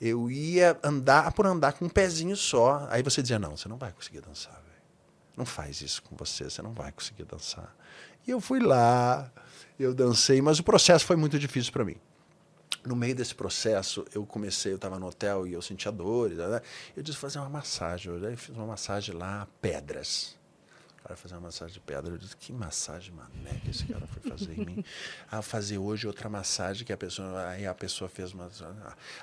Eu 0.00 0.30
ia 0.30 0.78
andar 0.80 1.32
por 1.32 1.44
andar 1.44 1.72
com 1.72 1.86
um 1.86 1.88
pezinho 1.88 2.36
só. 2.36 2.86
Aí 2.88 3.02
você 3.02 3.20
dizia: 3.20 3.40
Não, 3.40 3.56
você 3.56 3.68
não 3.68 3.78
vai 3.78 3.90
conseguir 3.90 4.20
dançar. 4.20 4.63
Não 5.36 5.44
faz 5.44 5.80
isso 5.80 6.02
com 6.02 6.16
você, 6.16 6.44
você 6.44 6.62
não 6.62 6.72
vai 6.72 6.92
conseguir 6.92 7.24
dançar. 7.24 7.74
E 8.26 8.30
eu 8.30 8.40
fui 8.40 8.60
lá, 8.60 9.30
eu 9.78 9.94
dancei, 9.94 10.40
mas 10.40 10.58
o 10.58 10.62
processo 10.62 11.04
foi 11.04 11.16
muito 11.16 11.38
difícil 11.38 11.72
para 11.72 11.84
mim. 11.84 11.96
No 12.84 12.94
meio 12.94 13.14
desse 13.14 13.34
processo, 13.34 14.04
eu 14.14 14.26
comecei, 14.26 14.72
eu 14.72 14.76
estava 14.76 14.98
no 14.98 15.06
hotel 15.06 15.46
e 15.46 15.52
eu 15.54 15.62
sentia 15.62 15.90
dores. 15.90 16.36
Né? 16.36 16.60
Eu 16.96 17.02
disse 17.02 17.16
fazer 17.18 17.38
uma 17.38 17.48
massagem. 17.48 18.12
Eu 18.12 18.36
fiz 18.36 18.54
uma 18.54 18.66
massagem 18.66 19.14
lá, 19.14 19.48
pedras. 19.60 20.36
Cara 21.04 21.16
fazer 21.16 21.34
uma 21.34 21.42
massagem 21.42 21.74
de 21.74 21.80
pedra. 21.80 22.10
Eu 22.14 22.16
disse, 22.16 22.34
que 22.34 22.50
massagem 22.50 23.12
mané 23.14 23.60
que 23.62 23.70
esse 23.70 23.84
cara 23.84 24.06
foi 24.06 24.22
fazer 24.30 24.52
em 24.58 24.64
mim. 24.64 24.84
Ah, 25.30 25.42
fazer 25.42 25.76
hoje 25.76 26.06
outra 26.06 26.28
massagem 26.30 26.86
que 26.86 26.92
a 26.92 26.96
pessoa. 26.96 27.48
Aí 27.48 27.66
a 27.66 27.74
pessoa 27.74 28.08
fez 28.08 28.32
uma. 28.32 28.48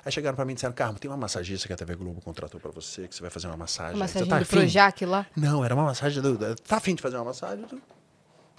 Aí 0.04 0.12
chegaram 0.12 0.36
para 0.36 0.44
mim 0.44 0.52
e 0.52 0.54
disseram, 0.54 0.72
Carmo, 0.74 0.98
tem 0.98 1.10
uma 1.10 1.16
massagista 1.16 1.66
que 1.66 1.72
a 1.72 1.76
TV 1.76 1.96
Globo 1.96 2.20
contratou 2.20 2.60
para 2.60 2.70
você, 2.70 3.08
que 3.08 3.14
você 3.14 3.20
vai 3.22 3.30
fazer 3.30 3.48
uma 3.48 3.56
massagem. 3.56 3.94
Uma 3.94 4.00
massagem 4.04 4.28
tá 4.28 4.36
do 4.38 4.42
afim?" 4.42 4.56
Projac 4.58 5.04
lá. 5.06 5.26
Não, 5.36 5.64
era 5.64 5.74
uma 5.74 5.84
massagem. 5.84 6.22
Do, 6.22 6.36
do- 6.38 6.54
tá 6.56 6.76
afim 6.76 6.94
de 6.94 7.02
fazer 7.02 7.16
uma 7.16 7.24
massagem? 7.24 7.64
Eu, 7.70 7.80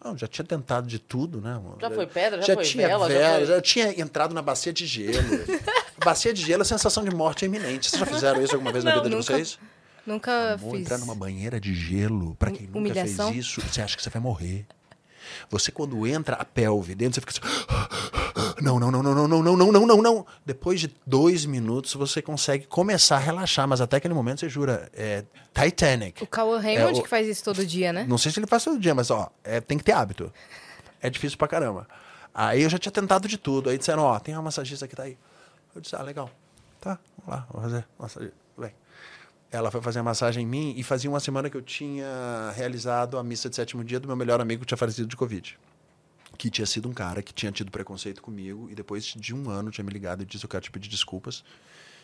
Não, 0.04 0.18
já 0.18 0.28
tinha 0.28 0.44
tentado 0.46 0.86
de 0.88 1.00
tudo, 1.00 1.40
né? 1.40 1.54
amor? 1.54 1.78
Já 1.80 1.90
foi 1.92 2.06
pedra, 2.08 2.42
já 2.42 2.56
foi 2.56 2.64
tinha 2.66 2.88
vela, 2.88 3.08
já 3.08 3.18
vela, 3.20 3.38
foi- 3.38 3.46
já 3.46 3.62
tinha 3.62 4.02
entrado 4.02 4.34
na 4.34 4.42
bacia 4.42 4.74
de 4.74 4.86
gelo. 4.86 5.14
bacia 6.04 6.34
de 6.34 6.42
gelo 6.46 6.64
é 6.64 6.66
sensação 6.66 7.04
de 7.06 7.16
morte 7.16 7.46
iminente. 7.46 7.90
Vocês 7.90 8.00
já 8.02 8.06
fizeram 8.06 8.42
isso 8.42 8.54
alguma 8.54 8.72
vez 8.74 8.84
na 8.84 8.92
Não, 8.92 8.98
vida 8.98 9.10
de 9.10 9.16
nunca 9.16 9.34
vocês? 9.34 9.58
Nunca 10.06 10.54
Amor, 10.56 10.72
fiz. 10.72 10.82
entrar 10.82 10.98
numa 10.98 11.16
banheira 11.16 11.60
de 11.60 11.74
gelo, 11.74 12.36
pra 12.36 12.52
quem 12.52 12.68
nunca 12.68 12.78
Humilhação? 12.80 13.32
fez 13.32 13.46
isso, 13.46 13.62
você 13.62 13.82
acha 13.82 13.96
que 13.96 14.04
você 14.04 14.10
vai 14.10 14.22
morrer. 14.22 14.66
Você, 15.50 15.72
quando 15.72 16.06
entra 16.06 16.36
a 16.36 16.44
pelve 16.44 16.94
dentro, 16.94 17.16
você 17.16 17.22
fica 17.22 17.32
assim. 17.32 17.42
Não, 18.62 18.80
não, 18.80 18.92
não, 18.92 19.02
não, 19.04 19.14
não, 19.14 19.28
não, 19.28 19.44
não, 19.56 19.72
não, 19.72 19.86
não, 19.88 20.02
não. 20.02 20.26
Depois 20.46 20.80
de 20.80 20.94
dois 21.06 21.46
minutos, 21.46 21.94
você 21.94 22.22
consegue 22.22 22.66
começar 22.66 23.18
a 23.18 23.20
relaxar, 23.20 23.68
mas 23.68 23.82
até 23.82 23.98
aquele 23.98 24.14
momento 24.14 24.40
você 24.40 24.50
jura. 24.50 24.90
É 24.94 25.24
Titanic. 25.54 26.24
O 26.24 26.28
Cauã 26.28 26.60
Raymond 26.60 26.98
É, 26.98 27.00
o- 27.00 27.04
que 27.04 27.10
faz 27.10 27.28
isso 27.28 27.44
todo 27.44 27.66
dia, 27.66 27.92
né? 27.94 28.06
Não 28.08 28.18
sei 28.18 28.32
se 28.32 28.40
ele 28.40 28.48
faz 28.48 28.64
todo 28.64 28.80
dia, 28.80 28.94
mas 28.96 29.12
ó, 29.12 29.30
é, 29.44 29.60
tem 29.60 29.78
que 29.78 29.84
ter 29.84 29.92
hábito. 29.92 30.32
É 31.02 31.10
difícil 31.10 31.38
pra 31.38 31.48
caramba. 31.48 31.88
Aí 32.34 32.62
eu 32.64 32.70
já 32.70 32.78
tinha 32.78 32.92
tentado 32.92 33.28
de 33.28 33.38
tudo. 33.38 33.70
Aí 33.70 33.78
disseram, 33.78 34.04
ó, 34.04 34.18
tem 34.20 34.34
uma 34.36 34.44
massagista 34.44 34.88
que 34.88 34.96
tá 34.96 35.04
aí. 35.04 35.18
Eu 35.76 35.82
disse, 35.82 35.96
ah, 35.96 36.02
legal. 36.02 36.30
Tá, 36.80 36.98
vamos 37.26 37.40
lá, 37.42 37.48
vamos 37.52 37.72
fazer 37.72 37.88
massagem. 38.00 38.32
Ela 39.54 39.70
foi 39.70 39.84
fazer 39.84 40.00
a 40.00 40.04
massagem 40.04 40.44
em 40.44 40.48
mim 40.48 40.74
e 40.76 40.82
fazia 40.82 41.08
uma 41.08 41.20
semana 41.20 41.48
que 41.48 41.56
eu 41.56 41.62
tinha 41.62 42.52
realizado 42.56 43.20
a 43.20 43.24
missa 43.24 43.48
de 43.48 43.56
sétimo 43.56 43.84
dia 43.84 44.00
do 44.00 44.08
meu 44.08 44.18
melhor 44.18 44.42
amigo 44.42 44.62
que 44.62 44.66
tinha 44.66 44.78
falecido 44.78 45.08
de 45.08 45.16
Covid. 45.16 45.60
Que 46.36 46.50
tinha 46.50 46.66
sido 46.66 46.90
um 46.90 46.92
cara 46.92 47.22
que 47.22 47.32
tinha 47.32 47.52
tido 47.52 47.70
preconceito 47.70 48.20
comigo 48.20 48.68
e 48.72 48.74
depois 48.74 49.04
de 49.06 49.32
um 49.32 49.52
ano 49.52 49.70
tinha 49.70 49.86
me 49.86 49.92
ligado 49.92 50.24
e 50.24 50.26
disse: 50.26 50.44
Eu 50.44 50.50
quero 50.50 50.64
te 50.64 50.72
pedir 50.72 50.90
desculpas. 50.90 51.44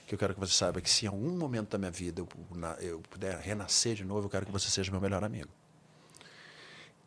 Que 0.06 0.14
eu 0.14 0.20
quero 0.20 0.36
que 0.36 0.40
você 0.40 0.54
saiba 0.54 0.80
que 0.80 0.88
se 0.88 1.06
em 1.06 1.08
algum 1.08 1.32
momento 1.32 1.70
da 1.70 1.80
minha 1.80 1.90
vida 1.90 2.22
eu, 2.22 2.28
eu 2.82 3.02
puder 3.10 3.40
renascer 3.40 3.96
de 3.96 4.06
novo, 4.06 4.28
eu 4.28 4.30
quero 4.30 4.46
que 4.46 4.52
você 4.52 4.70
seja 4.70 4.92
meu 4.92 5.02
melhor 5.02 5.24
amigo. 5.24 5.50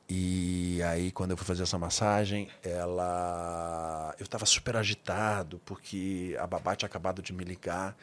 E 0.09 0.83
aí, 0.83 1.13
quando 1.13 1.31
eu 1.31 1.37
fui 1.37 1.47
fazer 1.47 1.63
essa 1.63 1.79
massagem, 1.79 2.51
ela. 2.65 4.13
Eu 4.19 4.25
estava 4.25 4.45
super 4.45 4.77
agitado, 4.77 5.61
porque 5.65 6.37
a 6.41 6.49
babá 6.49 6.75
tinha 6.75 6.89
acabado 6.89 7.23
de 7.23 7.33
me 7.33 7.45
ligar 7.45 7.97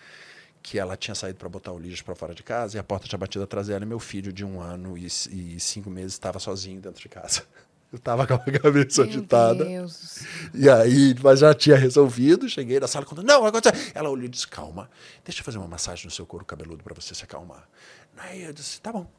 que 0.62 0.78
ela 0.78 0.96
tinha 0.98 1.16
saído 1.16 1.38
para 1.38 1.50
botar 1.50 1.72
o 1.72 1.80
lixo 1.80 2.04
para 2.04 2.16
fora 2.16 2.36
de 2.36 2.44
casa 2.44 2.78
e 2.78 2.80
a 2.80 2.84
porta 2.84 3.08
tinha 3.08 3.18
batido 3.18 3.44
atrás 3.44 3.68
dela 3.68 3.84
e 3.84 3.88
meu 3.88 4.00
filho 4.00 4.32
de 4.32 4.44
um 4.46 4.62
ano 4.62 4.98
e, 4.98 5.06
e 5.06 5.60
cinco 5.60 5.90
meses 5.90 6.14
estava 6.14 6.40
sozinho 6.40 6.82
dentro 6.82 7.02
de 7.02 7.10
casa. 7.10 7.44
Eu 7.92 7.98
estava 7.98 8.28
com 8.28 8.36
a 8.36 8.40
cabeça 8.40 9.02
Meu 9.02 9.10
agitada. 9.10 9.66
Deus. 9.66 10.24
E 10.54 10.70
aí, 10.70 11.16
mas 11.24 11.40
já 11.40 11.56
tinha 11.56 11.76
resolvido, 11.76 12.48
cheguei 12.48 12.80
na 12.80 12.88
sala 12.88 13.04
contando, 13.04 13.26
não, 13.26 13.44
agora 13.44 13.64
ela 13.96 14.10
olhou 14.12 14.26
e 14.26 14.30
disse, 14.30 14.48
calma, 14.48 14.88
deixa 15.26 15.42
eu 15.42 15.44
fazer 15.44 15.58
uma 15.58 15.68
massagem 15.68 16.06
no 16.06 16.12
seu 16.12 16.24
couro 16.24 16.46
cabeludo 16.46 16.84
para 16.84 16.94
você 16.94 17.16
se 17.16 17.24
acalmar. 17.24 17.68
Aí 18.16 18.44
eu 18.44 18.54
disse, 18.54 18.80
tá 18.80 18.92
bom. 18.92 19.10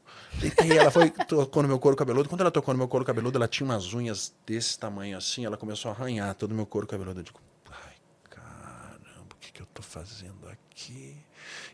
E 0.41 0.71
ela 0.71 0.89
foi, 0.89 1.09
tocou 1.27 1.63
no 1.63 1.67
meu 1.67 1.79
couro 1.79 1.97
cabeludo. 1.97 2.29
Quando 2.29 2.41
ela 2.41 2.51
tocou 2.51 2.73
no 2.73 2.77
meu 2.77 2.87
couro 2.87 3.03
cabeludo, 3.03 3.37
ela 3.37 3.47
tinha 3.47 3.65
umas 3.65 3.93
unhas 3.93 4.33
desse 4.45 4.79
tamanho 4.79 5.17
assim, 5.17 5.45
ela 5.45 5.57
começou 5.57 5.91
a 5.91 5.93
arranhar 5.93 6.33
todo 6.35 6.53
o 6.53 6.55
meu 6.55 6.65
couro 6.65 6.87
cabeludo. 6.87 7.19
Eu 7.19 7.23
digo, 7.23 7.41
ai, 7.69 7.95
caramba, 8.29 9.33
o 9.33 9.35
que, 9.37 9.51
que 9.51 9.61
eu 9.61 9.65
tô 9.73 9.81
fazendo 9.81 10.47
aqui? 10.47 11.17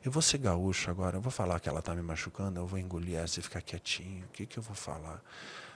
Eu 0.03 0.11
vou 0.11 0.21
ser 0.21 0.37
gaúcho 0.37 0.89
agora, 0.89 1.17
eu 1.17 1.21
vou 1.21 1.31
falar 1.31 1.59
que 1.59 1.67
ela 1.67 1.81
tá 1.81 1.93
me 1.93 2.01
machucando, 2.01 2.59
eu 2.59 2.65
vou 2.67 2.79
engolir 2.79 3.17
essa 3.17 3.39
e 3.39 3.43
ficar 3.43 3.61
quietinho. 3.61 4.25
O 4.25 4.29
que, 4.29 4.45
que 4.45 4.57
eu 4.57 4.63
vou 4.63 4.75
falar? 4.75 5.21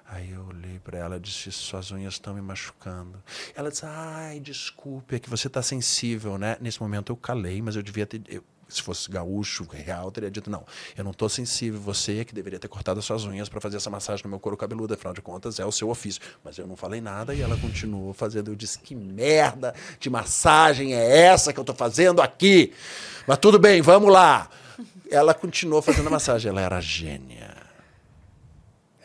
Aí 0.05 0.32
eu 0.32 0.45
olhei 0.47 0.80
para 0.80 0.97
ela 0.97 1.17
e 1.17 1.19
disse: 1.19 1.51
Suas 1.51 1.91
unhas 1.91 2.13
estão 2.15 2.34
me 2.34 2.41
machucando. 2.41 3.22
Ela 3.55 3.69
disse: 3.72 3.86
Ai, 3.86 4.39
desculpe, 4.39 5.15
é 5.15 5.19
que 5.19 5.30
você 5.30 5.47
está 5.47 5.61
sensível, 5.61 6.38
né? 6.38 6.57
Nesse 6.59 6.82
momento 6.82 7.11
eu 7.11 7.15
calei, 7.17 7.61
mas 7.61 7.76
eu 7.76 7.82
devia 7.84 8.05
ter. 8.05 8.22
eu- 8.28 8.43
se 8.74 8.82
fosse 8.82 9.09
gaúcho, 9.09 9.67
real, 9.69 10.05
eu 10.05 10.11
teria 10.11 10.32
dito: 10.32 10.49
Não, 10.49 10.65
eu 10.97 11.03
não 11.03 11.11
estou 11.11 11.30
sensível. 11.30 11.80
Você 11.82 12.19
é 12.19 12.26
que 12.26 12.34
deveria 12.34 12.59
ter 12.59 12.67
cortado 12.67 12.99
as 12.99 13.05
suas 13.05 13.26
unhas 13.26 13.49
para 13.49 13.61
fazer 13.61 13.78
essa 13.78 13.89
massagem 13.89 14.24
no 14.24 14.30
meu 14.30 14.39
couro 14.39 14.57
cabeludo. 14.57 14.93
Afinal 14.93 15.13
de 15.13 15.22
contas, 15.22 15.59
é 15.59 15.65
o 15.65 15.72
seu 15.72 15.89
ofício. 15.89 16.22
Mas 16.43 16.57
eu 16.57 16.67
não 16.67 16.76
falei 16.76 17.01
nada 17.01 17.34
e 17.34 17.41
ela 17.41 17.57
continuou 17.57 18.13
fazendo. 18.13 18.51
Eu 18.51 18.55
disse: 18.55 18.80
Que 18.80 18.95
merda 18.95 19.74
de 19.99 20.09
massagem 20.09 20.93
é 20.93 21.26
essa 21.26 21.53
que 21.53 21.59
eu 21.59 21.63
estou 21.63 21.76
fazendo 21.76 22.22
aqui? 22.22 22.74
Mas 23.28 23.38
tudo 23.38 23.59
bem, 23.59 23.82
vamos 23.82 24.11
lá. 24.11 24.49
Ela 25.09 25.34
continuou 25.34 25.82
fazendo 25.82 26.07
a 26.07 26.11
massagem. 26.11 26.49
Ela 26.49 26.61
era 26.61 26.80
gênia. 26.80 27.55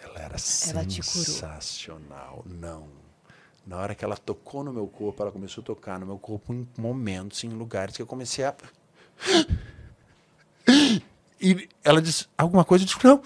Ela 0.02 0.20
era 0.20 0.26
Ela 0.26 0.38
sensacional. 0.38 2.44
Não. 2.46 3.06
Na 3.66 3.78
hora 3.78 3.96
que 3.96 4.04
ela 4.04 4.16
tocou 4.16 4.62
no 4.62 4.72
meu 4.72 4.86
corpo, 4.86 5.20
ela 5.20 5.32
começou 5.32 5.60
a 5.60 5.64
tocar 5.64 5.98
no 5.98 6.06
meu 6.06 6.18
corpo 6.18 6.54
em 6.54 6.68
momentos, 6.78 7.42
em 7.42 7.48
lugares 7.48 7.96
que 7.96 8.02
eu 8.02 8.06
comecei 8.06 8.44
a. 8.44 8.54
E 11.40 11.68
ela 11.84 12.00
disse 12.00 12.26
alguma 12.36 12.64
coisa, 12.64 12.84
eu 12.84 12.86
disse, 12.86 13.04
não, 13.04 13.22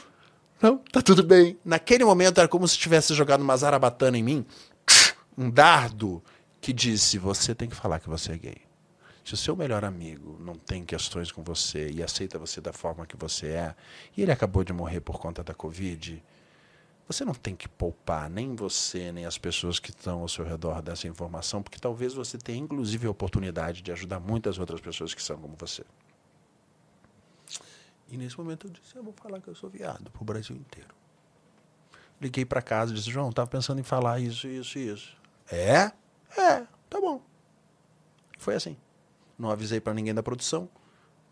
não, 0.61 0.79
tá 0.79 1.01
tudo 1.01 1.23
bem. 1.23 1.59
Naquele 1.65 2.05
momento 2.05 2.39
era 2.39 2.49
como 2.49 2.67
se 2.67 2.77
tivesse 2.77 3.15
jogado 3.15 3.41
uma 3.41 3.57
zarabatana 3.57 4.19
em 4.19 4.23
mim, 4.23 4.47
um 5.39 5.49
dardo 5.49 6.23
que 6.61 6.73
disse, 6.73 7.19
você 7.19 7.55
tem 7.55 7.69
que 7.69 7.77
falar 7.77 8.01
que 8.01 8.09
você 8.09 8.33
é 8.33 8.37
gay. 8.37 8.71
Se 9.25 9.35
o 9.35 9.37
seu 9.37 9.55
melhor 9.55 9.85
amigo 9.85 10.37
não 10.41 10.55
tem 10.55 10.85
questões 10.85 11.31
com 11.31 11.43
você 11.43 11.91
e 11.91 12.03
aceita 12.03 12.39
você 12.39 12.61
da 12.61 12.73
forma 12.73 13.07
que 13.07 13.17
você 13.17 13.47
é, 13.49 13.75
e 14.17 14.23
ele 14.23 14.33
acabou 14.33 14.65
de 14.65 14.73
morrer 14.73 15.01
por 15.01 15.19
conta 15.19 15.43
da 15.43 15.55
Covid, 15.55 16.23
você 17.13 17.25
não 17.25 17.35
tem 17.35 17.57
que 17.57 17.69
poupar 17.69 18.31
nem 18.31 18.55
você, 18.55 19.11
nem 19.11 19.27
as 19.27 19.37
pessoas 19.37 19.81
que 19.81 19.91
estão 19.91 20.21
ao 20.21 20.29
seu 20.29 20.45
redor 20.45 20.81
dessa 20.81 21.09
informação, 21.09 21.61
porque 21.61 21.77
talvez 21.77 22.15
você 22.15 22.39
tenha 22.39 22.61
inclusive 22.61 23.05
a 23.05 23.11
oportunidade 23.11 23.83
de 23.83 23.91
ajudar 23.91 24.21
muitas 24.21 24.61
outras 24.61 24.81
pessoas 24.81 25.13
que 25.13 25.21
são 25.21 25.37
como 25.37 25.57
você. 25.59 25.85
E 28.09 28.17
nesse 28.17 28.39
momento 28.39 28.69
eu 28.69 28.71
disse, 28.71 28.95
eu 28.95 29.03
vou 29.03 29.13
falar 29.13 29.41
que 29.41 29.49
eu 29.49 29.57
sou 29.57 29.69
viado 29.69 30.09
pro 30.13 30.25
Brasil 30.25 30.55
inteiro. 30.55 30.95
Liguei 32.21 32.45
para 32.45 32.63
casa 32.63 32.93
e 32.93 32.95
disse, 32.95 33.11
João, 33.11 33.33
tava 33.33 33.51
pensando 33.51 33.81
em 33.81 33.85
falar 33.85 34.21
isso, 34.21 34.47
isso 34.47 34.79
e 34.79 34.93
isso. 34.93 35.17
É? 35.51 35.91
É, 36.37 36.65
tá 36.89 37.01
bom. 37.01 37.21
Foi 38.39 38.55
assim. 38.55 38.77
Não 39.37 39.51
avisei 39.51 39.81
para 39.81 39.95
ninguém 39.95 40.15
da 40.15 40.23
produção 40.23 40.69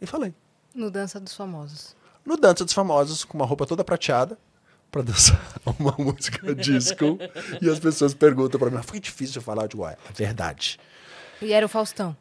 e 0.00 0.06
falei. 0.06 0.34
No 0.74 0.90
Dança 0.90 1.20
dos 1.20 1.36
Famosos. 1.36 1.94
No 2.24 2.36
Dança 2.36 2.64
dos 2.64 2.74
Famosos, 2.74 3.24
com 3.24 3.38
uma 3.38 3.46
roupa 3.46 3.64
toda 3.64 3.84
prateada, 3.84 4.36
para 4.90 5.02
dançar 5.02 5.40
uma 5.78 5.94
música 5.98 6.54
disco. 6.54 7.18
e 7.60 7.68
as 7.68 7.78
pessoas 7.78 8.14
perguntam 8.14 8.58
para 8.58 8.70
mim, 8.70 8.76
"Mas 8.76 8.86
foi 8.86 9.00
difícil 9.00 9.40
falar 9.42 9.66
de. 9.66 9.76
É 9.82 9.96
verdade. 10.14 10.78
E 11.40 11.52
era 11.52 11.64
o 11.66 11.68
Faustão. 11.68 12.16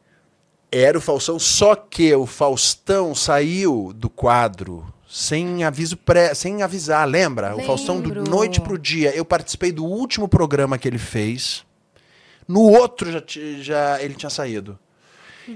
Era 0.72 0.98
o 0.98 1.02
Faustão, 1.02 1.40
só 1.40 1.76
que 1.76 2.14
o 2.14 2.26
Faustão 2.26 3.16
saiu 3.16 3.94
do 3.96 4.10
quadro 4.10 4.86
sem 5.08 5.64
aviso 5.64 5.96
pré, 5.96 6.34
sem 6.34 6.62
avisar, 6.62 7.08
lembra? 7.08 7.56
O 7.56 7.64
Faustão 7.64 8.02
do 8.02 8.10
Lembro. 8.10 8.30
noite 8.30 8.60
pro 8.60 8.78
dia. 8.78 9.16
Eu 9.16 9.24
participei 9.24 9.72
do 9.72 9.86
último 9.86 10.28
programa 10.28 10.78
que 10.78 10.86
ele 10.88 10.98
fez. 10.98 11.66
No 12.46 12.62
outro 12.62 13.10
já, 13.12 13.24
já 13.62 14.02
ele 14.02 14.14
tinha 14.14 14.30
saído. 14.30 14.78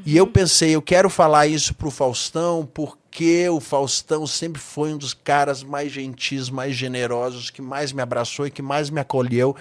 E 0.05 0.15
eu 0.15 0.25
pensei, 0.25 0.73
eu 0.73 0.81
quero 0.81 1.09
falar 1.09 1.47
isso 1.47 1.73
pro 1.75 1.91
Faustão, 1.91 2.65
porque 2.73 3.00
o 3.49 3.59
Faustão 3.59 4.25
sempre 4.25 4.61
foi 4.61 4.93
um 4.93 4.97
dos 4.97 5.13
caras 5.13 5.63
mais 5.63 5.91
gentis, 5.91 6.49
mais 6.49 6.75
generosos, 6.75 7.49
que 7.49 7.61
mais 7.61 7.91
me 7.91 8.01
abraçou 8.01 8.47
e 8.47 8.51
que 8.51 8.61
mais 8.61 8.89
me 8.89 9.01
acolheu 9.01 9.55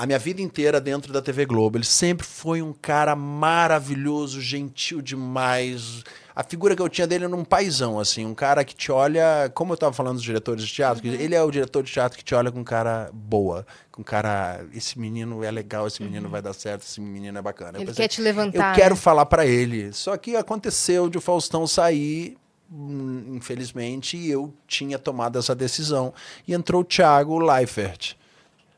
a 0.00 0.06
minha 0.06 0.18
vida 0.18 0.40
inteira 0.40 0.80
dentro 0.80 1.12
da 1.12 1.20
TV 1.20 1.44
Globo. 1.44 1.76
Ele 1.76 1.84
sempre 1.84 2.26
foi 2.26 2.62
um 2.62 2.72
cara 2.72 3.14
maravilhoso, 3.14 4.40
gentil 4.40 5.02
demais. 5.02 6.02
A 6.34 6.42
figura 6.42 6.74
que 6.74 6.80
eu 6.80 6.88
tinha 6.88 7.06
dele 7.06 7.26
era 7.26 7.36
um 7.36 7.44
paizão, 7.44 8.00
assim, 8.00 8.24
um 8.24 8.34
cara 8.34 8.64
que 8.64 8.74
te 8.74 8.90
olha, 8.90 9.52
como 9.52 9.72
eu 9.72 9.74
estava 9.74 9.92
falando 9.92 10.14
dos 10.14 10.22
diretores 10.22 10.66
de 10.66 10.72
teatro, 10.72 11.02
que 11.02 11.08
ele 11.08 11.34
é 11.34 11.42
o 11.42 11.50
diretor 11.50 11.82
de 11.82 11.92
teatro 11.92 12.16
que 12.16 12.24
te 12.24 12.34
olha 12.34 12.50
com 12.50 12.64
cara 12.64 13.10
boa, 13.12 13.66
com 13.92 14.02
cara, 14.02 14.64
esse 14.72 14.98
menino 14.98 15.44
é 15.44 15.50
legal, 15.50 15.86
esse 15.86 16.02
menino 16.02 16.30
vai 16.30 16.40
dar 16.40 16.54
certo, 16.54 16.80
esse 16.80 16.98
menino 16.98 17.36
é 17.36 17.42
bacana. 17.42 17.76
Eu 17.76 17.82
Ele 17.82 17.90
pensei, 17.90 18.04
quer 18.04 18.08
te 18.08 18.22
levantar. 18.22 18.70
eu 18.70 18.80
quero 18.80 18.94
né? 18.94 19.00
falar 19.00 19.26
pra 19.26 19.44
ele. 19.44 19.92
Só 19.92 20.16
que 20.16 20.34
aconteceu 20.34 21.10
de 21.10 21.18
o 21.18 21.20
Faustão 21.20 21.66
sair 21.66 22.38
hum, 22.72 23.34
infelizmente, 23.34 24.16
eu 24.26 24.50
tinha 24.66 24.98
tomado 24.98 25.38
essa 25.38 25.54
decisão. 25.54 26.14
E 26.48 26.54
entrou 26.54 26.80
o 26.80 26.84
Thiago 26.84 27.38
Leifert 27.38 28.14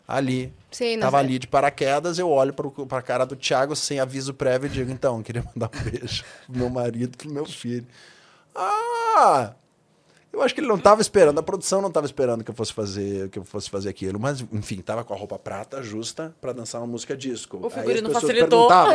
ali. 0.08 0.52
Sim, 0.72 0.98
Tava 0.98 1.18
ali 1.18 1.38
de 1.38 1.46
paraquedas, 1.46 2.18
eu 2.18 2.28
olho 2.30 2.52
para 2.52 2.98
a 2.98 3.02
cara 3.02 3.24
do 3.24 3.36
Thiago 3.36 3.76
sem 3.76 4.00
aviso 4.00 4.32
prévio 4.34 4.66
e 4.66 4.70
digo, 4.70 4.90
então, 4.90 5.18
eu 5.18 5.22
queria 5.22 5.44
mandar 5.54 5.70
um 5.74 5.90
beijo 5.90 6.24
pro 6.46 6.58
meu 6.58 6.70
marido, 6.70 7.16
pro 7.16 7.30
meu 7.30 7.44
filho. 7.44 7.86
Ah! 8.54 9.52
Eu 10.32 10.40
acho 10.40 10.54
que 10.54 10.62
ele 10.62 10.66
não 10.68 10.76
estava 10.76 11.02
esperando, 11.02 11.38
a 11.38 11.42
produção 11.42 11.82
não 11.82 11.88
estava 11.88 12.06
esperando 12.06 12.42
que 12.42 12.50
eu 12.50 12.54
fosse 12.54 12.72
fazer, 12.72 13.28
que 13.28 13.38
eu 13.38 13.44
fosse 13.44 13.68
fazer 13.68 13.90
aquilo, 13.90 14.18
mas 14.18 14.40
enfim, 14.50 14.76
tava 14.80 15.04
com 15.04 15.12
a 15.12 15.16
roupa 15.16 15.38
prata 15.38 15.82
justa 15.82 16.34
para 16.40 16.54
dançar 16.54 16.80
uma 16.80 16.86
música 16.86 17.14
disco. 17.14 17.58
O 17.58 17.60
Aí 17.60 17.66
as 17.66 17.74
figurino 17.74 18.08
pessoas 18.08 18.22
facilitou. 18.22 18.66
perguntavam, 18.66 18.94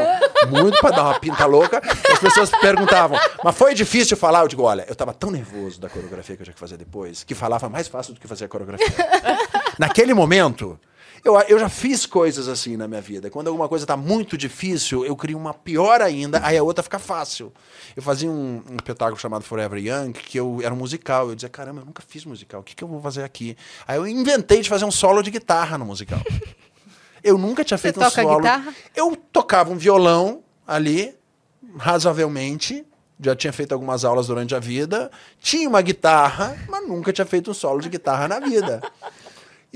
muito 0.50 0.80
para 0.82 0.96
dar 0.96 1.04
uma 1.04 1.20
pinta 1.20 1.46
louca, 1.46 1.80
as 2.12 2.18
pessoas 2.20 2.50
perguntavam, 2.50 3.20
mas 3.44 3.56
foi 3.56 3.76
difícil 3.76 4.18
falar? 4.18 4.42
Eu 4.42 4.48
digo, 4.48 4.64
olha, 4.64 4.84
eu 4.88 4.94
estava 4.94 5.14
tão 5.14 5.30
nervoso 5.30 5.80
da 5.80 5.88
coreografia 5.88 6.36
que 6.36 6.42
eu 6.42 6.46
tinha 6.46 6.56
que 6.56 6.60
fazer 6.60 6.76
depois, 6.76 7.24
que 7.24 7.36
falar 7.36 7.60
foi 7.60 7.70
mais 7.70 7.88
fácil 7.88 8.16
do 8.16 8.20
que 8.20 8.28
fazer 8.28 8.46
a 8.46 8.48
coreografia. 8.48 8.88
Naquele 9.78 10.16
momento, 10.16 10.80
eu, 11.24 11.40
eu 11.42 11.60
já 11.60 11.70
fiz 11.70 12.06
coisas 12.06 12.48
assim 12.48 12.78
na 12.78 12.88
minha 12.88 13.02
vida. 13.02 13.30
Quando 13.30 13.48
alguma 13.48 13.68
coisa 13.68 13.84
está 13.84 13.98
muito 13.98 14.38
difícil, 14.38 15.06
eu 15.06 15.16
crio 15.16 15.38
uma 15.38 15.54
pior 15.54 16.02
ainda, 16.02 16.40
aí 16.44 16.58
a 16.58 16.64
outra 16.64 16.84
fica 16.84 17.00
fácil. 17.00 17.52
Eu 17.96 18.02
fazia 18.04 18.30
um, 18.30 18.64
um 18.70 18.76
espetáculo 18.76 19.20
chamado 19.20 19.44
Forever 19.44 19.80
Young, 19.80 20.14
que 20.14 20.40
eu 20.40 20.60
era 20.64 20.74
um 20.74 20.78
musical. 20.78 21.30
Eu 21.30 21.36
dizia, 21.36 21.50
caramba, 21.50 21.82
eu 21.82 21.86
nunca 21.86 22.04
fiz 22.06 22.26
musical, 22.26 22.62
o 22.62 22.64
que, 22.64 22.76
que 22.76 22.84
eu 22.84 22.88
vou 22.88 23.02
fazer 23.02 23.24
aqui? 23.24 23.58
Aí 23.88 23.98
eu 23.98 24.08
inventei 24.08 24.62
de 24.62 24.70
fazer 24.70 24.86
um 24.86 24.92
solo 24.92 25.22
de 25.22 25.32
guitarra 25.32 25.78
no 25.78 25.86
musical. 25.86 26.22
Eu 27.24 27.38
nunca 27.38 27.64
tinha 27.64 27.78
feito 27.78 28.00
um 28.00 28.04
toca 28.04 28.22
solo. 28.22 28.38
guitarra? 28.38 28.74
Eu 28.96 29.16
tocava 29.16 29.72
um 29.72 29.78
violão 29.78 30.44
ali, 30.66 31.14
razoavelmente. 31.78 32.86
Já 33.20 33.36
tinha 33.36 33.52
feito 33.52 33.72
algumas 33.74 34.06
aulas 34.06 34.28
durante 34.28 34.54
a 34.54 34.60
vida. 34.60 35.10
Tinha 35.42 35.68
uma 35.68 35.82
guitarra, 35.82 36.56
mas 36.70 36.88
nunca 36.88 37.12
tinha 37.12 37.26
feito 37.26 37.50
um 37.50 37.54
solo 37.54 37.82
de 37.82 37.90
guitarra 37.90 38.28
na 38.28 38.40
vida. 38.40 38.82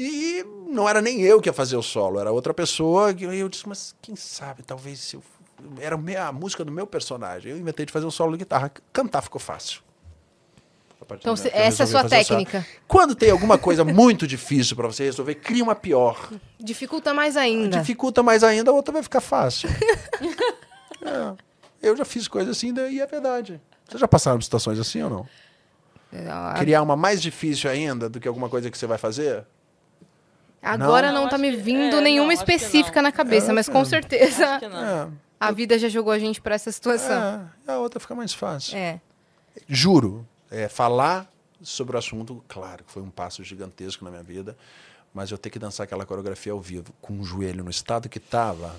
E 0.04 0.43
não 0.68 0.89
era 0.89 1.02
nem 1.02 1.22
eu 1.22 1.39
que 1.39 1.47
ia 1.49 1.54
fazer 1.54 1.76
o 1.78 1.84
solo, 1.84 2.20
era 2.20 2.32
outra 2.32 2.54
pessoa. 2.54 3.12
E 3.12 3.24
eu 3.39 3.47
disse, 3.47 3.68
mas 3.70 3.93
quem 4.02 4.16
sabe, 4.16 4.64
talvez 4.64 4.99
se 4.99 5.16
eu. 5.16 5.24
Era 5.80 5.95
a 6.28 6.32
música 6.32 6.66
do 6.66 6.72
meu 6.72 6.88
personagem. 6.88 7.52
Eu 7.52 7.58
inventei 7.60 7.86
de 7.86 7.91
fazer 7.91 8.06
um 8.08 8.12
solo 8.12 8.32
de 8.32 8.39
guitarra. 8.39 8.72
Cantar 8.91 9.22
ficou 9.22 9.39
fácil. 9.39 9.82
Então, 11.20 11.36
se- 11.36 11.49
essa 11.49 11.84
é 11.84 11.86
a 11.86 11.88
sua 11.88 12.08
técnica. 12.08 12.66
Quando 12.88 13.14
tem 13.14 13.30
alguma 13.32 13.58
coisa 13.58 13.84
muito 13.84 14.26
difícil 14.26 14.76
para 14.76 14.88
você 14.88 15.04
resolver, 15.04 15.36
cria 15.36 15.64
uma 15.64 15.76
pior. 15.76 16.30
Dificulta 16.60 17.14
mais 17.14 17.36
ainda. 17.38 17.78
Dificulta 17.80 18.24
mais 18.24 18.43
ainda, 18.43 18.72
a 18.72 18.74
outra 18.74 18.93
vai 18.93 19.04
ficar 19.04 19.22
fácil. 19.22 19.70
É. 21.04 21.34
Eu 21.82 21.97
já 21.97 22.06
fiz 22.06 22.28
coisas 22.28 22.56
assim 22.56 22.72
e 22.91 23.02
é 23.02 23.08
verdade. 23.08 23.60
Vocês 23.88 23.99
já 23.99 24.08
passaram 24.08 24.38
por 24.38 24.43
situações 24.43 24.78
assim 24.80 25.02
ou 25.02 25.10
não? 25.10 25.28
Ah, 26.30 26.54
Criar 26.60 26.82
uma 26.84 26.95
mais 26.95 27.20
difícil 27.20 27.70
ainda 27.72 28.08
do 28.08 28.20
que 28.20 28.28
alguma 28.28 28.47
coisa 28.49 28.70
que 28.70 28.78
você 28.78 28.86
vai 28.86 28.99
fazer? 28.99 29.43
Agora 30.62 31.12
Não, 31.12 31.22
não, 31.24 31.30
tá 31.30 31.36
acho 31.36 31.41
me 31.41 31.51
que- 31.51 31.57
vindo 31.57 31.97
é, 31.97 32.01
nenhuma 32.01 32.28
não, 32.28 32.34
específica 32.34 32.97
não. 33.01 33.09
na 33.09 33.12
cabeça, 33.12 33.51
mas 33.53 33.68
com 33.68 33.84
certeza 33.84 34.59
não. 34.62 35.07
É, 35.07 35.07
a 35.39 35.51
vida 35.51 35.78
já 35.80 35.89
jogou 35.89 36.14
a 36.14 36.20
gente 36.20 36.39
pra 36.39 36.53
essa 36.55 36.72
situação. 36.72 37.49
é, 37.68 37.72
a 37.72 37.78
outra 37.80 37.99
fica 37.99 38.14
mais 38.14 38.34
fácil. 38.34 38.78
É. 38.78 38.99
Juro, 39.68 40.26
é, 40.51 40.68
falar 40.68 41.28
sobre 41.62 41.95
o 41.95 41.99
assunto, 41.99 42.43
claro, 42.47 42.84
que 42.84 42.91
foi 42.91 43.01
um 43.01 43.09
passo 43.09 43.43
gigantesco 43.43 44.05
na 44.05 44.12
minha 44.12 44.24
vida, 44.24 44.55
mas 45.14 45.32
eu 45.32 45.38
ter 45.38 45.49
que 45.49 45.57
dançar 45.59 45.84
aquela 45.86 46.05
coreografia 46.05 46.51
ao 46.51 46.62
vivo, 46.62 46.93
com 47.01 47.20
o 47.20 47.24
joelho 47.24 47.64
no 47.64 47.70
estado 47.72 48.07
que 48.07 48.18
estava, 48.20 48.76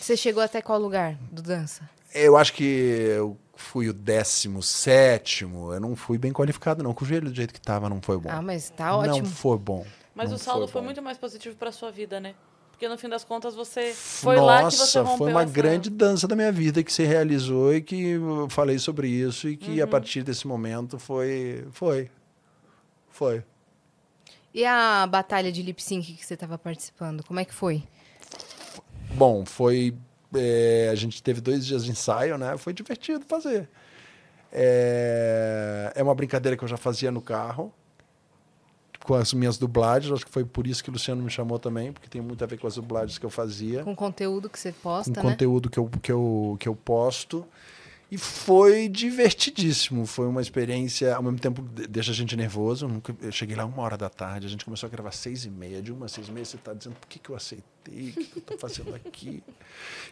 Você 0.00 0.16
chegou 0.16 0.42
até 0.42 0.60
qual 0.60 0.78
lugar 0.78 1.16
do 1.32 1.40
dança? 1.42 1.88
eu 2.12 2.36
acho 2.36 2.52
que 2.52 2.62
eu 2.64 3.36
fui 3.56 3.88
o 3.88 3.92
17, 3.92 5.44
eu 5.44 5.80
não 5.80 5.96
fui 5.96 6.18
bem 6.18 6.32
qualificado, 6.32 6.82
não. 6.82 6.92
Com 6.92 7.04
o 7.04 7.08
joelho 7.08 7.28
do 7.30 7.34
jeito 7.34 7.52
que 7.52 7.58
estava, 7.58 7.88
não 7.88 8.00
foi 8.02 8.18
bom. 8.18 8.28
Ah, 8.30 8.42
mas 8.42 8.70
tá 8.70 8.96
ótimo. 8.96 9.18
Não 9.18 9.24
foi 9.24 9.58
bom. 9.58 9.86
Mas 10.14 10.30
Não 10.30 10.36
o 10.36 10.38
saldo 10.38 10.68
foi, 10.68 10.80
bom. 10.80 10.86
muito 10.86 11.02
mais 11.02 11.18
positivo 11.18 11.56
pra 11.56 11.72
sua 11.72 11.90
vida, 11.90 12.20
né? 12.20 12.34
Porque 12.70 12.88
no 12.88 12.98
fim 12.98 13.08
das 13.08 13.24
contas 13.24 13.54
você 13.54 13.92
foi 13.94 14.36
lá 14.40 14.58
que 14.68 14.72
você 14.76 14.98
Nossa, 14.98 15.02
rompeu 15.02 15.16
foi 15.18 15.30
uma 15.30 15.44
grande 15.44 15.88
dança 15.90 16.26
da 16.26 16.34
minha 16.34 16.50
vida 16.50 16.82
que 16.82 16.92
se 16.92 17.04
realizou 17.04 17.74
e 17.74 17.80
que 17.80 18.10
eu 18.10 18.48
falei 18.50 18.78
sobre 18.78 19.08
isso 19.08 19.48
e 19.48 19.56
que 19.56 19.78
Uhum. 19.78 19.84
a 19.84 19.86
partir 19.86 20.22
desse 20.24 20.46
momento 20.46 20.98
foi, 20.98 21.66
foi, 21.70 22.10
foi. 23.10 23.44
E 24.52 24.64
a 24.64 25.06
batalha 25.06 25.50
de 25.52 25.62
lip 25.62 25.80
sync 25.82 26.14
que 26.14 26.24
você 26.26 26.36
tava 26.36 26.58
participando, 26.58 27.24
como 27.24 27.38
é 27.40 27.44
que 27.44 27.54
foi? 27.54 27.82
Bom, 29.14 29.44
foi. 29.46 29.94
é, 30.36 30.88
a 30.90 30.94
gente 30.96 31.22
teve 31.22 31.40
dois 31.40 31.64
dias 31.64 31.84
de 31.84 31.92
ensaio, 31.92 32.36
né? 32.36 32.56
Foi 32.58 32.72
divertido 32.72 33.24
fazer. 33.24 33.68
É, 34.52 35.92
é 35.94 36.02
uma 36.02 36.14
brincadeira 36.14 36.56
que 36.56 36.64
eu 36.64 36.68
já 36.68 36.76
fazia 36.76 37.10
no 37.12 37.20
carro 37.22 37.72
com 39.04 39.14
as 39.14 39.32
minhas 39.32 39.56
dublagens. 39.56 40.12
Acho 40.12 40.24
que 40.26 40.32
foi 40.32 40.44
por 40.44 40.66
isso 40.66 40.82
que 40.82 40.90
o 40.90 40.92
Luciano 40.92 41.22
me 41.22 41.30
chamou 41.30 41.58
também, 41.60 41.92
porque 41.92 42.08
tem 42.08 42.20
muito 42.20 42.42
a 42.42 42.46
ver 42.46 42.58
com 42.58 42.66
as 42.66 42.74
dublagens 42.74 43.18
que 43.18 43.24
eu 43.26 43.30
fazia. 43.30 43.84
Com 43.84 43.94
conteúdo 43.94 44.48
que 44.50 44.58
você 44.58 44.72
com 44.72 44.80
posta, 44.80 45.12
né? 45.12 45.22
conteúdo 45.22 45.70
que 45.70 45.78
eu, 45.78 45.88
que, 46.02 46.10
eu, 46.10 46.56
que 46.58 46.68
eu 46.68 46.74
posto. 46.74 47.46
E 48.10 48.18
foi 48.18 48.88
divertidíssimo. 48.88 50.06
Foi 50.06 50.26
uma 50.28 50.40
experiência, 50.40 51.16
ao 51.16 51.22
mesmo 51.22 51.38
tempo, 51.38 51.62
de- 51.62 51.86
deixa 51.86 52.12
a 52.12 52.14
gente 52.14 52.36
nervoso. 52.36 52.88
Eu, 53.20 53.32
cheguei 53.32 53.56
lá 53.56 53.64
uma 53.64 53.82
hora 53.82 53.96
da 53.96 54.08
tarde, 54.08 54.46
a 54.46 54.50
gente 54.50 54.64
começou 54.64 54.86
a 54.86 54.90
gravar 54.90 55.10
seis 55.10 55.44
e 55.44 55.50
meia. 55.50 55.82
De 55.82 55.90
uma 55.92 56.06
a 56.06 56.08
seis 56.08 56.28
e 56.28 56.32
meia, 56.32 56.44
você 56.44 56.56
está 56.56 56.72
dizendo 56.72 56.94
por 56.94 57.08
que, 57.08 57.18
que 57.18 57.30
eu 57.30 57.34
aceitei, 57.34 58.10
o 58.10 58.12
que, 58.12 58.24
que 58.24 58.36
eu 58.36 58.40
estou 58.40 58.58
fazendo 58.58 58.94
aqui. 58.94 59.42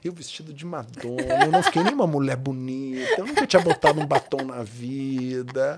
Eu 0.03 0.13
vestido 0.13 0.53
de 0.53 0.67
Madonna, 0.67 1.45
eu 1.45 1.53
não 1.53 1.63
fiquei 1.63 1.83
nem 1.85 1.95
uma 1.95 2.07
mulher 2.07 2.37
bonita, 2.37 3.15
eu 3.21 3.27
nunca 3.27 3.47
tinha 3.47 3.63
botado 3.63 4.01
um 4.01 4.07
batom 4.07 4.45
na 4.47 4.63
vida. 4.65 5.77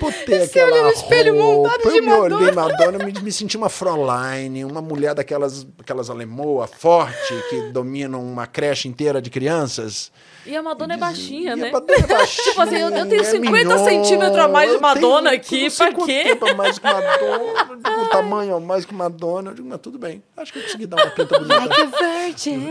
Botei 0.00 0.44
aquela 0.44 0.70
olha 0.72 0.82
no 0.84 0.90
espelho 0.90 1.34
roupa, 1.36 1.68
montado 1.70 1.88
eu 1.88 1.92
de 1.92 2.00
me 2.00 2.12
olhei 2.12 2.52
Madonna, 2.52 2.98
eu 2.98 3.04
me, 3.06 3.12
me 3.20 3.32
senti 3.32 3.56
uma 3.56 3.68
Fräulein, 3.68 4.64
uma 4.64 4.80
mulher 4.80 5.14
daquelas 5.16 5.66
aquelas 5.80 6.08
alemoa 6.08 6.68
forte 6.68 7.34
que 7.50 7.70
dominam 7.72 8.22
uma 8.22 8.46
creche 8.46 8.86
inteira 8.86 9.20
de 9.20 9.28
crianças. 9.30 10.12
E 10.46 10.56
a 10.56 10.62
Madonna 10.62 10.94
é 10.94 10.96
baixinha, 10.96 11.52
E 11.52 11.56
né? 11.56 11.68
a 11.68 11.72
Madonna 11.72 11.98
é 11.98 12.06
baixinha, 12.06 12.44
Tipo 12.44 12.60
assim, 12.62 12.76
eu- 12.76 12.88
eu 12.90 13.06
tenho 13.08 13.20
é 13.20 13.24
50 13.24 13.50
mignon, 13.52 13.84
centímetros 13.84 14.38
a 14.38 14.48
mais 14.48 14.70
de 14.72 14.78
Madonna 14.78 15.30
tenho 15.30 15.40
aqui, 15.42 15.70
pra 15.70 15.92
quê? 15.92 16.24
tempo 16.24 16.46
a 16.48 16.54
mais 16.54 16.78
que 16.78 16.84
Madonna, 16.86 17.66
eu 17.70 17.76
digo, 17.76 18.00
o 18.02 18.08
tamanho 18.10 18.54
a 18.56 18.60
mais 18.60 18.84
que 18.84 18.94
Madonna. 18.94 19.50
Eu 19.50 19.54
digo, 19.54 19.68
mas 19.68 19.80
tudo 19.80 19.98
bem, 19.98 20.22
acho 20.36 20.52
que 20.52 20.60
eu 20.60 20.62
consegui 20.62 20.86
dar 20.86 20.96
uma 21.04 21.10
pinta 21.10 21.36
bonita. 21.36 21.58
Like 21.58 21.80
a 21.80 21.84
virgin. 21.86 22.68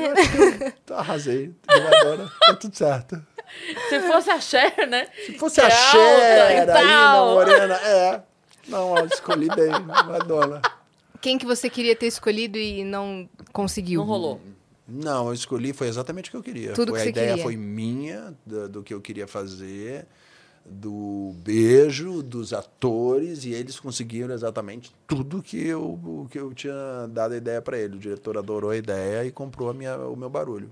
Então, 0.83 0.97
Arrasei, 0.97 1.51
Madonna, 1.67 2.31
tá 2.47 2.53
tudo 2.55 2.75
certo. 2.75 3.21
Se 3.89 3.99
fosse 4.01 4.29
a 4.29 4.39
Cher, 4.39 4.87
né? 4.87 5.07
Se 5.25 5.37
fosse 5.37 5.55
Que 5.55 5.61
a 5.61 5.67
é 5.67 5.71
Cher 5.71 6.41
ainda, 6.47 6.73
tal. 6.73 7.33
morena, 7.33 7.75
é. 7.75 8.21
Não, 8.67 8.91
ó, 8.91 8.99
escolhi 9.05 9.47
bem, 9.55 9.71
Madonna. 9.81 10.61
Quem 11.21 11.37
que 11.37 11.45
você 11.45 11.69
queria 11.69 11.95
ter 11.95 12.07
escolhido 12.07 12.57
e 12.57 12.83
não 12.83 13.27
conseguiu? 13.51 14.01
Não 14.01 14.07
rolou. 14.07 14.41
Não, 14.87 15.27
eu 15.27 15.33
escolhi, 15.33 15.71
foi 15.73 15.87
exatamente 15.87 16.29
o 16.29 16.31
que 16.31 16.37
eu 16.37 16.43
queria. 16.43 16.73
Tudo 16.73 16.91
foi, 16.91 17.01
que 17.01 17.07
a 17.07 17.09
ideia 17.09 17.27
queria. 17.29 17.43
foi 17.43 17.55
minha, 17.55 18.33
do, 18.45 18.69
do 18.69 18.83
que 18.83 18.93
eu 18.93 18.99
queria 19.01 19.27
fazer, 19.27 20.07
do 20.65 21.31
beijo, 21.43 22.23
dos 22.23 22.53
atores, 22.53 23.45
e 23.45 23.53
eles 23.53 23.79
conseguiram 23.79 24.33
exatamente 24.33 24.91
tudo 25.07 25.43
que 25.43 25.67
eu, 25.67 25.81
o 25.83 26.27
que 26.29 26.39
eu 26.39 26.53
tinha 26.53 27.07
dado 27.09 27.33
a 27.33 27.37
ideia 27.37 27.61
para 27.61 27.77
ele. 27.77 27.97
O 27.97 27.99
diretor 27.99 28.37
adorou 28.37 28.71
a 28.71 28.77
ideia 28.77 29.25
e 29.25 29.31
comprou 29.31 29.69
a 29.69 29.73
minha, 29.73 29.95
o 29.97 30.15
meu 30.15 30.29
barulho. 30.29 30.71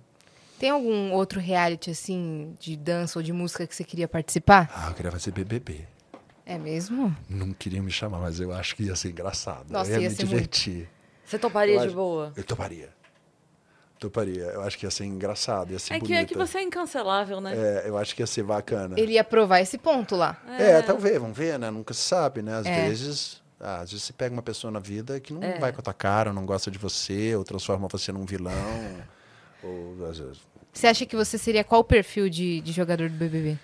Tem 0.59 0.69
algum 0.71 1.11
outro 1.11 1.39
reality, 1.39 1.91
assim, 1.91 2.55
de 2.59 2.75
dança 2.75 3.19
ou 3.19 3.23
de 3.23 3.31
música 3.31 3.67
que 3.67 3.75
você 3.75 3.83
queria 3.83 4.07
participar? 4.07 4.69
Ah, 4.73 4.87
eu 4.89 4.93
queria 4.95 5.11
fazer 5.11 5.31
BBB. 5.31 5.87
É 6.45 6.57
mesmo? 6.57 7.15
Não 7.29 7.51
queriam 7.53 7.83
me 7.83 7.91
chamar, 7.91 8.19
mas 8.19 8.39
eu 8.39 8.51
acho 8.53 8.75
que 8.75 8.83
ia 8.83 8.95
ser 8.95 9.09
engraçado. 9.09 9.69
Nossa, 9.71 9.91
eu 9.91 9.97
ia, 9.97 10.03
ia 10.03 10.09
me 10.09 10.15
ser 10.15 10.23
muito. 10.25 10.35
divertir. 10.35 10.89
Você 11.25 11.37
toparia 11.37 11.75
Eu 11.75 11.79
de 11.81 11.85
acho- 11.87 11.95
boa? 11.95 12.33
Eu 12.35 12.43
toparia. 12.43 12.89
Toparia. 13.99 14.43
Eu 14.43 14.61
acho 14.61 14.77
que 14.77 14.85
ia 14.85 14.91
ser 14.91 15.05
engraçado, 15.05 15.71
ia 15.71 15.79
ser 15.79 15.93
É 15.95 15.99
que, 15.99 16.05
bonito. 16.05 16.19
é 16.19 16.25
que 16.25 16.37
você 16.37 16.59
é 16.59 16.63
incancelável, 16.63 17.41
né? 17.41 17.53
É, 17.55 17.89
eu 17.89 17.97
acho 17.97 18.15
que 18.15 18.21
ia 18.21 18.27
ser 18.27 18.43
bacana. 18.43 18.95
Ele 18.97 19.13
ia 19.13 19.23
provar 19.23 19.59
esse 19.59 19.77
ponto 19.77 20.15
lá. 20.15 20.41
É, 20.57 20.81
talvez, 20.83 21.17
vamos 21.19 21.35
ver, 21.37 21.57
né? 21.59 21.69
Nunca 21.71 21.93
se 21.93 22.01
sabe, 22.01 22.41
né? 22.41 22.55
Às 22.59 22.65
É. 22.65 22.87
vezes. 22.87 23.41
ah, 23.59 23.81
às 23.81 23.89
vezes 23.91 24.05
você 24.05 24.13
pega 24.13 24.31
uma 24.33 24.43
pessoa 24.43 24.69
na 24.69 24.79
vida 24.79 25.19
que 25.19 25.33
não 25.33 25.41
É. 25.43 25.57
vai 25.57 25.73
com 25.73 25.79
a 25.79 25.83
tua 25.83 25.93
cara, 25.93 26.31
não 26.31 26.45
gosta 26.45 26.69
de 26.69 26.77
você, 26.77 27.35
ou 27.35 27.43
transforma 27.43 27.87
você 27.87 28.11
num 28.11 28.23
vilão. 28.25 28.53
ou 29.67 30.05
às 30.09 30.17
vezes. 30.19 30.37
Você 30.73 30.87
acha 30.87 31.05
que 31.05 31.15
você 31.15 31.37
seria 31.37 31.63
qual 31.63 31.83
perfil 31.83 32.29
de, 32.29 32.61
de 32.61 32.71
jogador 32.71 33.09
do 33.09 33.15
BBB? 33.15 33.57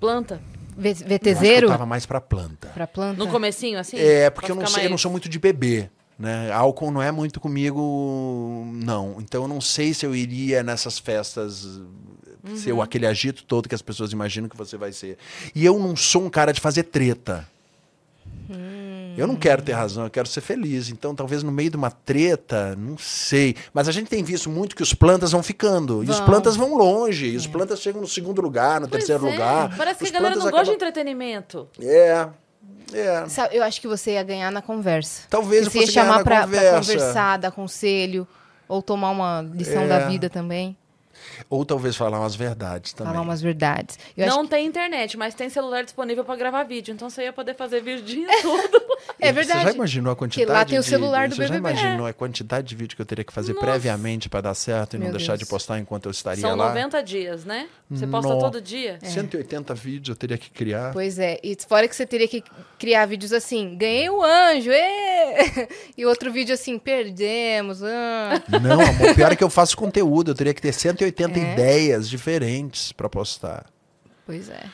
Planta. 0.00 0.40
V- 0.76 0.88
Eu 0.90 0.94
VTZero? 1.06 1.66
eu 1.66 1.70
tava 1.70 1.86
mais 1.86 2.04
pra 2.06 2.20
planta. 2.20 2.68
Pra 2.68 2.86
planta? 2.86 3.16
No 3.18 3.28
comecinho, 3.30 3.78
assim? 3.78 3.96
É, 3.98 4.28
porque 4.30 4.50
eu 4.50 4.56
não, 4.56 4.66
sei, 4.66 4.80
eu 4.80 4.84
não 4.84 4.90
mais- 4.90 5.00
sou 5.00 5.10
muito 5.10 5.28
de 5.28 5.38
beber. 5.38 5.90
Né? 6.18 6.50
Álcool 6.52 6.90
não 6.90 7.02
é 7.02 7.10
muito 7.10 7.40
comigo, 7.40 8.64
não. 8.74 9.16
Então 9.20 9.42
eu 9.42 9.48
não 9.48 9.60
sei 9.60 9.92
se 9.94 10.04
eu 10.06 10.14
iria 10.14 10.62
nessas 10.62 10.98
festas 10.98 11.64
Uhum. 12.44 12.56
ser 12.56 12.72
o- 12.72 12.82
aquele 12.82 13.06
agito 13.06 13.44
todo 13.44 13.68
que 13.68 13.74
as 13.74 13.82
pessoas 13.82 14.12
imaginam 14.12 14.48
que 14.48 14.56
você 14.56 14.76
vai 14.76 14.92
ser. 14.92 15.16
E 15.54 15.64
eu 15.64 15.78
não 15.78 15.94
sou 15.96 16.24
um 16.24 16.30
cara 16.30 16.52
de 16.52 16.60
fazer 16.60 16.84
treta. 16.84 17.46
Eu 19.16 19.26
não 19.26 19.36
quero 19.36 19.62
ter 19.62 19.72
razão, 19.72 20.04
eu 20.04 20.10
quero 20.10 20.26
ser 20.28 20.40
feliz. 20.40 20.88
Então, 20.88 21.14
talvez 21.14 21.42
no 21.42 21.52
meio 21.52 21.70
de 21.70 21.76
uma 21.76 21.90
treta, 21.90 22.74
não 22.76 22.96
sei. 22.98 23.54
Mas 23.72 23.88
a 23.88 23.92
gente 23.92 24.08
tem 24.08 24.22
visto 24.22 24.48
muito 24.50 24.74
que 24.76 24.82
os 24.82 24.94
plantas 24.94 25.32
vão 25.32 25.42
ficando. 25.42 26.02
E 26.04 26.10
os 26.10 26.16
Vão. 26.18 26.26
plantas 26.26 26.56
vão 26.56 26.76
longe. 26.76 27.26
E 27.28 27.36
os 27.36 27.46
plantas 27.46 27.80
chegam 27.80 28.00
no 28.00 28.08
segundo 28.08 28.40
lugar, 28.40 28.80
no 28.80 28.88
Pois 28.88 29.04
terceiro 29.04 29.26
é, 29.28 29.32
lugar. 29.32 29.76
Parece 29.76 29.98
que 29.98 30.04
Os 30.04 30.10
a 30.10 30.14
galera 30.14 30.34
não 30.34 30.42
plantas 30.42 30.58
gosta 30.60 30.70
de 30.70 30.76
entretenimento. 30.76 31.68
É. 31.80 32.28
É. 32.94 33.24
Eu 33.52 33.62
acho 33.64 33.80
que 33.80 33.88
você 33.88 34.12
ia 34.12 34.22
ganhar 34.22 34.50
na 34.50 34.60
conversa. 34.60 35.22
Talvez 35.30 35.64
eu 35.64 35.70
você 35.70 35.80
ia 35.80 35.86
chamar 35.86 36.22
pra 36.22 36.42
conversa. 36.42 36.78
conversar, 36.92 37.36
dar 37.38 37.50
conselho, 37.50 38.26
ou 38.68 38.82
tomar 38.82 39.10
uma 39.10 39.42
lição 39.54 39.82
É. 39.82 39.88
da 39.88 39.98
vida 40.08 40.28
também. 40.28 40.76
Ou 41.48 41.64
talvez 41.64 41.96
falar 41.96 42.18
umas 42.20 42.34
verdades 42.34 42.92
também. 42.92 43.12
Falar 43.12 43.24
umas 43.24 43.40
verdades. 43.40 43.98
Eu 44.16 44.26
acho 44.26 44.36
não 44.36 44.46
tem 44.46 44.66
internet, 44.66 45.16
mas 45.16 45.34
tem 45.34 45.48
celular 45.48 45.84
disponível 45.84 46.24
pra 46.24 46.36
gravar 46.36 46.62
vídeo. 46.64 46.92
Então 46.92 47.08
você 47.10 47.22
ia 47.24 47.32
poder 47.32 47.54
fazer 47.54 47.80
vídeo 47.82 48.02
o 48.02 48.06
dia 48.06 48.28
todo. 48.42 48.82
É 49.20 49.26
Você 49.28 49.32
verdade. 49.32 49.64
já 49.64 49.72
imaginou 49.72 50.12
a 50.12 50.16
quantidade 50.16 50.50
lá 50.52 50.64
tem 50.64 50.78
o 50.78 50.82
de- 50.82 50.88
celular 50.88 51.28
do 51.28 51.34
Você 51.36 51.46
já 51.46 51.56
imaginou 51.56 52.06
a 52.06 52.12
quantidade 52.12 52.68
de 52.68 52.74
vídeo 52.76 52.96
que 52.96 53.02
eu 53.02 53.06
teria 53.06 53.24
que 53.24 53.32
fazer 53.32 53.52
Nossa. 53.52 53.66
previamente 53.66 54.28
para 54.28 54.40
dar 54.42 54.54
certo 54.54 54.94
e 54.94 54.98
não 54.98 55.04
Meu 55.06 55.16
deixar 55.16 55.32
Deus. 55.32 55.40
de 55.40 55.46
postar 55.46 55.78
enquanto 55.78 56.06
eu 56.06 56.10
estaria 56.10 56.40
São 56.40 56.56
lá? 56.56 56.68
90 56.68 57.02
dias, 57.02 57.44
né? 57.44 57.68
Você 57.90 58.06
posta 58.06 58.32
No- 58.32 58.38
todo 58.40 58.60
dia. 58.60 58.98
180 59.02 59.74
vídeos 59.74 60.08
eu 60.10 60.16
teria 60.16 60.38
que 60.38 60.50
criar. 60.50 60.92
Pois 60.92 61.18
é, 61.18 61.38
e 61.42 61.56
fora 61.68 61.86
que 61.86 61.94
você 61.94 62.06
teria 62.06 62.26
que 62.28 62.42
criar 62.78 63.06
vídeos 63.06 63.32
assim, 63.32 63.76
ganhei 63.76 64.08
o 64.08 64.22
anjo, 64.22 64.70
ê! 64.70 65.68
e 65.96 66.06
outro 66.06 66.32
vídeo 66.32 66.54
assim, 66.54 66.78
perdemos, 66.78 67.82
ah. 67.82 68.42
Não, 68.62 68.80
amor, 68.80 69.14
pior 69.14 69.32
é 69.32 69.36
que 69.36 69.44
eu 69.44 69.50
faço 69.50 69.76
conteúdo, 69.76 70.30
eu 70.30 70.34
teria 70.34 70.54
que 70.54 70.62
ter 70.62 70.72
180 70.72 71.11
É? 71.38 71.52
ideias 71.52 72.08
diferentes 72.08 72.92
para 72.92 73.08
postar. 73.08 73.66
Pois 74.26 74.48
é. 74.48 74.64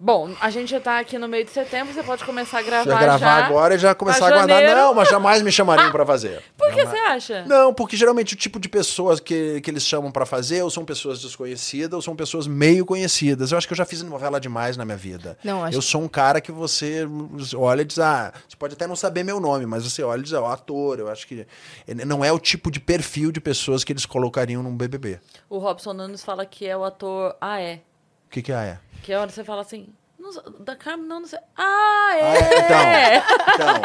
Bom, 0.00 0.30
a 0.40 0.48
gente 0.48 0.70
já 0.70 0.78
tá 0.80 1.00
aqui 1.00 1.18
no 1.18 1.26
meio 1.26 1.44
de 1.44 1.50
setembro, 1.50 1.92
você 1.92 2.04
pode 2.04 2.24
começar 2.24 2.60
a 2.60 2.62
gravar 2.62 2.90
Já 2.90 2.98
gravar 3.00 3.18
já. 3.18 3.46
agora 3.46 3.74
e 3.74 3.78
já 3.78 3.94
começar 3.96 4.28
a 4.28 4.30
guardar. 4.30 4.62
Não, 4.62 4.94
mas 4.94 5.08
jamais 5.08 5.42
me 5.42 5.50
chamariam 5.50 5.90
para 5.90 6.06
fazer. 6.06 6.40
Por 6.56 6.72
que 6.72 6.86
você 6.86 6.96
acha? 6.96 7.44
Não, 7.46 7.74
porque 7.74 7.96
geralmente 7.96 8.34
o 8.34 8.36
tipo 8.36 8.60
de 8.60 8.68
pessoas 8.68 9.18
que, 9.18 9.60
que 9.60 9.68
eles 9.68 9.84
chamam 9.84 10.12
pra 10.12 10.24
fazer 10.24 10.62
ou 10.62 10.70
são 10.70 10.84
pessoas 10.84 11.20
desconhecidas 11.20 11.92
ou 11.94 12.00
são 12.00 12.14
pessoas 12.14 12.46
meio 12.46 12.86
conhecidas. 12.86 13.50
Eu 13.50 13.58
acho 13.58 13.66
que 13.66 13.72
eu 13.72 13.76
já 13.76 13.84
fiz 13.84 14.00
novela 14.04 14.40
demais 14.40 14.76
na 14.76 14.84
minha 14.84 14.96
vida. 14.96 15.36
Não, 15.42 15.64
acho 15.64 15.76
Eu 15.76 15.82
sou 15.82 16.00
um 16.00 16.08
cara 16.08 16.40
que 16.40 16.52
você 16.52 17.04
olha 17.56 17.82
e 17.82 17.84
diz, 17.84 17.98
ah, 17.98 18.32
você 18.48 18.56
pode 18.56 18.74
até 18.74 18.86
não 18.86 18.94
saber 18.94 19.24
meu 19.24 19.40
nome, 19.40 19.66
mas 19.66 19.82
você 19.82 20.04
olha 20.04 20.20
e 20.20 20.22
diz, 20.22 20.32
ó, 20.32 20.46
ator. 20.46 21.00
Eu 21.00 21.08
acho 21.10 21.26
que 21.26 21.44
não 22.06 22.24
é 22.24 22.30
o 22.30 22.38
tipo 22.38 22.70
de 22.70 22.78
perfil 22.78 23.32
de 23.32 23.40
pessoas 23.40 23.82
que 23.82 23.92
eles 23.92 24.06
colocariam 24.06 24.62
num 24.62 24.76
BBB. 24.76 25.18
O 25.50 25.58
Robson 25.58 25.92
Nunes 25.92 26.22
fala 26.24 26.46
que 26.46 26.68
é 26.68 26.76
o 26.76 26.84
ator. 26.84 27.34
Ah, 27.40 27.60
é. 27.60 27.80
O 28.26 28.30
que 28.30 28.42
que 28.42 28.52
é? 28.52 28.78
Que 29.02 29.12
é 29.12 29.16
a 29.16 29.20
hora 29.20 29.28
que 29.28 29.34
você 29.34 29.44
fala 29.44 29.62
assim. 29.62 29.88
"Não 30.18 30.32
sei- 30.32 30.42
da 30.60 30.74
Carmen, 30.76 31.06
não, 31.06 31.20
não 31.20 31.26
sei. 31.28 31.38
Ah, 31.56 32.08
Ah, 32.10 32.16
é! 32.16 33.14
é, 33.16 33.22
Então, 33.54 33.82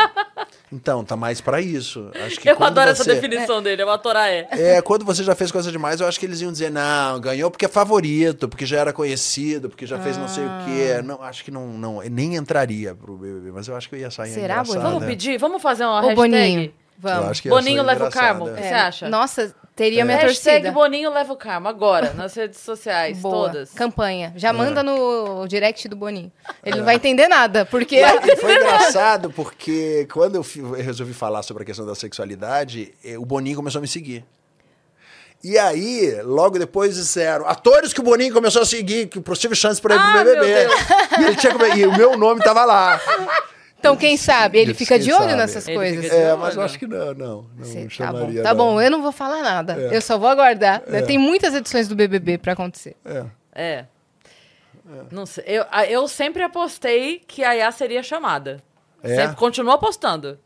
então, 0.72 1.06
tá 1.06 1.16
mais 1.16 1.40
pra 1.40 1.62
isso. 1.62 2.10
Acho 2.26 2.40
que 2.40 2.50
Eu 2.50 2.62
adoro 2.64 2.90
essa 2.90 3.04
você- 3.04 3.14
definição 3.14 3.62
dele, 3.62 3.82
é 3.82 3.86
o 3.86 3.90
ator 3.90 4.16
ah, 4.16 4.28
é. 4.30 4.48
É, 4.52 4.82
quando 4.82 5.06
você 5.06 5.24
já 5.24 5.36
fez 5.36 5.52
coisa 5.52 5.72
demais, 5.72 6.02
eu 6.02 6.08
acho 6.08 6.20
que 6.20 6.26
eles 6.26 6.42
iam 6.42 6.52
dizer, 6.52 6.72
não, 6.72 7.20
ganhou 7.20 7.52
porque 7.52 7.66
é 7.66 7.70
favorito, 7.70 8.50
porque 8.50 8.66
já 8.66 8.80
era 8.80 8.92
conhecido, 8.92 9.70
porque 9.70 9.86
já 9.86 10.00
fez 10.00 10.18
não 10.18 10.28
sei 10.28 10.44
o 10.46 10.50
quê. 10.66 11.02
Não, 11.04 11.22
acho 11.22 11.44
que 11.44 11.52
não, 11.52 11.68
não, 11.68 12.02
nem 12.10 12.36
entraria 12.36 12.96
pro 12.96 13.16
BBB, 13.16 13.52
mas 13.52 13.68
eu 13.68 13.76
acho 13.76 13.88
que 13.88 13.96
eu 13.96 14.00
ia 14.00 14.10
sair 14.12 14.32
Será. 14.34 14.64
Boninho? 14.64 14.82
Vamos 14.82 15.06
pedir? 15.06 15.38
Vamos 15.38 15.62
fazer 15.62 15.84
uma 15.86 16.00
Ô, 16.00 16.08
hashtag? 16.08 16.16
Boninho, 16.16 16.62
Eu 16.66 16.74
vamos. 16.98 17.40
que 17.40 17.50
Boninho 17.50 17.84
leva 17.84 18.08
o 18.08 18.12
carmo? 18.12 18.50
é. 18.50 18.56
Você 18.62 18.74
acha? 18.74 19.10
Nossa, 19.10 19.56
teria 19.76 20.06
minha 20.06 20.18
Hashtag 20.18 20.68
torcida. 20.68 20.72
Boninho 20.72 21.12
leva 21.12 21.34
o 21.34 21.36
karma, 21.36 21.70
agora, 21.70 22.14
nas 22.18 22.34
redes 22.36 22.60
sociais, 22.60 23.18
Boa. 23.20 23.48
todas. 23.50 23.72
Campanha. 23.72 24.34
Já 24.36 24.50
É. 24.50 24.52
manda 24.54 24.82
no 24.84 25.48
direct 25.48 25.88
do 25.88 25.96
Boninho. 25.96 26.32
Ele 26.64 26.78
não 26.78 26.86
vai 26.86 26.96
entender 26.96 27.28
nada, 27.28 27.66
porque... 27.66 27.98
E 28.26 28.36
foi 28.38 28.56
engraçado 28.56 29.30
porque 29.32 30.08
quando 30.12 30.36
eu, 30.36 30.46
resolvi 30.76 31.14
falar 31.14 31.44
sobre 31.44 31.64
a 31.64 31.66
questão 31.66 31.86
da 31.86 31.96
sexualidade, 31.96 32.94
eh, 33.04 33.18
o 33.18 33.26
Boninho 33.26 33.56
começou 33.56 33.80
a 33.80 33.82
me 33.82 33.88
seguir. 33.88 34.24
E 35.44 35.58
aí, 35.60 36.22
logo 36.24 36.58
depois 36.58 36.96
disseram, 36.96 37.46
atores 37.46 37.92
que 37.92 38.00
o 38.00 38.04
Boninho 38.04 38.34
começou 38.34 38.62
a 38.62 38.66
seguir, 38.66 39.08
que 39.08 39.20
possível 39.20 39.56
chance 39.58 39.82
para 39.82 39.96
ir 39.96 40.00
pro 40.00 40.08
Ah, 40.08 40.24
BBB. 40.24 40.40
meu 40.40 40.46
Deus. 40.70 40.74
E, 41.20 41.24
ele 41.26 41.36
tinha 41.36 41.52
come- 41.52 41.76
e 41.76 41.86
o 41.86 41.98
meu 41.98 42.18
nome 42.18 42.42
tava 42.42 42.64
lá. 42.64 42.98
Então, 43.84 43.98
quem 43.98 44.16
sabe? 44.16 44.60
Ele 44.60 44.74
fica 44.74 44.98
de 44.98 45.12
olho 45.12 45.24
sabe? 45.24 45.36
nessas 45.36 45.68
Ele 45.68 45.76
coisas. 45.76 46.06
É, 46.10 46.34
mas 46.38 46.56
eu 46.56 46.62
acho 46.62 46.80
que 46.80 46.88
não, 46.88 47.14
não. 47.14 47.46
Não 47.58 47.84
tá 47.84 47.90
chamaria. 47.90 48.42
bom, 48.42 48.44
tá 48.44 48.50
não. 48.54 48.56
bom. 48.56 48.82
Eu 48.82 48.90
não 48.90 49.02
vou 49.02 49.12
falar 49.12 49.44
nada. 49.44 49.74
Eu 49.74 50.02
só 50.02 50.18
vou 50.18 50.30
aguardar. 50.30 50.82
É. 50.88 51.02
Tem 51.02 51.18
muitas 51.18 51.54
edições 51.54 51.90
do 51.90 51.96
BBB 51.96 52.38
pra 52.38 52.54
acontecer. 52.54 52.96
É. 53.04 53.26
É. 53.54 53.86
Não 55.12 55.26
sei. 55.26 55.44
Eu, 55.46 55.66
eu 55.90 56.08
sempre 56.08 56.42
apostei 56.44 57.22
que 57.28 57.44
a 57.44 57.52
Yá 57.52 57.72
seria 57.74 58.02
chamada. 58.02 58.64
É? 59.04 59.16
Sempre, 59.18 59.36
continuo 59.36 59.74
apostando. 59.74 60.40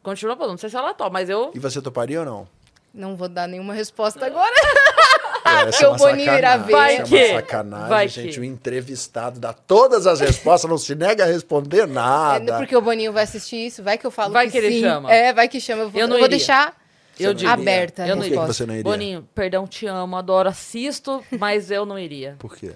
Continuo 0.00 0.34
apostando. 0.34 0.52
Não 0.52 0.58
sei 0.58 0.70
se 0.70 0.76
ela 0.76 0.94
topa, 0.94 1.10
mas 1.10 1.28
eu. 1.28 1.50
E 1.52 1.58
você 1.58 1.82
toparia 1.82 2.20
ou 2.20 2.24
não? 2.24 2.48
Não 2.94 3.16
vou 3.16 3.28
dar 3.28 3.48
nenhuma 3.48 3.74
resposta 3.74 4.24
agora. 4.24 4.54
É, 5.44 5.62
essa 5.68 5.84
é 5.84 5.88
o 5.88 5.96
Boninho 5.96 6.34
irá 6.34 6.56
ver. 6.56 6.72
Vai 6.72 6.96
é 6.96 7.02
que- 7.02 7.14
uma 7.26 7.34
sacanagem, 7.40 7.88
vai 7.88 8.08
gente. 8.08 8.34
que- 8.34 8.40
O 8.40 8.44
entrevistado 8.44 9.38
dá 9.38 9.52
todas 9.52 10.06
as 10.06 10.20
respostas, 10.20 10.70
não 10.70 10.78
se 10.78 10.94
nega 10.94 11.24
a 11.24 11.26
responder 11.26 11.80
É, 11.80 11.86
nada. 11.86 12.56
porque 12.58 12.74
o 12.76 12.80
Boninho 12.80 13.12
vai 13.12 13.24
assistir 13.24 13.66
isso, 13.66 13.82
vai 13.82 13.98
que 13.98 14.06
eu 14.06 14.10
falo 14.10 14.32
Vai 14.32 14.46
que, 14.46 14.52
que 14.52 14.58
ele 14.58 14.72
sim. 14.72 14.80
chama. 14.80 15.12
É, 15.12 15.32
vai 15.32 15.48
que 15.48 15.60
chama. 15.60 15.82
Eu 15.82 15.90
vou, 15.90 16.00
Eu 16.00 16.08
não 16.08 16.16
eu 16.16 16.20
vou 16.20 16.26
iria. 16.28 16.38
deixar 16.38 16.76
Eu 17.18 17.30
iria. 17.32 17.50
aberta 17.50 18.02
a 18.04 18.08
Eu 18.08 18.16
não 18.16 18.22
Por 18.22 18.24
que 18.24 18.30
que 18.30 18.36
resposta. 18.36 18.52
você 18.54 18.66
não 18.66 18.74
iria? 18.74 18.84
Boninho, 18.84 19.28
perdão, 19.34 19.66
te 19.66 19.86
amo, 19.86 20.16
adoro, 20.16 20.48
assisto, 20.48 21.22
mas 21.38 21.70
eu 21.70 21.84
não 21.86 21.98
iria. 21.98 22.36
Por 22.38 22.56
quê? 22.56 22.72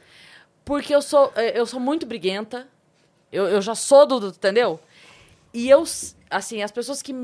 Porque 0.65 0.95
eu 0.95 1.01
sou, 1.01 1.33
eh, 1.37 1.59
eu 1.59 1.65
sou 1.65 1.81
muito 1.81 2.05
briguenta. 2.05 2.67
Eu, 3.33 3.47
eu 3.49 3.61
já 3.63 3.75
sou 3.75 4.07
do, 4.07 4.29
Entendeu? 4.29 4.79
E 5.53 5.69
eu, 5.71 5.83
assim, 6.31 6.63
as 6.63 6.71
pessoas 6.71 7.01
que 7.03 7.15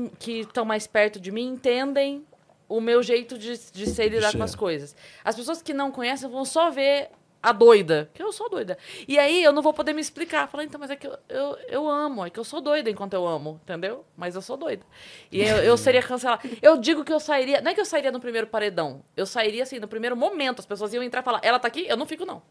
estão 0.41 0.65
mais 0.65 0.87
perto 0.87 1.19
de 1.19 1.31
mim 1.31 1.47
entendem 1.47 2.23
o 2.67 2.81
meu 2.81 3.01
jeito 3.03 3.37
de, 3.37 3.57
de 3.71 3.87
ser 3.87 4.05
e 4.05 4.09
lidar 4.09 4.35
com 4.35 4.43
as 4.43 4.55
coisas. 4.55 4.95
As 5.23 5.35
pessoas 5.35 5.61
que 5.61 5.73
não 5.73 5.91
conhecem 5.91 6.29
vão 6.29 6.45
só 6.45 6.69
ver 6.69 7.09
a 7.45 7.51
doida, 7.51 8.09
que 8.11 8.23
eu 8.23 8.31
sou 8.33 8.49
doida. 8.49 8.75
E 9.07 9.19
aí 9.19 9.43
eu 9.43 9.53
não 9.53 9.61
vou 9.61 9.71
poder 9.71 9.93
me 9.93 10.01
explicar. 10.01 10.47
Falar, 10.47 10.63
então, 10.63 10.79
mas 10.79 10.89
é 10.89 10.95
que 10.95 11.05
eu, 11.05 11.15
eu, 11.29 11.57
eu 11.67 11.87
amo, 11.87 12.25
é 12.25 12.29
que 12.31 12.39
eu 12.39 12.43
sou 12.43 12.59
doida 12.59 12.89
enquanto 12.89 13.13
eu 13.13 13.27
amo, 13.27 13.61
entendeu? 13.63 14.03
Mas 14.17 14.33
eu 14.33 14.41
sou 14.41 14.57
doida. 14.57 14.83
E 15.31 15.43
eu, 15.43 15.57
eu 15.57 15.77
seria 15.77 16.01
cancelada. 16.01 16.41
Eu 16.59 16.75
digo 16.77 17.03
que 17.03 17.13
eu 17.13 17.19
sairia, 17.19 17.61
não 17.61 17.69
é 17.69 17.75
que 17.75 17.79
eu 17.79 17.85
sairia 17.85 18.11
no 18.11 18.19
primeiro 18.19 18.47
paredão, 18.47 19.03
eu 19.15 19.27
sairia 19.27 19.61
assim, 19.61 19.77
no 19.77 19.87
primeiro 19.87 20.17
momento, 20.17 20.57
as 20.57 20.65
pessoas 20.65 20.91
iam 20.93 21.03
entrar 21.03 21.21
e 21.21 21.23
falar, 21.23 21.39
ela 21.43 21.59
tá 21.59 21.67
aqui? 21.67 21.85
Eu 21.87 21.95
não 21.95 22.07
fico, 22.07 22.25
não. 22.25 22.41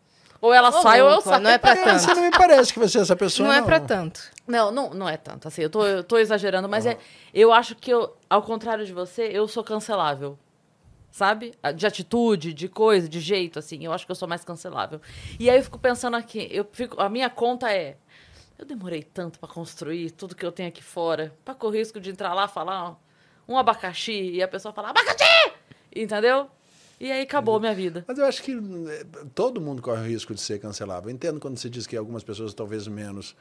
Ou 0.44 0.52
ela 0.52 0.68
Ô, 0.68 0.82
sai 0.82 1.00
ou 1.00 1.08
eu 1.08 1.20
saio. 1.22 1.42
não 1.42 1.50
é 1.50 1.56
pra 1.56 1.70
É, 1.70 1.84
tanto. 1.84 2.00
você 2.02 2.14
não 2.14 2.22
me 2.22 2.30
parece 2.30 2.70
que 2.70 2.78
você 2.78 2.98
é 2.98 3.00
essa 3.00 3.16
pessoa. 3.16 3.48
Não 3.48 3.54
é 3.54 3.62
pra 3.62 3.80
tanto. 3.80 4.20
Não, 4.46 4.70
não, 4.70 4.90
não 4.92 5.08
é 5.08 5.16
tanto. 5.16 5.48
Assim, 5.48 5.62
eu 5.62 5.70
tô, 5.70 5.86
eu 5.86 6.04
tô 6.04 6.18
exagerando, 6.18 6.68
mas 6.68 6.84
é, 6.84 6.98
eu 7.32 7.50
acho 7.50 7.74
que 7.74 7.90
eu, 7.90 8.14
ao 8.28 8.42
contrário 8.42 8.84
de 8.84 8.92
você, 8.92 9.22
eu 9.32 9.48
sou 9.48 9.64
cancelável. 9.64 10.38
Sabe? 11.10 11.54
De 11.76 11.86
atitude, 11.86 12.52
de 12.52 12.68
coisa, 12.68 13.08
de 13.08 13.20
jeito, 13.20 13.58
assim. 13.58 13.82
Eu 13.86 13.92
acho 13.94 14.04
que 14.04 14.12
eu 14.12 14.16
sou 14.16 14.28
mais 14.28 14.44
cancelável. 14.44 15.00
E 15.40 15.48
aí 15.48 15.56
eu 15.56 15.62
fico 15.62 15.78
pensando 15.78 16.14
aqui, 16.14 16.46
eu 16.50 16.68
fico, 16.72 17.00
a 17.00 17.08
minha 17.08 17.30
conta 17.30 17.72
é. 17.72 17.96
Eu 18.58 18.66
demorei 18.66 19.02
tanto 19.02 19.38
pra 19.38 19.48
construir 19.48 20.10
tudo 20.10 20.34
que 20.36 20.44
eu 20.44 20.52
tenho 20.52 20.68
aqui 20.68 20.82
fora, 20.82 21.32
pra 21.42 21.54
correr 21.54 21.78
o 21.78 21.80
risco 21.80 21.98
de 21.98 22.10
entrar 22.10 22.34
lá 22.34 22.46
falar 22.48 22.90
ó, 22.90 22.94
um 23.48 23.56
abacaxi 23.56 24.12
e 24.32 24.42
a 24.42 24.46
pessoa 24.48 24.74
falar 24.74 24.90
abacaxi! 24.90 25.52
Entendeu? 25.96 26.50
E 27.04 27.12
aí 27.12 27.20
acabou 27.20 27.56
a 27.56 27.60
minha 27.60 27.74
vida. 27.74 28.02
Mas 28.08 28.16
eu 28.16 28.24
acho 28.24 28.42
que 28.42 28.52
eh, 28.52 29.04
todo 29.34 29.60
mundo 29.60 29.82
corre 29.82 30.00
o 30.00 30.06
risco 30.06 30.34
de 30.34 30.40
ser 30.40 30.58
cancelável. 30.58 31.10
Eu 31.10 31.14
entendo 31.14 31.38
quando 31.38 31.58
você 31.58 31.68
diz 31.68 31.86
que 31.86 31.94
algumas 31.94 32.24
pessoas 32.24 32.54
talvez 32.54 32.88
menos. 32.88 33.36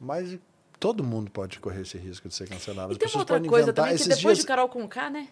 Mas 0.00 0.38
todo 0.78 1.04
mundo 1.04 1.30
pode 1.30 1.60
correr 1.60 1.82
esse 1.82 1.98
risco 1.98 2.26
de 2.26 2.34
ser 2.34 2.48
cancelável. 2.48 2.92
E 2.92 2.94
As 2.94 2.98
tem 2.98 3.04
uma 3.04 3.08
pessoas 3.10 3.20
outra 3.20 3.36
podem 3.36 3.50
coisa 3.50 3.70
também, 3.70 3.98
que 3.98 4.04
depois 4.04 4.18
dias... 4.18 4.38
de 4.38 4.46
Carol 4.46 4.66
com 4.70 4.88
K, 4.88 5.10
né? 5.10 5.28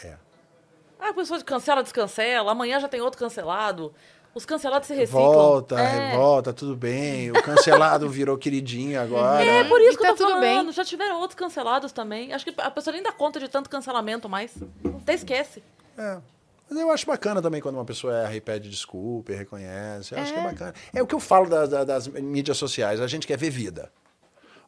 É. 0.00 0.16
Ah, 0.98 1.10
a 1.10 1.14
pessoa 1.14 1.40
cancela, 1.44 1.80
descancela. 1.80 2.50
Amanhã 2.50 2.80
já 2.80 2.88
tem 2.88 3.00
outro 3.00 3.20
cancelado. 3.20 3.94
Os 4.34 4.44
cancelados 4.44 4.88
se 4.88 4.94
reciclam. 4.94 5.22
Volta, 5.22 5.78
é. 5.78 6.10
revolta, 6.10 6.52
tudo 6.52 6.74
bem. 6.74 7.30
O 7.30 7.40
cancelado 7.40 8.08
virou 8.08 8.36
queridinho 8.36 9.00
agora. 9.00 9.44
É 9.44 9.62
por 9.62 9.80
isso 9.80 9.92
E 9.92 9.96
que 9.96 10.02
tá 10.02 10.08
eu 10.08 10.16
tô 10.16 10.24
tudo 10.24 10.40
falando. 10.40 10.64
bem. 10.64 10.72
Já 10.72 10.84
tiveram 10.84 11.20
outros 11.20 11.38
cancelados 11.38 11.92
também. 11.92 12.32
Acho 12.32 12.44
que 12.44 12.60
a 12.60 12.68
pessoa 12.68 12.92
nem 12.92 13.00
dá 13.00 13.12
conta 13.12 13.38
de 13.38 13.46
tanto 13.46 13.70
cancelamento 13.70 14.28
mais. 14.28 14.52
Até 15.02 15.14
esquece. 15.14 15.62
É. 15.96 16.33
Mas 16.68 16.78
eu 16.78 16.90
acho 16.90 17.06
bacana 17.06 17.40
também 17.42 17.60
quando 17.60 17.74
uma 17.76 17.84
pessoa 17.84 18.16
erra 18.16 18.34
e 18.36 18.40
pede 18.40 18.68
desculpa 18.70 19.32
e 19.32 19.36
reconhece. 19.36 20.14
Eu 20.14 20.18
acho 20.20 20.32
que 20.32 20.38
é 20.38 20.42
bacana. 20.42 20.74
É 20.94 21.02
o 21.02 21.06
que 21.06 21.14
eu 21.14 21.20
falo 21.20 21.48
da- 21.48 21.66
da- 21.66 21.84
das 21.84 22.08
mídias 22.08 22.56
sociais. 22.56 23.00
A 23.00 23.06
gente 23.06 23.26
quer 23.26 23.36
ver 23.38 23.50
vida. 23.50 23.92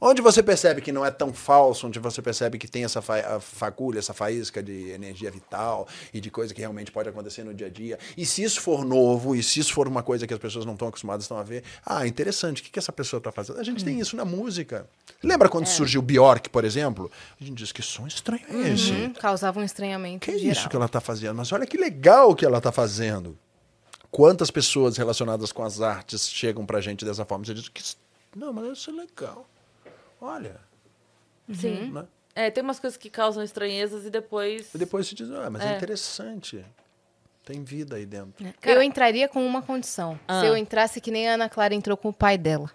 Onde 0.00 0.20
você 0.20 0.42
percebe 0.42 0.80
que 0.80 0.92
não 0.92 1.04
é 1.04 1.10
tão 1.10 1.32
falso, 1.32 1.86
onde 1.86 1.98
você 1.98 2.20
percebe 2.20 2.58
que 2.58 2.68
tem 2.68 2.84
essa 2.84 3.00
fa 3.00 3.36
a 3.36 3.40
fagulha, 3.40 3.98
essa 3.98 4.12
faísca 4.12 4.62
de 4.62 4.90
energia 4.90 5.30
vital 5.30 5.88
e 6.12 6.20
de 6.20 6.30
coisa 6.30 6.52
que 6.52 6.60
realmente 6.60 6.92
pode 6.92 7.08
acontecer 7.08 7.44
no 7.44 7.54
dia 7.54 7.66
a 7.66 7.70
dia. 7.70 7.98
E 8.16 8.26
se 8.26 8.42
isso 8.42 8.60
for 8.60 8.84
novo, 8.84 9.34
e 9.34 9.42
se 9.42 9.60
isso 9.60 9.72
for 9.72 9.88
uma 9.88 10.02
coisa 10.02 10.26
que 10.26 10.34
as 10.34 10.40
pessoas 10.40 10.64
não 10.64 10.74
estão 10.74 10.88
acostumadas 10.88 11.24
estão 11.24 11.38
a 11.38 11.42
ver, 11.42 11.64
ah, 11.84 12.06
interessante, 12.06 12.60
o 12.60 12.64
que, 12.64 12.70
que 12.70 12.78
essa 12.78 12.92
pessoa 12.92 13.18
está 13.18 13.32
fazendo? 13.32 13.58
A 13.58 13.62
gente 13.64 13.84
tem 13.84 13.98
isso 13.98 14.16
na 14.16 14.24
música. 14.24 14.86
Lembra 15.22 15.48
quando 15.48 15.66
surgiu 15.66 16.02
Bjork, 16.02 16.50
por 16.50 16.64
exemplo? 16.64 17.10
A 17.40 17.44
gente 17.44 17.56
diz 17.56 17.72
que 17.72 17.82
som 17.82 18.06
estranho 18.06 18.44
é 18.50 18.68
esse? 18.74 18.92
Hum, 18.92 19.12
causava 19.14 19.60
um 19.60 19.64
estranhamento 19.64 20.24
Que 20.24 20.32
é 20.32 20.38
geral. 20.38 20.52
isso 20.52 20.68
que 20.68 20.76
ela 20.76 20.86
está 20.86 21.00
fazendo? 21.00 21.36
Mas 21.36 21.50
olha 21.52 21.66
que 21.66 21.76
legal 21.76 22.34
que 22.34 22.44
ela 22.44 22.58
está 22.58 22.70
fazendo. 22.70 23.38
Quantas 24.10 24.50
pessoas 24.50 24.96
relacionadas 24.96 25.52
com 25.52 25.62
as 25.62 25.80
artes 25.80 26.28
chegam 26.28 26.64
pra 26.64 26.80
gente 26.80 27.04
dessa 27.04 27.24
forma? 27.24 27.44
Você 27.44 27.54
diz 27.54 27.68
que 27.68 27.82
não, 28.34 28.52
mas 28.52 28.78
isso 28.78 28.90
é 28.90 28.92
legal. 28.92 29.46
Olha, 30.20 30.56
Sim. 31.52 31.90
Né? 31.92 32.04
É, 32.34 32.50
tem 32.50 32.62
umas 32.62 32.78
coisas 32.78 32.96
que 32.96 33.08
causam 33.08 33.42
estranhezas 33.42 34.04
e 34.04 34.10
depois. 34.10 34.74
E 34.74 34.78
depois 34.78 35.06
você 35.06 35.14
diz, 35.14 35.30
ah, 35.30 35.48
mas 35.50 35.62
é, 35.62 35.72
É. 35.72 35.76
interessante. 35.76 36.64
Tem 37.44 37.62
vida 37.62 37.96
aí 37.96 38.04
dentro. 38.04 38.44
eu 38.62 38.82
entraria 38.82 39.28
com 39.28 39.46
uma 39.46 39.62
condição. 39.62 40.18
Ah. 40.26 40.40
Se 40.40 40.46
eu 40.46 40.56
entrasse 40.56 41.00
que 41.00 41.10
nem 41.10 41.28
a 41.28 41.34
Ana 41.34 41.48
Clara 41.48 41.74
entrou 41.74 41.96
com 41.96 42.08
o 42.08 42.12
pai 42.12 42.36
dela. 42.36 42.70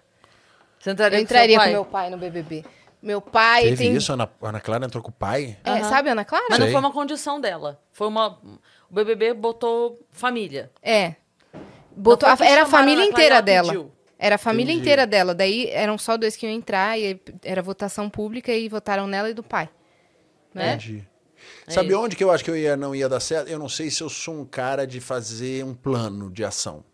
Você 0.80 0.90
entraria 0.90 1.18
Eu 1.18 1.22
entraria 1.22 1.58
com 1.60 1.66
meu 1.66 1.84
pai 1.84 2.10
no 2.10 2.16
BBB. 2.16 2.64
Meu 3.02 3.20
pai 3.20 3.64
Teve 3.64 3.76
tem... 3.76 3.94
isso? 3.96 4.10
A 4.12 4.14
Ana, 4.14 4.30
Ana 4.40 4.60
Clara 4.60 4.86
entrou 4.86 5.02
com 5.02 5.10
o 5.10 5.12
pai? 5.12 5.58
É, 5.62 5.70
Aham. 5.70 5.88
Sabe 5.90 6.08
a 6.08 6.12
Ana 6.12 6.24
Clara? 6.24 6.46
Mas 6.48 6.58
não 6.58 6.66
foi 6.70 6.80
uma 6.80 6.92
condição 6.92 7.40
dela. 7.40 7.80
Foi 7.92 8.06
uma. 8.08 8.38
O 8.90 8.94
BBB 8.94 9.34
botou 9.34 10.00
família. 10.10 10.70
É. 10.82 11.16
Botou, 11.94 12.28
a- 12.28 12.36
era 12.40 12.62
a 12.62 12.66
família 12.66 13.04
inteira 13.04 13.34
ela 13.36 13.42
dela. 13.42 13.68
pediu. 13.68 13.92
Era 14.22 14.36
a 14.36 14.38
família 14.38 14.70
Entendi. 14.70 14.82
inteira 14.82 15.04
dela. 15.04 15.34
Daí 15.34 15.66
eram 15.70 15.98
só 15.98 16.16
dois 16.16 16.36
que 16.36 16.46
iam 16.46 16.54
entrar 16.54 16.96
e 16.96 17.20
era 17.42 17.60
votação 17.60 18.08
pública 18.08 18.52
e 18.52 18.68
votaram 18.68 19.04
nela 19.08 19.28
e 19.28 19.34
do 19.34 19.42
pai. 19.42 19.68
Né? 20.54 20.74
Entendi. 20.74 21.04
É 21.66 21.72
Sabe 21.72 21.88
isso. 21.88 21.98
onde 21.98 22.14
que 22.14 22.22
eu 22.22 22.30
acho 22.30 22.44
que 22.44 22.50
eu 22.50 22.56
ia, 22.56 22.76
não 22.76 22.94
ia 22.94 23.08
dar 23.08 23.18
certo? 23.18 23.48
Eu 23.48 23.58
não 23.58 23.68
sei 23.68 23.90
se 23.90 24.00
eu 24.00 24.08
sou 24.08 24.32
um 24.40 24.44
cara 24.44 24.86
de 24.86 25.00
fazer 25.00 25.64
um 25.64 25.74
plano 25.74 26.30
de 26.30 26.44
ação. 26.44 26.84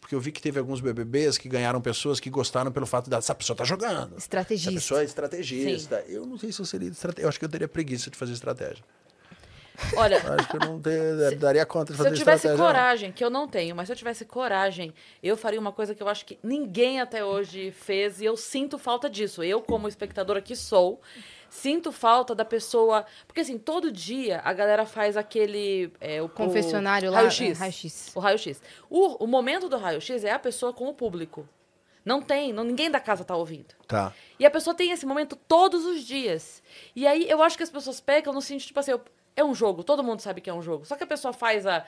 Porque 0.00 0.14
eu 0.14 0.20
vi 0.20 0.30
que 0.30 0.40
teve 0.40 0.60
alguns 0.60 0.80
BBBs 0.80 1.36
que 1.36 1.48
ganharam 1.48 1.80
pessoas 1.80 2.20
que 2.20 2.30
gostaram 2.30 2.70
pelo 2.70 2.86
fato 2.86 3.10
de 3.10 3.16
essa 3.16 3.34
pessoa 3.34 3.56
tá 3.56 3.64
jogando. 3.64 4.10
Essa 4.12 4.18
Estrategista. 4.18 4.72
pessoa 4.72 5.00
é 5.00 5.04
estrategista. 5.04 6.04
Eu 6.06 6.24
não 6.24 6.38
sei 6.38 6.52
se 6.52 6.60
eu 6.60 6.64
seria 6.66 6.88
estrategista. 6.88 7.22
Eu 7.22 7.28
acho 7.28 7.38
que 7.40 7.44
eu 7.44 7.48
teria 7.48 7.66
preguiça 7.66 8.08
de 8.08 8.16
fazer 8.16 8.32
estratégia. 8.32 8.84
Olha, 9.96 10.16
Eu 10.24 10.32
acho 10.34 10.48
que 10.48 10.56
eu 10.56 10.60
não 10.60 10.80
ter- 10.80 11.36
daria 11.38 11.66
conta 11.66 11.92
de 11.92 11.92
se 11.92 11.96
fazer 11.98 12.10
eu 12.10 12.18
tivesse 12.18 12.46
estratégia. 12.46 12.56
não. 12.64 12.66
coragem, 12.72 13.12
que 13.12 13.24
eu 13.24 13.30
não 13.30 13.46
tenho, 13.48 13.74
mas 13.76 13.86
se 13.86 13.92
eu 13.92 13.96
tivesse 13.96 14.24
coragem, 14.24 14.92
eu 15.22 15.36
faria 15.36 15.60
uma 15.60 15.72
coisa 15.72 15.94
que 15.94 16.02
eu 16.02 16.08
acho 16.08 16.24
que 16.24 16.38
ninguém 16.42 17.00
até 17.00 17.24
hoje 17.24 17.70
fez 17.70 18.20
e 18.20 18.24
eu 18.24 18.36
sinto 18.36 18.78
falta 18.78 19.08
disso. 19.10 19.42
Eu, 19.42 19.60
como 19.60 19.88
espectadora 19.88 20.40
que 20.40 20.56
sou, 20.56 21.00
sinto 21.50 21.92
falta 21.92 22.34
da 22.34 22.44
pessoa. 22.44 23.04
Porque 23.26 23.40
assim, 23.40 23.58
todo 23.58 23.90
dia 23.92 24.40
a 24.44 24.52
galera 24.52 24.84
faz 24.86 25.16
aquele. 25.16 25.92
É, 26.00 26.20
o 26.22 26.28
Confessionário 26.28 27.08
o 27.08 27.12
lá. 27.12 27.18
Raio-X. 27.18 27.56
é, 27.58 27.60
Raio-X. 27.60 28.10
O 28.14 28.20
raio-x. 28.20 28.62
O, 28.90 29.24
o 29.24 29.26
momento 29.26 29.68
do 29.68 29.76
raio-x 29.76 30.24
é 30.24 30.32
a 30.32 30.38
pessoa 30.38 30.72
com 30.72 30.88
o 30.88 30.94
público. 30.94 31.48
Não 32.04 32.22
tem, 32.22 32.52
não, 32.52 32.62
ninguém 32.62 32.88
da 32.88 33.00
casa 33.00 33.24
tá 33.24 33.34
ouvindo. 33.34 33.74
Tá. 33.88 34.12
E 34.38 34.46
a 34.46 34.50
pessoa 34.50 34.74
tem 34.76 34.92
esse 34.92 35.04
momento 35.04 35.34
todos 35.34 35.84
os 35.84 36.04
dias. 36.04 36.62
E 36.94 37.04
aí 37.04 37.28
eu 37.28 37.42
acho 37.42 37.56
que 37.56 37.64
as 37.64 37.70
pessoas 37.70 38.00
pecam 38.00 38.32
no 38.32 38.40
sentido, 38.40 38.68
tipo 38.68 38.78
assim, 38.78 38.92
eu- 38.92 39.00
é 39.36 39.44
um 39.44 39.54
jogo, 39.54 39.84
todo 39.84 40.02
mundo 40.02 40.20
sabe 40.20 40.40
que 40.40 40.48
é 40.50 40.54
um 40.54 40.62
jogo. 40.62 40.84
Só 40.86 40.96
que 40.96 41.04
a 41.04 41.06
pessoa 41.06 41.32
faz 41.32 41.66
a- 41.66 41.84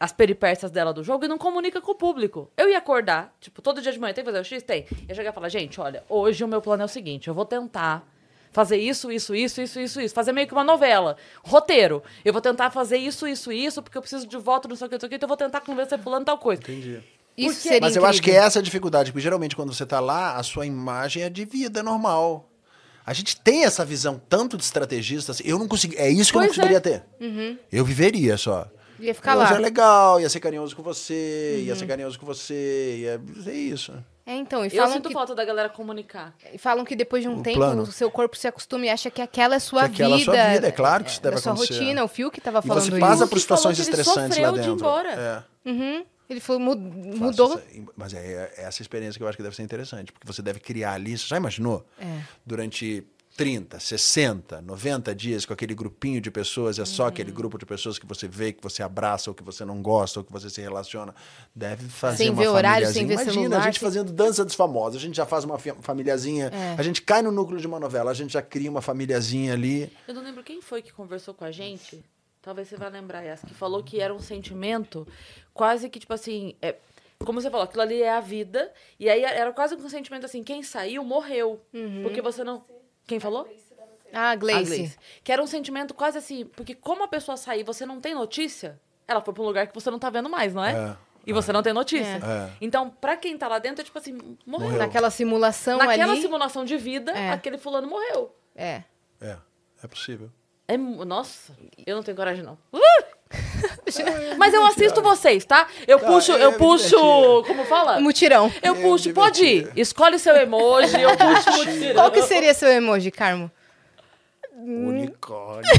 as 0.00 0.12
peripécias 0.12 0.70
dela 0.70 0.92
do 0.92 1.02
jogo 1.04 1.24
e 1.24 1.28
não 1.28 1.36
comunica 1.38 1.80
com 1.80 1.92
o 1.92 1.94
público. 1.94 2.50
Eu 2.56 2.68
ia 2.70 2.78
acordar, 2.78 3.34
tipo, 3.40 3.60
todo 3.60 3.80
dia 3.82 3.92
de 3.92 3.98
manhã 3.98 4.14
tem 4.14 4.24
que 4.24 4.30
fazer 4.30 4.40
o 4.40 4.44
X? 4.44 4.62
Tem. 4.62 4.86
Eu 5.08 5.14
chegar 5.14 5.30
e 5.30 5.32
falar, 5.34 5.48
gente, 5.48 5.80
olha, 5.80 6.02
hoje 6.08 6.42
o 6.42 6.48
meu 6.48 6.62
plano 6.62 6.82
é 6.82 6.86
o 6.86 6.88
seguinte, 6.88 7.28
eu 7.28 7.34
vou 7.34 7.44
tentar 7.44 8.06
fazer 8.52 8.76
isso, 8.78 9.12
isso, 9.12 9.34
isso, 9.34 9.60
isso, 9.60 9.78
isso, 9.80 10.00
isso. 10.00 10.14
Fazer 10.14 10.32
meio 10.32 10.46
que 10.46 10.52
uma 10.54 10.64
novela. 10.64 11.16
Roteiro. 11.44 12.02
Eu 12.24 12.32
vou 12.32 12.40
tentar 12.40 12.70
fazer 12.70 12.96
isso, 12.96 13.26
isso, 13.28 13.52
isso, 13.52 13.82
porque 13.82 13.98
eu 13.98 14.02
preciso 14.02 14.26
de 14.26 14.36
voto, 14.38 14.68
não 14.68 14.74
sei 14.76 14.86
o 14.86 14.88
que, 14.88 14.94
não 14.96 15.00
sei 15.00 15.06
o 15.06 15.10
que, 15.10 15.16
então 15.16 15.26
eu 15.26 15.28
vou 15.28 15.36
tentar 15.36 15.60
convencer 15.60 15.98
fulano 15.98 16.24
tal 16.24 16.38
coisa. 16.38 16.62
Entendi. 16.62 17.00
Isso 17.36 17.68
Mas 17.80 17.94
eu 17.94 18.04
acho 18.04 18.20
que 18.20 18.30
incrível. 18.30 18.46
essa 18.46 18.58
é 18.58 18.60
a 18.60 18.62
dificuldade, 18.62 19.12
porque 19.12 19.22
geralmente 19.22 19.54
quando 19.54 19.72
você 19.72 19.86
tá 19.86 20.00
lá, 20.00 20.36
a 20.36 20.42
sua 20.42 20.66
imagem 20.66 21.22
é 21.22 21.30
de 21.30 21.44
vida 21.44 21.82
normal. 21.84 22.48
A 23.08 23.12
gente 23.14 23.40
tem 23.40 23.64
essa 23.64 23.84
visão 23.86 24.20
tanto 24.28 24.56
de 24.56 24.62
estrategista, 24.64 25.32
assim, 25.32 25.42
eu 25.46 25.58
não 25.58 25.66
consegui, 25.66 25.96
é 25.96 26.10
isso 26.10 26.30
que 26.30 26.36
eu 26.36 26.42
não 26.42 26.48
Pois 26.48 26.58
é. 26.58 26.60
conseguiria 26.60 26.80
ter. 26.80 27.58
Eu 27.72 27.82
viveria 27.84 28.36
só. 28.36 28.68
Ia 29.00 29.14
ficar 29.14 29.36
Hoje 29.38 29.52
lá. 29.52 29.56
é 29.58 29.60
legal, 29.60 30.20
ia 30.20 30.28
ser 30.28 30.40
carinhoso 30.40 30.74
com 30.76 30.82
você, 30.82 31.62
ia 31.64 31.74
ser 31.76 31.86
carinhoso 31.86 32.18
com 32.18 32.26
você, 32.26 32.96
ia 32.98 33.20
é 33.46 33.54
isso. 33.54 33.94
É, 34.26 34.34
então, 34.34 34.62
e 34.62 34.66
Eu 34.68 34.72
falam 34.72 34.92
sinto 34.92 35.08
que, 35.08 35.14
falta 35.14 35.34
da 35.34 35.42
galera 35.44 35.68
comunicar. 35.70 36.34
e 36.52 36.58
falam 36.58 36.84
que 36.84 36.94
depois 36.94 37.22
de 37.22 37.28
um 37.30 37.38
O 37.38 37.42
tempo 37.42 37.56
plano. 37.58 37.82
o 37.84 37.86
seu 37.86 38.10
corpo 38.10 38.36
se 38.36 38.46
acostuma 38.46 38.84
e 38.84 38.90
acha 38.90 39.10
que 39.10 39.22
aquela 39.22 39.54
é 39.54 39.58
sua 39.58 39.88
Que 39.88 40.02
aquela 40.02 40.16
é 40.16 40.18
vida. 40.18 40.32
sua 40.34 40.48
vida, 40.52 40.66
é 40.68 40.72
claro 40.72 41.04
que 41.04 41.10
isso 41.10 41.22
deve 41.22 41.38
sua 41.38 41.52
acontecer. 41.52 41.74
rotina. 41.78 42.04
O 42.04 42.08
Fio 42.08 42.30
que 42.30 42.40
tava 42.42 42.58
E 42.58 42.66
falando 42.66 42.82
você 42.84 42.90
isso. 42.90 43.00
passa 43.00 43.26
por 43.26 43.40
situações 43.40 43.78
estressantes 43.78 44.36
lá 44.36 44.48
sofreu 44.48 44.52
de 44.52 44.58
dentro. 44.58 44.72
embora. 44.74 45.44
É. 45.64 45.70
Uhum. 45.70 46.04
Ele 46.28 46.40
foi, 46.40 46.58
mudou. 46.58 47.54
essa- 47.54 47.62
Mas 47.96 48.12
é, 48.14 48.52
é 48.56 48.62
essa 48.64 48.82
experiência 48.82 49.18
que 49.18 49.22
eu 49.24 49.28
acho 49.28 49.36
que 49.36 49.42
deve 49.42 49.56
ser 49.56 49.62
interessante, 49.62 50.12
porque 50.12 50.26
você 50.26 50.42
deve 50.42 50.60
criar 50.60 50.92
ali, 50.92 51.16
você 51.16 51.26
já 51.26 51.36
imaginou? 51.38 51.86
É. 51.98 52.20
Durante 52.44 53.06
30, 53.36 53.78
60, 53.78 54.60
90 54.60 55.14
dias 55.14 55.46
com 55.46 55.52
aquele 55.52 55.72
grupinho 55.74 56.20
de 56.20 56.28
pessoas, 56.28 56.78
é 56.80 56.84
só 56.84 57.04
Uhum. 57.04 57.08
aquele 57.08 57.30
grupo 57.30 57.56
de 57.56 57.64
pessoas 57.64 57.96
que 57.96 58.04
você 58.04 58.26
vê, 58.26 58.52
que 58.52 58.60
você 58.60 58.82
abraça, 58.82 59.30
ou 59.30 59.34
que 59.34 59.44
você 59.44 59.64
não 59.64 59.80
gosta, 59.80 60.18
ou 60.18 60.24
que 60.24 60.32
você 60.32 60.50
se 60.50 60.60
relaciona. 60.60 61.14
Deve 61.54 61.88
fazer 61.88 62.16
Sem 62.16 62.30
uma 62.30 62.42
ver 62.42 62.48
horário, 62.48 62.86
famíliazinha. 62.86 62.92
sem 63.00 63.06
ver 63.06 63.14
Imagina, 63.14 63.32
celular, 63.42 63.60
a 63.60 63.64
gente 63.64 63.78
sem- 63.78 63.88
fazendo 63.88 64.12
dança 64.12 64.44
dos 64.44 64.54
famosos, 64.54 64.96
a 64.96 65.04
gente 65.06 65.16
já 65.16 65.24
faz 65.24 65.44
uma 65.44 65.56
famíliazinha, 65.56 66.48
É. 66.52 66.74
a 66.76 66.82
gente 66.82 67.00
cai 67.00 67.22
no 67.22 67.30
núcleo 67.30 67.60
de 67.60 67.66
uma 67.66 67.78
novela, 67.78 68.10
a 68.10 68.14
gente 68.14 68.32
já 68.32 68.42
cria 68.42 68.68
uma 68.70 68.82
famíliazinha 68.82 69.52
ali. 69.52 69.90
Eu 70.08 70.14
não 70.14 70.22
lembro 70.24 70.42
quem 70.42 70.60
foi 70.60 70.82
que 70.82 70.92
conversou 70.92 71.32
com 71.32 71.44
a 71.44 71.52
gente. 71.52 72.02
Talvez 72.48 72.66
você 72.66 72.78
vá 72.78 72.88
lembrar 72.88 73.22
essa, 73.22 73.46
que 73.46 73.52
falou 73.52 73.84
que 73.84 74.00
era 74.00 74.14
um 74.14 74.18
sentimento 74.20 75.06
quase 75.52 75.90
que, 75.90 76.00
tipo 76.00 76.14
assim. 76.14 76.56
É, 76.62 76.76
como 77.22 77.38
você 77.42 77.50
falou, 77.50 77.64
aquilo 77.64 77.82
ali 77.82 78.00
é 78.00 78.10
a 78.10 78.20
vida. 78.20 78.72
E 78.98 79.06
aí 79.06 79.22
era 79.22 79.52
quase 79.52 79.74
um 79.74 79.86
sentimento 79.90 80.24
assim: 80.24 80.42
quem 80.42 80.62
saiu 80.62 81.04
morreu. 81.04 81.60
Porque 82.02 82.22
você 82.22 82.42
não. 82.42 82.64
Quem 83.06 83.20
falou? 83.20 83.46
Ah, 84.14 84.30
A 84.30 84.34
Gleice. 84.34 84.64
Gleice. 84.64 84.98
Que 85.22 85.30
era 85.30 85.42
um 85.42 85.46
sentimento 85.46 85.92
quase 85.92 86.16
assim, 86.16 86.46
porque 86.56 86.74
como 86.74 87.04
a 87.04 87.08
pessoa 87.08 87.36
sair 87.36 87.60
e 87.60 87.64
você 87.64 87.84
não 87.84 88.00
tem 88.00 88.14
notícia, 88.14 88.80
ela 89.06 89.20
foi 89.20 89.34
pra 89.34 89.42
um 89.42 89.46
lugar 89.46 89.66
que 89.66 89.74
você 89.74 89.90
não 89.90 89.98
tá 89.98 90.08
vendo 90.08 90.30
mais, 90.30 90.54
não 90.54 90.64
é? 90.64 90.72
É, 90.72 90.96
E 91.26 91.34
você 91.34 91.52
não 91.52 91.62
tem 91.62 91.74
notícia. 91.74 92.16
É. 92.16 92.50
Então, 92.62 92.88
pra 92.88 93.14
quem 93.18 93.36
tá 93.36 93.46
lá 93.46 93.58
dentro, 93.58 93.82
é 93.82 93.84
tipo 93.84 93.98
assim, 93.98 94.14
morreu. 94.46 94.68
Morreu. 94.68 94.78
Naquela 94.78 95.10
simulação 95.10 95.76
Naquela 95.76 96.12
ali. 96.14 96.22
simulação 96.22 96.64
de 96.64 96.78
vida, 96.78 97.12
É. 97.12 97.28
aquele 97.28 97.58
fulano 97.58 97.86
morreu. 97.86 98.34
É. 98.56 98.84
É, 99.20 99.36
é 99.84 99.86
possível. 99.86 100.30
É, 100.70 100.76
nossa, 100.76 101.52
eu 101.86 101.96
não 101.96 102.02
tenho 102.02 102.16
coragem, 102.16 102.44
não. 102.44 102.58
Uh! 102.72 102.78
Mas 104.36 104.52
eu 104.54 104.64
assisto 104.66 105.00
vocês, 105.02 105.44
tá? 105.44 105.66
Eu 105.86 105.98
Tá, 105.98 106.06
puxo, 106.06 106.32
é 106.32 106.44
eu 106.44 106.52
puxo. 106.52 106.88
divertido. 106.96 107.44
Como 107.46 107.64
fala? 107.64 107.98
Mutirão. 108.00 108.52
Eu 108.62 108.74
É 108.74 108.80
puxo, 108.82 109.12
pode 109.14 109.44
ir. 109.44 109.72
Escolhe 109.76 110.18
seu 110.18 110.34
emoji, 110.36 111.00
eu 111.00 111.10
puxo 111.16 111.52
mutirão. 111.52 111.94
Qual 111.94 112.10
que 112.10 112.22
seria 112.22 112.52
seu 112.54 112.68
emoji, 112.68 113.10
Carmo? 113.10 113.50
Unicórnio. 114.54 115.62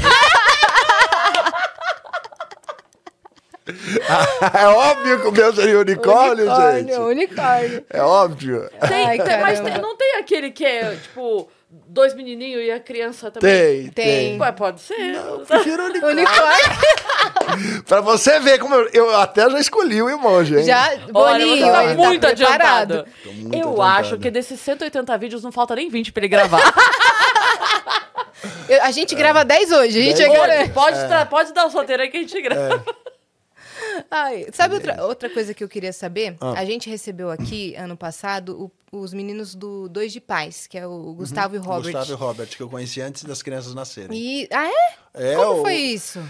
é 4.58 4.66
óbvio 4.66 5.20
que 5.20 5.28
o 5.28 5.32
meu 5.32 5.54
seria 5.54 5.78
unicórnio, 5.78 6.46
gente. 6.56 6.92
unicórnio. 6.94 7.84
É 7.90 8.02
óbvio. 8.02 8.68
Tem- 8.88 9.06
Ai, 9.06 9.18
tem- 9.22 9.40
mas 9.40 9.60
tem- 9.60 9.78
não 9.80 9.96
tem 9.96 10.16
aquele 10.16 10.50
que 10.50 10.64
é, 10.64 10.96
tipo, 10.96 11.48
dois 11.70 12.14
menininhos 12.14 12.62
e 12.62 12.70
a 12.70 12.80
criança 12.80 13.30
também? 13.30 13.88
Tem, 13.88 13.90
Tem. 13.90 14.40
Ué, 14.40 14.52
pode 14.52 14.80
ser. 14.80 15.14
Eu 15.14 15.40
prefiro 15.40 15.84
unicórnio. 15.84 16.18
Unicórnio. 16.18 17.82
pra 17.86 18.00
você 18.00 18.40
ver 18.40 18.58
como 18.58 18.74
eu, 18.74 18.88
eu 18.92 19.16
até 19.16 19.48
já 19.48 19.58
escolhi 19.60 20.02
o 20.02 20.08
emoji, 20.10 20.56
hein? 20.58 20.64
Já, 20.64 20.90
Olha, 21.14 21.38
Boninho, 21.44 21.66
você 21.66 21.72
tá 21.72 21.94
muito 21.94 22.20
preparado. 22.26 22.92
adiantado. 23.00 23.06
Tô 23.22 23.32
muito 23.32 23.54
eu 23.54 23.60
adiantado. 23.70 23.82
acho 23.82 24.18
que 24.18 24.30
desses 24.30 24.60
180 24.60 25.18
vídeos 25.18 25.42
não 25.44 25.52
falta 25.52 25.74
nem 25.76 25.88
20 25.88 26.12
pra 26.12 26.20
ele 26.20 26.28
gravar. 26.28 26.60
Eu- 28.68 28.82
a 28.84 28.90
gente 28.90 29.14
grava 29.14 29.44
10 29.44 29.72
hoje, 29.72 29.98
a 29.98 30.02
gente 30.02 30.16
Dez 30.16 30.30
agora... 30.30 30.54
Pode, 30.58 30.70
pode, 30.72 31.08
tra- 31.08 31.26
pode 31.26 31.52
dar 31.52 31.66
o 31.66 31.70
solteiro 31.70 32.02
aí 32.02 32.08
que 32.08 32.16
a 32.16 32.20
gente 32.20 32.40
grava. 32.40 32.82
Ai, 34.10 34.46
sabe 34.52 34.74
outra, 34.74 35.04
outra 35.04 35.28
coisa 35.30 35.52
que 35.54 35.62
eu 35.64 35.68
queria 35.68 35.92
saber? 35.92 36.36
Ah. 36.40 36.52
A 36.58 36.64
gente 36.64 36.88
recebeu 36.88 37.30
aqui, 37.30 37.74
ano 37.76 37.96
passado, 37.96 38.70
o- 38.92 38.98
os 39.00 39.12
meninos 39.12 39.54
do 39.54 39.88
Dois 39.88 40.12
de 40.12 40.20
Paz, 40.20 40.66
que 40.66 40.76
é 40.78 40.86
o 40.86 41.12
Gustavo 41.14 41.54
e 41.56 41.58
o 41.58 41.62
Robert. 41.62 41.82
Gustavo 41.92 42.12
e 42.12 42.14
Robert, 42.14 42.48
que 42.48 42.60
eu 42.62 42.68
conheci 42.68 43.00
antes 43.00 43.24
das 43.24 43.42
crianças 43.42 43.74
nascerem. 43.74 44.16
E, 44.16 44.48
ah, 44.52 44.66
é? 44.66 45.32
É, 45.32 45.36
Como 45.36 45.58
o- 45.58 45.62
foi 45.62 45.74
isso? 45.74 46.20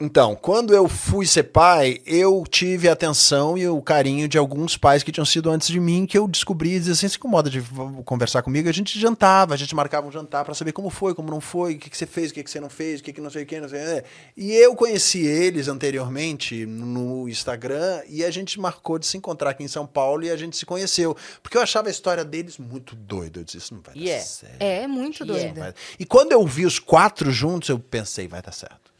Então, 0.00 0.34
quando 0.34 0.74
eu 0.74 0.88
fui 0.88 1.24
ser 1.24 1.44
pai, 1.44 2.00
eu 2.04 2.42
tive 2.50 2.88
a 2.88 2.92
atenção 2.92 3.56
e 3.56 3.68
o 3.68 3.80
carinho 3.80 4.26
de 4.26 4.36
alguns 4.36 4.76
pais 4.76 5.04
que 5.04 5.12
tinham 5.12 5.24
sido 5.24 5.48
antes 5.48 5.68
de 5.68 5.78
mim, 5.78 6.04
que 6.04 6.18
eu 6.18 6.26
descobri 6.26 6.70
e 6.72 6.78
dizia 6.80 6.94
assim, 6.94 7.06
se 7.06 7.16
incomoda 7.16 7.48
de 7.48 7.62
conversar 8.04 8.42
comigo, 8.42 8.68
a 8.68 8.72
gente 8.72 8.98
jantava, 8.98 9.54
a 9.54 9.56
gente 9.56 9.72
marcava 9.72 10.08
um 10.08 10.10
jantar 10.10 10.44
para 10.44 10.52
saber 10.52 10.72
como 10.72 10.90
foi, 10.90 11.14
como 11.14 11.30
não 11.30 11.40
foi, 11.40 11.74
o 11.74 11.78
que, 11.78 11.88
que 11.88 11.96
você 11.96 12.06
fez, 12.06 12.32
o 12.32 12.34
que, 12.34 12.42
que 12.42 12.50
você 12.50 12.58
não 12.58 12.68
fez, 12.68 12.98
o 12.98 13.04
que, 13.04 13.12
que 13.12 13.20
não 13.20 13.30
sei 13.30 13.44
o 13.44 13.46
que, 13.46 13.60
não 13.60 13.68
sei 13.68 13.80
o 13.98 14.02
que. 14.02 14.08
E 14.36 14.52
eu 14.52 14.74
conheci 14.74 15.24
eles 15.24 15.68
anteriormente 15.68 16.66
no 16.66 17.28
Instagram 17.28 18.02
e 18.08 18.24
a 18.24 18.32
gente 18.32 18.58
marcou 18.58 18.98
de 18.98 19.06
se 19.06 19.16
encontrar 19.16 19.50
aqui 19.50 19.62
em 19.62 19.68
São 19.68 19.86
Paulo 19.86 20.24
e 20.24 20.30
a 20.30 20.36
gente 20.36 20.56
se 20.56 20.66
conheceu. 20.66 21.16
Porque 21.40 21.56
eu 21.56 21.62
achava 21.62 21.86
a 21.86 21.92
história 21.92 22.24
deles 22.24 22.58
muito 22.58 22.96
doida. 22.96 23.38
Eu 23.38 23.44
disse, 23.44 23.58
isso 23.58 23.72
não 23.72 23.80
vai 23.80 23.94
dar 23.94 24.00
Yeah. 24.00 24.24
certo. 24.26 24.56
É, 24.60 24.88
muito 24.88 25.24
Yeah. 25.24 25.52
doida. 25.52 25.74
E 26.00 26.04
quando 26.04 26.32
eu 26.32 26.44
vi 26.44 26.66
os 26.66 26.80
quatro 26.80 27.30
juntos, 27.30 27.68
eu 27.68 27.78
pensei, 27.78 28.26
vai 28.26 28.42
dar 28.42 28.50
certo. 28.50 28.92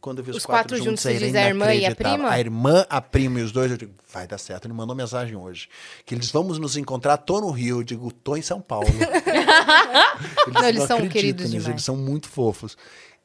Quando 0.00 0.18
eu 0.18 0.24
vi 0.24 0.30
os, 0.30 0.38
Os 0.38 0.46
quatro 0.46 0.76
juntos, 0.76 1.00
você 1.00 1.14
era 1.14 1.26
diz 1.26 1.34
a 1.34 1.46
irmã 1.46 1.74
e 1.74 1.84
a 1.84 1.94
prima? 1.94 2.30
A 2.30 2.38
irmã, 2.38 2.86
a 2.88 3.00
prima 3.00 3.40
e 3.40 3.42
os 3.42 3.50
dois, 3.50 3.70
eu 3.70 3.76
digo, 3.76 3.92
vai 4.12 4.26
dar 4.26 4.38
certo. 4.38 4.66
Ele 4.66 4.74
mandou 4.74 4.94
mensagem 4.94 5.34
hoje. 5.34 5.68
Que 6.06 6.14
eles 6.14 6.30
vamos 6.30 6.58
nos 6.58 6.76
encontrar, 6.76 7.16
tô 7.16 7.40
no 7.40 7.50
Rio. 7.50 7.80
Eu 7.80 7.82
digo, 7.82 8.12
tô 8.12 8.36
em 8.36 8.42
São 8.42 8.60
Paulo. 8.60 8.86
eles 10.46 10.54
Não, 10.54 10.68
eles 10.68 10.82
são 10.84 10.98
acreditam 10.98 11.08
queridos 11.08 11.44
nisso, 11.44 11.56
demais. 11.56 11.68
Eles 11.68 11.84
são 11.84 11.96
muito 11.96 12.28
fofos. 12.28 12.76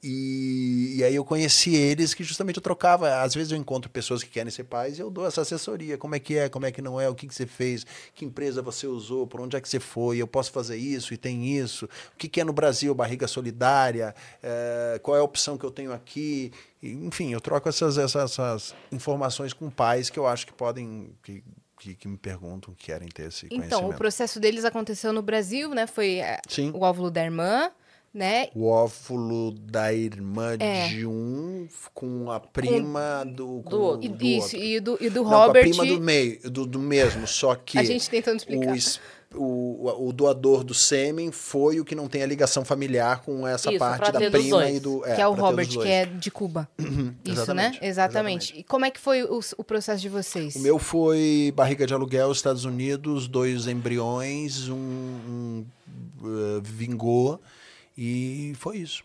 E, 0.04 0.96
e 0.98 1.04
aí 1.04 1.16
eu 1.16 1.24
conheci 1.24 1.74
eles 1.76 2.14
que 2.14 2.24
justamente 2.24 2.58
eu 2.58 2.62
trocava. 2.62 3.22
Às 3.22 3.34
vezes 3.34 3.52
eu 3.54 3.58
encontro 3.58 3.90
pessoas 3.90 4.22
que 4.22 4.30
querem 4.30 4.52
ser 4.52 4.66
pais 4.66 4.98
e 4.98 5.02
eu 5.02 5.10
dou 5.10 5.26
essa 5.26 5.42
assessoria. 5.42 5.98
Como 5.98 6.14
é 6.14 6.20
que 6.20 6.38
é, 6.38 6.50
como 6.50 6.66
é 6.66 6.72
que 6.72 6.82
não 6.82 7.00
é, 7.00 7.08
o 7.08 7.16
que, 7.16 7.26
que 7.26 7.34
você 7.34 7.46
fez, 7.46 7.86
que 8.14 8.26
empresa 8.26 8.62
você 8.62 8.86
usou, 8.86 9.26
por 9.26 9.40
onde 9.40 9.56
é 9.56 9.62
que 9.62 9.70
você 9.70 9.80
foi, 9.80 10.18
eu 10.18 10.28
posso 10.28 10.52
fazer 10.52 10.76
isso 10.76 11.14
e 11.14 11.18
tem 11.18 11.58
isso. 11.58 11.86
O 11.86 12.18
que, 12.18 12.28
que 12.28 12.42
é 12.42 12.44
no 12.44 12.52
Brasil, 12.52 12.94
barriga 12.94 13.28
solidária, 13.28 14.14
eh, 14.42 15.00
qual 15.02 15.16
é 15.16 15.22
a 15.22 15.24
opção 15.24 15.58
que 15.58 15.66
eu 15.66 15.72
tenho 15.72 15.94
aqui. 15.94 16.52
Enfim, 16.82 17.32
eu 17.32 17.40
troco 17.40 17.70
essas, 17.70 17.98
essas, 17.98 18.32
essas 18.32 18.76
informações 18.92 19.54
com 19.54 19.70
pais 19.70 20.10
que 20.10 20.20
eu 20.20 20.28
acho 20.28 20.46
que 20.46 20.54
podem. 20.54 21.12
Que, 21.24 21.42
que, 21.80 21.96
que 21.96 22.08
me 22.08 22.18
perguntam, 22.18 22.74
que 22.74 22.86
querem 22.86 23.10
ter 23.10 23.28
esse 23.28 23.46
Então, 23.48 23.58
o 23.58 23.60
conhecimento. 23.70 23.98
processo 23.98 24.40
deles 24.40 24.64
aconteceu 24.64 25.12
no 25.12 25.22
Brasil, 25.22 25.70
né? 25.70 25.86
Foi 25.86 26.20
é, 26.20 26.40
Sim. 26.48 26.72
o 26.74 26.82
óvulo 26.82 27.12
da 27.12 27.24
irmã, 27.24 27.72
né? 28.14 28.50
O 28.54 28.68
óvulo 28.68 29.52
da 29.52 29.92
irmã 29.94 30.56
É. 30.60 30.88
de 30.90 31.06
um 31.06 31.68
com 31.94 32.30
a 32.30 32.40
prima 32.40 33.24
do, 33.26 33.62
com 33.64 33.70
do 33.70 33.82
outro. 33.82 34.10
Do 34.10 34.24
isso, 34.26 34.56
outro. 34.56 34.58
e 34.58 34.80
do, 34.80 34.98
e 35.02 35.10
do 35.10 35.24
Não, 35.24 35.30
Robert. 35.30 35.64
com 35.64 35.70
a 35.72 35.84
prima 35.84 35.86
do 35.86 36.00
meio, 36.02 36.40
do, 36.52 36.66
do 36.66 36.80
mesmo, 36.80 37.26
só 37.26 37.56
que 37.56 37.78
A 37.80 37.84
gente 37.84 38.08
tentando 38.10 38.38
explicar. 38.38 38.76
o, 39.34 39.90
o, 39.90 40.10
o 40.10 40.14
doador 40.14 40.64
do 40.64 40.76
sêmen 40.76 41.32
foi 41.32 41.80
o 41.80 41.86
que 41.86 41.96
não 41.96 42.08
tem 42.08 42.22
a 42.22 42.26
ligação 42.28 42.64
familiar 42.64 43.22
com 43.24 43.48
essa 43.48 43.70
Isso, 43.72 43.80
parte 43.80 44.12
da 44.12 44.30
prima 44.30 44.70
e 44.70 44.80
do. 44.80 45.02
que 45.02 45.20
é 45.22 45.28
o 45.28 45.34
Robert, 45.34 45.68
que 45.68 45.88
é 45.88 46.06
de 46.06 46.30
Cuba. 46.30 46.70
Isso, 47.26 47.52
né? 47.54 47.72
exatamente, 47.72 47.80
Exatamente. 47.84 48.60
E 48.60 48.64
como 48.64 48.86
é 48.86 48.92
que 48.92 49.00
foi 49.00 49.24
o, 49.24 49.40
o 49.58 49.64
processo 49.64 50.02
de 50.04 50.10
vocês? 50.10 50.56
O 50.56 50.60
meu 50.60 50.78
foi 50.78 51.52
barriga 51.56 51.88
de 51.88 51.94
aluguel, 51.96 52.32
Estados 52.32 52.64
Unidos, 52.64 53.28
dois 53.28 53.66
embriões, 53.68 54.70
um, 54.70 54.76
um, 54.76 55.66
eh, 56.24 56.62
vingou 56.64 57.42
e 57.98 58.54
foi 58.58 58.78
isso. 58.78 59.04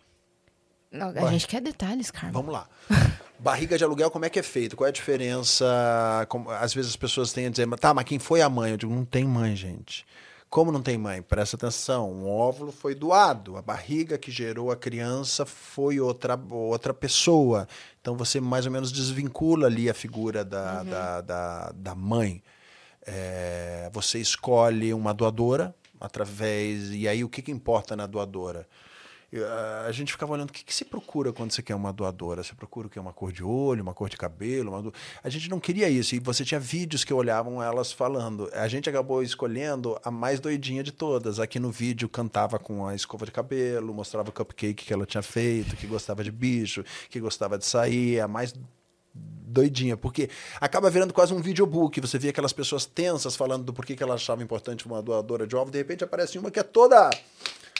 Não, 0.91 1.09
a 1.09 1.11
Vai. 1.11 1.31
gente 1.33 1.47
quer 1.47 1.61
detalhes, 1.61 2.09
Carmen. 2.09 2.31
Vamos 2.33 2.51
lá. 2.53 2.67
Barriga 3.39 3.77
de 3.77 3.83
aluguel, 3.83 4.09
como 4.11 4.25
é 4.25 4.29
que 4.29 4.39
é 4.39 4.43
feito? 4.43 4.75
Qual 4.75 4.85
é 4.85 4.89
a 4.89 4.93
diferença? 4.93 6.25
Como- 6.27 6.49
às 6.49 6.73
vezes 6.73 6.91
as 6.91 6.97
pessoas 6.97 7.31
têm 7.31 7.45
a 7.45 7.49
dizer, 7.49 7.67
tá, 7.77 7.93
mas 7.93 8.03
quem 8.05 8.19
foi 8.19 8.41
a 8.41 8.49
mãe? 8.49 8.71
Eu 8.71 8.77
digo, 8.77 8.93
não 8.93 9.05
tem 9.05 9.23
mãe, 9.23 9.55
gente. 9.55 10.05
Como 10.49 10.71
não 10.71 10.81
tem 10.81 10.97
mãe? 10.97 11.21
Presta 11.21 11.55
atenção. 11.55 12.11
Um 12.11 12.27
óvulo 12.27 12.71
foi 12.71 12.95
doado. 12.95 13.55
A 13.55 13.61
barriga 13.61 14.17
que 14.17 14.31
gerou 14.31 14.71
a 14.71 14.75
criança 14.75 15.45
foi 15.45 15.99
outra, 15.99 16.37
outra 16.49 16.91
pessoa. 16.93 17.67
Então 18.01 18.17
você 18.17 18.41
mais 18.41 18.65
ou 18.65 18.71
menos 18.71 18.91
desvincula 18.91 19.67
ali 19.67 19.89
a 19.89 19.93
figura 19.93 20.43
da, 20.43 20.81
da, 20.83 21.21
da, 21.21 21.71
da 21.75 21.95
mãe. 21.95 22.41
É, 23.05 23.89
você 23.93 24.19
escolhe 24.19 24.93
uma 24.93 25.13
doadora 25.13 25.73
através. 25.99 26.91
E 26.91 27.07
aí 27.07 27.23
o 27.23 27.29
que, 27.29 27.41
que 27.41 27.51
importa 27.51 27.95
na 27.95 28.05
doadora? 28.05 28.67
A 29.85 29.91
gente 29.91 30.11
ficava 30.11 30.33
olhando 30.33 30.49
o 30.49 30.53
que, 30.53 30.63
que 30.65 30.73
se 30.73 30.83
procura 30.83 31.31
quando 31.31 31.51
você 31.51 31.61
quer 31.61 31.75
uma 31.75 31.93
doadora. 31.93 32.41
Você 32.41 32.55
procura 32.55 32.87
o 32.87 32.89
que? 32.89 32.99
Uma 32.99 33.13
cor 33.13 33.31
de 33.31 33.43
olho, 33.43 33.83
uma 33.83 33.93
cor 33.93 34.09
de 34.09 34.17
cabelo? 34.17 34.81
do- 34.81 34.93
A 35.23 35.29
gente 35.29 35.47
não 35.51 35.59
queria 35.59 35.87
isso. 35.87 36.15
E 36.15 36.19
você 36.19 36.43
tinha 36.43 36.59
vídeos 36.59 37.03
que 37.03 37.13
olhavam 37.13 37.61
elas 37.61 37.91
falando. 37.91 38.49
A 38.53 38.67
gente 38.67 38.89
acabou 38.89 39.21
escolhendo 39.21 39.99
a 40.03 40.09
mais 40.09 40.39
doidinha 40.39 40.81
de 40.81 40.91
todas. 40.91 41.39
Aqui 41.39 41.59
no 41.59 41.69
vídeo 41.69 42.09
cantava 42.09 42.57
com 42.57 42.87
a 42.87 42.95
escova 42.95 43.23
de 43.23 43.31
cabelo, 43.31 43.93
mostrava 43.93 44.29
o 44.29 44.33
cupcake 44.33 44.83
que 44.85 44.91
ela 44.91 45.05
tinha 45.05 45.21
feito, 45.21 45.75
que 45.75 45.85
gostava 45.85 46.23
de 46.23 46.31
bicho, 46.31 46.83
que 47.07 47.19
gostava 47.19 47.55
de 47.55 47.67
sair. 47.67 48.19
A 48.21 48.27
mais 48.27 48.51
doidinha, 49.49 49.97
porque 49.97 50.29
acaba 50.61 50.89
virando 50.89 51.13
quase 51.13 51.33
um 51.33 51.41
videobook. 51.41 51.99
Você 52.01 52.17
vê 52.17 52.29
aquelas 52.29 52.53
pessoas 52.53 52.85
tensas 52.85 53.35
falando 53.35 53.63
do 53.63 53.73
porquê 53.73 53.95
que 53.95 54.03
ela 54.03 54.15
achava 54.15 54.43
importante 54.43 54.85
uma 54.85 55.01
doadora 55.01 55.45
de 55.47 55.55
ovo, 55.55 55.71
de 55.71 55.77
repente 55.77 56.03
aparece 56.03 56.37
uma 56.37 56.51
que 56.51 56.59
é 56.59 56.63
toda. 56.63 57.09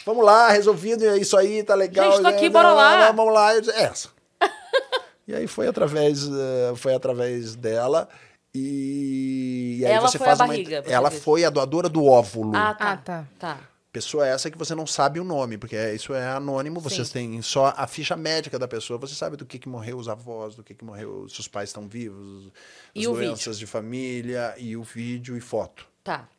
Vamos 0.06 0.26
lá, 0.26 0.50
resolvido, 0.50 1.06
é 1.06 1.18
isso 1.18 1.38
aí, 1.38 1.64
tá 1.64 1.76
legal. 1.76 2.12
Gente, 2.12 2.22
tô 2.22 2.28
aqui, 2.28 2.46
é, 2.46 2.50
bora 2.50 2.72
lá." 2.74 3.12
Vamos 3.12 3.34
lá, 3.34 3.54
eu 3.54 3.62
disse, 3.62 3.74
é 3.74 3.84
essa. 3.84 4.10
e 5.28 5.36
aí 5.36 5.46
foi 5.48 5.68
através, 5.68 6.28
eh, 6.28 6.74
foi 6.76 6.94
através 6.96 7.56
dela. 7.56 8.08
E, 8.54 9.78
e 9.82 9.86
aí 9.86 9.92
Ela 9.94 10.08
você 10.08 10.18
foi 10.18 10.26
faz 10.28 10.40
a 10.40 10.46
uma. 10.46 10.54
barriga, 10.54 10.82
você 10.82 10.92
ela 10.92 11.10
disse. 11.10 11.22
foi 11.22 11.44
a 11.46 11.50
doadora 11.50 11.88
do 11.88 12.06
óvulo. 12.06 12.56
Ah, 12.56 12.74
tá. 12.74 12.92
Ah, 12.92 12.98
tá. 12.98 13.26
Tá. 13.38 13.60
Pessoa 13.92 14.28
essa 14.28 14.52
que 14.52 14.58
você 14.58 14.76
não 14.76 14.86
sabe 14.86 15.20
o 15.20 15.24
nome, 15.24 15.58
porque 15.58 15.76
é- 15.76 15.96
isso 15.96 16.14
é 16.14 16.28
anônimo, 16.28 16.80
vocês 16.80 17.08
Sim. 17.08 17.14
têm 17.14 17.42
só 17.42 17.74
a 17.76 17.88
ficha 17.88 18.16
médica 18.16 18.60
da 18.60 18.68
pessoa, 18.68 19.00
você 19.00 19.16
sabe 19.16 19.36
do 19.36 19.46
que, 19.46 19.58
que 19.58 19.68
morreu 19.68 19.98
os 19.98 20.08
avós, 20.08 20.56
do 20.56 20.64
que, 20.64 20.76
que 20.76 20.86
morreu, 20.86 21.28
se 21.28 21.40
os 21.40 21.48
pais 21.48 21.70
estão 21.70 21.88
vivos, 21.88 22.52
as 22.96 23.04
doenças 23.04 23.58
de 23.58 23.66
família, 23.66 24.54
e 24.60 24.78
o 24.78 24.84
vídeo 24.84 25.36
e 25.36 25.42
foto. 25.42 25.88
Tá. 26.04 26.30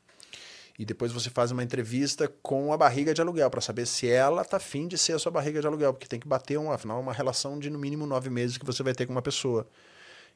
E 0.79 0.85
depois 0.85 1.13
você 1.13 1.29
faz 1.29 1.51
uma 1.51 1.63
entrevista 1.63 2.27
com 2.41 2.73
a 2.73 2.77
barriga 2.77 3.13
de 3.13 3.21
aluguel, 3.21 3.51
para 3.51 3.61
saber 3.61 3.85
se 3.85 4.09
ela 4.09 4.45
tá 4.45 4.57
afim 4.57 4.87
de 4.87 4.97
ser 4.97 5.15
a 5.15 5.19
sua 5.19 5.33
barriga 5.33 5.61
de 5.61 5.67
aluguel, 5.67 5.93
porque 5.93 6.07
tem 6.07 6.21
que 6.21 6.29
bater, 6.29 6.57
um, 6.57 6.71
afinal, 6.71 7.01
uma 7.01 7.13
relação 7.13 7.59
de 7.59 7.69
no 7.69 7.79
mínimo 7.79 8.07
nove 8.07 8.31
meses 8.31 8.57
que 8.57 8.65
você 8.65 8.83
vai 8.83 8.95
ter 8.95 9.07
com 9.07 9.13
uma 9.13 9.21
pessoa. 9.23 9.67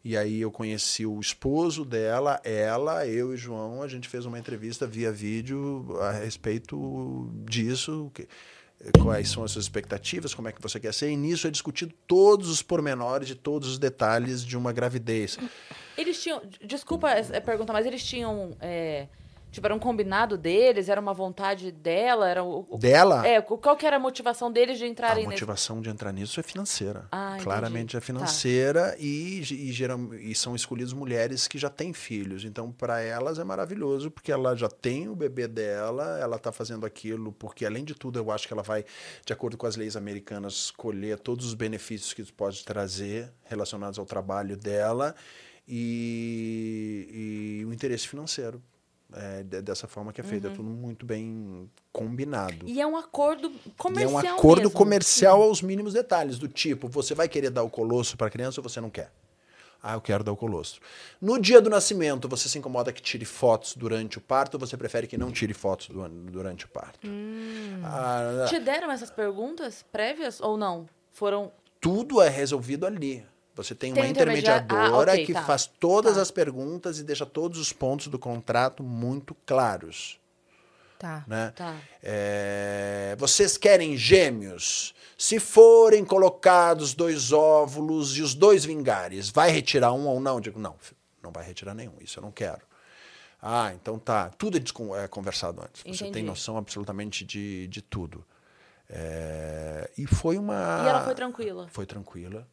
E 0.04 0.16
aí 0.18 0.40
eu 0.42 0.50
conheci 0.50 1.06
o 1.06 1.18
esposo 1.18 1.82
dela, 1.84 2.38
ela, 2.44 3.06
eu 3.06 3.32
e 3.32 3.38
João, 3.38 3.82
a 3.82 3.88
gente 3.88 4.06
fez 4.06 4.26
uma 4.26 4.38
entrevista 4.38 4.86
via 4.86 5.10
vídeo 5.10 5.96
a 6.00 6.10
respeito 6.12 7.30
disso, 7.46 8.10
que- 8.12 8.28
quais 9.02 9.30
são 9.30 9.42
as 9.42 9.52
suas 9.52 9.64
expectativas, 9.64 10.34
como 10.34 10.46
é 10.48 10.52
que 10.52 10.60
você 10.60 10.78
quer 10.78 10.92
ser, 10.92 11.08
e 11.10 11.16
nisso 11.16 11.46
é 11.46 11.50
discutido 11.50 11.94
todos 12.06 12.50
os 12.50 12.60
pormenores 12.60 13.30
e 13.30 13.34
todos 13.34 13.66
os 13.70 13.78
detalhes 13.78 14.44
de 14.44 14.58
uma 14.58 14.72
gravidez. 14.74 15.38
Eles 15.96 16.22
tinham. 16.22 16.42
Desculpa 16.62 17.10
é, 17.10 17.40
perguntar, 17.40 17.72
mas 17.72 17.86
eles 17.86 18.04
tinham. 18.04 18.54
é, 18.60 19.06
tipo, 19.54 19.66
era 19.66 19.74
um 19.74 19.78
combinado 19.78 20.36
deles? 20.36 20.88
Era 20.88 21.00
uma 21.00 21.14
vontade 21.14 21.70
dela? 21.72 22.28
Era 22.28 22.42
o, 22.44 22.66
o- 22.68 22.78
Dela, 22.78 23.26
É, 23.26 23.40
qual 23.40 23.76
que 23.76 23.86
era 23.86 23.96
a 23.96 23.98
motivação 23.98 24.52
deles 24.52 24.76
de 24.78 24.84
a 24.84 24.88
entrarem 24.88 25.24
nesse. 25.24 25.30
motivação 25.30 25.80
de 25.80 25.88
entrar 25.88 26.12
nisso 26.12 26.38
é 26.38 26.42
financeira. 26.42 27.06
Ah, 27.10 27.28
entendi. 27.30 27.44
Claramente 27.44 27.96
é 27.96 28.00
Tá. 28.00 28.04
financeira 28.06 28.94
e, 28.98 29.40
e, 29.40 29.72
geram, 29.72 30.12
e 30.14 30.34
são 30.34 30.54
escolhidas 30.54 30.92
mulheres 30.92 31.48
que 31.48 31.56
já 31.58 31.70
têm 31.70 31.92
filhos. 31.92 32.44
Então, 32.44 32.70
para 32.70 33.00
elas 33.00 33.38
é 33.38 33.44
maravilhoso, 33.44 34.10
porque 34.10 34.30
ela 34.32 34.54
já 34.54 34.68
tem 34.68 35.08
o 35.08 35.14
bebê 35.14 35.48
dela, 35.48 36.18
ela 36.20 36.36
está 36.36 36.50
fazendo 36.52 36.84
aquilo, 36.84 37.32
porque, 37.32 37.64
além 37.64 37.84
de 37.84 37.94
tudo, 37.94 38.18
eu 38.18 38.30
acho 38.30 38.46
que 38.46 38.52
ela 38.52 38.62
vai, 38.62 38.84
de 39.24 39.32
acordo 39.32 39.56
com 39.56 39.66
as 39.66 39.76
leis 39.76 39.96
americanas, 39.96 40.70
colher 40.70 41.18
todos 41.18 41.46
os 41.46 41.54
benefícios 41.54 42.12
que 42.12 42.22
isso 42.22 42.34
pode 42.34 42.64
trazer 42.64 43.32
relacionados 43.44 43.98
ao 43.98 44.04
trabalho 44.04 44.56
dela 44.56 45.14
e, 45.66 47.60
e 47.60 47.64
o 47.64 47.72
interesse 47.72 48.06
financeiro. 48.08 48.62
É 49.16 49.42
de- 49.44 49.62
dessa 49.62 49.86
forma 49.86 50.12
que 50.12 50.20
é 50.20 50.24
feito. 50.24 50.46
É 50.48 50.50
tudo 50.50 50.64
muito 50.68 51.06
bem 51.06 51.70
combinado. 51.92 52.64
Uhum. 52.66 52.68
E 52.72 52.80
é 52.80 52.86
um 52.86 52.96
acordo 52.96 53.48
E 53.48 53.56
é 53.68 53.70
comercial. 53.76 54.24
um 54.34 54.38
acordo 54.38 54.62
mesmo. 54.64 54.70
comercial 54.76 55.42
aos 55.42 55.62
mínimos 55.62 55.92
detalhes, 55.92 56.38
do 56.38 56.48
tipo, 56.48 56.88
você 56.88 57.14
vai 57.14 57.28
querer 57.28 57.50
dar 57.50 57.62
o 57.62 57.70
colosso 57.70 58.16
para 58.16 58.26
a 58.26 58.30
criança 58.30 58.60
ou 58.60 58.68
você 58.68 58.80
não 58.80 58.90
quer? 58.90 59.12
Ah, 59.80 59.94
eu 59.94 60.00
quero 60.00 60.24
dar 60.24 60.32
o 60.32 60.36
colosso. 60.36 60.80
No 61.20 61.38
dia 61.38 61.60
do 61.60 61.68
nascimento, 61.68 62.26
você 62.26 62.48
se 62.48 62.58
incomoda 62.58 62.90
que 62.90 63.02
tire 63.02 63.26
fotos 63.26 63.76
durante 63.76 64.16
o 64.16 64.20
parto 64.20 64.54
ou 64.54 64.60
você 64.60 64.76
prefere 64.78 65.06
que 65.06 65.18
não 65.18 65.30
tire 65.30 65.52
fotos 65.52 65.88
du- 65.88 66.08
durante 66.08 66.64
o 66.64 66.68
parto? 66.68 67.06
Hum. 67.06 67.80
Ah, 67.84 68.46
Te 68.48 68.58
deram 68.58 68.90
essas 68.90 69.10
perguntas 69.10 69.84
prévias 69.92 70.40
ou 70.40 70.56
não? 70.56 70.88
Foram. 71.12 71.52
tudo 71.80 72.20
é 72.22 72.30
resolvido 72.30 72.86
ali. 72.86 73.24
Você 73.54 73.74
tem 73.74 73.90
uma 73.92 73.96
Tem 74.00 74.04
um 74.04 74.10
intermediário- 74.10 74.64
intermediadora 74.64 75.12
Ah, 75.12 75.14
ok, 75.14 75.26
que 75.26 75.32
tá. 75.32 75.42
faz 75.44 75.66
todas 75.66 76.16
Tá. 76.16 76.22
as 76.22 76.30
perguntas 76.30 76.98
e 76.98 77.04
deixa 77.04 77.24
todos 77.24 77.58
os 77.58 77.72
pontos 77.72 78.08
do 78.08 78.18
contrato 78.18 78.82
muito 78.82 79.34
claros. 79.46 80.18
Tá. 80.98 81.24
Né? 81.26 81.52
Tá. 81.54 81.76
É, 82.02 83.14
vocês 83.18 83.56
querem 83.56 83.96
gêmeos? 83.96 84.94
Se 85.16 85.38
forem 85.38 86.04
colocados 86.04 86.94
dois 86.94 87.30
óvulos 87.32 88.16
e 88.16 88.22
os 88.22 88.34
dois 88.34 88.64
vingares, 88.64 89.28
vai 89.30 89.50
retirar 89.50 89.92
um 89.92 90.06
ou 90.06 90.18
não? 90.18 90.34
Eu 90.36 90.40
digo, 90.40 90.58
não, 90.58 90.74
não 91.22 91.30
vai 91.30 91.44
retirar 91.44 91.74
nenhum, 91.74 91.94
isso 92.00 92.18
eu 92.18 92.22
não 92.22 92.32
quero. 92.32 92.62
Ah, 93.40 93.72
então 93.74 93.98
tá. 93.98 94.30
Tudo 94.30 94.56
é, 94.58 95.04
é 95.04 95.08
conversado 95.08 95.60
antes. 95.60 95.82
Você 95.82 95.90
Entendi. 95.90 96.12
tem 96.12 96.22
noção 96.22 96.56
absolutamente 96.56 97.24
de, 97.24 97.68
de 97.68 97.82
tudo. 97.82 98.24
É, 98.88 99.90
e 99.98 100.06
foi 100.06 100.38
uma. 100.38 100.82
E 100.84 100.88
ela 100.88 101.04
foi 101.04 101.14
tranquila. 101.14 101.68
Foi 101.70 101.84
tranquila. 101.86 102.46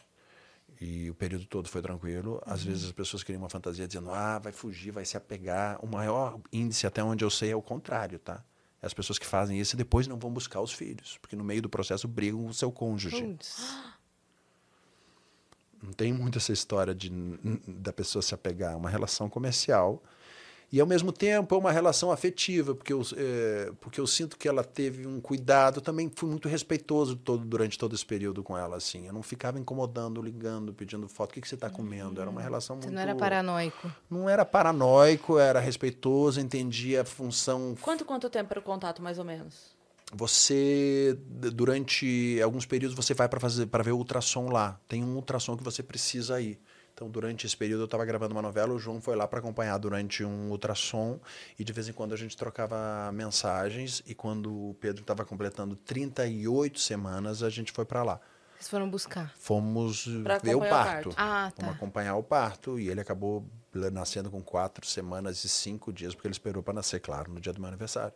E 0.81 1.11
o 1.11 1.13
período 1.13 1.45
todo 1.45 1.69
foi 1.69 1.79
tranquilo. 1.79 2.41
Às 2.43 2.63
vezes 2.63 2.85
as 2.85 2.91
pessoas 2.91 3.21
criam 3.21 3.39
uma 3.39 3.49
fantasia 3.49 3.87
dizendo, 3.87 4.09
ah, 4.09 4.39
vai 4.39 4.51
fugir, 4.51 4.89
vai 4.89 5.05
se 5.05 5.15
apegar. 5.15 5.77
O 5.85 5.87
maior 5.87 6.39
índice, 6.51 6.87
até 6.87 7.03
onde 7.03 7.23
eu 7.23 7.29
sei, 7.29 7.51
é 7.51 7.55
o 7.55 7.61
contrário, 7.61 8.17
tá? 8.17 8.43
As 8.81 8.91
pessoas 8.91 9.19
que 9.19 9.25
fazem 9.27 9.59
isso 9.59 9.77
depois 9.77 10.07
não 10.07 10.17
vão 10.17 10.31
buscar 10.33 10.59
os 10.59 10.73
filhos, 10.73 11.19
porque 11.21 11.35
no 11.35 11.43
meio 11.43 11.61
do 11.61 11.69
processo 11.69 12.07
brigam 12.07 12.41
com 12.41 12.49
o 12.49 12.53
seu 12.53 12.71
cônjuge. 12.71 13.21
Putz. 13.21 13.77
Não 15.83 15.93
tem 15.93 16.11
muito 16.11 16.39
essa 16.39 16.51
história 16.51 16.95
de, 16.95 17.11
da 17.67 17.93
pessoa 17.93 18.23
se 18.23 18.33
apegar. 18.33 18.73
É 18.73 18.75
uma 18.75 18.89
relação 18.89 19.29
comercial. 19.29 20.01
E, 20.71 20.79
ao 20.79 20.87
mesmo 20.87 21.11
tempo, 21.11 21.53
é 21.53 21.57
uma 21.57 21.71
relação 21.71 22.11
afetiva, 22.11 22.73
porque 22.73 22.93
eu, 22.93 23.01
eh, 23.17 23.73
porque 23.81 23.99
eu 23.99 24.07
sinto 24.07 24.37
que 24.37 24.47
ela 24.47 24.63
teve 24.63 25.05
um 25.05 25.19
cuidado. 25.19 25.81
Também 25.81 26.09
fui 26.15 26.29
muito 26.29 26.47
respeitoso 26.47 27.17
todo, 27.17 27.43
durante 27.43 27.77
todo 27.77 27.93
esse 27.93 28.05
período 28.05 28.41
com 28.41 28.57
ela. 28.57 28.77
assim. 28.77 29.05
Eu 29.05 29.11
não 29.11 29.21
ficava 29.21 29.59
incomodando, 29.59 30.21
ligando, 30.21 30.73
pedindo 30.73 31.09
foto. 31.09 31.31
O 31.31 31.33
que, 31.33 31.41
que 31.41 31.47
você 31.47 31.55
está 31.55 31.69
comendo? 31.69 32.21
Era 32.21 32.29
uma 32.29 32.41
relação 32.41 32.77
Você 32.77 32.87
muito... 32.87 32.95
não 32.95 33.01
era 33.01 33.15
paranoico. 33.15 33.91
Não 34.09 34.29
era 34.29 34.45
paranoico, 34.45 35.37
era 35.37 35.59
respeitoso, 35.59 36.39
entendia 36.39 37.01
a 37.01 37.05
função. 37.05 37.75
Quanto 37.81 38.05
quanto 38.05 38.29
tempo 38.29 38.53
era 38.53 38.59
o 38.59 38.63
contato, 38.63 39.01
mais 39.01 39.19
ou 39.19 39.25
menos? 39.25 39.81
você 40.13 41.17
durante 41.53 42.37
alguns 42.43 42.65
períodos 42.65 42.95
você 42.95 43.13
vai 43.13 43.29
para 43.29 43.39
fazer 43.39 43.67
para 43.67 43.83
ver 43.83 43.91
o 43.91 43.97
ultrassom 43.97 44.49
lá. 44.49 44.79
Tem 44.87 45.03
um 45.03 45.15
ultrassom 45.15 45.55
que 45.55 45.63
você 45.63 45.81
precisa 45.81 46.41
ir. 46.41 46.59
Então, 46.93 47.09
durante 47.09 47.45
esse 47.47 47.55
período 47.57 47.81
eu 47.81 47.85
estava 47.85 48.05
gravando 48.05 48.35
uma 48.35 48.41
novela, 48.41 48.73
o 48.73 48.79
João 48.79 49.01
foi 49.01 49.15
lá 49.15 49.27
para 49.27 49.39
acompanhar 49.39 49.77
durante 49.77 50.23
um 50.23 50.49
ultrassom 50.51 51.19
e 51.57 51.63
de 51.63 51.73
vez 51.73 51.87
em 51.87 51.93
quando 51.93 52.13
a 52.13 52.17
gente 52.17 52.35
trocava 52.37 53.11
mensagens 53.11 54.03
e 54.05 54.13
quando 54.13 54.69
o 54.69 54.73
Pedro 54.75 55.01
estava 55.01 55.25
completando 55.25 55.75
38 55.75 56.79
semanas, 56.79 57.41
a 57.43 57.49
gente 57.49 57.71
foi 57.71 57.85
para 57.85 58.03
lá. 58.03 58.19
Vocês 58.55 58.69
foram 58.69 58.87
buscar. 58.89 59.33
Fomos 59.37 60.05
Pra 60.23 60.37
ver 60.37 60.53
o 60.55 60.59
acompanhar 60.59 60.67
o 60.67 60.69
parto. 60.85 61.09
parto. 61.09 61.15
Ah, 61.17 61.51
Vamos 61.57 61.71
tá. 61.71 61.77
acompanhar 61.77 62.15
o 62.15 62.23
parto 62.23 62.79
e 62.79 62.89
ele 62.89 63.01
acabou 63.01 63.43
nascendo 63.73 64.29
com 64.29 64.41
quatro 64.43 64.85
semanas 64.85 65.43
e 65.43 65.49
cinco 65.49 65.91
dias, 65.91 66.13
porque 66.13 66.27
ele 66.27 66.33
esperou 66.33 66.61
para 66.61 66.73
nascer, 66.75 66.99
claro, 66.99 67.31
no 67.31 67.39
dia 67.39 67.51
do 67.53 67.59
meu 67.59 67.69
aniversário, 67.69 68.13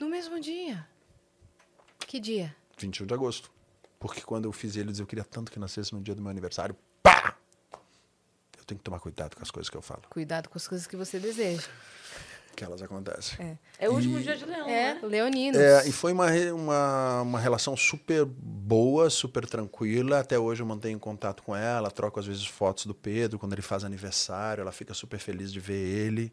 No 0.00 0.08
mesmo 0.08 0.40
dia. 0.40 0.86
Que 2.00 2.18
dia? 2.18 2.56
21 2.78 3.06
de 3.06 3.14
agosto. 3.14 3.50
Porque 4.00 4.20
quando 4.22 4.46
eu 4.46 4.52
fiz 4.52 4.76
ele, 4.76 4.92
eu 4.98 5.06
queria 5.06 5.24
tanto 5.24 5.50
que 5.52 5.58
nascesse 5.58 5.92
no 5.92 6.00
dia 6.00 6.14
do 6.14 6.22
meu 6.22 6.30
aniversário. 6.30 6.74
Tenho 8.68 8.78
que 8.78 8.84
tomar 8.84 9.00
cuidado 9.00 9.34
com 9.34 9.42
as 9.42 9.50
coisas 9.50 9.68
que 9.70 9.76
eu 9.76 9.82
falo, 9.82 10.02
Cuidado 10.10 10.48
com 10.48 10.56
as 10.58 10.68
coisas 10.68 10.86
que 10.86 10.94
você 10.94 11.18
deseja. 11.18 11.66
que 12.54 12.62
elas 12.64 12.82
acontecem. 12.82 13.58
É 13.78 13.88
o 13.88 13.92
último 13.94 14.18
E- 14.18 14.22
dia 14.24 14.36
de 14.36 14.44
leão, 14.44 14.68
É, 14.68 14.94
né? 14.94 15.00
leoninos. 15.02 15.58
É, 15.60 15.88
e 15.88 15.92
foi 15.92 16.12
uma, 16.12 16.26
uma, 16.52 17.22
uma 17.22 17.40
relação 17.40 17.76
super 17.76 18.24
boa, 18.26 19.08
super 19.10 19.46
tranquila. 19.46 20.18
Até 20.20 20.38
hoje 20.38 20.60
eu 20.62 20.66
mantenho 20.66 20.98
contato 20.98 21.42
com 21.44 21.54
ela, 21.56 21.88
troco 21.90 22.18
às 22.20 22.26
vezes 22.26 22.44
fotos 22.46 22.84
do 22.84 22.94
Pedro 22.94 23.38
quando 23.38 23.52
ele 23.54 23.62
faz 23.62 23.84
aniversário. 23.84 24.60
Ela 24.62 24.72
fica 24.72 24.92
super 24.92 25.18
feliz 25.20 25.52
de 25.52 25.60
ver 25.60 25.74
ele. 25.86 26.32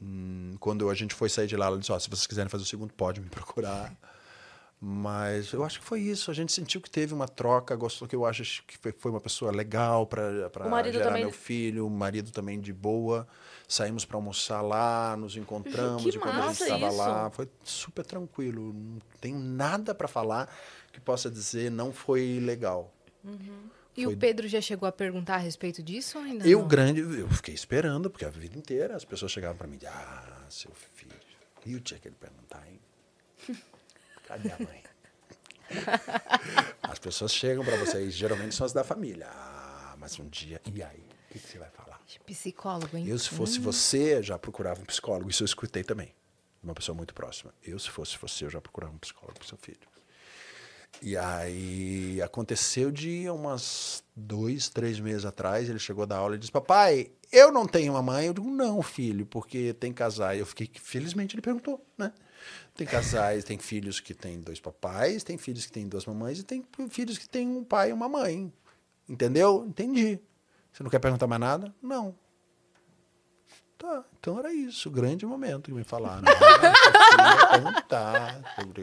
Hum, 0.00 0.56
quando 0.60 0.88
a 0.90 0.94
gente 0.94 1.14
foi 1.14 1.28
sair 1.28 1.46
de 1.46 1.56
lá, 1.56 1.66
ela 1.66 1.78
disse: 1.78 1.90
ó, 1.92 1.98
se 1.98 2.08
vocês 2.08 2.26
quiserem 2.26 2.48
fazer 2.48 2.62
o 2.62 2.66
segundo, 2.66 2.92
pode 2.94 3.20
me 3.20 3.28
procurar. 3.28 3.92
Mas 4.88 5.52
eu 5.52 5.64
acho 5.64 5.80
que 5.80 5.84
foi 5.84 6.00
isso. 6.00 6.30
A 6.30 6.34
gente 6.34 6.52
sentiu 6.52 6.80
que 6.80 6.88
teve 6.88 7.12
uma 7.12 7.26
troca, 7.26 7.74
gostou 7.74 8.06
que 8.06 8.14
eu 8.14 8.24
acho 8.24 8.62
que 8.64 8.78
foi, 8.92 9.10
uma 9.10 9.20
pessoa 9.20 9.50
legal 9.50 10.06
para 10.06 10.48
gerar 10.92 11.06
também- 11.06 11.22
meu 11.24 11.32
filho, 11.32 11.88
o 11.88 11.90
marido 11.90 12.30
também 12.30 12.60
de 12.60 12.72
boa. 12.72 13.26
Saímos 13.66 14.04
para 14.04 14.16
almoçar 14.16 14.60
lá, 14.62 15.16
nos 15.16 15.36
encontramos 15.36 16.04
Que 16.04 16.10
e 16.10 16.18
quando 16.20 16.38
a 16.38 16.42
gente 16.52 16.62
estava 16.62 16.88
lá, 16.92 17.30
foi 17.30 17.48
super 17.64 18.06
tranquilo. 18.06 18.72
Não 18.72 19.00
tenho 19.20 19.40
nada 19.40 19.92
para 19.92 20.06
falar 20.06 20.48
que 20.92 21.00
possa 21.00 21.28
dizer 21.28 21.68
não 21.68 21.92
foi 21.92 22.38
legal. 22.40 22.94
E 23.96 24.04
Foi- 24.04 24.14
o 24.14 24.16
Pedro 24.16 24.46
já 24.46 24.60
chegou 24.60 24.88
a 24.88 24.92
perguntar 24.92 25.34
a 25.34 25.38
respeito 25.38 25.82
disso 25.82 26.16
ou 26.16 26.22
ainda 26.22 26.46
Eu 26.46 26.60
não? 26.60 26.68
grande, 26.68 27.00
eu 27.00 27.28
fiquei 27.30 27.54
esperando, 27.54 28.08
porque 28.08 28.24
a 28.24 28.30
vida 28.30 28.56
inteira 28.56 28.94
as 28.94 29.04
pessoas 29.04 29.32
chegavam 29.32 29.56
para 29.56 29.66
mim, 29.66 29.80
ah, 29.84 30.44
seu 30.48 30.70
filho. 30.94 31.10
E 31.64 31.74
o 31.74 31.80
dia 31.80 31.98
que 31.98 32.06
ele 32.06 32.14
perguntar, 32.20 32.62
hein? 32.68 32.78
Cadê 34.26 34.50
a 34.50 34.58
mãe? 34.58 34.82
As 36.82 36.98
pessoas 36.98 37.32
chegam 37.34 37.64
para 37.64 37.76
vocês, 37.76 38.14
geralmente 38.14 38.54
são 38.54 38.64
as 38.64 38.72
da 38.72 38.84
família. 38.84 39.28
Ah, 39.28 39.94
mas 39.98 40.18
um 40.18 40.28
dia, 40.28 40.60
e 40.72 40.82
aí? 40.82 41.06
O 41.30 41.32
que, 41.32 41.38
que 41.38 41.48
você 41.48 41.58
vai 41.58 41.70
falar? 41.70 42.00
Psicólogo, 42.24 42.96
hein? 42.96 43.06
Eu, 43.06 43.18
se 43.18 43.28
fosse 43.28 43.58
você, 43.58 44.22
já 44.22 44.38
procurava 44.38 44.80
um 44.80 44.84
psicólogo. 44.84 45.30
Isso 45.30 45.42
eu 45.42 45.46
escutei 45.46 45.82
também. 45.82 46.14
Uma 46.62 46.74
pessoa 46.74 46.96
muito 46.96 47.14
próxima. 47.14 47.52
Eu, 47.62 47.78
se 47.78 47.90
fosse 47.90 48.16
você, 48.18 48.44
eu 48.44 48.50
já 48.50 48.60
procurava 48.60 48.92
um 48.92 48.98
psicólogo 48.98 49.38
para 49.38 49.46
seu 49.46 49.58
filho. 49.58 49.78
E 51.02 51.16
aí 51.16 52.22
aconteceu 52.22 52.90
de 52.90 53.28
umas 53.28 54.02
dois, 54.14 54.68
três 54.68 54.98
meses 54.98 55.24
atrás, 55.24 55.68
ele 55.68 55.78
chegou 55.78 56.06
da 56.06 56.16
aula 56.16 56.36
e 56.36 56.38
disse: 56.38 56.50
Papai, 56.50 57.10
eu 57.30 57.52
não 57.52 57.66
tenho 57.66 57.92
uma 57.92 58.02
mãe. 58.02 58.26
Eu 58.26 58.34
digo: 58.34 58.48
Não, 58.48 58.82
filho, 58.82 59.26
porque 59.26 59.74
tem 59.74 59.92
casais. 59.92 60.38
Eu 60.40 60.46
fiquei, 60.46 60.70
felizmente 60.74 61.34
ele 61.34 61.42
perguntou, 61.42 61.84
né? 61.98 62.12
Tem 62.76 62.86
casais, 62.86 63.42
tem 63.42 63.58
filhos 63.58 64.00
que 64.00 64.12
têm 64.12 64.38
dois 64.40 64.60
papais, 64.60 65.24
tem 65.24 65.38
filhos 65.38 65.64
que 65.64 65.72
têm 65.72 65.88
duas 65.88 66.04
mamães 66.04 66.38
e 66.38 66.42
tem 66.42 66.62
filhos 66.90 67.16
que 67.16 67.26
têm 67.28 67.48
um 67.48 67.64
pai 67.64 67.88
e 67.90 67.92
uma 67.92 68.08
mãe. 68.08 68.52
Entendeu? 69.08 69.64
Entendi. 69.66 70.18
Você 70.72 70.82
não 70.82 70.90
quer 70.90 70.98
perguntar 70.98 71.26
mais 71.26 71.40
nada? 71.40 71.74
Não. 71.82 72.14
Tá, 73.78 74.04
então 74.18 74.38
era 74.38 74.50
isso, 74.52 74.88
o 74.88 74.92
grande 74.92 75.26
momento 75.26 75.64
que 75.64 75.72
me 75.72 75.84
falaram. 75.84 76.22
Eu 76.26 76.34
queria 76.34 77.46
perguntar 77.50 78.40
sobre 78.58 78.82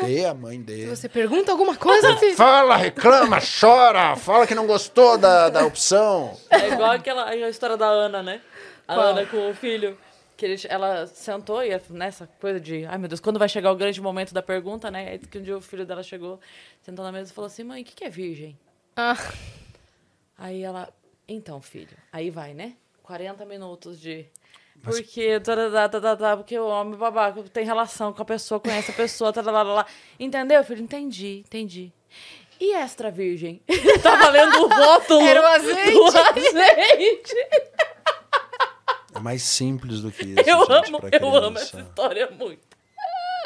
cadê 0.00 0.24
a 0.26 0.32
mãe 0.34 0.58
Se 0.58 0.62
dele. 0.64 0.96
você 0.96 1.08
pergunta 1.08 1.50
alguma 1.50 1.76
coisa, 1.76 2.16
filho. 2.16 2.36
Fala, 2.36 2.76
reclama, 2.76 3.38
chora, 3.40 4.14
fala 4.14 4.46
que 4.46 4.54
não 4.54 4.64
gostou 4.66 5.18
da, 5.18 5.48
da 5.48 5.66
opção. 5.66 6.36
É 6.50 6.68
igual 6.68 6.92
aquela 6.92 7.24
a 7.28 7.48
história 7.50 7.76
da 7.76 7.86
Ana, 7.88 8.22
né? 8.22 8.40
A 8.86 8.94
Qual? 8.94 9.06
Ana 9.08 9.26
com 9.26 9.50
o 9.50 9.54
filho. 9.54 9.98
Que 10.40 10.46
ele- 10.46 10.62
ela 10.70 11.06
sentou 11.06 11.62
e 11.62 11.78
nessa 11.90 12.26
coisa 12.40 12.58
de, 12.58 12.86
ai 12.86 12.96
meu 12.96 13.08
Deus, 13.08 13.20
quando 13.20 13.38
vai 13.38 13.46
chegar 13.46 13.70
o 13.70 13.76
grande 13.76 14.00
momento 14.00 14.32
da 14.32 14.40
pergunta, 14.42 14.90
né? 14.90 15.10
Aí 15.10 15.18
que 15.18 15.36
um 15.36 15.42
dia 15.42 15.54
o 15.54 15.60
filho 15.60 15.84
dela 15.84 16.02
chegou, 16.02 16.40
sentou 16.80 17.04
na 17.04 17.12
mesa 17.12 17.30
e 17.30 17.34
falou 17.34 17.46
assim: 17.46 17.62
mãe, 17.62 17.82
o 17.82 17.84
que, 17.84 17.94
que 17.94 18.04
é 18.04 18.08
virgem? 18.08 18.58
Ah, 18.96 19.18
Aí 20.38 20.62
ela, 20.62 20.88
então, 21.28 21.60
filho, 21.60 21.94
aí 22.10 22.30
vai, 22.30 22.54
né? 22.54 22.72
40 23.02 23.44
minutos 23.44 24.00
de. 24.00 24.24
Porque, 24.82 25.38
tarará, 25.40 25.86
tarará, 25.90 26.36
porque 26.38 26.58
o 26.58 26.66
homem 26.68 26.98
babaca 26.98 27.42
tem 27.52 27.66
relação 27.66 28.10
com 28.14 28.22
a 28.22 28.24
pessoa, 28.24 28.58
conhece 28.58 28.90
a 28.92 28.94
pessoa, 28.94 29.30
tarará, 29.34 29.62
lá. 29.62 29.86
entendeu, 30.18 30.64
filho? 30.64 30.82
Entendi, 30.82 31.42
entendi. 31.46 31.92
E 32.58 32.72
extra 32.74 33.10
virgem? 33.10 33.60
tá 34.02 34.16
valendo 34.16 34.56
o 34.64 34.68
rótulo 34.68 35.20
Era 35.20 35.42
o 35.42 35.46
azeite. 35.46 35.92
do 35.92 36.04
azeite. 36.06 37.34
É 39.20 39.22
mais 39.22 39.42
simples 39.42 40.00
do 40.00 40.10
que 40.10 40.24
isso. 40.32 40.40
Eu 40.40 40.58
gente, 40.60 40.72
amo, 40.72 41.00
eu 41.12 41.36
amo 41.36 41.58
essa 41.58 41.80
história 41.80 42.30
muito. 42.30 42.60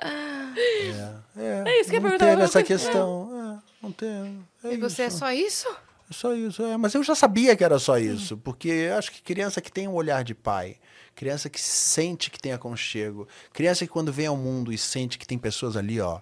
É, 0.03 1.63
É 1.67 1.81
isso 1.81 1.91
que 1.91 1.97
eu 1.97 2.01
não 2.01 2.11
perguntar 2.11 2.25
teve 2.27 2.37
pra 2.37 2.45
essa 2.45 2.63
questão. 2.63 3.61
É, 3.61 3.83
não 3.83 3.93
tem. 3.93 4.47
É 4.63 4.73
e 4.73 4.77
você 4.77 5.03
é 5.03 5.07
isso. 5.07 5.19
só 5.19 5.33
isso? 5.33 5.69
É 6.11 6.13
Só 6.13 6.35
isso, 6.35 6.63
é. 6.63 6.77
Mas 6.77 6.95
eu 6.95 7.03
já 7.03 7.15
sabia 7.15 7.57
que 7.57 7.65
era 7.65 7.79
só 7.79 7.99
isso, 7.99 8.37
porque 8.37 8.69
eu 8.69 8.97
acho 8.97 9.11
que 9.11 9.23
criança 9.23 9.61
que 9.61 9.73
tem 9.73 9.89
um 9.89 9.95
olhar 9.95 10.23
de 10.23 10.35
pai, 10.35 10.77
criança 11.15 11.49
que 11.49 11.61
sente 11.61 12.31
que 12.31 12.39
tem 12.39 12.53
aconchego, 12.53 13.27
criança 13.53 13.87
que 13.87 13.93
quando 13.93 14.13
vem 14.13 14.27
ao 14.27 14.37
mundo 14.37 14.73
e 14.73 14.79
sente 14.79 15.19
que 15.19 15.27
tem 15.27 15.39
pessoas 15.39 15.77
ali, 15.77 16.01
ó, 16.01 16.21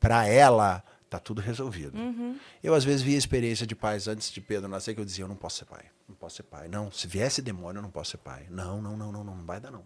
pra 0.00 0.26
ela, 0.26 0.82
tá 1.10 1.18
tudo 1.18 1.40
resolvido. 1.40 1.98
Eu 2.62 2.74
às 2.74 2.84
vezes 2.84 3.02
via 3.02 3.16
experiência 3.18 3.66
de 3.66 3.74
pais 3.76 4.08
antes 4.08 4.30
de 4.30 4.40
Pedro 4.40 4.68
nascer 4.68 4.94
que 4.94 5.00
eu 5.00 5.04
dizia, 5.04 5.24
eu 5.24 5.28
não 5.28 5.36
posso 5.36 5.58
ser 5.58 5.64
pai, 5.66 5.84
não 6.08 6.16
posso 6.16 6.36
ser 6.36 6.44
pai. 6.44 6.68
Não, 6.68 6.90
se 6.90 7.06
viesse 7.06 7.42
demônio, 7.42 7.78
eu 7.78 7.82
não 7.82 7.90
posso 7.90 8.12
ser 8.12 8.18
pai. 8.18 8.46
Não, 8.50 8.80
não, 8.80 8.96
não, 8.96 9.12
não, 9.12 9.24
não, 9.24 9.36
não 9.36 9.44
vai 9.44 9.60
dar 9.60 9.70
não. 9.70 9.84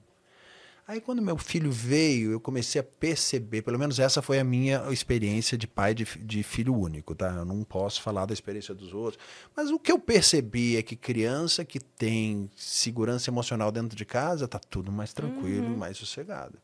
Aí 0.87 1.01
quando 1.01 1.23
meu 1.23 1.39
filho 1.39 1.71
veio, 1.71 2.33
eu 2.33 2.41
comecei 2.41 2.81
a 2.81 2.85
perceber, 2.85 3.63
pelo 3.63 3.79
menos 3.79 4.01
essa 4.01 4.21
foi 4.21 4.41
a 4.41 4.45
minha 4.45 4.85
experiência 4.91 5.57
de 5.57 5.67
pai 5.67 5.95
de, 5.95 6.05
de 6.05 6.43
filho 6.43 6.75
único, 6.75 7.15
tá? 7.15 7.33
Eu 7.37 7.45
não 7.45 7.63
posso 7.63 8.03
falar 8.03 8.27
da 8.27 8.35
experiência 8.35 8.75
dos 8.75 8.93
outros, 8.93 9.23
mas 9.55 9.71
o 9.71 9.79
que 9.79 9.93
eu 9.93 9.99
percebi 9.99 10.77
é 10.77 10.83
que 10.83 10.97
criança 10.97 11.65
que 11.65 11.79
tem 11.79 12.51
segurança 12.57 13.31
emocional 13.31 13.71
dentro 13.71 13.97
de 13.97 14.05
casa 14.05 14.49
tá 14.49 14.59
tudo 14.59 14.91
mais 14.91 15.13
tranquilo, 15.13 15.77
mais 15.77 15.97
sossegado. 15.97 16.59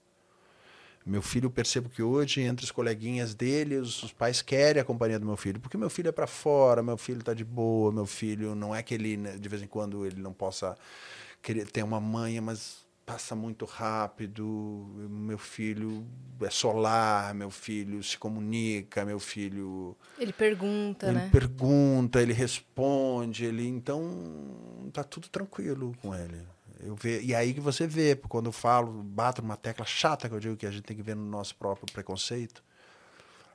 Meu 1.09 1.23
filho, 1.23 1.47
eu 1.47 1.51
percebo 1.51 1.89
que 1.89 2.03
hoje, 2.03 2.43
entre 2.43 2.65
os 2.65 2.71
coleguinhas 2.71 3.35
dele, 3.35 3.77
os, 3.77 4.03
os 4.03 4.13
pais 4.13 4.43
querem 4.43 4.81
a 4.81 4.85
companhia 4.85 5.19
do 5.19 5.25
meu 5.25 5.37
filho, 5.37 5.59
porque 5.59 5.77
meu 5.77 5.89
filho 5.89 6.09
é 6.09 6.13
para 6.13 6.27
fora, 6.27 6.83
meu 6.83 6.99
filho 6.99 7.23
tá 7.23 7.33
de 7.33 7.45
boa, 7.45 7.91
meu 7.91 8.05
filho 8.05 8.55
não 8.55 8.75
é 8.75 8.83
que 8.83 8.95
ele, 8.95 9.17
né, 9.17 9.39
de 9.39 9.49
vez 9.49 9.63
em 9.63 9.67
quando, 9.67 10.05
ele 10.05 10.21
não 10.21 10.35
possa 10.35 10.77
querer 11.41 11.67
ter 11.71 11.83
uma 11.83 11.99
mãe, 11.99 12.39
mas 12.43 12.87
passa 13.07 13.35
muito 13.35 13.65
rápido. 13.65 14.87
Meu 15.09 15.39
filho 15.39 16.07
é 16.43 16.51
solar, 16.51 17.35
meu 17.35 17.51
filho 17.51 18.03
se 18.03 18.19
comunica, 18.19 19.03
meu 19.03 19.19
filho 19.19 19.97
Ele 20.19 20.33
pergunta, 20.33 21.07
ele 21.07 21.15
né? 21.15 21.29
pergunta, 21.33 22.21
ele 22.21 22.35
responde, 22.35 23.47
ele 23.47 23.67
então 23.67 24.91
tá 24.93 25.03
tudo 25.03 25.29
tranquilo 25.31 25.95
com 26.03 26.15
ele. 26.15 26.43
Eu 26.81 26.95
ve, 26.95 27.21
e 27.21 27.35
aí 27.35 27.53
que 27.53 27.61
você 27.61 27.87
vê, 27.87 28.15
quando 28.29 28.47
eu 28.47 28.53
falo, 28.53 29.03
bato 29.03 29.43
numa 29.43 29.57
tecla 29.57 29.85
chata 29.85 30.29
que 30.29 30.35
eu 30.35 30.41
digo 30.41 30.57
que 30.57 30.67
a 30.67 30.71
gente 30.71 30.83
tem 30.83 30.97
que 30.97 31.03
ver 31.03 31.17
no 31.17 31.25
nosso 31.25 31.55
próprio 31.57 31.87
preconceito, 31.93 32.63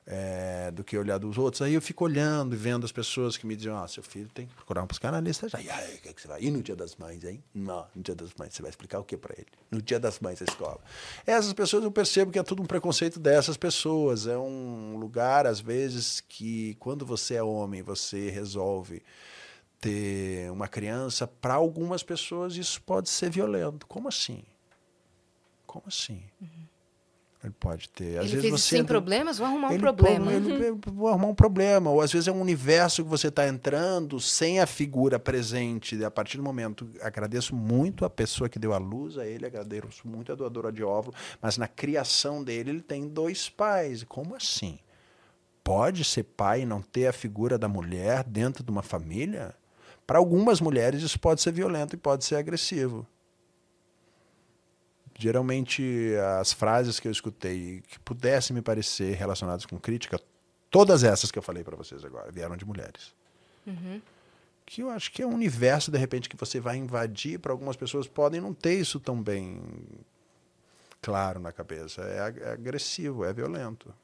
é, 0.06 0.70
do 0.70 0.84
que 0.84 0.96
olhar 0.96 1.18
dos 1.18 1.38
outros. 1.38 1.62
Aí 1.62 1.74
eu 1.74 1.80
fico 1.80 2.04
olhando 2.04 2.54
e 2.54 2.58
vendo 2.58 2.84
as 2.84 2.92
pessoas 2.92 3.36
que 3.36 3.46
me 3.46 3.56
dizem, 3.56 3.72
ah, 3.72 3.88
seu 3.88 4.02
filho 4.02 4.28
tem 4.34 4.46
que 4.46 4.54
procurar 4.54 4.82
um 4.82 4.86
psicanalista 4.86 5.48
já. 5.48 5.60
E 5.60 5.70
aí, 5.70 5.94
o 5.94 5.98
que, 5.98 6.12
que 6.12 6.20
você 6.20 6.28
vai? 6.28 6.42
E 6.42 6.50
no 6.50 6.62
dia 6.62 6.76
das 6.76 6.96
mães, 6.96 7.24
hein? 7.24 7.42
Não, 7.54 7.86
no 7.94 8.02
dia 8.02 8.14
das 8.14 8.34
mães, 8.34 8.52
você 8.52 8.62
vai 8.62 8.70
explicar 8.70 8.98
o 8.98 9.04
que 9.04 9.16
para 9.16 9.34
ele? 9.36 9.46
No 9.70 9.80
dia 9.80 9.98
das 9.98 10.20
mães 10.20 10.38
da 10.38 10.44
escola. 10.44 10.80
Essas 11.26 11.52
pessoas 11.52 11.84
eu 11.84 11.90
percebo 11.90 12.30
que 12.30 12.38
é 12.38 12.42
tudo 12.42 12.62
um 12.62 12.66
preconceito 12.66 13.18
dessas 13.18 13.56
pessoas. 13.56 14.26
É 14.26 14.36
um 14.36 14.96
lugar, 14.98 15.46
às 15.46 15.60
vezes, 15.60 16.20
que 16.20 16.74
quando 16.74 17.06
você 17.06 17.36
é 17.36 17.42
homem, 17.42 17.82
você 17.82 18.28
resolve 18.30 19.02
ter 19.88 20.50
uma 20.50 20.66
criança, 20.68 21.26
para 21.26 21.54
algumas 21.54 22.02
pessoas 22.02 22.56
isso 22.56 22.80
pode 22.82 23.08
ser 23.08 23.30
violento. 23.30 23.86
Como 23.86 24.08
assim? 24.08 24.42
Como 25.66 25.84
assim? 25.86 26.22
Ele 27.42 27.52
pode 27.60 27.90
ter. 27.90 28.16
Às 28.18 28.26
ele 28.32 28.36
vezes 28.36 28.50
você 28.52 28.68
sem 28.70 28.78
entra- 28.80 28.94
problemas? 28.94 29.36
Vou 29.36 29.46
arrumar 29.46 29.68
um 29.68 29.72
ele 29.72 29.78
problema. 29.80 30.24
pode- 30.32 30.36
ele- 30.50 30.52
ele 30.66 30.78
vai 30.94 31.10
arrumar 31.10 31.26
um 31.26 31.34
problema. 31.34 31.90
Ou 31.90 32.00
às 32.00 32.10
vezes 32.10 32.26
é 32.26 32.32
um 32.32 32.40
universo 32.40 33.04
que 33.04 33.10
você 33.10 33.28
está 33.28 33.46
entrando 33.46 34.18
sem 34.18 34.60
a 34.60 34.66
figura 34.66 35.18
presente. 35.18 36.02
A 36.02 36.10
partir 36.10 36.38
do 36.38 36.42
momento, 36.42 36.88
agradeço 37.02 37.54
muito 37.54 38.04
a 38.06 38.08
pessoa 38.08 38.48
que 38.48 38.58
deu 38.58 38.72
a 38.72 38.78
luz 38.78 39.18
a 39.18 39.26
ele, 39.26 39.44
agradeço 39.44 40.08
muito 40.08 40.32
a 40.32 40.34
doadora 40.34 40.72
de 40.72 40.82
óvulo, 40.82 41.14
mas 41.42 41.58
na 41.58 41.68
criação 41.68 42.42
dele 42.42 42.70
ele 42.70 42.80
tem 42.82 43.06
dois 43.08 43.50
pais. 43.50 44.02
Como 44.04 44.34
assim? 44.34 44.78
Pode 45.62 46.02
ser 46.04 46.22
pai 46.22 46.62
e 46.62 46.66
não 46.66 46.80
ter 46.80 47.08
a 47.08 47.12
figura 47.12 47.58
da 47.58 47.68
mulher 47.68 48.24
dentro 48.24 48.62
de 48.64 48.70
uma 48.70 48.82
família? 48.82 49.54
Para 50.06 50.18
algumas 50.18 50.60
mulheres 50.60 51.02
isso 51.02 51.18
pode 51.18 51.40
ser 51.40 51.52
violento 51.52 51.94
e 51.94 51.96
pode 51.96 52.24
ser 52.24 52.36
agressivo. 52.36 53.06
Geralmente 55.18 56.14
as 56.40 56.52
frases 56.52 56.98
que 56.98 57.06
eu 57.06 57.12
escutei 57.12 57.82
que 57.88 57.98
pudessem 58.00 58.54
me 58.54 58.60
parecer 58.60 59.14
relacionadas 59.14 59.64
com 59.64 59.78
crítica, 59.78 60.20
todas 60.70 61.04
essas 61.04 61.30
que 61.30 61.38
eu 61.38 61.42
falei 61.42 61.62
para 61.62 61.76
vocês 61.76 62.04
agora 62.04 62.30
vieram 62.32 62.56
de 62.56 62.64
mulheres. 62.64 63.14
Que 64.66 64.82
eu 64.82 64.90
acho 64.90 65.12
que 65.12 65.22
é 65.22 65.26
um 65.26 65.34
universo 65.34 65.90
de 65.90 65.98
repente 65.98 66.28
que 66.28 66.36
você 66.36 66.58
vai 66.58 66.76
invadir 66.76 67.38
para 67.38 67.52
algumas 67.52 67.76
pessoas 67.76 68.08
podem 68.08 68.40
não 68.40 68.52
ter 68.52 68.74
isso 68.74 68.98
tão 68.98 69.22
bem 69.22 69.62
claro 71.00 71.38
na 71.38 71.52
cabeça. 71.52 72.02
É, 72.02 72.48
é 72.48 72.52
agressivo, 72.52 73.24
é 73.24 73.32
violento. 73.32 73.94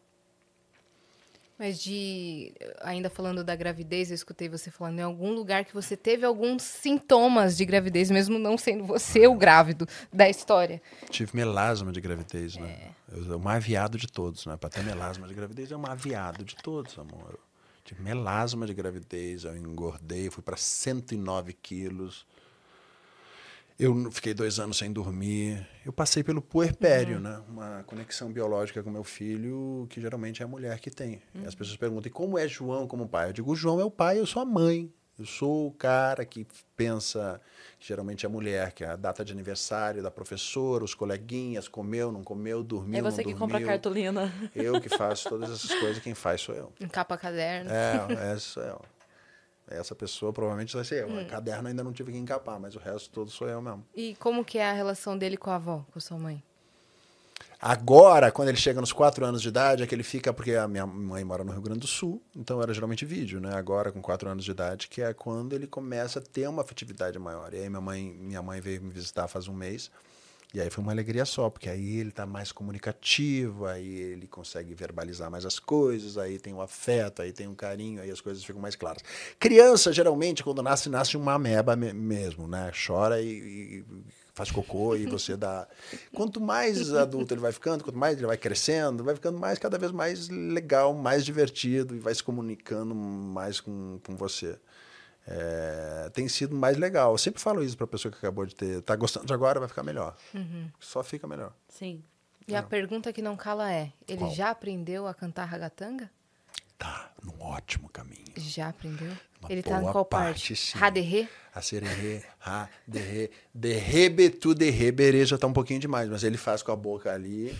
Mas 1.60 1.78
de. 1.78 2.54
Ainda 2.80 3.10
falando 3.10 3.44
da 3.44 3.54
gravidez, 3.54 4.08
eu 4.08 4.14
escutei 4.14 4.48
você 4.48 4.70
falando 4.70 4.98
em 4.98 5.02
algum 5.02 5.30
lugar 5.30 5.62
que 5.62 5.74
você 5.74 5.94
teve 5.94 6.24
alguns 6.24 6.62
sintomas 6.62 7.54
de 7.54 7.66
gravidez, 7.66 8.10
mesmo 8.10 8.38
não 8.38 8.56
sendo 8.56 8.82
você 8.82 9.26
o 9.26 9.34
grávido 9.34 9.86
da 10.10 10.26
história. 10.26 10.80
Tive 11.10 11.32
melasma 11.34 11.92
de 11.92 12.00
gravidez, 12.00 12.56
né? 12.56 12.92
Eu, 13.12 13.36
o 13.36 13.38
mais 13.38 13.62
viado 13.62 13.98
de 13.98 14.06
todos, 14.06 14.46
né? 14.46 14.56
Para 14.56 14.70
ter 14.70 14.82
melasma 14.82 15.28
de 15.28 15.34
gravidez 15.34 15.70
é 15.70 15.76
o 15.76 15.78
mais 15.78 16.00
viado 16.00 16.42
de 16.46 16.56
todos, 16.56 16.98
amor. 16.98 17.32
Eu 17.32 17.40
tive 17.84 18.02
melasma 18.02 18.66
de 18.66 18.72
gravidez, 18.72 19.44
eu 19.44 19.54
engordei, 19.54 20.30
fui 20.30 20.42
para 20.42 20.56
109 20.56 21.52
quilos. 21.52 22.26
Eu 23.82 24.10
fiquei 24.12 24.34
dois 24.34 24.58
anos 24.58 24.76
sem 24.76 24.92
dormir. 24.92 25.66
Eu 25.86 25.92
passei 25.92 26.22
pelo 26.22 26.42
puerpério, 26.42 27.18
né? 27.18 27.40
Uma 27.48 27.82
conexão 27.84 28.30
biológica 28.30 28.82
com 28.82 28.90
meu 28.90 29.02
filho, 29.04 29.86
que 29.88 30.00
geralmente 30.00 30.42
é 30.42 30.44
a 30.44 30.48
mulher 30.48 30.78
que 30.78 30.90
tem. 30.90 31.22
E 31.34 31.46
as 31.46 31.54
pessoas 31.54 31.76
perguntam, 31.76 32.08
e 32.08 32.12
como 32.12 32.38
é 32.38 32.46
João 32.46 32.86
como 32.86 33.08
pai? 33.08 33.28
Eu 33.28 33.32
digo, 33.32 33.50
o 33.50 33.56
João 33.56 33.80
é 33.80 33.84
o 33.84 33.90
pai, 33.90 34.18
eu 34.18 34.26
sou 34.26 34.42
a 34.42 34.44
mãe. 34.44 34.92
Eu 35.18 35.26
sou 35.26 35.66
o 35.66 35.72
cara 35.72 36.24
que 36.24 36.46
pensa, 36.76 37.40
que 37.78 37.86
geralmente 37.88 38.24
é 38.24 38.26
a 38.26 38.30
mulher, 38.30 38.72
que 38.72 38.82
é 38.84 38.88
a 38.88 38.96
data 38.96 39.22
de 39.22 39.32
aniversário 39.32 40.02
da 40.02 40.10
professora, 40.10 40.82
os 40.82 40.94
coleguinhas, 40.94 41.68
comeu, 41.68 42.10
não 42.10 42.22
comeu, 42.24 42.62
dormiu, 42.62 42.98
É 42.98 43.02
você 43.02 43.22
não 43.22 43.28
que 43.30 43.34
compra 43.38 43.56
a 43.56 43.60
dormiu. 43.60 43.68
cartolina. 43.68 44.32
Eu 44.54 44.80
que 44.80 44.88
faço 44.88 45.28
todas 45.28 45.50
essas 45.50 45.74
coisas, 45.78 45.98
quem 46.02 46.14
faz 46.14 46.40
sou 46.40 46.54
eu. 46.54 46.72
Encapa 46.80 47.18
caderno. 47.18 47.70
É, 47.70 48.32
essa 48.32 48.38
sou 48.40 48.62
eu. 48.62 48.80
Essa 49.70 49.94
pessoa 49.94 50.32
provavelmente 50.32 50.74
vai 50.74 50.84
ser 50.84 51.08
eu. 51.08 51.26
Caderno 51.26 51.68
ainda 51.68 51.84
não 51.84 51.92
tive 51.92 52.12
que 52.12 52.18
encapar, 52.18 52.58
mas 52.58 52.74
o 52.74 52.78
resto 52.78 53.10
todo 53.10 53.30
sou 53.30 53.48
eu 53.48 53.62
mesmo. 53.62 53.84
E 53.94 54.14
como 54.16 54.44
que 54.44 54.58
é 54.58 54.68
a 54.68 54.72
relação 54.72 55.16
dele 55.16 55.36
com 55.36 55.50
a 55.50 55.56
avó, 55.56 55.84
com 55.92 55.98
a 55.98 56.00
sua 56.00 56.18
mãe? 56.18 56.42
Agora, 57.62 58.32
quando 58.32 58.48
ele 58.48 58.56
chega 58.56 58.80
nos 58.80 58.90
quatro 58.90 59.22
anos 59.22 59.42
de 59.42 59.48
idade, 59.48 59.82
é 59.82 59.86
que 59.86 59.94
ele 59.94 60.02
fica, 60.02 60.32
porque 60.32 60.54
a 60.54 60.66
minha 60.66 60.86
mãe 60.86 61.22
mora 61.22 61.44
no 61.44 61.52
Rio 61.52 61.60
Grande 61.60 61.80
do 61.80 61.86
Sul, 61.86 62.22
então 62.34 62.62
era 62.62 62.72
geralmente 62.72 63.04
vídeo, 63.04 63.38
né? 63.38 63.54
Agora, 63.54 63.92
com 63.92 64.00
quatro 64.00 64.30
anos 64.30 64.46
de 64.46 64.50
idade, 64.50 64.88
que 64.88 65.02
é 65.02 65.12
quando 65.12 65.52
ele 65.52 65.66
começa 65.66 66.20
a 66.20 66.22
ter 66.22 66.48
uma 66.48 66.62
afetividade 66.62 67.18
maior. 67.18 67.52
E 67.52 67.58
aí 67.58 67.68
minha 67.68 67.80
mãe, 67.80 68.16
minha 68.18 68.40
mãe 68.40 68.62
veio 68.62 68.80
me 68.80 68.90
visitar 68.90 69.28
faz 69.28 69.46
um 69.46 69.52
mês, 69.52 69.90
e 70.52 70.60
aí 70.60 70.68
foi 70.68 70.82
uma 70.82 70.90
alegria 70.92 71.24
só, 71.24 71.48
porque 71.48 71.68
aí 71.68 71.98
ele 71.98 72.10
tá 72.10 72.26
mais 72.26 72.50
comunicativo, 72.50 73.66
aí 73.66 73.86
ele 73.88 74.26
consegue 74.26 74.74
verbalizar 74.74 75.30
mais 75.30 75.46
as 75.46 75.58
coisas, 75.60 76.18
aí 76.18 76.38
tem 76.38 76.52
o 76.52 76.60
afeto, 76.60 77.22
aí 77.22 77.32
tem 77.32 77.46
um 77.46 77.54
carinho, 77.54 78.02
aí 78.02 78.10
as 78.10 78.20
coisas 78.20 78.42
ficam 78.42 78.60
mais 78.60 78.74
claras. 78.74 79.02
Criança, 79.38 79.92
geralmente, 79.92 80.42
quando 80.42 80.62
nasce, 80.62 80.88
nasce 80.88 81.16
uma 81.16 81.34
ameba 81.34 81.76
me- 81.76 81.92
mesmo, 81.92 82.48
né? 82.48 82.72
Chora 82.86 83.22
e, 83.22 83.28
e 83.28 83.84
faz 84.34 84.50
cocô 84.50 84.96
e 84.96 85.06
você 85.06 85.36
dá. 85.36 85.68
Quanto 86.14 86.40
mais 86.40 86.92
adulto 86.94 87.34
ele 87.34 87.40
vai 87.40 87.52
ficando, 87.52 87.84
quanto 87.84 87.98
mais 87.98 88.16
ele 88.16 88.26
vai 88.26 88.36
crescendo, 88.36 89.04
vai 89.04 89.14
ficando 89.14 89.38
mais 89.38 89.58
cada 89.58 89.78
vez 89.78 89.92
mais 89.92 90.28
legal, 90.28 90.94
mais 90.94 91.24
divertido 91.24 91.94
e 91.94 91.98
vai 91.98 92.14
se 92.14 92.22
comunicando 92.24 92.94
mais 92.94 93.60
com, 93.60 94.00
com 94.04 94.16
você. 94.16 94.58
É, 95.26 96.10
tem 96.12 96.28
sido 96.28 96.54
mais 96.56 96.76
legal. 96.76 97.12
Eu 97.12 97.18
sempre 97.18 97.40
falo 97.40 97.62
isso 97.62 97.76
para 97.76 97.86
pessoa 97.86 98.10
que 98.10 98.18
acabou 98.18 98.46
de 98.46 98.54
ter. 98.54 98.82
Tá 98.82 98.96
gostando 98.96 99.26
de 99.26 99.32
agora, 99.32 99.60
vai 99.60 99.68
ficar 99.68 99.82
melhor. 99.82 100.16
Só 100.78 101.02
fica 101.02 101.26
melhor. 101.26 101.52
Sim. 101.68 102.02
E 102.48 102.54
a 102.56 102.62
pergunta 102.62 103.12
que 103.12 103.22
não 103.22 103.36
cala 103.36 103.72
é: 103.72 103.92
ele 104.08 104.18
Qual? 104.18 104.34
já 104.34 104.50
aprendeu 104.50 105.06
a 105.06 105.14
cantar 105.14 105.44
ragatanga? 105.44 106.10
Tá 106.76 107.12
num 107.22 107.40
ótimo 107.40 107.88
caminho. 107.90 108.24
Já 108.36 108.70
aprendeu? 108.70 109.12
Uma 109.40 109.52
ele 109.52 109.62
tá 109.62 109.80
em 109.80 109.82
qual 109.82 110.04
parte, 110.04 110.54
parte? 110.54 110.78
Raderê? 110.78 111.28
A 111.54 111.60
sererê, 111.60 112.22
ra, 112.38 112.68
derre, 112.86 113.30
derrebe, 113.54 114.30
tu 114.30 114.54
derre, 114.54 114.90
berê 114.90 115.24
já 115.24 115.36
tá 115.36 115.46
um 115.46 115.52
pouquinho 115.52 115.80
demais, 115.80 116.08
mas 116.08 116.24
ele 116.24 116.36
faz 116.36 116.62
com 116.62 116.72
a 116.72 116.76
boca 116.76 117.12
ali. 117.12 117.56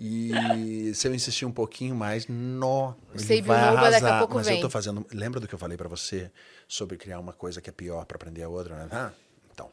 E 0.00 0.92
se 0.94 1.08
eu 1.08 1.14
insistir 1.14 1.44
um 1.44 1.50
pouquinho 1.50 1.94
mais, 1.94 2.26
nó, 2.28 2.92
ele 3.14 3.42
vai 3.42 3.58
arrasar. 3.60 3.90
daqui 3.90 4.06
a 4.06 4.18
pouco 4.18 4.34
mas 4.36 4.46
vem. 4.46 4.56
eu 4.56 4.62
tô 4.62 4.70
fazendo, 4.70 5.04
lembra 5.12 5.40
do 5.40 5.48
que 5.48 5.54
eu 5.54 5.58
falei 5.58 5.76
pra 5.76 5.88
você 5.88 6.30
sobre 6.68 6.96
criar 6.96 7.18
uma 7.18 7.32
coisa 7.32 7.60
que 7.60 7.68
é 7.68 7.72
pior 7.72 8.04
pra 8.04 8.14
aprender 8.14 8.44
a 8.44 8.48
outra, 8.48 8.76
né? 8.76 8.88
Ah, 8.92 9.10
então, 9.52 9.68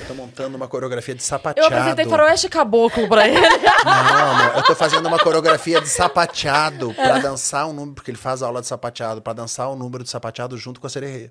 eu 0.00 0.06
tô 0.06 0.14
montando 0.14 0.54
uma 0.54 0.68
coreografia 0.68 1.14
de 1.14 1.22
Eu 1.24 1.26
sapateado. 1.26 1.74
apresentei 1.74 2.04
faroeste 2.04 2.46
caboclo 2.50 3.08
pra 3.08 3.26
ele. 3.26 3.40
Não, 3.40 4.30
amor, 4.32 4.56
eu 4.56 4.62
tô 4.64 4.74
fazendo 4.74 5.06
uma 5.06 5.18
coreografia 5.18 5.80
de 5.80 5.88
sapateado 5.88 6.92
pra 6.92 7.18
dançar 7.20 7.66
um 7.66 7.72
número, 7.72 7.94
porque 7.94 8.10
ele 8.10 8.18
faz 8.18 8.42
aula 8.42 8.60
de 8.60 8.66
sapateado, 8.66 9.22
pra 9.22 9.32
dançar 9.32 9.70
um 9.70 9.76
número 9.76 10.04
de 10.04 10.10
sapateado 10.10 10.58
junto 10.58 10.78
com 10.78 10.86
a 10.86 10.90
sererê. 10.90 11.30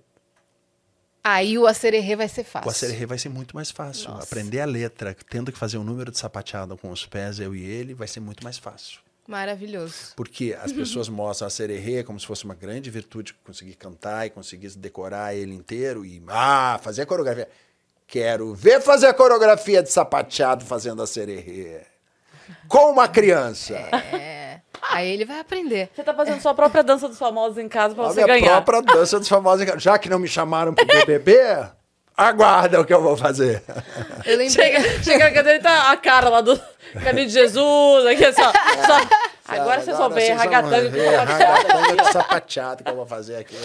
Aí 1.24 1.58
o 1.58 1.66
acererê 1.66 2.16
vai 2.18 2.28
ser 2.28 2.44
fácil. 2.44 2.68
O 2.68 2.72
acererê 2.72 3.06
vai 3.06 3.18
ser 3.18 3.30
muito 3.30 3.56
mais 3.56 3.72
fácil. 3.72 4.12
Aprender 4.12 4.60
a 4.60 4.66
letra, 4.66 5.16
tendo 5.30 5.52
que 5.54 5.58
fazer 5.58 5.78
um 5.78 5.84
número 5.84 6.12
de 6.12 6.18
sapateado 6.18 6.78
com 6.78 6.91
os 6.91 7.06
pés, 7.06 7.40
eu 7.40 7.56
e 7.56 7.64
ele, 7.64 7.94
vai 7.94 8.08
ser 8.08 8.20
muito 8.20 8.44
mais 8.44 8.58
fácil. 8.58 9.00
Maravilhoso. 9.26 10.14
Porque 10.18 10.58
as 10.62 10.72
pessoas 10.74 11.08
mostram 11.08 11.48
a 11.48 11.50
sererê 11.50 12.04
como 12.04 12.20
se 12.20 12.28
fosse 12.28 12.44
uma 12.44 12.56
grande 12.56 12.90
virtude, 12.90 13.34
conseguir 13.45 13.76
cantar 13.76 14.28
e 14.28 14.32
conseguir 14.32 14.70
decorar 14.72 15.34
ele 15.34 15.54
inteiro 15.54 16.06
e, 16.06 16.22
ah, 16.28 16.78
fazer 16.84 17.04
a 17.04 17.06
coreografia. 17.06 17.48
Quero 18.06 18.54
ver 18.54 18.82
fazer 18.82 19.08
a 19.08 19.14
coreografia 19.14 19.82
de 19.82 19.90
sapateado 19.90 20.66
fazendo 20.66 21.02
a 21.02 21.08
sererê. 21.08 21.82
Com 22.68 22.91
uma 22.91 23.08
criança. 23.08 23.76
É. 23.76 24.43
Aí 24.92 25.12
ele 25.12 25.26
vai 25.26 25.40
aprender. 25.40 25.90
Você 25.96 26.04
tá 26.04 26.14
fazendo 26.14 26.42
sua 26.42 26.54
própria 26.54 26.84
dança 26.84 27.08
dos 27.08 27.18
famosos 27.18 27.58
em 27.58 27.68
casa 27.70 27.96
pra 27.96 28.06
a 28.06 28.08
você 28.08 28.24
minha 28.24 28.40
ganhar. 28.40 28.62
própria 28.62 28.82
dança 28.96 29.20
dos 29.20 29.28
famosos. 29.30 29.66
Já 29.82 29.98
que 29.98 30.10
não 30.10 30.20
me 30.20 30.28
chamaram 30.28 30.74
pro 30.74 30.86
BBB, 30.86 31.38
aguarda 32.16 32.80
o 32.82 32.86
que 32.86 32.94
eu 32.94 33.02
vou 33.02 33.16
fazer. 33.18 33.64
Eu 34.26 34.38
lembrei. 34.38 34.50
Chega, 34.50 35.04
chega 35.04 35.26
na 35.26 35.32
cadeira 35.32 35.60
e 35.60 35.62
tá 35.62 35.92
a 35.92 35.98
cara 35.98 36.30
lá 36.30 36.42
do 36.42 36.60
caminho 37.04 37.28
de 37.28 37.34
Jesus, 37.34 38.06
aqui 38.06 38.32
só. 38.34 38.52
só- 38.52 39.34
Agora 39.46 39.82
você 39.82 39.92
só 39.94 40.08
vê 40.10 40.22
vocês 40.22 40.30
vão 40.30 40.38
ragatanga 40.38 40.90
ver 40.90 41.12
com 41.12 41.26
ragatanga 41.26 42.04
de 42.04 42.12
sapateado 42.14 42.84
que 42.84 42.90
eu 42.90 42.96
vou 42.96 43.06
fazer 43.06 43.36
aqui. 43.36 43.58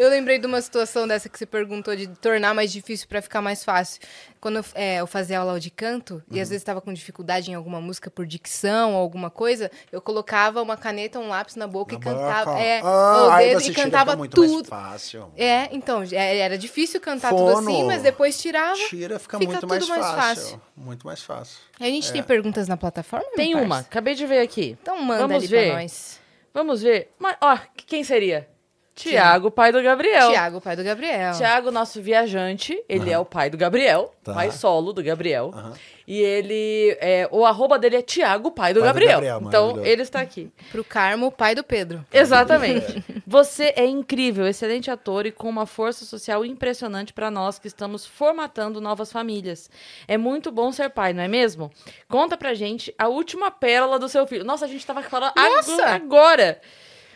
Eu 0.00 0.08
lembrei 0.08 0.38
de 0.38 0.46
uma 0.46 0.62
situação 0.62 1.06
dessa 1.06 1.28
que 1.28 1.38
você 1.38 1.44
perguntou 1.44 1.94
de 1.94 2.06
tornar 2.06 2.54
mais 2.54 2.72
difícil 2.72 3.06
pra 3.06 3.20
ficar 3.20 3.42
mais 3.42 3.62
fácil. 3.62 4.00
Quando 4.40 4.56
eu, 4.56 4.64
é, 4.74 4.96
eu 4.96 5.06
fazia 5.06 5.38
aula 5.38 5.60
de 5.60 5.68
canto 5.70 6.22
e 6.30 6.40
às 6.40 6.48
Uhum. 6.48 6.52
vezes 6.52 6.52
estava 6.62 6.80
com 6.80 6.90
dificuldade 6.90 7.50
em 7.50 7.54
alguma 7.54 7.82
música 7.82 8.10
por 8.10 8.24
dicção 8.24 8.94
ou 8.94 8.98
alguma 8.98 9.28
coisa, 9.28 9.70
eu 9.92 10.00
colocava 10.00 10.62
uma 10.62 10.74
caneta, 10.74 11.18
um 11.18 11.28
lápis 11.28 11.54
na 11.54 11.66
boca 11.66 11.94
e 11.94 11.98
cantava, 12.00 12.58
é, 12.58 12.80
ah, 12.82 13.36
dedo 13.40 13.60
e 13.60 13.74
cantava 13.74 14.16
muito 14.16 14.40
mais 14.40 14.50
tudo. 14.52 14.68
fácil. 14.68 15.30
É, 15.36 15.68
então, 15.70 16.02
é, 16.10 16.38
era 16.38 16.56
difícil 16.56 16.98
cantar 16.98 17.28
tudo 17.28 17.52
Fono. 17.52 17.68
assim, 17.70 17.84
mas 17.84 18.00
depois 18.02 18.40
tirava. 18.40 18.76
Tira, 18.88 19.18
fica, 19.18 19.38
fica 19.38 19.50
muito 19.50 19.60
tudo 19.60 19.68
mais, 19.68 19.86
mais 19.86 20.00
fácil. 20.06 20.42
fácil. 20.44 20.62
Muito 20.74 21.06
mais 21.06 21.20
fácil. 21.22 21.58
A 21.78 21.84
gente 21.84 22.10
tem 22.10 22.22
perguntas 22.22 22.66
na 22.66 22.76
plataforma? 22.78 23.26
Tem 23.36 23.54
uma, 23.54 23.80
acabei 23.80 24.14
de 24.14 24.24
ver 24.26 24.40
aqui. 24.40 24.78
Então 24.80 24.96
manda 25.02 25.20
Vamos 25.28 25.36
ali 25.36 25.46
ver. 25.46 25.66
pra 25.72 25.82
nós. 25.82 26.18
Vamos 26.54 26.80
ver. 26.80 27.12
Mas, 27.18 27.36
ó, 27.42 27.58
quem 27.86 28.02
seria? 28.02 28.48
Tiago, 28.94 29.50
pai 29.50 29.72
do 29.72 29.82
Gabriel. 29.82 30.30
Tiago, 30.30 30.60
pai 30.60 30.76
do 30.76 30.84
Gabriel. 30.84 31.32
Tiago, 31.34 31.70
nosso 31.70 32.02
viajante, 32.02 32.82
ele 32.88 33.10
é 33.10 33.18
o 33.18 33.24
pai 33.24 33.48
do 33.48 33.56
Gabriel, 33.56 34.12
Tá. 34.22 34.34
pai 34.34 34.50
solo 34.50 34.92
do 34.92 35.02
Gabriel. 35.02 35.50
Aham. 35.54 35.72
E 36.06 36.20
ele, 36.20 36.98
é, 37.00 37.28
o 37.30 37.46
arroba 37.46 37.78
dele 37.78 37.94
é 37.94 38.02
Tiago, 38.02 38.50
pai 38.50 38.74
do 38.74 38.80
Pai 38.80 38.88
do 38.88 38.92
Gabriel. 38.94 39.20
Gabriel, 39.20 39.42
então, 39.46 39.86
ele 39.86 40.02
está 40.02 40.20
aqui. 40.20 40.50
Pro 40.72 40.82
Carmo, 40.82 41.30
pai 41.30 41.54
do 41.54 41.62
Pedro. 41.62 42.04
Exatamente. 42.12 43.04
Você 43.24 43.72
é 43.76 43.86
incrível, 43.86 44.44
excelente 44.44 44.90
ator 44.90 45.24
e 45.24 45.30
com 45.30 45.48
uma 45.48 45.66
força 45.66 46.04
social 46.04 46.44
impressionante 46.44 47.12
para 47.12 47.30
nós 47.30 47.60
que 47.60 47.68
estamos 47.68 48.04
formatando 48.04 48.80
novas 48.80 49.12
famílias. 49.12 49.70
É 50.08 50.18
muito 50.18 50.50
bom 50.50 50.72
ser 50.72 50.90
pai, 50.90 51.12
não 51.12 51.22
é 51.22 51.28
mesmo? 51.28 51.70
Conta 52.08 52.36
pra 52.36 52.54
gente 52.54 52.92
a 52.98 53.06
última 53.06 53.48
pérola 53.48 53.96
do 53.96 54.08
seu 54.08 54.26
filho. 54.26 54.44
Nossa, 54.44 54.64
a 54.64 54.68
gente 54.68 54.84
tava 54.84 55.02
falando 55.04 55.32
Nossa! 55.36 55.86
agora. 55.86 56.60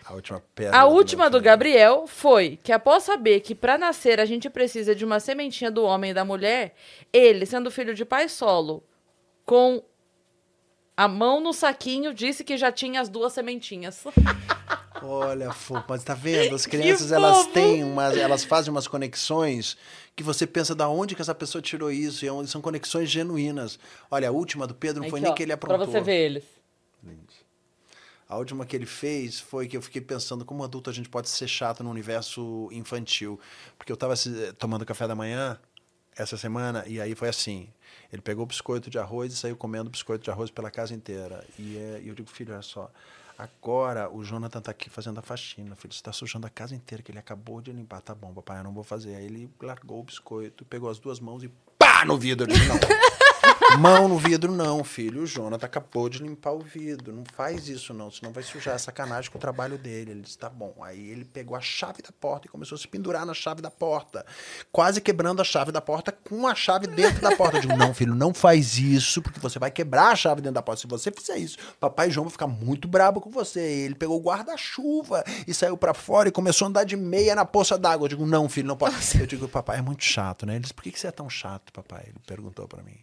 A 0.07 0.13
última 0.15 0.43
pedra. 0.55 0.77
A 0.79 0.85
do 0.85 0.91
última 0.91 1.31
do. 1.31 1.41
Gabriel 1.41 2.07
foi 2.07 2.59
que 2.63 2.73
após 2.73 3.05
saber 3.05 3.41
que 3.41 3.55
para 3.55 3.79
nascer 3.79 4.21
a 4.21 4.25
gente 4.25 4.51
precisa 4.51 4.95
de 4.95 5.05
uma 5.05 5.19
sementinha 5.21 5.71
do 5.71 5.83
homem 5.85 6.11
e 6.11 6.15
da 6.15 6.25
mulher, 6.25 6.75
ele, 7.13 7.47
sendo 7.47 7.71
filho 7.71 7.95
de 7.95 8.05
pai 8.05 8.29
solo, 8.29 8.83
com 9.47 9.83
A 10.97 11.09
mão 11.09 11.41
no 11.41 11.53
saquinho 11.53 12.15
disse 12.15 12.45
que 12.45 12.57
já 12.57 12.71
tinha 12.71 13.01
as 13.01 13.09
duas 13.09 13.33
sementinhas. 13.33 14.05
Olha, 15.03 15.53
fofo, 15.53 15.85
mas 15.89 16.05
tá 16.05 16.15
vendo? 16.15 16.55
As 16.55 16.65
crianças, 16.67 17.11
elas 17.13 17.47
têm 17.49 17.83
umas, 17.85 18.17
elas 18.17 18.45
fazem 18.45 18.71
umas 18.71 18.87
conexões 18.87 19.77
que 20.17 20.23
você 20.23 20.47
pensa 20.47 20.75
da 20.75 20.89
onde 20.89 21.15
que 21.15 21.21
essa 21.21 21.35
pessoa 21.35 21.61
tirou 21.61 21.91
isso, 21.91 22.25
e 22.25 22.29
é 22.29 22.33
onde 22.33 22.49
são 22.49 22.61
conexões 22.63 23.11
genuínas. 23.11 23.79
Olha, 24.11 24.29
a 24.29 24.33
última 24.33 24.67
do 24.67 24.75
Pedro 24.75 25.03
não 25.03 25.11
foi 25.11 25.21
nem 25.21 25.31
ó, 25.31 25.35
que 25.35 25.43
ele 25.43 25.55
Pra 25.57 25.75
aprontou. 25.75 25.87
você 25.93 26.01
ver 26.01 26.25
eles. 26.25 26.45
A 28.35 28.36
última 28.36 28.66
que 28.66 28.74
ele 28.74 28.85
fez 28.85 29.39
foi 29.39 29.69
que 29.69 29.77
eu 29.77 29.81
fiquei 29.81 30.02
pensando 30.02 30.44
como 30.44 30.65
adulto 30.65 30.90
a 30.90 30.93
gente 30.93 31.09
pode 31.09 31.28
ser 31.28 31.47
chato 31.47 31.85
no 31.85 31.90
universo 31.90 32.69
infantil. 32.73 33.39
Porque 33.78 33.93
eu 33.93 33.94
estava 33.94 34.15
tomando 34.59 34.85
café 34.85 35.06
da 35.06 35.15
manhã 35.15 35.56
essa 36.16 36.36
semana 36.36 36.82
e 36.89 37.01
aí 37.01 37.15
foi 37.15 37.28
assim. 37.28 37.69
Ele 38.12 38.20
pegou 38.20 38.43
o 38.43 38.47
biscoito 38.47 38.90
de 38.90 38.98
arroz 38.98 39.32
e 39.32 39.36
saiu 39.36 39.56
comendo 39.56 39.89
biscoito 39.89 40.24
de 40.24 40.32
arroz 40.32 40.51
pela 40.51 40.69
casa 40.69 40.93
inteira. 40.93 41.47
E, 41.56 41.77
é, 41.77 42.02
eu 42.05 42.12
digo, 42.12 42.28
filho, 42.28 42.52
olha 42.52 42.62
só. 42.62 42.90
Agora 43.39 44.11
o 44.12 44.24
Jonathan 44.24 44.61
tá 44.61 44.73
aqui 44.73 44.90
fazendo 44.90 45.19
a 45.20 45.23
faxina, 45.23 45.77
filho. 45.77 45.94
Você 45.94 46.02
tá 46.02 46.12
sujando 46.12 46.44
a 46.44 46.51
casa 46.51 46.74
inteira 46.74 47.05
que 47.05 47.12
ele 47.12 47.20
acabou 47.20 47.61
de 47.61 47.70
limpar. 47.70 48.01
Tá 48.01 48.16
bom, 48.16 48.35
papai, 48.35 48.59
eu 48.59 48.65
não 48.65 48.74
vou 48.74 48.82
fazer. 48.82 49.15
Aí 49.15 49.27
ele 49.27 49.48
largou 49.62 50.01
o 50.01 50.02
biscoito, 50.02 50.65
pegou 50.65 50.90
as 50.90 50.98
duas 50.98 51.20
mãos 51.20 51.44
e 51.44 51.52
pá 51.78 52.05
no 52.05 52.19
vidro. 52.19 52.51
Eu 52.51 52.52
digo, 52.52 52.66
não. 52.66 52.81
Mão 53.79 54.09
no 54.09 54.19
vidro, 54.19 54.53
não, 54.53 54.85
filho. 54.85 55.23
O 55.23 55.27
Jonathan 55.27 55.67
acabou 55.67 56.09
de 56.09 56.19
limpar 56.23 56.53
o 56.53 56.61
vidro. 56.61 57.13
Não 57.13 57.25
faz 57.35 57.69
isso, 57.69 57.93
não, 57.93 58.11
senão 58.11 58.33
vai 58.33 58.43
sujar. 58.43 58.77
É 58.77 58.79
sacanagem 58.79 59.31
com 59.31 59.37
o 59.37 59.41
trabalho 59.41 59.77
dele. 59.77 60.13
Ele 60.13 60.21
disse, 60.21 60.39
tá 60.39 60.49
bom. 60.49 60.75
Aí 60.83 61.11
ele 61.11 61.25
pegou 61.25 61.57
a 61.57 61.61
chave 61.61 62.01
da 62.01 62.11
porta 62.13 62.47
e 62.47 62.51
começou 62.51 62.77
a 62.77 62.79
se 62.79 62.87
pendurar 62.87 63.27
na 63.27 63.35
chave 63.35 63.61
da 63.61 63.71
porta. 63.71 64.25
Quase 64.71 65.01
quebrando 65.01 65.41
a 65.41 65.45
chave 65.45 65.73
da 65.73 65.81
porta 65.81 66.13
com 66.13 66.47
a 66.47 66.55
chave 66.55 66.87
dentro 66.87 67.21
da 67.21 67.35
porta. 67.37 67.57
Eu 67.57 67.63
digo, 67.63 67.77
não, 67.77 67.93
filho, 67.93 68.15
não 68.15 68.33
faz 68.33 68.79
isso, 68.79 69.21
porque 69.21 69.41
você 69.41 69.59
vai 69.59 69.71
quebrar 69.71 70.13
a 70.13 70.17
chave 70.17 70.41
dentro 70.41 70.55
da 70.55 70.63
porta. 70.63 70.81
Se 70.81 70.87
você 70.87 71.11
fizer 71.11 71.37
isso, 71.37 71.59
papai 71.81 72.11
João 72.11 72.25
vai 72.25 72.33
ficar 72.33 72.47
muito 72.47 72.87
brabo 72.87 73.21
com 73.21 73.31
você. 73.31 73.61
Ele 73.61 73.95
pegou 73.95 74.19
o 74.19 74.23
guarda-chuva 74.23 75.25
e 75.47 75.53
saiu 75.53 75.77
pra 75.77 75.93
fora 75.95 76.29
e 76.29 76.33
começou 76.33 76.67
a 76.67 76.69
andar 76.69 76.85
de 76.85 76.97
meia 76.97 77.35
na 77.35 77.45
poça 77.45 77.77
d'água. 77.77 78.05
Eu 78.05 78.11
digo, 78.11 78.27
não, 78.27 78.49
filho, 78.49 78.69
não 78.69 78.77
pode. 78.77 78.95
Eu 79.19 79.27
digo, 79.27 79.49
papai, 79.49 79.79
é 79.79 79.83
muito 79.83 80.05
chato, 80.05 80.47
né? 80.47 80.55
Ele 80.55 80.61
disse, 80.61 80.75
por 80.75 80.83
que 80.83 80.93
que 80.93 81.01
você 81.01 81.09
é 81.09 81.13
tão 81.13 81.29
chato, 81.29 81.73
papai? 81.73 82.05
Ele 82.07 82.21
perguntou 82.27 82.69
pra 82.69 82.83
mim. 82.83 82.97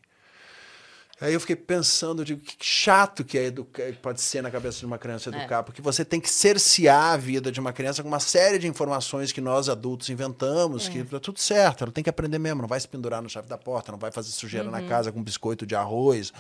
Aí 1.22 1.34
eu 1.34 1.39
fiquei 1.39 1.56
pensando, 1.56 2.23
eu 2.23 2.26
digo, 2.26 2.41
que 2.41 2.56
chato 2.60 3.23
que 3.23 3.38
é 3.38 3.45
educar, 3.45 3.84
pode 4.02 4.19
ser 4.19 4.41
na 4.41 4.49
cabeça 4.49 4.80
de 4.80 4.88
uma 4.88 4.98
criança 4.98 5.30
educar, 5.30 5.61
porque 5.61 5.80
você 5.80 6.03
tem 6.03 6.19
que 6.19 6.27
cercear 6.27 7.14
a 7.14 7.18
vida 7.18 7.52
de 7.52 7.60
uma 7.60 7.72
criança 7.72 8.02
com 8.02 8.07
uma 8.10 8.19
série 8.19 8.57
de 8.57 8.68
informações 8.68 9.31
que 9.31 9.39
nós 9.39 9.69
adultos 9.69 10.10
inventamos, 10.10 10.89
que 10.89 11.03
tá 11.03 11.19
tudo 11.19 11.39
certo, 11.39 11.84
ela 11.84 11.91
tem 11.91 12.03
que 12.03 12.10
aprender 12.10 12.39
mesmo, 12.39 12.64
não 12.64 12.68
vai 12.68 12.80
se 12.80 12.88
pendurar 12.88 13.22
na 13.22 13.30
chave 13.30 13.48
da 13.48 13.57
porta, 13.57 13.91
não 13.91 13.99
vai 13.99 14.11
fazer 14.11 14.31
sujeira 14.31 14.72
na 14.72 14.81
casa 14.81 15.11
com 15.11 15.22
biscoito 15.22 15.64
de 15.64 15.76
arroz. 15.76 16.34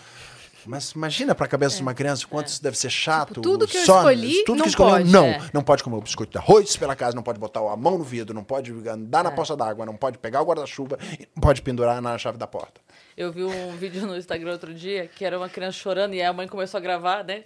Mas 0.65 0.91
imagina 0.91 1.33
para 1.33 1.45
a 1.45 1.49
cabeça 1.49 1.75
de 1.77 1.81
uma 1.81 1.93
criança 1.93 2.25
o 2.25 2.27
quanto 2.27 2.47
isso 2.47 2.61
deve 2.61 2.77
ser 2.77 2.89
chato. 2.89 3.41
tudo 3.41 3.67
que 3.67 3.77
eu 3.77 3.85
só- 3.85 3.97
escolhi, 3.99 4.43
tudo 4.43 4.57
não 4.57 4.63
que 4.63 4.69
escolheu, 4.69 4.91
pode, 4.97 5.11
não. 5.11 5.25
é. 5.25 5.49
Não 5.53 5.63
pode 5.63 5.83
comer 5.83 5.97
o 5.97 6.01
biscoito 6.01 6.31
de 6.31 6.37
arroz 6.37 6.75
pela 6.77 6.95
casa, 6.95 7.15
não 7.15 7.23
pode 7.23 7.39
botar 7.39 7.59
a 7.61 7.75
mão 7.75 7.97
no 7.97 8.03
vidro, 8.03 8.33
não 8.33 8.43
pode 8.43 8.71
andar 8.87 9.23
na 9.23 9.31
poça 9.31 9.55
d'água, 9.55 9.85
não 9.85 9.95
pode 9.95 10.17
pegar 10.17 10.41
o 10.41 10.45
guarda-chuva, 10.45 10.97
não 11.35 11.41
pode 11.41 11.61
pendurar 11.61 12.01
na 12.01 12.17
chave 12.17 12.37
da 12.37 12.47
porta. 12.47 12.79
Eu 13.17 13.31
vi 13.31 13.43
um 13.43 13.71
vídeo 13.77 14.05
no 14.05 14.15
Instagram 14.15 14.51
outro 14.53 14.73
dia 14.73 15.07
que 15.07 15.25
era 15.25 15.37
uma 15.37 15.49
criança 15.49 15.77
chorando 15.77 16.13
e 16.13 16.21
aí 16.21 16.27
a 16.27 16.33
mãe 16.33 16.47
começou 16.47 16.77
a 16.77 16.81
gravar, 16.81 17.23
né? 17.23 17.43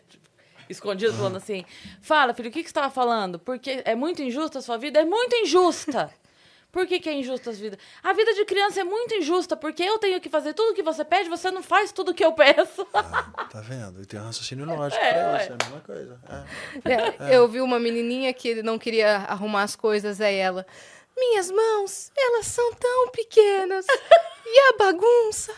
Escondido, 0.70 1.14
falando 1.14 1.38
assim: 1.38 1.64
Fala, 2.02 2.34
filho, 2.34 2.50
o 2.50 2.52
que, 2.52 2.60
que 2.64 2.68
você 2.68 2.72
estava 2.72 2.90
falando? 2.92 3.38
Porque 3.38 3.82
é 3.86 3.94
muito 3.96 4.22
injusta 4.24 4.60
a 4.60 4.62
sua 4.62 4.78
vida? 4.78 5.00
É 5.00 5.06
muito 5.06 5.36
injusta! 5.36 6.10
Por 6.76 6.86
que, 6.86 7.00
que 7.00 7.08
é 7.08 7.14
injusta 7.14 7.52
a 7.52 7.54
vida? 7.54 7.80
A 8.04 8.12
vida 8.12 8.34
de 8.34 8.44
criança 8.44 8.82
é 8.82 8.84
muito 8.84 9.16
injusta, 9.16 9.56
porque 9.56 9.82
eu 9.82 9.98
tenho 9.98 10.20
que 10.20 10.28
fazer 10.28 10.54
tudo 10.54 10.76
que 10.76 10.84
você 10.84 11.06
pede, 11.06 11.30
você 11.30 11.50
não 11.50 11.64
faz 11.64 11.94
tudo 11.94 12.14
que 12.14 12.24
eu 12.24 12.34
peço. 12.34 12.84
Tá 12.92 13.62
vendo? 13.62 14.02
E 14.02 14.06
tem 14.06 14.20
um 14.20 14.26
raciocínio 14.26 14.66
lógico 14.66 15.02
É, 15.02 15.14
pra 15.14 15.42
isso, 15.42 15.52
é 15.54 15.56
a 15.56 15.66
mesma 15.66 15.80
coisa. 15.80 16.20
É. 16.84 17.32
É, 17.32 17.38
Eu 17.38 17.48
vi 17.48 17.62
uma 17.62 17.80
menininha 17.80 18.34
que 18.34 18.62
não 18.62 18.78
queria 18.78 19.20
arrumar 19.20 19.64
as 19.64 19.74
coisas, 19.74 20.20
aí 20.20 20.36
ela. 20.36 20.68
Minhas 21.16 21.50
mãos, 21.50 22.12
elas 22.18 22.48
são 22.48 22.74
tão 22.74 23.08
pequenas. 23.08 23.86
E 24.46 24.60
a 24.74 24.78
bagunça, 24.78 25.56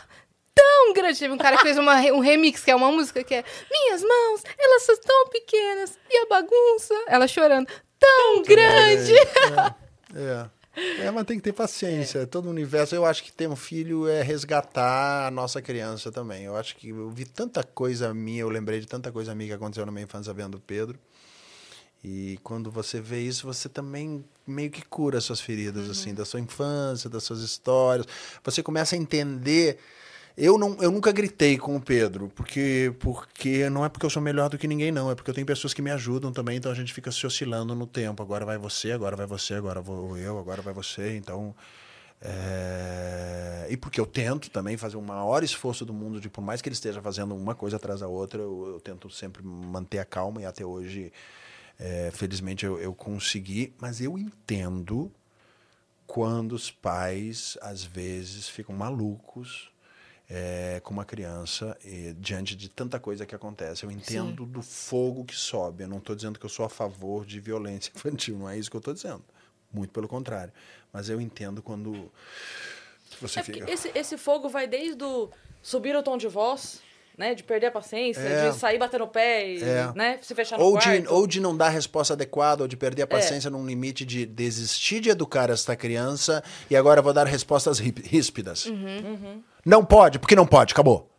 tão 0.54 0.92
grande. 0.92 1.18
Teve 1.18 1.34
um 1.34 1.38
cara 1.38 1.56
que 1.56 1.64
fez 1.64 1.78
uma 1.78 1.96
um 2.12 2.20
remix, 2.20 2.62
que 2.62 2.70
é 2.70 2.76
uma 2.76 2.92
música 2.92 3.24
que 3.24 3.34
é 3.34 3.44
Minhas 3.68 4.02
mãos, 4.04 4.44
elas 4.56 4.82
são 4.84 4.96
tão 4.98 5.28
pequenas. 5.30 5.98
E 6.08 6.16
a 6.16 6.26
bagunça, 6.26 6.94
ela 7.08 7.26
chorando, 7.26 7.66
tão 7.98 8.42
grande. 8.44 9.14
É. 10.14 10.57
É, 11.00 11.10
mas 11.10 11.24
tem 11.24 11.36
que 11.36 11.42
ter 11.42 11.52
paciência. 11.52 12.26
Todo 12.26 12.46
o 12.46 12.50
universo. 12.50 12.94
Eu 12.94 13.04
acho 13.04 13.22
que 13.24 13.32
ter 13.32 13.48
um 13.48 13.56
filho 13.56 14.06
é 14.06 14.22
resgatar 14.22 15.26
a 15.26 15.30
nossa 15.30 15.60
criança 15.60 16.12
também. 16.12 16.44
Eu 16.44 16.56
acho 16.56 16.76
que 16.76 16.90
eu 16.90 17.10
vi 17.10 17.24
tanta 17.24 17.62
coisa 17.62 18.14
minha, 18.14 18.40
eu 18.40 18.48
lembrei 18.48 18.80
de 18.80 18.86
tanta 18.86 19.10
coisa 19.10 19.34
minha 19.34 19.48
que 19.48 19.54
aconteceu 19.54 19.84
na 19.84 19.92
minha 19.92 20.04
infância 20.04 20.32
vendo 20.32 20.56
o 20.56 20.60
Pedro. 20.60 20.98
E 22.02 22.38
quando 22.44 22.70
você 22.70 23.00
vê 23.00 23.20
isso, 23.20 23.46
você 23.46 23.68
também 23.68 24.24
meio 24.46 24.70
que 24.70 24.84
cura 24.84 25.20
suas 25.20 25.40
feridas, 25.40 25.90
assim, 25.90 26.14
da 26.14 26.24
sua 26.24 26.38
infância, 26.38 27.10
das 27.10 27.24
suas 27.24 27.40
histórias. 27.40 28.06
Você 28.44 28.62
começa 28.62 28.94
a 28.94 28.98
entender. 28.98 29.78
Eu, 30.40 30.56
não, 30.56 30.76
eu 30.80 30.92
nunca 30.92 31.10
gritei 31.10 31.58
com 31.58 31.74
o 31.74 31.80
Pedro, 31.80 32.30
porque, 32.32 32.94
porque 33.00 33.68
não 33.68 33.84
é 33.84 33.88
porque 33.88 34.06
eu 34.06 34.10
sou 34.10 34.22
melhor 34.22 34.48
do 34.48 34.56
que 34.56 34.68
ninguém, 34.68 34.92
não. 34.92 35.10
É 35.10 35.14
porque 35.16 35.28
eu 35.28 35.34
tenho 35.34 35.46
pessoas 35.46 35.74
que 35.74 35.82
me 35.82 35.90
ajudam 35.90 36.32
também, 36.32 36.56
então 36.56 36.70
a 36.70 36.74
gente 36.76 36.94
fica 36.94 37.10
se 37.10 37.26
oscilando 37.26 37.74
no 37.74 37.88
tempo. 37.88 38.22
Agora 38.22 38.44
vai 38.46 38.56
você, 38.56 38.92
agora 38.92 39.16
vai 39.16 39.26
você, 39.26 39.54
agora 39.54 39.80
vou 39.80 40.16
eu, 40.16 40.38
agora 40.38 40.62
vai 40.62 40.72
você. 40.72 41.16
Então. 41.16 41.52
é, 42.22 43.66
E 43.68 43.76
porque 43.76 44.00
eu 44.00 44.06
tento 44.06 44.48
também 44.48 44.76
fazer 44.76 44.96
o 44.96 45.02
maior 45.02 45.42
esforço 45.42 45.84
do 45.84 45.92
mundo, 45.92 46.20
de 46.20 46.28
por 46.28 46.40
mais 46.40 46.62
que 46.62 46.68
ele 46.68 46.74
esteja 46.74 47.02
fazendo 47.02 47.34
uma 47.34 47.56
coisa 47.56 47.76
atrás 47.76 47.98
da 47.98 48.06
outra, 48.06 48.40
eu, 48.40 48.74
eu 48.74 48.80
tento 48.80 49.10
sempre 49.10 49.42
manter 49.44 49.98
a 49.98 50.04
calma 50.04 50.40
e 50.42 50.44
até 50.46 50.64
hoje, 50.64 51.12
é, 51.80 52.10
felizmente, 52.14 52.64
eu, 52.64 52.78
eu 52.78 52.94
consegui. 52.94 53.74
Mas 53.80 54.00
eu 54.00 54.16
entendo 54.16 55.10
quando 56.06 56.52
os 56.52 56.70
pais, 56.70 57.58
às 57.60 57.82
vezes, 57.82 58.48
ficam 58.48 58.74
malucos 58.74 59.76
é, 60.30 60.80
com 60.84 60.92
uma 60.92 61.04
criança 61.04 61.76
e, 61.84 62.12
diante 62.18 62.54
de 62.54 62.68
tanta 62.68 62.98
coisa 63.00 63.24
que 63.24 63.34
acontece. 63.34 63.84
Eu 63.84 63.90
entendo 63.90 64.44
do 64.44 64.60
fogo 64.62 65.24
que 65.24 65.34
sobe. 65.34 65.84
Eu 65.84 65.88
não 65.88 65.98
estou 65.98 66.14
dizendo 66.14 66.38
que 66.38 66.44
eu 66.44 66.50
sou 66.50 66.64
a 66.66 66.68
favor 66.68 67.24
de 67.24 67.40
violência 67.40 67.90
infantil, 67.96 68.36
não 68.38 68.48
é 68.48 68.58
isso 68.58 68.70
que 68.70 68.76
eu 68.76 68.80
estou 68.80 68.92
dizendo. 68.94 69.24
Muito 69.72 69.90
pelo 69.90 70.08
contrário. 70.08 70.52
Mas 70.92 71.08
eu 71.08 71.20
entendo 71.20 71.62
quando 71.62 72.10
você 73.20 73.40
É 73.40 73.42
fica. 73.42 73.70
esse, 73.70 73.90
esse 73.94 74.16
fogo 74.16 74.48
vai 74.48 74.66
desde 74.66 75.02
o 75.02 75.30
subir 75.62 75.94
o 75.96 76.02
tom 76.02 76.16
de 76.16 76.28
voz, 76.28 76.80
né? 77.16 77.34
De 77.34 77.42
perder 77.42 77.66
a 77.66 77.70
paciência, 77.70 78.20
É. 78.20 78.50
de 78.50 78.56
sair 78.56 78.78
batendo 78.78 79.04
o 79.04 79.08
pé 79.08 79.46
e, 79.54 79.62
É. 79.62 79.92
né? 79.94 80.18
Se 80.22 80.34
fechar 80.34 80.56
no 80.58 80.64
Ou 80.64 80.72
quarto. 80.72 80.88
de, 81.02 81.08
ou 81.08 81.26
de 81.26 81.40
não 81.40 81.56
dar 81.56 81.66
a 81.66 81.70
resposta 81.70 82.14
adequada, 82.14 82.62
ou 82.62 82.68
de 82.68 82.76
perder 82.76 83.02
a 83.02 83.04
É. 83.04 83.06
paciência 83.06 83.50
num 83.50 83.66
limite 83.66 84.04
de 84.06 84.24
desistir 84.24 85.00
de 85.00 85.10
educar 85.10 85.50
esta 85.50 85.74
criança 85.74 86.42
e 86.70 86.76
agora 86.76 87.02
vou 87.02 87.12
dar 87.12 87.26
respostas 87.26 87.78
rí- 87.78 87.94
ríspidas. 88.04 88.66
Uhum. 88.66 89.42
Não 89.68 89.84
pode, 89.84 90.18
porque 90.18 90.34
não 90.34 90.46
pode, 90.46 90.72
acabou. 90.72 91.10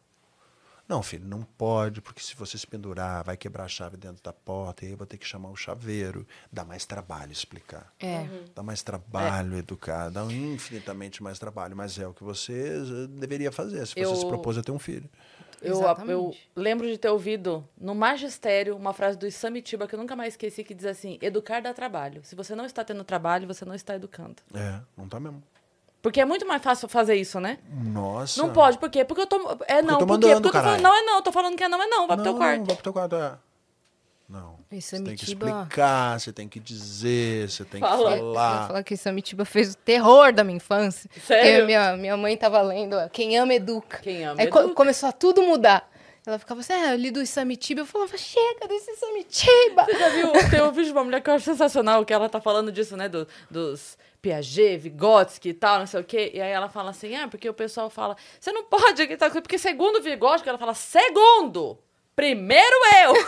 Não, 0.88 1.04
filho, 1.04 1.24
não 1.24 1.44
pode, 1.44 2.02
porque 2.02 2.20
se 2.20 2.36
você 2.36 2.58
se 2.58 2.66
pendurar, 2.66 3.24
vai 3.24 3.38
quebrar 3.38 3.66
a 3.66 3.68
chave 3.68 3.96
dentro 3.96 4.24
da 4.24 4.34
porta, 4.34 4.84
e 4.84 4.88
aí 4.88 4.94
eu 4.94 4.98
vou 4.98 5.06
ter 5.06 5.20
que 5.20 5.28
chamar 5.28 5.52
o 5.52 5.56
chaveiro. 5.56 6.26
Dá 6.52 6.66
mais 6.66 6.84
trabalho 6.84 7.32
explicar. 7.32 7.94
É. 8.00 8.26
Dá 8.56 8.64
mais 8.64 8.82
trabalho 8.82 9.56
educar, 9.56 10.10
dá 10.10 10.24
infinitamente 10.24 11.22
mais 11.22 11.38
trabalho, 11.38 11.78
mas 11.78 12.00
é 12.00 12.08
o 12.08 12.14
que 12.14 12.24
você 12.24 12.80
eh, 12.80 13.08
deveria 13.20 13.52
fazer 13.52 13.86
se 13.86 13.94
você 13.94 14.00
Eu- 14.00 14.16
se 14.16 14.26
propôs 14.26 14.58
a 14.58 14.64
ter 14.64 14.72
um 14.72 14.80
filho. 14.80 15.08
Eu, 15.62 15.80
eu 16.08 16.36
lembro 16.56 16.88
de 16.88 16.98
ter 16.98 17.10
ouvido 17.10 17.64
no 17.80 17.94
magistério 17.94 18.76
uma 18.76 18.94
frase 18.94 19.16
do 19.16 19.30
Samitiba 19.30 19.88
que 19.88 19.94
eu 19.94 20.00
nunca 20.00 20.16
mais 20.16 20.34
esqueci, 20.34 20.64
que 20.64 20.74
diz 20.74 20.86
assim: 20.86 21.20
educar 21.22 21.62
dá 21.62 21.72
trabalho. 21.72 22.22
Se 22.24 22.34
você 22.34 22.56
não 22.56 22.66
está 22.66 22.84
tendo 22.84 23.04
trabalho, 23.04 23.46
você 23.46 23.64
não 23.64 23.76
está 23.76 23.94
educando. 23.94 24.38
É, 24.56 24.80
não 24.98 25.08
tá 25.08 25.20
mesmo. 25.20 25.44
Porque 26.02 26.22
é 26.22 26.26
muito 26.26 26.46
mais 26.48 26.62
fácil 26.62 26.88
fazer 26.88 27.16
isso, 27.16 27.40
né? 27.40 27.58
Nossa. 27.70 28.42
Não 28.42 28.54
pode, 28.54 28.78
por 28.78 28.90
quê? 28.90 29.04
Porque 29.04 29.22
eu 29.24 29.28
tô. 29.28 29.58
É 29.68 29.82
não, 29.82 29.98
tô 30.00 30.08
por 30.08 30.20
quê? 30.20 30.28
mandando, 30.28 30.42
Porque 30.42 30.58
eu 30.58 30.62
tô 30.62 30.68
falando, 30.68 30.82
não 30.82 30.96
é 30.98 31.02
não, 31.02 31.16
eu 31.18 31.22
tô 31.22 31.32
falando 31.32 31.56
que 31.58 31.64
é 31.64 31.68
não, 31.68 31.82
é 31.82 31.88
não, 31.88 32.08
vai 32.08 32.16
pro 32.16 32.24
teu 32.24 32.32
Não, 32.34 32.40
quarto. 32.40 32.60
Não, 32.60 32.66
vai 32.66 32.76
pro 32.76 32.84
teu 32.84 32.94
quarto, 32.94 33.16
é. 33.16 33.34
Não. 34.30 34.60
Esse 34.72 34.96
Você 34.98 35.04
tem 35.04 35.16
que 35.16 35.26
explicar, 35.26 36.20
você 36.20 36.32
tem 36.32 36.48
que 36.48 36.60
dizer, 36.60 37.50
você 37.50 37.66
tem 37.66 37.82
Fala. 37.82 37.98
que 37.98 38.20
Eu 38.22 38.28
ia 38.30 38.34
falar. 38.36 38.68
falar 38.68 38.84
que 38.84 38.96
Samitiba 38.96 39.44
fez 39.44 39.74
o 39.74 39.78
terror 39.78 40.32
da 40.32 40.44
minha 40.44 40.58
infância. 40.58 41.10
Sério? 41.26 41.52
Porque 41.52 41.66
minha, 41.66 41.98
minha 41.98 42.16
mãe 42.16 42.38
tava 42.38 42.62
lendo 42.62 42.96
ó, 42.96 43.10
Quem 43.10 43.36
Ama 43.40 43.56
Educa. 43.56 43.98
Quem 43.98 44.24
ama 44.24 44.40
Aí 44.40 44.46
co- 44.48 44.60
educa. 44.60 44.76
começou 44.76 45.10
a 45.10 45.12
tudo 45.12 45.42
mudar. 45.42 45.89
Ela 46.26 46.38
ficava 46.38 46.60
assim, 46.60 46.74
ah, 46.74 46.92
eu 46.92 46.98
li 46.98 47.12
do 47.12 47.26
Samitiba. 47.26 47.82
Eu 47.82 47.86
falava, 47.86 48.16
chega 48.18 48.68
desse 48.68 48.96
Samitiba. 48.98 49.86
Você 49.86 49.98
já 49.98 50.10
viu? 50.10 50.32
Tem 50.52 50.62
um 50.62 50.70
vídeo 50.72 50.86
de 50.88 50.92
uma 50.92 51.04
mulher 51.04 51.22
que 51.22 51.30
eu 51.30 51.34
acho 51.34 51.46
sensacional, 51.46 52.06
que 52.06 52.14
ela 52.14 52.30
tá 52.30 52.40
falando 52.42 52.72
disso, 52.72 52.96
né? 52.98 53.08
do- 53.10 53.28
dos 53.50 53.98
Piaget, 54.22 54.78
Vygotsky 54.78 55.50
e 55.50 55.54
tal, 55.54 55.80
não 55.80 55.88
sei 55.88 56.02
o 56.02 56.04
quê. 56.04 56.32
E 56.34 56.42
aí 56.42 56.52
ela 56.52 56.70
fala 56.70 56.92
assim, 56.92 57.16
ah, 57.16 57.28
porque 57.28 57.48
o 57.50 57.54
pessoal 57.54 57.90
fala, 57.90 58.16
você 58.40 58.52
não 58.52 58.64
pode 58.66 59.02
acreditar 59.02 59.30
porque 59.32 59.58
segundo 59.58 60.02
Vygotsky, 60.02 60.50
ela 60.50 60.58
fala, 60.58 60.74
segundo, 60.74 61.80
primeiro 62.16 62.76
eu. 63.06 63.14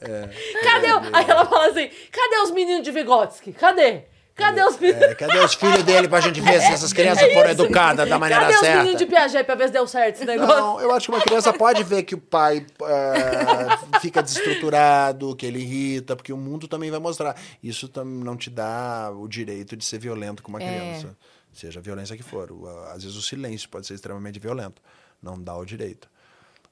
Cadê? 0.00 0.92
o- 0.92 1.00
Aí 1.12 1.28
ela 1.28 1.44
fala 1.46 1.66
assim, 1.68 1.88
cadê 2.10 2.36
os 2.42 2.50
meninos 2.50 2.82
de 2.82 2.90
Vygotsky? 2.90 3.52
Cadê? 3.52 4.04
Cadê 4.40 4.62
os 4.64 4.78
meninos? 4.78 5.02
É, 5.02 5.14
cadê 5.14 5.38
os 5.38 5.54
filhos 5.54 5.82
dele 5.84 6.08
pra 6.08 6.20
gente 6.20 6.40
ver 6.40 6.60
se 6.60 6.72
essas 6.72 6.92
crianças 6.92 7.32
foram 7.32 7.50
educadas 7.50 8.08
da 8.08 8.18
maneira 8.18 8.42
Cadê 8.44 8.54
os 8.54 8.60
certa? 8.60 8.78
meninos 8.78 8.98
de 8.98 9.06
Piaget 9.06 9.44
pra 9.44 9.54
ver 9.54 9.66
se 9.68 9.72
deu 9.72 9.86
certo 9.86 10.16
esse 10.16 10.24
negócio? 10.24 10.54
Não, 10.56 10.80
eu 10.80 10.92
acho 10.92 11.06
que 11.06 11.12
uma 11.16 11.20
criança 11.22 11.52
pode 11.52 11.82
ver 11.84 12.02
que 12.02 12.14
o 12.14 12.18
pai 12.18 12.66
é, 12.82 13.98
fica 14.00 14.22
desestruturado, 14.22 15.34
que 15.36 15.46
ele 15.46 15.60
irrita, 15.60 16.16
porque 16.16 16.32
o 16.32 16.36
mundo 16.36 16.66
também 16.66 16.90
vai 16.90 17.00
mostrar. 17.00 17.36
Isso 17.62 17.90
não 18.04 18.36
te 18.36 18.50
dá 18.50 19.12
o 19.14 19.28
direito 19.28 19.76
de 19.76 19.84
ser 19.84 19.98
violento 19.98 20.42
com 20.42 20.48
uma 20.50 20.62
É. 20.62 20.66
criança. 20.66 21.16
Seja 21.52 21.80
a 21.80 21.82
violência 21.82 22.16
que 22.16 22.22
for. 22.22 22.48
Às 22.94 23.02
vezes 23.02 23.16
o 23.16 23.22
silêncio 23.22 23.68
pode 23.68 23.86
ser 23.86 23.94
extremamente 23.94 24.38
violento. 24.38 24.80
Não 25.22 25.40
dá 25.40 25.56
o 25.56 25.64
direito. 25.64 26.08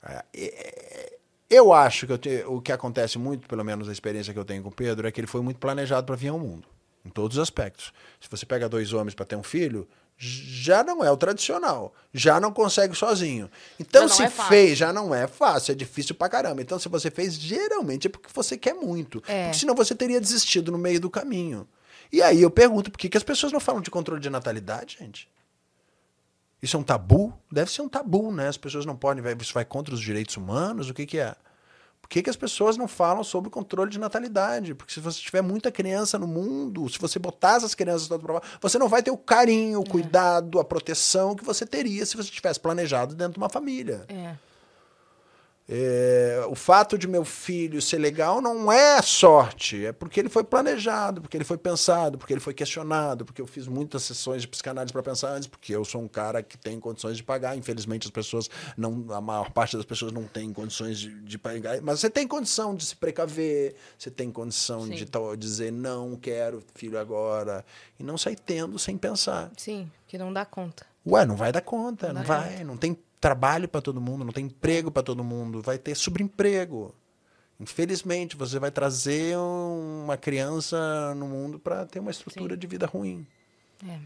É, 0.02 0.24
é, 0.36 1.12
eu 1.50 1.72
acho 1.72 2.06
que 2.06 2.12
eu 2.12 2.18
te- 2.18 2.44
o 2.46 2.60
que 2.60 2.70
acontece 2.70 3.18
muito, 3.18 3.48
pelo 3.48 3.64
menos 3.64 3.88
a 3.88 3.92
experiência 3.92 4.32
que 4.32 4.38
eu 4.38 4.44
tenho 4.44 4.62
com 4.62 4.68
o 4.68 4.72
Pedro, 4.72 5.08
é 5.08 5.10
que 5.10 5.20
ele 5.20 5.26
foi 5.26 5.40
muito 5.42 5.58
planejado 5.58 6.06
para 6.06 6.14
vir 6.14 6.28
ao 6.28 6.38
mundo. 6.38 6.68
Em 7.04 7.10
todos 7.10 7.36
os 7.36 7.42
aspectos. 7.42 7.92
Se 8.20 8.28
você 8.30 8.44
pega 8.44 8.68
dois 8.68 8.92
homens 8.92 9.14
para 9.14 9.24
ter 9.24 9.36
um 9.36 9.42
filho, 9.42 9.88
já 10.18 10.82
não 10.82 11.04
é 11.04 11.10
o 11.10 11.16
tradicional. 11.16 11.94
Já 12.12 12.40
não 12.40 12.52
consegue 12.52 12.94
sozinho. 12.94 13.48
Então, 13.78 14.08
se 14.08 14.24
é 14.24 14.28
fez, 14.28 14.76
já 14.76 14.92
não 14.92 15.14
é 15.14 15.26
fácil, 15.28 15.72
é 15.72 15.74
difícil 15.74 16.14
pra 16.14 16.28
caramba. 16.28 16.60
Então, 16.60 16.78
se 16.78 16.88
você 16.88 17.10
fez, 17.10 17.34
geralmente 17.34 18.08
é 18.08 18.10
porque 18.10 18.28
você 18.34 18.58
quer 18.58 18.74
muito. 18.74 19.22
É. 19.28 19.44
Porque 19.44 19.58
senão 19.58 19.74
você 19.74 19.94
teria 19.94 20.20
desistido 20.20 20.72
no 20.72 20.78
meio 20.78 21.00
do 21.00 21.08
caminho. 21.08 21.66
E 22.12 22.20
aí 22.20 22.42
eu 22.42 22.50
pergunto, 22.50 22.90
por 22.90 22.98
que, 22.98 23.08
que 23.08 23.16
as 23.16 23.22
pessoas 23.22 23.52
não 23.52 23.60
falam 23.60 23.80
de 23.80 23.90
controle 23.90 24.20
de 24.20 24.28
natalidade, 24.28 24.96
gente? 24.98 25.28
Isso 26.60 26.76
é 26.76 26.80
um 26.80 26.82
tabu? 26.82 27.32
Deve 27.52 27.70
ser 27.70 27.82
um 27.82 27.88
tabu, 27.88 28.32
né? 28.32 28.48
As 28.48 28.56
pessoas 28.56 28.84
não 28.84 28.96
podem, 28.96 29.22
isso 29.40 29.54
vai 29.54 29.64
contra 29.64 29.94
os 29.94 30.00
direitos 30.00 30.36
humanos? 30.36 30.90
O 30.90 30.94
que, 30.94 31.06
que 31.06 31.18
é? 31.18 31.36
Por 32.08 32.14
que, 32.14 32.22
que 32.22 32.30
as 32.30 32.36
pessoas 32.36 32.78
não 32.78 32.88
falam 32.88 33.22
sobre 33.22 33.48
o 33.48 33.50
controle 33.50 33.90
de 33.90 33.98
natalidade? 33.98 34.74
Porque 34.74 34.94
se 34.94 34.98
você 34.98 35.20
tiver 35.20 35.42
muita 35.42 35.70
criança 35.70 36.18
no 36.18 36.26
mundo, 36.26 36.88
se 36.88 36.98
você 36.98 37.18
botar 37.18 37.56
essas 37.58 37.74
crianças 37.74 38.08
todas 38.08 38.24
pra 38.24 38.40
fora, 38.40 38.46
você 38.62 38.78
não 38.78 38.88
vai 38.88 39.02
ter 39.02 39.10
o 39.10 39.16
carinho, 39.18 39.80
o 39.80 39.86
cuidado, 39.86 40.58
a 40.58 40.64
proteção 40.64 41.36
que 41.36 41.44
você 41.44 41.66
teria 41.66 42.06
se 42.06 42.16
você 42.16 42.30
tivesse 42.30 42.58
planejado 42.58 43.14
dentro 43.14 43.34
de 43.34 43.38
uma 43.38 43.50
família. 43.50 44.06
É. 44.08 44.34
É, 45.70 46.46
o 46.48 46.54
fato 46.54 46.96
de 46.96 47.06
meu 47.06 47.26
filho 47.26 47.82
ser 47.82 47.98
legal 47.98 48.40
não 48.40 48.72
é 48.72 49.02
sorte, 49.02 49.84
é 49.84 49.92
porque 49.92 50.18
ele 50.18 50.30
foi 50.30 50.42
planejado, 50.42 51.20
porque 51.20 51.36
ele 51.36 51.44
foi 51.44 51.58
pensado, 51.58 52.16
porque 52.16 52.32
ele 52.32 52.40
foi 52.40 52.54
questionado, 52.54 53.22
porque 53.26 53.42
eu 53.42 53.46
fiz 53.46 53.68
muitas 53.68 54.02
sessões 54.04 54.40
de 54.40 54.48
psicanálise 54.48 54.90
para 54.94 55.02
pensar 55.02 55.28
antes, 55.32 55.46
porque 55.46 55.76
eu 55.76 55.84
sou 55.84 56.00
um 56.00 56.08
cara 56.08 56.42
que 56.42 56.56
tem 56.56 56.80
condições 56.80 57.18
de 57.18 57.22
pagar. 57.22 57.54
Infelizmente, 57.54 58.06
as 58.06 58.10
pessoas 58.10 58.48
não, 58.78 59.04
a 59.10 59.20
maior 59.20 59.50
parte 59.50 59.76
das 59.76 59.84
pessoas 59.84 60.10
não 60.10 60.24
tem 60.24 60.50
condições 60.54 60.98
de, 60.98 61.10
de 61.20 61.36
pagar, 61.36 61.82
mas 61.82 62.00
você 62.00 62.08
tem 62.08 62.26
condição 62.26 62.74
de 62.74 62.86
se 62.86 62.96
precaver, 62.96 63.74
você 63.98 64.10
tem 64.10 64.30
condição 64.32 64.84
Sim. 64.86 64.92
de 64.92 65.04
tal- 65.04 65.36
dizer 65.36 65.70
não 65.70 66.16
quero 66.16 66.62
filho 66.74 66.98
agora 66.98 67.62
e 68.00 68.02
não 68.02 68.16
sair 68.16 68.36
tendo 68.36 68.78
sem 68.78 68.96
pensar. 68.96 69.50
Sim, 69.54 69.90
que 70.06 70.16
não 70.16 70.32
dá 70.32 70.46
conta. 70.46 70.86
Ué, 71.06 71.26
não 71.26 71.36
vai 71.36 71.52
dar 71.52 71.60
conta, 71.60 72.08
não, 72.08 72.14
Não 72.20 72.22
vai. 72.24 72.64
Não 72.64 72.76
tem 72.76 72.98
trabalho 73.20 73.68
para 73.68 73.80
todo 73.80 74.00
mundo, 74.00 74.24
não 74.24 74.32
tem 74.32 74.46
emprego 74.46 74.90
para 74.90 75.02
todo 75.02 75.24
mundo, 75.24 75.60
vai 75.60 75.78
ter 75.78 75.94
subemprego. 75.94 76.94
Infelizmente, 77.60 78.36
você 78.36 78.58
vai 78.58 78.70
trazer 78.70 79.36
uma 79.36 80.16
criança 80.16 81.14
no 81.16 81.26
mundo 81.26 81.58
para 81.58 81.84
ter 81.84 81.98
uma 81.98 82.10
estrutura 82.10 82.56
de 82.56 82.66
vida 82.66 82.86
ruim. 82.86 83.26
É. 83.86 83.98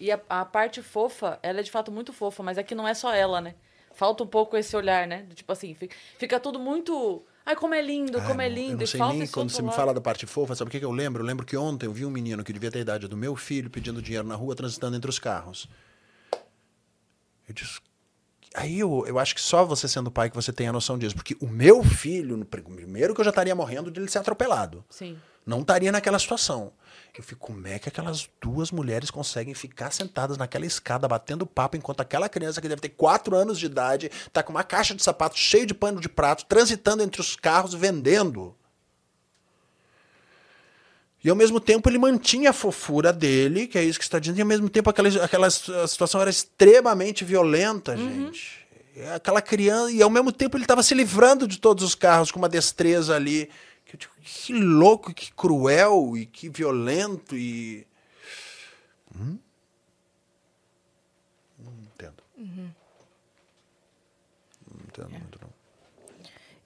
E 0.00 0.10
a, 0.10 0.20
a 0.28 0.44
parte 0.44 0.82
fofa, 0.82 1.38
ela 1.42 1.60
é 1.60 1.62
de 1.62 1.70
fato 1.70 1.92
muito 1.92 2.12
fofa, 2.12 2.42
mas 2.42 2.56
é 2.56 2.62
que 2.62 2.74
não 2.74 2.88
é 2.88 2.94
só 2.94 3.14
ela, 3.14 3.40
né? 3.40 3.54
Falta 3.94 4.24
um 4.24 4.26
pouco 4.26 4.56
esse 4.56 4.74
olhar, 4.74 5.06
né? 5.06 5.26
Tipo 5.34 5.52
assim, 5.52 5.74
fica, 5.74 5.94
fica 6.18 6.40
tudo 6.40 6.58
muito. 6.58 7.22
Ai, 7.44 7.54
como 7.54 7.74
é 7.74 7.82
lindo, 7.82 8.18
Ah, 8.18 8.22
como 8.22 8.40
é 8.40 8.48
lindo. 8.48 8.72
Eu 8.72 8.76
não 8.78 8.84
e 8.84 8.86
sei 8.86 8.98
falta 8.98 9.14
nem 9.14 9.22
esse 9.24 9.32
quando 9.32 9.50
você 9.50 9.60
me 9.60 9.72
fala 9.72 9.92
da 9.92 10.00
parte 10.00 10.26
fofa, 10.26 10.54
sabe 10.54 10.68
o 10.68 10.72
que, 10.72 10.78
que 10.78 10.84
eu 10.84 10.90
lembro? 10.90 11.22
Eu 11.22 11.26
lembro 11.26 11.44
que 11.44 11.56
ontem 11.56 11.84
eu 11.86 11.92
vi 11.92 12.06
um 12.06 12.10
menino 12.10 12.42
que 12.42 12.52
devia 12.52 12.70
ter 12.70 12.78
a 12.78 12.82
idade 12.82 13.06
do 13.06 13.16
meu 13.16 13.36
filho 13.36 13.68
pedindo 13.68 14.00
dinheiro 14.00 14.26
na 14.26 14.34
rua, 14.34 14.56
transitando 14.56 14.96
entre 14.96 15.10
os 15.10 15.18
carros. 15.18 15.68
Eu 17.52 17.54
disse. 17.54 17.80
Aí 18.54 18.80
eu, 18.80 19.04
eu 19.06 19.18
acho 19.18 19.34
que 19.34 19.40
só 19.40 19.64
você 19.64 19.86
sendo 19.88 20.10
pai 20.10 20.28
que 20.28 20.36
você 20.36 20.52
tem 20.52 20.68
a 20.68 20.72
noção 20.72 20.98
disso. 20.98 21.14
Porque 21.14 21.36
o 21.40 21.46
meu 21.48 21.82
filho, 21.84 22.36
no 22.36 22.44
pr- 22.44 22.60
primeiro 22.62 23.14
que 23.14 23.20
eu 23.20 23.24
já 23.24 23.30
estaria 23.30 23.54
morrendo 23.54 23.90
de 23.90 24.00
ele 24.00 24.10
ser 24.10 24.18
atropelado. 24.18 24.84
Sim. 24.90 25.18
Não 25.44 25.60
estaria 25.60 25.90
naquela 25.90 26.18
situação. 26.18 26.72
Eu 27.16 27.22
fico, 27.22 27.46
como 27.46 27.66
é 27.66 27.78
que 27.78 27.88
aquelas 27.88 28.28
duas 28.40 28.70
mulheres 28.70 29.10
conseguem 29.10 29.54
ficar 29.54 29.90
sentadas 29.92 30.36
naquela 30.38 30.64
escada, 30.64 31.08
batendo 31.08 31.44
papo, 31.46 31.76
enquanto 31.76 32.00
aquela 32.00 32.28
criança 32.28 32.60
que 32.60 32.68
deve 32.68 32.80
ter 32.80 32.90
quatro 32.90 33.34
anos 33.36 33.58
de 33.58 33.66
idade 33.66 34.10
tá 34.32 34.42
com 34.42 34.50
uma 34.52 34.64
caixa 34.64 34.94
de 34.94 35.02
sapato 35.02 35.38
cheio 35.38 35.66
de 35.66 35.74
pano 35.74 36.00
de 36.00 36.08
prato, 36.08 36.44
transitando 36.46 37.02
entre 37.02 37.20
os 37.20 37.34
carros, 37.36 37.74
vendendo. 37.74 38.54
E 41.24 41.30
ao 41.30 41.36
mesmo 41.36 41.60
tempo 41.60 41.88
ele 41.88 41.98
mantinha 41.98 42.50
a 42.50 42.52
fofura 42.52 43.12
dele, 43.12 43.68
que 43.68 43.78
é 43.78 43.84
isso 43.84 43.98
que 43.98 44.04
está 44.04 44.18
dizendo, 44.18 44.38
e 44.38 44.42
ao 44.42 44.46
mesmo 44.46 44.68
tempo 44.68 44.90
aquela, 44.90 45.08
aquela 45.24 45.48
situação 45.50 46.20
era 46.20 46.30
extremamente 46.30 47.24
violenta, 47.24 47.96
gente. 47.96 48.66
E 48.96 49.02
Aquela 49.04 49.40
criança, 49.40 49.92
e 49.92 50.02
ao 50.02 50.10
mesmo 50.10 50.32
tempo 50.32 50.56
ele 50.56 50.64
estava 50.64 50.82
se 50.82 50.94
livrando 50.94 51.46
de 51.46 51.58
todos 51.58 51.84
os 51.84 51.94
carros 51.94 52.30
com 52.30 52.38
uma 52.38 52.48
destreza 52.48 53.14
ali. 53.14 53.48
Que, 53.84 53.94
eu 53.94 53.98
digo, 53.98 54.12
que 54.20 54.52
louco, 54.52 55.14
que 55.14 55.32
cruel 55.32 56.16
e 56.16 56.26
que 56.26 56.48
violento 56.48 57.36
e. 57.36 57.86
Hum? 59.14 59.38
Não 61.58 61.72
entendo. 61.84 62.22
Não 62.36 62.72
entendo 64.88 65.10
muito, 65.10 65.38
não. 65.40 65.52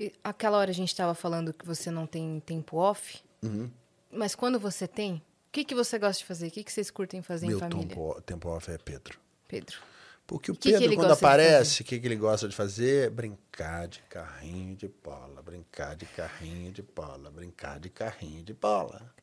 E 0.01 0.13
aquela 0.25 0.59
hora 0.59 0.71
a 0.71 0.75
gente 0.75 0.89
estava 0.89 1.15
falando 1.15 1.53
que 1.53 1.67
você 1.67 1.91
não 1.91 2.07
tem 2.07 2.43
tempo 2.45 2.77
off. 2.77 3.21
Uhum. 3.43 3.71
Mas 4.17 4.35
quando 4.35 4.59
você 4.59 4.87
tem, 4.89 5.15
o 5.15 5.23
que, 5.53 5.65
que 5.65 5.75
você 5.75 5.99
gosta 5.99 6.19
de 6.21 6.25
fazer? 6.25 6.49
O 6.49 6.51
que, 6.51 6.65
que 6.65 6.73
vocês 6.73 6.91
curtem 6.91 7.23
fazer 7.23 7.47
Meu 7.47 7.57
em 7.57 7.61
família? 7.61 7.89
tempo, 7.89 8.23
tempo 8.23 8.49
off 8.49 8.71
é 8.71 8.79
Pedro. 8.79 9.19
Pedro. 9.47 9.77
Porque 10.27 10.51
o 10.51 10.55
que 10.55 10.61
que 10.61 10.71
Pedro, 10.73 10.85
ele 10.85 10.97
quando 10.97 11.13
aparece, 11.13 11.83
o 11.83 11.85
que, 11.85 12.01
que 12.01 12.07
ele 12.07 12.17
gosta 12.17 12.49
de 12.49 12.57
fazer? 12.57 13.11
Brincar 13.11 13.87
de 13.87 14.01
carrinho 14.11 14.75
de 14.75 14.89
bola, 14.89 15.41
brincar 15.41 15.95
de 15.95 16.05
carrinho 16.07 16.73
de 16.73 16.83
bola, 16.83 17.31
brincar 17.31 17.79
de 17.79 17.89
carrinho 17.89 18.43
de 18.43 18.53
bola. 18.53 19.15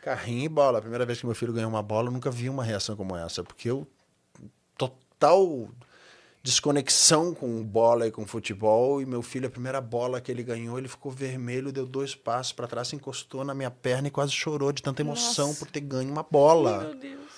Carrinho 0.00 0.44
e 0.44 0.48
bola. 0.48 0.78
A 0.78 0.80
primeira 0.80 1.04
vez 1.04 1.18
que 1.18 1.26
meu 1.26 1.34
filho 1.34 1.52
ganhou 1.52 1.68
uma 1.68 1.82
bola, 1.82 2.08
eu 2.08 2.12
nunca 2.12 2.30
vi 2.30 2.48
uma 2.48 2.62
reação 2.62 2.96
como 2.96 3.16
essa, 3.16 3.42
porque 3.42 3.68
eu 3.68 3.86
total 4.76 5.68
desconexão 6.48 7.34
com 7.34 7.62
bola 7.62 8.06
e 8.06 8.10
com 8.10 8.26
futebol, 8.26 9.02
e 9.02 9.06
meu 9.06 9.20
filho, 9.20 9.46
a 9.46 9.50
primeira 9.50 9.82
bola 9.82 10.18
que 10.18 10.32
ele 10.32 10.42
ganhou, 10.42 10.78
ele 10.78 10.88
ficou 10.88 11.12
vermelho, 11.12 11.70
deu 11.70 11.86
dois 11.86 12.14
passos 12.14 12.52
para 12.54 12.66
trás, 12.66 12.88
se 12.88 12.96
encostou 12.96 13.44
na 13.44 13.54
minha 13.54 13.70
perna 13.70 14.08
e 14.08 14.10
quase 14.10 14.32
chorou 14.32 14.72
de 14.72 14.82
tanta 14.82 15.02
emoção 15.02 15.48
Nossa. 15.48 15.58
por 15.58 15.70
ter 15.70 15.80
ganho 15.80 16.10
uma 16.10 16.22
bola. 16.22 16.80
Meu 16.80 16.94
Deus. 16.94 17.28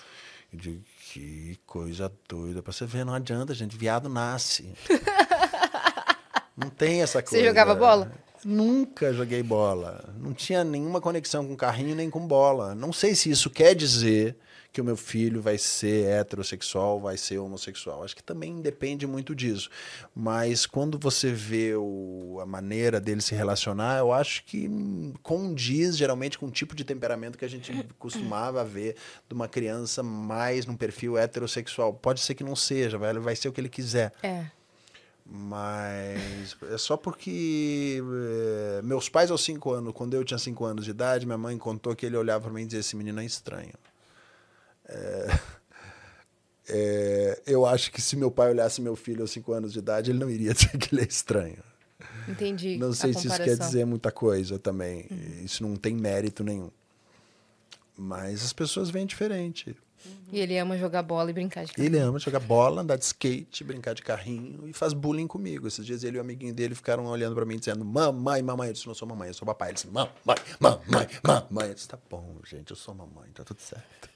Eu 0.52 0.58
digo, 0.58 0.84
que 1.12 1.58
coisa 1.66 2.12
doida. 2.28 2.62
Pra 2.62 2.72
você 2.72 2.86
ver, 2.86 3.04
não 3.04 3.12
adianta, 3.12 3.52
gente. 3.52 3.76
Viado 3.76 4.08
nasce. 4.08 4.72
não 6.56 6.70
tem 6.70 7.02
essa 7.02 7.20
coisa. 7.20 7.36
Você 7.36 7.48
jogava 7.48 7.74
bola? 7.74 8.12
Nunca 8.44 9.12
joguei 9.12 9.42
bola. 9.42 10.08
Não 10.18 10.32
tinha 10.32 10.62
nenhuma 10.62 11.00
conexão 11.00 11.44
com 11.46 11.56
carrinho 11.56 11.96
nem 11.96 12.08
com 12.08 12.26
bola. 12.26 12.76
Não 12.76 12.92
sei 12.92 13.14
se 13.16 13.28
isso 13.28 13.50
quer 13.50 13.74
dizer 13.74 14.36
que 14.72 14.80
o 14.80 14.84
meu 14.84 14.96
filho 14.96 15.42
vai 15.42 15.58
ser 15.58 16.06
heterossexual, 16.06 17.00
vai 17.00 17.16
ser 17.16 17.38
homossexual. 17.38 18.04
Acho 18.04 18.14
que 18.14 18.22
também 18.22 18.60
depende 18.60 19.06
muito 19.06 19.34
disso. 19.34 19.68
Mas 20.14 20.64
quando 20.66 20.98
você 20.98 21.32
vê 21.32 21.74
o- 21.74 22.38
a 22.40 22.46
maneira 22.46 23.00
dele 23.00 23.20
se 23.20 23.34
relacionar, 23.34 23.98
eu 23.98 24.12
acho 24.12 24.44
que 24.44 24.70
condiz 25.22 25.96
geralmente 25.96 26.38
com 26.38 26.46
o 26.46 26.50
tipo 26.50 26.74
de 26.76 26.84
temperamento 26.84 27.36
que 27.36 27.44
a 27.44 27.48
gente 27.48 27.72
costumava 27.98 28.64
ver 28.64 28.94
de 29.28 29.34
uma 29.34 29.48
criança 29.48 30.02
mais 30.02 30.66
num 30.66 30.76
perfil 30.76 31.18
heterossexual. 31.18 31.92
Pode 31.92 32.20
ser 32.20 32.34
que 32.34 32.44
não 32.44 32.54
seja, 32.54 32.96
vai, 32.96 33.12
vai 33.14 33.34
ser 33.34 33.48
o 33.48 33.52
que 33.52 33.60
ele 33.60 33.68
quiser. 33.68 34.12
É. 34.22 34.46
Mas 35.32 36.56
é 36.70 36.76
só 36.78 36.96
porque 36.96 38.02
eh, 38.02 38.80
meus 38.82 39.08
pais 39.08 39.30
aos 39.30 39.44
cinco 39.44 39.72
anos, 39.72 39.92
quando 39.92 40.14
eu 40.14 40.24
tinha 40.24 40.38
cinco 40.38 40.64
anos 40.64 40.84
de 40.84 40.90
idade, 40.90 41.24
minha 41.24 41.38
mãe 41.38 41.56
contou 41.56 41.94
que 41.94 42.04
ele 42.04 42.16
olhava 42.16 42.44
para 42.44 42.52
mim 42.52 42.62
e 42.62 42.64
dizia: 42.66 42.80
esse 42.80 42.96
menino 42.96 43.20
é 43.20 43.24
estranho. 43.24 43.72
É, 44.90 45.38
é, 46.68 47.42
eu 47.46 47.64
acho 47.64 47.90
que 47.90 48.00
se 48.00 48.16
meu 48.16 48.30
pai 48.30 48.50
olhasse 48.50 48.80
meu 48.80 48.96
filho 48.96 49.22
aos 49.22 49.30
cinco 49.30 49.52
anos 49.52 49.72
de 49.72 49.78
idade, 49.78 50.10
ele 50.10 50.18
não 50.18 50.28
iria 50.28 50.52
dizer 50.54 50.76
que 50.78 50.94
ele 50.94 51.02
é 51.02 51.06
estranho. 51.06 51.62
Entendi. 52.28 52.76
Não 52.76 52.92
sei 52.92 53.12
se 53.12 53.26
isso 53.26 53.28
quer 53.28 53.38
comparação. 53.38 53.66
dizer 53.66 53.84
muita 53.84 54.12
coisa 54.12 54.58
também. 54.58 55.06
Isso 55.44 55.62
não 55.62 55.76
tem 55.76 55.94
mérito 55.94 56.44
nenhum. 56.44 56.70
Mas 57.96 58.44
as 58.44 58.52
pessoas 58.52 58.88
veem 58.90 59.06
diferente. 59.06 59.76
E 60.32 60.40
ele 60.40 60.56
ama 60.56 60.78
jogar 60.78 61.02
bola 61.02 61.28
e 61.28 61.32
brincar 61.32 61.64
de 61.64 61.72
Ele 61.76 61.98
ama 61.98 62.18
jogar 62.18 62.40
bola, 62.40 62.80
andar 62.80 62.96
de 62.96 63.04
skate, 63.04 63.62
brincar 63.64 63.94
de 63.94 64.02
carrinho 64.02 64.66
e 64.66 64.72
faz 64.72 64.92
bullying 64.92 65.26
comigo. 65.26 65.66
Esses 65.66 65.84
dias 65.84 66.04
ele 66.04 66.16
e 66.16 66.18
o 66.18 66.22
amiguinho 66.22 66.54
dele 66.54 66.74
ficaram 66.74 67.04
olhando 67.06 67.34
pra 67.34 67.44
mim 67.44 67.58
dizendo: 67.58 67.84
Mamãe, 67.84 68.40
mamãe. 68.42 68.68
Eu 68.68 68.72
disse: 68.72 68.86
Não 68.86 68.94
sou 68.94 69.06
mamãe, 69.06 69.28
eu 69.28 69.34
sou 69.34 69.44
papai. 69.44 69.70
Ele 69.70 69.74
disse: 69.74 69.88
Mamãe, 69.88 70.10
mamãe, 70.58 71.08
mamãe. 71.22 71.68
Eu 71.68 71.74
disse: 71.74 71.88
Tá 71.88 71.98
bom, 72.08 72.36
gente, 72.46 72.70
eu 72.70 72.76
sou 72.76 72.94
mamãe, 72.94 73.28
tá 73.34 73.44
tudo 73.44 73.60
certo. 73.60 74.09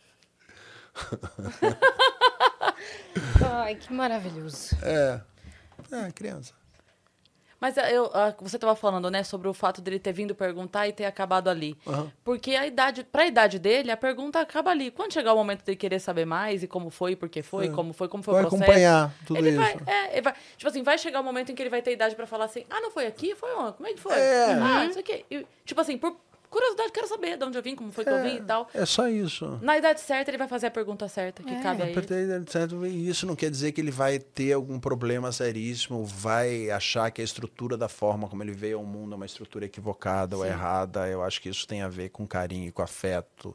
Ai, 3.44 3.74
que 3.76 3.92
maravilhoso. 3.92 4.76
É, 4.82 5.20
é 5.92 6.12
criança. 6.12 6.52
Mas 7.60 7.78
é, 7.78 7.96
eu, 7.96 8.10
você 8.40 8.56
estava 8.56 8.76
falando, 8.76 9.10
né, 9.10 9.22
sobre 9.24 9.48
o 9.48 9.54
fato 9.54 9.80
dele 9.80 9.98
ter 9.98 10.12
vindo 10.12 10.34
perguntar 10.34 10.86
e 10.86 10.92
ter 10.92 11.06
acabado 11.06 11.48
ali. 11.48 11.74
Aham. 11.86 12.12
Porque 12.22 12.54
a 12.54 12.66
idade, 12.66 13.04
pra 13.04 13.26
idade 13.26 13.58
dele, 13.58 13.90
a 13.90 13.96
pergunta 13.96 14.38
acaba 14.38 14.70
ali. 14.70 14.90
Quando 14.90 15.14
chegar 15.14 15.32
o 15.32 15.36
momento 15.36 15.64
de 15.64 15.74
querer 15.74 15.98
saber 15.98 16.26
mais 16.26 16.62
e 16.62 16.66
como 16.66 16.90
foi, 16.90 17.16
por 17.16 17.26
que 17.26 17.42
foi, 17.42 17.70
como 17.70 17.94
foi, 17.94 18.06
como 18.06 18.22
foi 18.22 18.34
É. 18.34 18.36
Vai 18.36 18.44
o 18.44 18.48
processo. 18.48 18.64
acompanhar 18.64 19.14
tudo 19.26 19.38
ele 19.38 19.50
isso. 19.50 19.58
Vai, 19.58 19.78
é, 19.86 20.12
ele 20.12 20.20
vai, 20.20 20.34
tipo 20.58 20.68
assim, 20.68 20.82
vai 20.82 20.98
chegar 20.98 21.20
o 21.20 21.24
momento 21.24 21.52
em 21.52 21.54
que 21.54 21.62
ele 21.62 21.70
vai 21.70 21.80
ter 21.80 21.92
idade 21.92 22.14
pra 22.14 22.26
falar 22.26 22.44
assim: 22.44 22.66
ah, 22.68 22.82
não 22.82 22.90
foi 22.90 23.06
aqui? 23.06 23.34
Foi 23.34 23.54
onde? 23.54 23.72
Como 23.78 23.88
é 23.88 23.94
que 23.94 24.00
foi? 24.00 24.12
É. 24.12 24.52
Ah, 24.60 24.84
isso 24.84 24.98
aqui. 24.98 25.24
E, 25.30 25.46
tipo 25.64 25.80
assim, 25.80 25.96
por 25.96 26.14
curiosidade, 26.54 26.92
quero 26.92 27.06
saber 27.08 27.36
de 27.36 27.44
onde 27.44 27.58
eu 27.58 27.62
vim, 27.62 27.74
como 27.76 27.92
foi 27.92 28.04
que 28.04 28.10
eu 28.10 28.22
vim 28.22 28.36
e 28.36 28.40
tal. 28.42 28.68
É 28.72 28.86
só 28.86 29.08
isso. 29.08 29.58
Na 29.60 29.76
idade 29.76 30.00
certa, 30.00 30.30
ele 30.30 30.38
vai 30.38 30.48
fazer 30.48 30.68
a 30.68 30.70
pergunta 30.70 31.06
certa 31.08 31.42
que 31.42 31.52
É. 31.52 31.60
cabe 31.62 31.82
a 31.82 31.86
ele. 31.86 31.92
Apertei, 31.98 32.26
certo? 32.48 32.86
E 32.86 33.08
Isso 33.08 33.26
não 33.26 33.36
quer 33.36 33.50
dizer 33.50 33.72
que 33.72 33.80
ele 33.80 33.90
vai 33.90 34.18
ter 34.18 34.52
algum 34.52 34.78
problema 34.80 35.30
seríssimo, 35.32 36.04
vai 36.04 36.70
achar 36.70 37.10
que 37.10 37.20
a 37.20 37.24
estrutura 37.24 37.76
da 37.76 37.88
forma 37.88 38.28
como 38.28 38.42
ele 38.42 38.52
veio 38.52 38.78
ao 38.78 38.84
mundo 38.84 39.12
é 39.12 39.16
uma 39.16 39.26
estrutura 39.26 39.64
equivocada 39.66 40.36
ou 40.36 40.44
errada. 40.46 41.06
Eu 41.08 41.22
acho 41.22 41.40
que 41.42 41.48
isso 41.48 41.66
tem 41.66 41.82
a 41.82 41.88
ver 41.88 42.08
com 42.10 42.26
carinho, 42.26 42.72
com 42.72 42.82
afeto, 42.82 43.54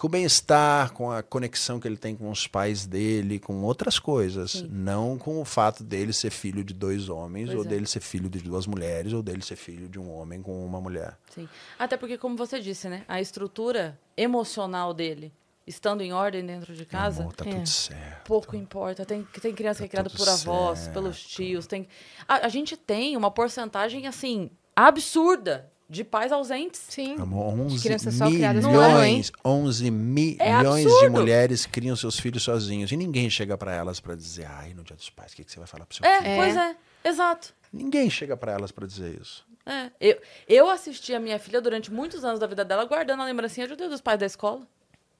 com 0.00 0.06
o 0.06 0.10
bem-estar, 0.10 0.94
com 0.94 1.12
a 1.12 1.22
conexão 1.22 1.78
que 1.78 1.86
ele 1.86 1.98
tem 1.98 2.16
com 2.16 2.30
os 2.30 2.46
pais 2.46 2.86
dele, 2.86 3.38
com 3.38 3.62
outras 3.62 3.98
coisas. 3.98 4.62
Não 4.70 5.18
com 5.18 5.38
o 5.42 5.44
fato 5.44 5.84
dele 5.84 6.14
ser 6.14 6.30
filho 6.30 6.64
de 6.64 6.72
dois 6.72 7.10
homens, 7.10 7.48
Pois 7.48 7.58
ou 7.58 7.64
é. 7.66 7.68
dele 7.68 7.84
ser 7.86 8.00
filho 8.00 8.30
de 8.30 8.38
duas 8.38 8.66
mulheres, 8.66 9.12
ou 9.12 9.22
dele 9.22 9.42
ser 9.42 9.56
filho 9.56 9.90
de 9.90 9.98
um 9.98 10.10
homem 10.10 10.40
com 10.40 10.64
uma 10.64 10.80
mulher. 10.80 11.18
Sim. 11.34 11.46
Até 11.78 11.98
porque, 11.98 12.16
como 12.16 12.34
você 12.34 12.58
disse, 12.60 12.88
né? 12.88 13.04
A 13.06 13.20
estrutura 13.20 14.00
emocional 14.16 14.94
dele, 14.94 15.34
estando 15.66 16.00
em 16.00 16.14
ordem 16.14 16.46
dentro 16.46 16.74
de 16.74 16.86
casa, 16.86 17.20
Amor, 17.20 17.34
tá 17.34 17.44
É. 17.46 17.52
tudo 17.52 17.66
certo. 17.68 18.24
pouco 18.26 18.56
importa. 18.56 19.04
Tem, 19.04 19.22
tem 19.22 19.54
criança 19.54 19.80
que 19.80 19.84
é 19.84 19.88
criada 19.88 20.08
por 20.08 20.26
avós, 20.26 20.78
certo. 20.78 20.94
pelos 20.94 21.22
tios. 21.22 21.66
Tem... 21.66 21.86
A, 22.26 22.46
a 22.46 22.48
gente 22.48 22.74
tem 22.74 23.18
uma 23.18 23.30
porcentagem, 23.30 24.06
assim, 24.06 24.48
absurda 24.74 25.70
de 25.90 26.04
pais 26.04 26.30
ausentes. 26.30 26.80
Sim. 26.88 27.16
Amor, 27.20 27.52
11 27.58 27.82
crianças 27.82 28.14
só 28.14 28.26
criadas 28.30 28.64
por 28.64 28.72
mãe. 28.72 28.88
milhões, 29.12 29.32
11 29.44 29.90
milhões 29.90 30.84
de 30.84 30.88
absurdo. 30.90 31.10
mulheres 31.10 31.66
criam 31.66 31.96
seus 31.96 32.18
filhos 32.18 32.42
sozinhos. 32.44 32.92
E 32.92 32.96
ninguém 32.96 33.28
chega 33.28 33.58
pra 33.58 33.74
elas 33.74 33.98
pra 33.98 34.14
dizer, 34.14 34.46
ai, 34.46 34.72
no 34.72 34.84
dia 34.84 34.94
dos 34.94 35.10
pais, 35.10 35.32
o 35.32 35.36
que, 35.36 35.44
que 35.44 35.50
você 35.50 35.58
vai 35.58 35.66
falar 35.66 35.84
pro 35.86 35.96
seu 35.96 36.06
É, 36.06 36.22
filho? 36.22 36.36
pois 36.36 36.56
é. 36.56 36.76
Exato. 37.04 37.52
Ninguém 37.72 38.08
chega 38.08 38.36
pra 38.36 38.52
elas 38.52 38.70
pra 38.70 38.86
dizer 38.86 39.20
isso. 39.20 39.44
É. 39.66 39.90
Eu, 40.00 40.20
eu 40.48 40.70
assisti 40.70 41.12
a 41.14 41.20
minha 41.20 41.38
filha 41.38 41.60
durante 41.60 41.92
muitos 41.92 42.24
anos 42.24 42.38
da 42.40 42.46
vida 42.46 42.64
dela 42.64 42.84
guardando 42.84 43.20
a 43.22 43.24
lembrancinha 43.24 43.66
de 43.68 43.74
Deus 43.76 43.90
dos 43.90 44.00
pais 44.00 44.18
da 44.18 44.26
escola. 44.26 44.62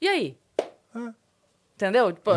E 0.01 0.09
aí? 0.09 0.36
É. 0.59 1.12
Entendeu? 1.81 2.12
Tipo, 2.12 2.31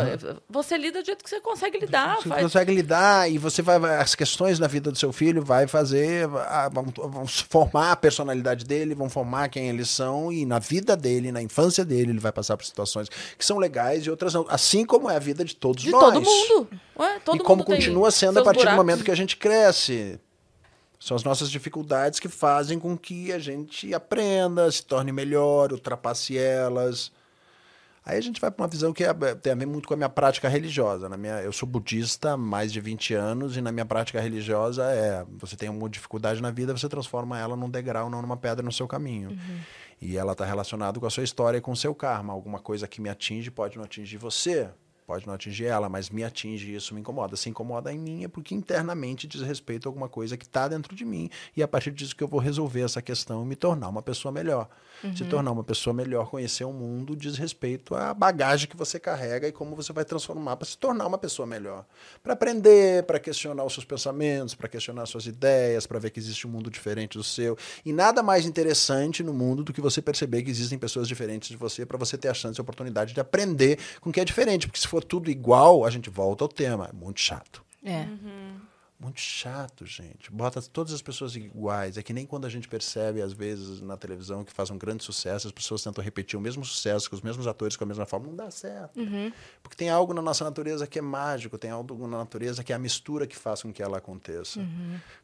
Você 0.48 0.78
lida 0.78 1.02
do 1.02 1.04
jeito 1.04 1.22
que 1.22 1.28
você 1.28 1.38
consegue 1.38 1.78
lidar. 1.78 2.16
Você 2.16 2.28
faz- 2.30 2.42
consegue 2.42 2.72
lidar 2.74 3.30
e 3.30 3.36
você 3.36 3.60
vai. 3.60 3.76
As 4.00 4.14
questões 4.14 4.58
na 4.58 4.66
vida 4.66 4.90
do 4.90 4.96
seu 4.98 5.12
filho 5.12 5.44
vai 5.44 5.66
fazer. 5.66 6.26
Vão, 6.72 7.26
formar 7.26 7.92
a 7.92 7.96
personalidade 7.96 8.64
dele, 8.64 8.94
vão 8.94 9.10
formar 9.10 9.50
quem 9.50 9.68
eles 9.68 9.90
são, 9.90 10.32
e 10.32 10.46
na 10.46 10.58
vida 10.58 10.96
dele, 10.96 11.30
na 11.30 11.42
infância 11.42 11.84
dele, 11.84 12.12
ele 12.12 12.20
vai 12.20 12.32
passar 12.32 12.56
por 12.56 12.64
situações 12.64 13.08
que 13.36 13.44
são 13.44 13.58
legais 13.58 14.06
e 14.06 14.10
outras 14.10 14.32
não. 14.32 14.46
Assim 14.48 14.86
como 14.86 15.10
é 15.10 15.16
a 15.16 15.18
vida 15.18 15.44
de 15.44 15.54
todos 15.54 15.82
De 15.82 15.90
nós. 15.90 16.02
todo 16.04 16.22
mundo. 16.22 16.68
Ué, 16.98 17.18
todo 17.22 17.36
e 17.36 17.40
como 17.40 17.56
mundo 17.58 17.66
tem 17.66 17.76
continua 17.76 18.10
sendo 18.10 18.38
a 18.40 18.42
partir 18.42 18.60
do 18.60 18.62
buracos. 18.62 18.76
momento 18.86 19.04
que 19.04 19.10
a 19.10 19.16
gente 19.16 19.36
cresce. 19.36 20.18
São 20.98 21.14
as 21.16 21.22
nossas 21.22 21.50
dificuldades 21.50 22.18
que 22.18 22.30
fazem 22.30 22.78
com 22.78 22.96
que 22.96 23.30
a 23.30 23.38
gente 23.38 23.92
aprenda, 23.92 24.70
se 24.72 24.82
torne 24.86 25.12
melhor, 25.12 25.70
ultrapasse 25.70 26.38
elas. 26.38 27.12
Aí 28.06 28.18
a 28.18 28.20
gente 28.20 28.38
vai 28.40 28.50
para 28.50 28.62
uma 28.62 28.68
visão 28.68 28.92
que 28.92 29.02
é- 29.02 29.14
tem 29.34 29.52
a 29.52 29.56
ver 29.56 29.66
muito 29.66 29.88
com 29.88 29.94
a 29.94 29.96
minha 29.96 30.08
prática 30.10 30.46
religiosa. 30.48 31.08
Na 31.08 31.16
minha, 31.16 31.40
eu 31.40 31.52
sou 31.52 31.66
budista 31.66 32.32
há 32.32 32.36
mais 32.36 32.70
de 32.72 32.80
20 32.80 33.14
anos 33.14 33.56
e 33.56 33.62
na 33.62 33.72
minha 33.72 33.86
prática 33.86 34.20
religiosa 34.20 34.84
é 34.84 35.24
você 35.38 35.56
tem 35.56 35.68
alguma 35.68 35.88
dificuldade 35.88 36.42
na 36.42 36.50
vida, 36.50 36.76
você 36.76 36.88
transforma 36.88 37.38
ela 37.38 37.56
num 37.56 37.70
degrau, 37.70 38.10
não 38.10 38.20
numa 38.20 38.36
pedra 38.36 38.62
no 38.62 38.72
seu 38.72 38.86
caminho. 38.86 39.38
E 40.02 40.18
ela 40.18 40.32
está 40.32 40.44
relacionada 40.44 41.00
com 41.00 41.06
a 41.06 41.10
sua 41.10 41.24
história 41.24 41.56
e 41.58 41.60
com 41.62 41.72
o 41.72 41.76
seu 41.76 41.94
karma. 41.94 42.32
Alguma 42.32 42.58
coisa 42.58 42.86
que 42.86 43.00
me 43.00 43.08
atinge 43.08 43.50
pode 43.50 43.78
não 43.78 43.84
atingir 43.84 44.18
você, 44.18 44.68
pode 45.06 45.26
não 45.26 45.32
atingir 45.32 45.64
ela, 45.66 45.88
mas 45.88 46.10
me 46.10 46.22
atinge 46.24 46.72
e 46.72 46.74
isso 46.74 46.94
me 46.94 47.00
incomoda. 47.00 47.36
Se 47.36 47.48
incomoda 47.48 47.90
em 47.90 47.98
mim 47.98 48.24
é 48.24 48.28
porque 48.28 48.54
internamente 48.54 49.26
diz 49.26 49.40
respeito 49.40 49.86
a 49.86 49.88
alguma 49.88 50.08
coisa 50.10 50.36
que 50.36 50.44
está 50.44 50.68
dentro 50.68 50.94
de 50.94 51.04
mim 51.06 51.30
e 51.56 51.62
é 51.62 51.64
a 51.64 51.68
partir 51.68 51.90
disso 51.90 52.14
que 52.14 52.22
eu 52.22 52.28
vou 52.28 52.40
resolver 52.40 52.82
essa 52.82 53.00
questão 53.00 53.42
e 53.42 53.46
me 53.46 53.56
tornar 53.56 53.88
uma 53.88 54.02
pessoa 54.02 54.30
melhor. 54.30 54.68
Se 55.16 55.24
tornar 55.24 55.50
uma 55.50 55.64
pessoa 55.64 55.92
melhor, 55.92 56.30
conhecer 56.30 56.64
o 56.64 56.72
mundo 56.72 57.14
diz 57.14 57.36
respeito 57.36 57.94
à 57.94 58.14
bagagem 58.14 58.68
que 58.68 58.76
você 58.76 58.98
carrega 58.98 59.46
e 59.46 59.52
como 59.52 59.76
você 59.76 59.92
vai 59.92 60.04
transformar 60.04 60.56
para 60.56 60.66
se 60.66 60.78
tornar 60.78 61.06
uma 61.06 61.18
pessoa 61.18 61.46
melhor. 61.46 61.84
Para 62.22 62.32
aprender, 62.32 63.02
para 63.04 63.18
questionar 63.18 63.64
os 63.64 63.72
seus 63.72 63.84
pensamentos, 63.84 64.54
para 64.54 64.68
questionar 64.68 65.06
suas 65.06 65.26
ideias, 65.26 65.86
para 65.86 65.98
ver 65.98 66.10
que 66.10 66.18
existe 66.18 66.46
um 66.46 66.50
mundo 66.50 66.70
diferente 66.70 67.18
do 67.18 67.24
seu. 67.24 67.56
E 67.84 67.92
nada 67.92 68.22
mais 68.22 68.46
interessante 68.46 69.22
no 69.22 69.34
mundo 69.34 69.62
do 69.62 69.72
que 69.72 69.80
você 69.80 70.00
perceber 70.00 70.42
que 70.42 70.50
existem 70.50 70.78
pessoas 70.78 71.06
diferentes 71.06 71.48
de 71.48 71.56
você 71.56 71.84
para 71.84 71.98
você 71.98 72.16
ter 72.16 72.28
a 72.28 72.34
chance 72.34 72.58
e 72.58 72.60
a 72.60 72.62
oportunidade 72.62 73.12
de 73.12 73.20
aprender 73.20 73.78
com 74.00 74.10
o 74.10 74.12
que 74.12 74.20
é 74.20 74.24
diferente. 74.24 74.66
Porque 74.66 74.80
se 74.80 74.88
for 74.88 75.04
tudo 75.04 75.30
igual, 75.30 75.84
a 75.84 75.90
gente 75.90 76.08
volta 76.08 76.44
ao 76.44 76.48
tema. 76.48 76.88
É 76.90 76.92
muito 76.92 77.20
chato. 77.20 77.62
É. 77.84 78.06
Muito 79.04 79.20
chato, 79.20 79.84
gente. 79.84 80.32
Bota 80.32 80.62
todas 80.62 80.94
as 80.94 81.02
pessoas 81.02 81.36
iguais. 81.36 81.98
É 81.98 82.02
que 82.02 82.12
nem 82.14 82.24
quando 82.24 82.46
a 82.46 82.48
gente 82.48 82.66
percebe, 82.66 83.20
às 83.20 83.34
vezes, 83.34 83.82
na 83.82 83.98
televisão, 83.98 84.42
que 84.42 84.50
faz 84.50 84.70
um 84.70 84.78
grande 84.78 85.04
sucesso, 85.04 85.46
as 85.46 85.52
pessoas 85.52 85.82
tentam 85.82 86.02
repetir 86.02 86.38
o 86.38 86.40
mesmo 86.40 86.64
sucesso 86.64 87.10
com 87.10 87.14
os 87.14 87.20
mesmos 87.20 87.46
atores, 87.46 87.76
com 87.76 87.84
a 87.84 87.86
mesma 87.86 88.06
forma. 88.06 88.28
Não 88.28 88.34
dá 88.34 88.50
certo. 88.50 88.98
Porque 89.62 89.76
tem 89.76 89.90
algo 89.90 90.14
na 90.14 90.22
nossa 90.22 90.42
natureza 90.42 90.86
que 90.86 90.98
é 90.98 91.02
mágico, 91.02 91.58
tem 91.58 91.70
algo 91.70 92.08
na 92.08 92.16
natureza 92.16 92.64
que 92.64 92.72
é 92.72 92.76
a 92.76 92.78
mistura 92.78 93.26
que 93.26 93.36
faz 93.36 93.60
com 93.62 93.70
que 93.70 93.82
ela 93.82 93.98
aconteça. 93.98 94.60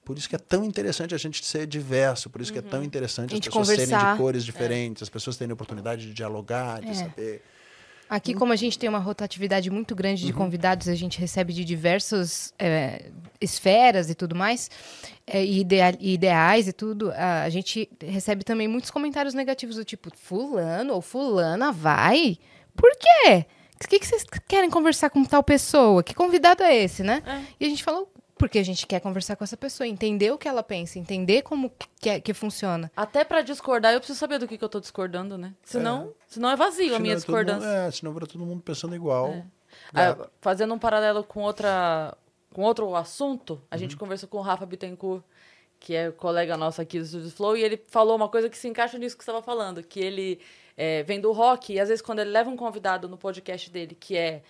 Por 0.04 0.18
isso 0.18 0.28
que 0.28 0.36
é 0.36 0.38
tão 0.38 0.62
interessante 0.62 1.14
a 1.14 1.18
gente 1.18 1.42
ser 1.42 1.66
diverso, 1.66 2.28
por 2.28 2.42
isso 2.42 2.52
que 2.52 2.58
é 2.58 2.62
tão 2.62 2.84
interessante 2.84 3.32
A 3.32 3.38
as 3.38 3.40
pessoas 3.46 3.66
serem 3.68 3.86
conversar. 3.86 4.12
de 4.12 4.18
cores 4.18 4.44
diferentes, 4.44 5.02
as 5.02 5.08
pessoas 5.08 5.38
terem 5.38 5.52
a 5.52 5.54
oportunidade 5.54 6.06
de 6.06 6.12
dialogar, 6.12 6.82
de 6.82 6.88
É. 6.90 6.94
saber. 6.94 7.42
Aqui, 8.10 8.34
como 8.34 8.52
a 8.52 8.56
gente 8.56 8.76
tem 8.76 8.88
uma 8.88 8.98
rotatividade 8.98 9.70
muito 9.70 9.94
grande 9.94 10.22
Uhum. 10.24 10.26
de 10.26 10.32
convidados, 10.32 10.88
a 10.88 10.94
gente 10.96 11.20
recebe 11.20 11.52
de 11.52 11.64
diversas 11.64 12.52
é, 12.58 13.06
esferas 13.40 14.10
e 14.10 14.14
tudo 14.16 14.34
mais, 14.34 14.68
é, 15.26 15.44
e 15.44 15.60
idea- 15.60 15.96
ideais 16.00 16.66
e 16.66 16.72
tudo, 16.72 17.12
a, 17.12 17.44
a 17.44 17.48
gente 17.48 17.88
recebe 18.02 18.42
também 18.42 18.66
muitos 18.66 18.90
comentários 18.90 19.32
negativos 19.32 19.76
do 19.76 19.84
tipo, 19.84 20.10
fulano 20.16 20.92
ou 20.94 21.00
fulana 21.00 21.70
vai? 21.70 22.36
Por 22.74 22.90
quê? 22.98 23.46
O 23.82 23.88
que, 23.88 23.98
que 24.00 24.06
vocês 24.06 24.24
querem 24.48 24.68
conversar 24.68 25.08
com 25.08 25.24
tal 25.24 25.42
pessoa? 25.44 26.02
Que 26.02 26.12
convidado 26.14 26.62
é 26.64 26.76
esse, 26.76 27.02
né? 27.02 27.22
É. 27.24 27.40
E 27.60 27.64
a 27.66 27.68
gente 27.68 27.82
falou, 27.84 28.12
porque 28.40 28.58
a 28.58 28.64
gente 28.64 28.86
quer 28.86 28.98
conversar 29.00 29.36
com 29.36 29.44
essa 29.44 29.56
pessoa, 29.56 29.86
entender 29.86 30.32
o 30.32 30.38
que 30.38 30.48
ela 30.48 30.62
pensa, 30.62 30.98
entender 30.98 31.42
como 31.42 31.70
que, 32.00 32.08
é- 32.08 32.18
que 32.20 32.34
funciona. 32.34 32.90
Até 32.96 33.22
pra 33.22 33.42
discordar, 33.42 33.92
eu 33.92 34.00
preciso 34.00 34.18
saber 34.18 34.38
do 34.38 34.48
que, 34.48 34.56
que 34.58 34.64
eu 34.64 34.68
tô 34.68 34.80
discordando, 34.80 35.36
né? 35.38 35.54
Senão, 35.62 36.12
senão 36.26 36.50
é 36.50 36.56
vazio 36.56 36.96
a 36.96 36.98
minha 36.98 37.16
Senão 37.18 37.26
todo 37.38 37.46
mundo- 37.46 37.60
discordância. 37.60 37.86
é, 37.86 37.90
senão 37.92 38.12
vira 38.14 38.26
todo 38.26 38.44
mundo 38.46 38.62
pensando 38.62 38.94
igual. 38.96 39.44
Ah, 39.94 40.16
fazendo 40.40 40.74
um 40.74 40.78
paralelo 40.78 41.22
com 41.22 41.42
outra 41.42 42.16
com 42.52 42.62
outro 42.62 42.96
assunto, 42.96 43.62
a 43.70 43.76
Uhum. 43.76 43.78
gente 43.80 43.96
conversou 43.96 44.28
com 44.28 44.38
o 44.38 44.40
Rafa 44.40 44.66
Bittencourt, 44.66 45.22
que 45.78 45.94
é 45.94 46.10
colega 46.10 46.56
nosso 46.56 46.82
aqui 46.82 46.98
do 46.98 47.06
Studio 47.06 47.30
Flow, 47.30 47.56
e 47.56 47.62
ele 47.62 47.80
falou 47.86 48.16
uma 48.16 48.28
coisa 48.28 48.48
que 48.50 48.58
se 48.58 48.66
encaixa 48.66 48.98
nisso 48.98 49.16
que 49.16 49.22
você 49.24 49.30
estava 49.30 49.40
falando, 49.44 49.82
que 49.84 50.00
ele 50.00 50.40
é, 50.76 51.04
vem 51.04 51.20
do 51.20 51.30
rock, 51.30 51.72
e 51.74 51.78
às 51.78 51.88
vezes 51.88 52.02
quando 52.02 52.18
ele 52.18 52.30
leva 52.30 52.50
um 52.50 52.56
convidado 52.56 53.08
no 53.08 53.16
podcast 53.16 53.70
dele 53.70 53.94
que 53.98 54.16
é 54.16 54.42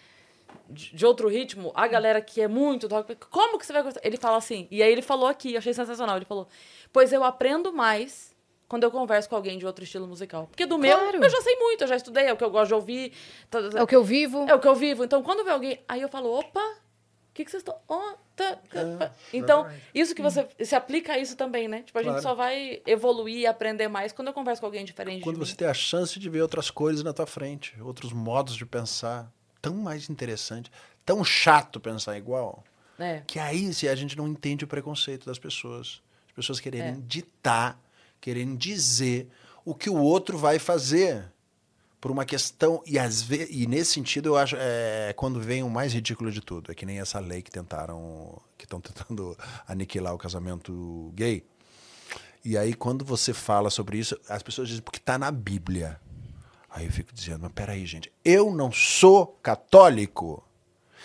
de 0.69 0.95
de 0.95 1.07
outro 1.07 1.29
ritmo, 1.29 1.73
a 1.75 1.87
galera 1.87 2.21
que 2.21 2.41
é 2.41 2.49
muito 2.49 2.87
do 2.89 2.95
rock, 2.95 3.17
como 3.31 3.59
que 3.59 3.67
você 3.67 3.73
vai 3.73 3.83
gostar? 3.83 4.01
Ele 4.05 4.17
fala 4.17 4.37
assim, 4.37 4.67
e 4.71 4.83
aí 4.83 4.91
ele 4.93 5.03
falou 5.03 5.27
aqui, 5.27 5.53
eu 5.55 5.59
achei 5.59 5.75
sensacional, 5.75 6.17
ele 6.17 6.25
falou, 6.25 6.47
pois 6.93 7.13
eu 7.13 7.25
aprendo 7.25 7.73
mais 7.73 8.35
quando 8.69 8.85
eu 8.85 8.91
converso 8.91 9.29
com 9.29 9.35
alguém 9.35 9.59
de 9.59 9.67
outro 9.67 9.83
estilo 9.83 10.07
musical. 10.07 10.47
Porque 10.47 10.65
do 10.65 10.79
meu, 10.79 10.97
Claro. 10.97 11.25
eu 11.25 11.29
já 11.29 11.41
sei 11.41 11.57
muito, 11.57 11.83
eu 11.83 11.89
já 11.89 11.97
estudei, 11.97 12.27
é 12.27 12.33
o 12.33 12.37
que 12.37 12.45
eu 12.45 12.51
gosto 12.51 12.69
de 12.69 12.75
ouvir. 12.75 13.13
tá, 13.51 13.61
tá, 13.63 13.69
tá. 13.71 13.79
É 13.81 13.83
o 13.83 13.87
que 13.87 13.97
eu 13.97 14.05
vivo. 14.05 14.47
É 14.49 14.55
o 14.55 14.61
que 14.61 14.69
eu 14.69 14.75
vivo. 14.77 15.03
Então, 15.03 15.23
quando 15.25 15.45
vê 15.45 15.51
alguém, 15.51 15.81
aí 15.89 16.01
eu 16.01 16.09
falo, 16.09 16.31
opa, 16.39 16.61
o 16.61 17.33
que, 17.35 17.45
que 17.45 17.51
vocês 17.51 17.63
estão. 17.63 17.77
ó, 17.89 18.15
tá, 18.37 18.57
tá. 18.73 19.13
então, 19.33 19.69
isso 19.93 20.15
que 20.15 20.23
você. 20.23 20.47
Se 20.65 20.77
aplica 20.77 21.15
a 21.15 21.19
isso 21.19 21.37
também, 21.37 21.67
né? 21.67 21.83
Tipo, 21.83 21.99
a 21.99 22.03
gente 22.03 22.11
Claro. 22.13 22.23
só 22.23 22.35
vai 22.35 22.81
evoluir 22.87 23.39
e 23.39 23.47
aprender 23.47 23.89
mais 23.89 24.13
quando 24.13 24.29
eu 24.29 24.35
converso 24.35 24.61
com 24.61 24.67
alguém 24.67 24.85
diferente. 24.85 25.23
Quando 25.25 25.39
de 25.41 25.47
você 25.47 25.53
mim. 25.53 25.57
tem 25.57 25.69
a 25.69 25.75
chance 25.75 26.17
de 26.19 26.29
ver 26.31 26.43
outras 26.43 26.71
cores 26.71 27.03
na 27.03 27.13
tua 27.13 27.27
frente, 27.27 27.75
outros 27.83 28.13
modos 28.13 28.55
de 28.57 28.65
pensar, 28.67 29.33
tão 29.61 29.75
mais 29.77 30.09
interessante, 30.11 30.71
tão 31.05 31.25
chato 31.25 31.79
pensar 31.81 32.17
igual, 32.17 32.63
É. 32.99 33.23
que 33.27 33.39
aí 33.39 33.73
se 33.75 33.89
a 33.89 33.95
gente 33.95 34.17
não 34.17 34.29
entende 34.29 34.65
o 34.65 34.69
preconceito 34.69 35.27
das 35.27 35.39
pessoas. 35.39 36.01
As 36.29 36.33
pessoas 36.35 36.61
quererem 36.61 36.95
É. 36.95 36.97
ditar, 37.07 37.79
quererem 38.21 38.55
dizer 38.57 39.29
o 39.65 39.75
que 39.75 39.91
o 39.91 39.97
outro 39.97 40.39
vai 40.39 40.59
fazer 40.59 41.25
por 42.01 42.11
uma 42.11 42.25
questão 42.25 42.83
e 42.87 42.99
às 42.99 43.21
vezes 43.21 43.49
e 43.51 43.67
nesse 43.67 43.93
sentido 43.93 44.31
eu 44.31 44.37
acho 44.39 44.57
é 44.59 45.13
quando 45.15 45.39
vem 45.41 45.63
o 45.63 45.69
mais 45.69 45.93
ridículo 45.93 46.31
de 46.33 46.41
tudo 46.41 46.73
é 46.73 46.75
que 46.75 46.87
nem 46.87 46.99
essa 46.99 47.19
lei 47.21 47.43
que 47.43 47.51
tentaram 47.51 48.41
que 48.57 48.65
estão 48.65 48.81
tentando 48.81 49.37
aniquilar 49.69 50.15
o 50.15 50.19
casamento 50.19 51.13
gay 51.15 51.45
e 52.43 52.57
aí, 52.57 52.73
quando 52.73 53.05
você 53.05 53.35
fala 53.35 53.69
sobre 53.69 53.99
isso, 53.99 54.19
as 54.27 54.43
pessoas 54.43 54.67
dizem, 54.69 54.83
porque 54.83 54.97
está 54.97 55.19
na 55.19 55.31
Bíblia. 55.31 56.01
Aí 56.71 56.87
eu 56.87 56.93
fico 56.93 57.13
dizendo, 57.13 57.41
mas 57.43 57.53
peraí, 57.53 57.85
gente, 57.85 58.13
eu 58.25 58.53
não 58.53 58.71
sou 58.71 59.39
católico. 59.43 60.43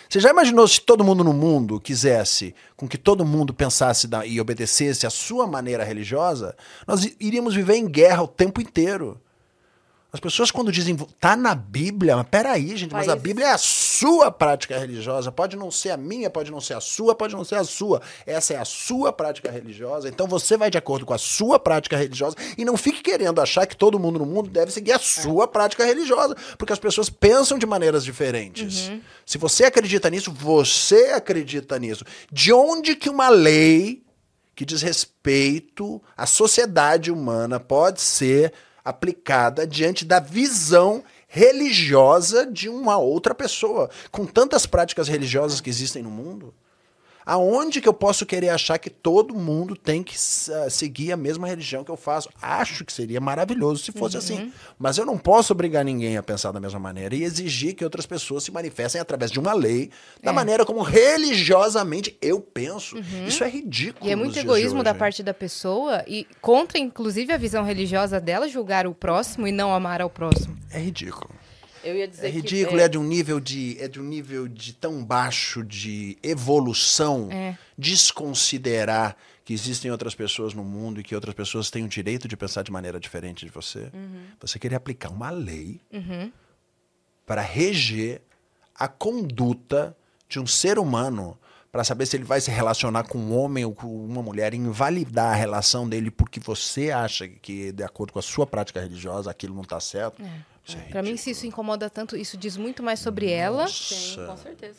Você 0.08 0.20
já 0.20 0.30
imaginou 0.30 0.68
se 0.68 0.80
todo 0.80 1.02
mundo 1.02 1.24
no 1.24 1.32
mundo 1.32 1.80
quisesse 1.80 2.54
com 2.76 2.86
que 2.86 2.96
todo 2.96 3.24
mundo 3.24 3.52
pensasse 3.52 4.08
e 4.26 4.40
obedecesse 4.40 5.06
a 5.06 5.10
sua 5.10 5.46
maneira 5.46 5.82
religiosa? 5.82 6.56
Nós 6.86 7.04
iríamos 7.18 7.54
viver 7.54 7.74
em 7.74 7.88
guerra 7.88 8.22
o 8.22 8.28
tempo 8.28 8.60
inteiro. 8.60 9.20
As 10.12 10.20
pessoas 10.20 10.50
quando 10.50 10.72
dizem, 10.72 10.96
tá 11.20 11.36
na 11.36 11.54
Bíblia, 11.54 12.16
mas 12.16 12.26
peraí, 12.28 12.76
gente, 12.76 12.92
mas 12.92 13.08
a 13.08 13.16
Bíblia 13.16 13.48
é 13.48 13.52
a 13.52 13.58
sua 13.58 14.30
prática 14.30 14.78
religiosa. 14.78 15.32
Pode 15.32 15.56
não 15.56 15.70
ser 15.70 15.90
a 15.90 15.96
minha, 15.96 16.30
pode 16.30 16.50
não 16.50 16.60
ser 16.60 16.74
a 16.74 16.80
sua, 16.80 17.14
pode 17.14 17.34
não 17.34 17.44
ser 17.44 17.56
a 17.56 17.64
sua. 17.64 18.00
Essa 18.24 18.54
é 18.54 18.56
a 18.56 18.64
sua 18.64 19.12
prática 19.12 19.50
religiosa. 19.50 20.08
Então 20.08 20.26
você 20.26 20.56
vai 20.56 20.70
de 20.70 20.78
acordo 20.78 21.04
com 21.04 21.12
a 21.12 21.18
sua 21.18 21.58
prática 21.58 21.96
religiosa 21.96 22.36
e 22.56 22.64
não 22.64 22.76
fique 22.76 23.02
querendo 23.02 23.40
achar 23.40 23.66
que 23.66 23.76
todo 23.76 23.98
mundo 23.98 24.18
no 24.18 24.26
mundo 24.26 24.48
deve 24.48 24.70
seguir 24.70 24.92
a 24.92 24.98
sua 24.98 25.46
prática 25.46 25.84
religiosa, 25.84 26.36
porque 26.56 26.72
as 26.72 26.78
pessoas 26.78 27.10
pensam 27.10 27.58
de 27.58 27.66
maneiras 27.66 28.04
diferentes. 28.04 28.90
Se 29.26 29.38
você 29.38 29.64
acredita 29.64 30.08
nisso, 30.08 30.32
você 30.32 31.10
acredita 31.10 31.78
nisso. 31.78 32.04
De 32.30 32.52
onde 32.52 32.96
que 32.96 33.10
uma 33.10 33.28
lei 33.28 34.02
que 34.54 34.64
diz 34.64 34.80
respeito 34.80 36.00
à 36.16 36.24
sociedade 36.24 37.10
humana 37.10 37.60
pode 37.60 38.00
ser 38.00 38.52
aplicada 38.86 39.66
diante 39.66 40.04
da 40.04 40.20
visão 40.20 41.02
religiosa 41.26 42.46
de 42.46 42.68
uma 42.68 42.96
outra 42.96 43.34
pessoa. 43.34 43.90
Com 44.12 44.24
tantas 44.24 44.64
práticas 44.64 45.08
religiosas 45.08 45.60
que 45.60 45.68
existem 45.68 46.04
no 46.04 46.10
mundo, 46.10 46.54
aonde 47.26 47.80
que 47.80 47.88
eu 47.88 47.92
posso 47.92 48.24
querer 48.24 48.50
achar 48.50 48.78
que 48.78 48.88
todo 48.88 49.34
mundo 49.34 49.74
tem 49.74 50.02
que 50.02 50.14
ah, 50.14 50.70
seguir 50.70 51.10
a 51.10 51.16
mesma 51.16 51.48
religião 51.48 51.82
que 51.82 51.90
eu 51.90 51.96
faço? 51.96 52.28
Acho 52.40 52.84
que 52.84 52.92
seria 52.92 53.20
maravilhoso 53.20 53.82
se 53.82 53.90
fosse 53.90 54.16
assim. 54.16 54.52
Mas 54.78 54.96
eu 54.96 55.04
não 55.04 55.18
posso 55.18 55.52
obrigar 55.52 55.84
ninguém 55.84 56.16
a 56.16 56.22
pensar 56.22 56.52
da 56.52 56.60
mesma 56.60 56.78
maneira 56.78 57.16
e 57.16 57.24
exigir 57.24 57.74
que 57.74 57.82
outras 57.82 58.06
pessoas 58.06 58.44
se 58.44 58.52
manifestem 58.52 59.00
através 59.00 59.32
de 59.32 59.40
uma 59.40 59.52
lei 59.52 59.90
da 60.22 60.32
maneira 60.32 60.64
como 60.64 60.82
religiosamente 60.82 62.16
eu 62.22 62.40
penso. 62.40 62.96
Isso 63.26 63.42
é 63.42 63.48
ridículo. 63.48 64.08
E 64.08 64.12
é 64.12 64.16
muito 64.16 64.38
egoísmo 64.38 64.84
da 64.84 64.94
parte 64.94 65.22
da 65.22 65.34
pessoa 65.34 66.04
e 66.06 66.26
contra, 66.40 66.78
inclusive, 66.78 67.32
a 67.32 67.36
visão 67.36 67.64
religiosa 67.64 68.20
dela 68.20 68.48
julgar 68.48 68.86
o 68.86 68.94
próximo 68.94 69.48
e 69.48 69.52
não 69.52 69.74
amar 69.74 70.00
ao 70.00 70.08
próximo. 70.08 70.56
É 70.70 70.78
ridículo. 70.78 71.30
Eu 71.86 71.96
ia 71.96 72.08
dizer 72.08 72.26
É 72.26 72.30
que, 72.30 72.36
ridículo, 72.36 72.80
é, 72.80 72.88
de 72.88 72.98
um 72.98 73.04
nível 73.04 73.38
de 73.38 73.76
é 73.80 73.86
de 73.88 74.00
um 74.00 74.04
nível 74.04 74.48
de 74.48 74.72
tão 74.72 75.04
baixo 75.04 75.62
de 75.62 76.18
evolução, 76.22 77.28
É. 77.30 77.56
desconsiderar 77.78 79.16
que 79.44 79.52
existem 79.54 79.90
outras 79.92 80.14
pessoas 80.14 80.52
no 80.54 80.64
mundo 80.64 81.00
e 81.00 81.04
que 81.04 81.14
outras 81.14 81.34
pessoas 81.34 81.70
têm 81.70 81.84
o 81.84 81.88
direito 81.88 82.26
de 82.26 82.36
pensar 82.36 82.62
de 82.62 82.72
maneira 82.72 82.98
diferente 82.98 83.46
de 83.46 83.52
você. 83.52 83.90
Você 84.40 84.58
querer 84.58 84.74
aplicar 84.74 85.10
uma 85.10 85.30
lei 85.30 85.80
para 87.24 87.42
reger 87.42 88.20
a 88.74 88.88
conduta 88.88 89.96
de 90.28 90.40
um 90.40 90.46
ser 90.46 90.78
humano 90.78 91.38
para 91.70 91.84
saber 91.84 92.06
se 92.06 92.16
ele 92.16 92.24
vai 92.24 92.40
se 92.40 92.50
relacionar 92.50 93.04
com 93.04 93.18
um 93.18 93.36
homem 93.36 93.64
ou 93.64 93.74
com 93.74 93.86
uma 93.86 94.22
mulher, 94.22 94.54
e 94.54 94.56
invalidar 94.56 95.32
a 95.32 95.36
relação 95.36 95.86
dele 95.88 96.10
porque 96.10 96.40
você 96.40 96.90
acha 96.90 97.28
que, 97.28 97.70
de 97.70 97.82
acordo 97.84 98.14
com 98.14 98.18
a 98.18 98.22
sua 98.22 98.46
prática 98.46 98.80
religiosa, 98.80 99.30
aquilo 99.30 99.54
não 99.54 99.62
está 99.62 99.78
certo. 99.78 100.22
Isso 100.22 100.32
é 100.74 100.90
Pra 100.90 101.02
mim, 101.02 101.16
se 101.16 101.30
isso 101.30 101.46
incomoda 101.46 101.88
tanto, 101.90 102.16
isso 102.16 102.36
diz 102.36 102.56
muito 102.56 102.82
mais 102.82 102.98
sobre 103.00 103.30
ela 103.30 103.68
Sim, 103.68 104.16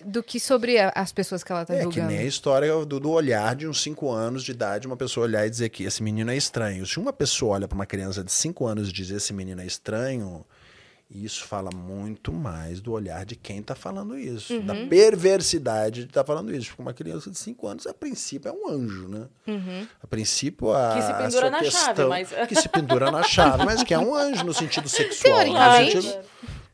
do 0.05 0.21
que 0.23 0.39
sobre 0.39 0.77
as 0.79 1.11
pessoas 1.11 1.43
que 1.43 1.51
ela 1.51 1.65
tá 1.65 1.73
É 1.73 1.77
que 1.77 1.83
julgando. 1.83 2.07
nem 2.09 2.19
a 2.19 2.23
história 2.23 2.73
do, 2.85 2.99
do 2.99 3.11
olhar 3.11 3.55
de 3.55 3.67
uns 3.67 3.81
5 3.81 4.09
anos 4.11 4.43
de 4.43 4.51
idade, 4.51 4.87
uma 4.87 4.97
pessoa 4.97 5.25
olhar 5.25 5.45
e 5.45 5.49
dizer 5.49 5.69
que 5.69 5.83
esse 5.83 6.01
menino 6.03 6.31
é 6.31 6.35
estranho. 6.35 6.85
Se 6.85 6.99
uma 6.99 7.13
pessoa 7.13 7.55
olha 7.55 7.67
para 7.67 7.75
uma 7.75 7.85
criança 7.85 8.23
de 8.23 8.31
5 8.31 8.65
anos 8.65 8.89
e 8.89 8.91
diz 8.91 9.09
esse 9.11 9.33
menino 9.33 9.61
é 9.61 9.65
estranho, 9.65 10.45
isso 11.09 11.45
fala 11.45 11.69
muito 11.73 12.31
mais 12.33 12.81
do 12.81 12.91
olhar 12.91 13.25
de 13.25 13.35
quem 13.35 13.59
está 13.59 13.73
falando 13.75 14.17
isso, 14.17 14.59
da 14.61 14.73
Uhum. 14.73 14.89
perversidade 14.89 16.01
de 16.03 16.09
estar 16.09 16.23
falando 16.25 16.53
isso. 16.53 16.69
Porque 16.69 16.81
uma 16.81 16.93
criança 16.93 17.29
de 17.31 17.37
5 17.37 17.65
anos, 17.67 17.87
a 17.87 17.93
princípio, 17.93 18.49
é 18.49 18.51
um 18.51 18.69
anjo, 18.69 19.07
né? 19.07 19.27
Uhum. 19.47 19.87
A 20.03 20.07
princípio, 20.07 20.71
a, 20.73 20.95
Que 20.95 21.01
se 21.01 21.13
pendura 21.13 21.49
na 21.49 21.59
questão, 21.59 21.95
chave, 21.95 22.05
mas- 22.09 22.47
Que 22.47 22.55
se 22.55 22.69
pendura 22.69 23.11
na 23.11 23.23
chave, 23.23 23.65
mas 23.65 23.83
que 23.83 23.93
é 23.93 23.99
um 23.99 24.13
anjo 24.13 24.43
no 24.43 24.53
sentido 24.53 24.87
sexual. 24.89 25.33
no 25.37 25.43
Teoricamente. 25.53 26.01
sentido- 26.01 26.25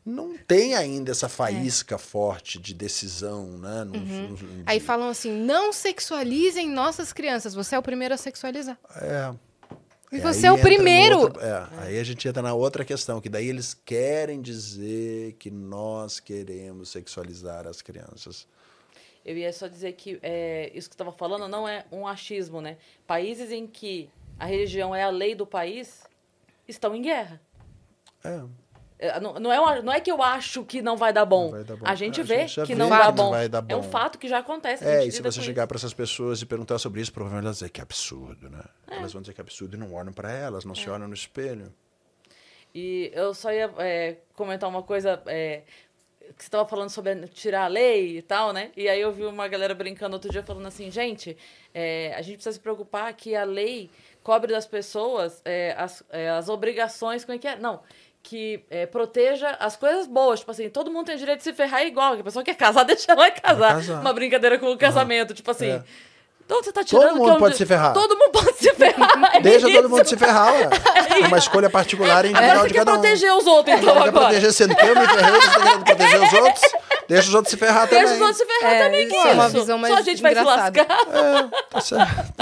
não 0.06 0.36
tem 0.36 0.74
ainda 0.74 1.12
essa 1.12 1.30
faísca 1.30 1.96
forte 1.96 2.58
de 2.58 2.74
decisão, 2.74 3.46
né? 3.56 3.84
no- 3.84 3.92
no- 3.92 3.96
É. 3.96 4.28
Uhum. 4.28 4.62
Aí 4.66 4.78
de- 4.78 4.84
falam 4.84 5.08
assim: 5.08 5.30
não 5.32 5.72
sexualizem 5.72 6.68
nossas 6.68 7.12
crianças. 7.12 7.54
Você 7.54 7.74
é 7.74 7.78
o 7.78 7.82
primeiro 7.82 8.12
a 8.12 8.16
sexualizar. 8.18 8.76
É. 8.96 9.32
E 10.14 10.18
É, 10.18 10.20
você 10.20 10.46
aí 10.46 10.50
é 10.50 10.52
o 10.52 10.60
primeiro. 10.60 11.18
outro- 11.18 11.40
é, 11.42 11.68
aí 11.78 11.98
a 11.98 12.04
gente 12.04 12.26
entra 12.28 12.40
na 12.40 12.54
outra 12.54 12.84
questão, 12.84 13.20
que 13.20 13.28
daí 13.28 13.48
eles 13.48 13.74
querem 13.74 14.40
dizer 14.40 15.32
que 15.34 15.50
nós 15.50 16.20
queremos 16.20 16.88
sexualizar 16.90 17.66
as 17.66 17.82
crianças. 17.82 18.46
Eu 19.24 19.36
ia 19.36 19.52
só 19.52 19.66
dizer 19.66 19.92
que 19.94 20.18
é, 20.22 20.66
isso 20.74 20.88
que 20.88 20.94
você 20.94 21.02
estava 21.02 21.10
falando 21.12 21.48
não 21.48 21.66
é 21.66 21.84
um 21.90 22.06
achismo, 22.06 22.60
né? 22.60 22.76
Países 23.06 23.50
em 23.50 23.66
que 23.66 24.08
a 24.38 24.44
religião 24.46 24.94
é 24.94 25.02
a 25.02 25.10
lei 25.10 25.34
do 25.34 25.46
país 25.46 26.04
estão 26.68 26.94
em 26.94 27.02
guerra. 27.02 27.40
É. 28.22 28.42
É, 28.98 29.18
Não, 29.20 29.34
não, 29.34 29.52
é 29.52 29.60
uma- 29.60 29.82
não 29.82 29.92
é 29.92 30.00
que 30.00 30.10
eu 30.10 30.22
acho 30.22 30.64
que 30.64 30.80
não 30.80 30.96
vai 30.96 31.12
dar 31.12 31.24
bom. 31.24 31.50
Vai 31.50 31.64
dar 31.64 31.76
bom. 31.76 31.84
A 31.86 31.94
gente 31.94 32.20
A 32.20 32.24
vê 32.24 32.46
gente 32.46 32.66
que 32.66 32.74
não 32.74 32.88
dá 32.88 33.06
não 33.06 33.12
bom. 33.12 33.30
vai 33.30 33.48
dar 33.48 33.64
É 33.68 33.74
um 33.76 33.80
bom. 33.80 33.90
fato 33.90 34.18
que 34.18 34.28
já 34.28 34.38
acontece. 34.38 34.84
É, 34.84 35.04
e 35.04 35.10
se 35.12 35.20
você 35.20 35.42
chegar 35.42 35.66
para 35.66 35.76
essas 35.76 35.92
pessoas 35.92 36.40
e 36.40 36.46
perguntar 36.46 36.78
sobre 36.78 37.00
isso, 37.00 37.12
provavelmente 37.12 37.44
elas 37.46 37.58
vão 37.58 37.66
dizer 37.66 37.72
que 37.72 37.80
absurdo, 37.80 38.48
né? 38.48 38.62
Elas 38.88 39.12
vão 39.12 39.20
dizer 39.20 39.34
que 39.34 39.40
absurdo 39.40 39.76
e 39.76 39.78
não 39.78 39.92
olham 39.94 40.12
para 40.12 40.30
elas, 40.32 40.64
não 40.64 40.74
se 40.74 40.88
olham 40.88 41.08
no 41.08 41.14
espelho. 41.14 41.74
E 42.74 43.10
eu 43.14 43.34
só 43.34 43.52
ia 43.52 43.72
é, 43.78 44.16
comentar 44.34 44.68
uma 44.68 44.82
coisa. 44.82 45.22
é, 45.26 45.62
que 46.38 46.42
você 46.42 46.48
estava 46.48 46.66
falando 46.66 46.88
sobre 46.88 47.14
tirar 47.28 47.64
a 47.64 47.68
lei 47.68 48.16
e 48.16 48.22
tal, 48.22 48.50
né? 48.52 48.70
E 48.74 48.88
aí 48.88 48.98
eu 48.98 49.12
vi 49.12 49.24
uma 49.26 49.46
galera 49.46 49.74
brincando 49.74 50.16
outro 50.16 50.30
dia 50.30 50.42
falando 50.42 50.66
assim, 50.66 50.90
gente, 50.90 51.36
é, 51.74 52.14
a 52.16 52.22
gente 52.22 52.36
precisa 52.36 52.54
se 52.54 52.60
preocupar 52.60 53.12
que 53.12 53.36
a 53.36 53.44
lei 53.44 53.90
cobre 54.22 54.50
das 54.50 54.66
pessoas 54.66 55.42
é, 55.44 55.74
as, 55.76 56.02
é, 56.08 56.30
as 56.30 56.48
obrigações, 56.48 57.26
como 57.26 57.36
é 57.36 57.38
que 57.38 57.46
é? 57.46 57.56
Não, 57.56 57.82
que 58.24 58.64
é, 58.70 58.86
proteja 58.86 59.54
as 59.60 59.76
coisas 59.76 60.06
boas. 60.06 60.40
Tipo 60.40 60.50
assim, 60.50 60.68
todo 60.70 60.90
mundo 60.90 61.06
tem 61.06 61.16
direito 61.18 61.38
de 61.38 61.44
se 61.44 61.52
ferrar 61.52 61.84
igual. 61.84 62.14
Que 62.14 62.22
a 62.22 62.24
pessoa 62.24 62.42
quer 62.42 62.54
casar, 62.56 62.82
deixa 62.86 63.12
ela 63.12 63.30
casar. 63.30 63.74
casar. 63.74 64.00
Uma 64.00 64.12
brincadeira 64.14 64.58
com 64.58 64.72
o 64.72 64.78
casamento. 64.78 65.34
Tipo 65.34 65.50
assim, 65.50 65.70
É. 65.72 65.82
então 66.44 66.62
você 66.62 66.72
tá 66.72 66.82
tirando... 66.82 67.08
que 67.12 67.14
mundo 67.18 67.30
é 67.30 67.34
um 67.34 67.38
pode 67.38 67.56
se 67.56 67.66
ferrar. 67.66 67.92
Todo 67.92 68.16
mundo 68.16 68.32
pode 68.32 68.56
se 68.56 68.72
ferrar. 68.74 69.34
é 69.34 69.40
Deixa 69.44 69.66
todo 69.68 69.78
isso. 69.78 69.88
mundo 69.90 70.04
se 70.08 70.16
ferrar, 70.16 70.52
ué. 70.54 70.68
É 71.22 71.26
uma 71.28 71.36
escolha 71.38 71.68
particular 71.68 72.24
e 72.24 72.30
individual 72.30 72.56
você 72.60 72.66
de 72.68 72.72
quer 72.72 72.78
cada 72.80 72.90
um. 72.92 72.94
proteger 73.00 73.32
os 73.34 73.46
outros, 73.46 73.76
então, 73.78 73.92
Quer 73.94 74.08
agora. 74.08 74.26
proteger 74.26 74.52
sendo 74.54 74.74
que 74.74 74.84
eu 74.86 74.96
me 74.96 75.06
ferrei, 75.06 75.30
você 75.40 75.50
tá 75.50 75.60
querendo 75.60 75.84
proteger 75.84 76.22
os 76.22 76.32
outros? 76.32 76.62
Deixa 77.06 77.28
os 77.28 77.34
outros 77.34 77.50
se 77.50 77.56
ferrar 77.58 77.86
Deixa 77.86 78.04
também. 78.04 78.14
os 78.16 78.20
outros 78.22 78.38
se 78.38 78.46
ferrar 78.46 78.72
É, 78.74 78.84
também, 78.84 79.06
que 79.08 79.14
isso 79.16 79.28
é 79.28 79.32
uma 79.34 79.48
visão 79.50 79.76
mais 79.78 79.92
Só 79.92 80.00
a 80.00 80.02
gente 80.02 80.22
vai 80.22 80.32
engraçada. 80.32 80.72
se 80.82 80.88
lascar. 80.88 80.98
É, 81.14 81.64
tá 81.70 81.80
certo. 81.82 82.34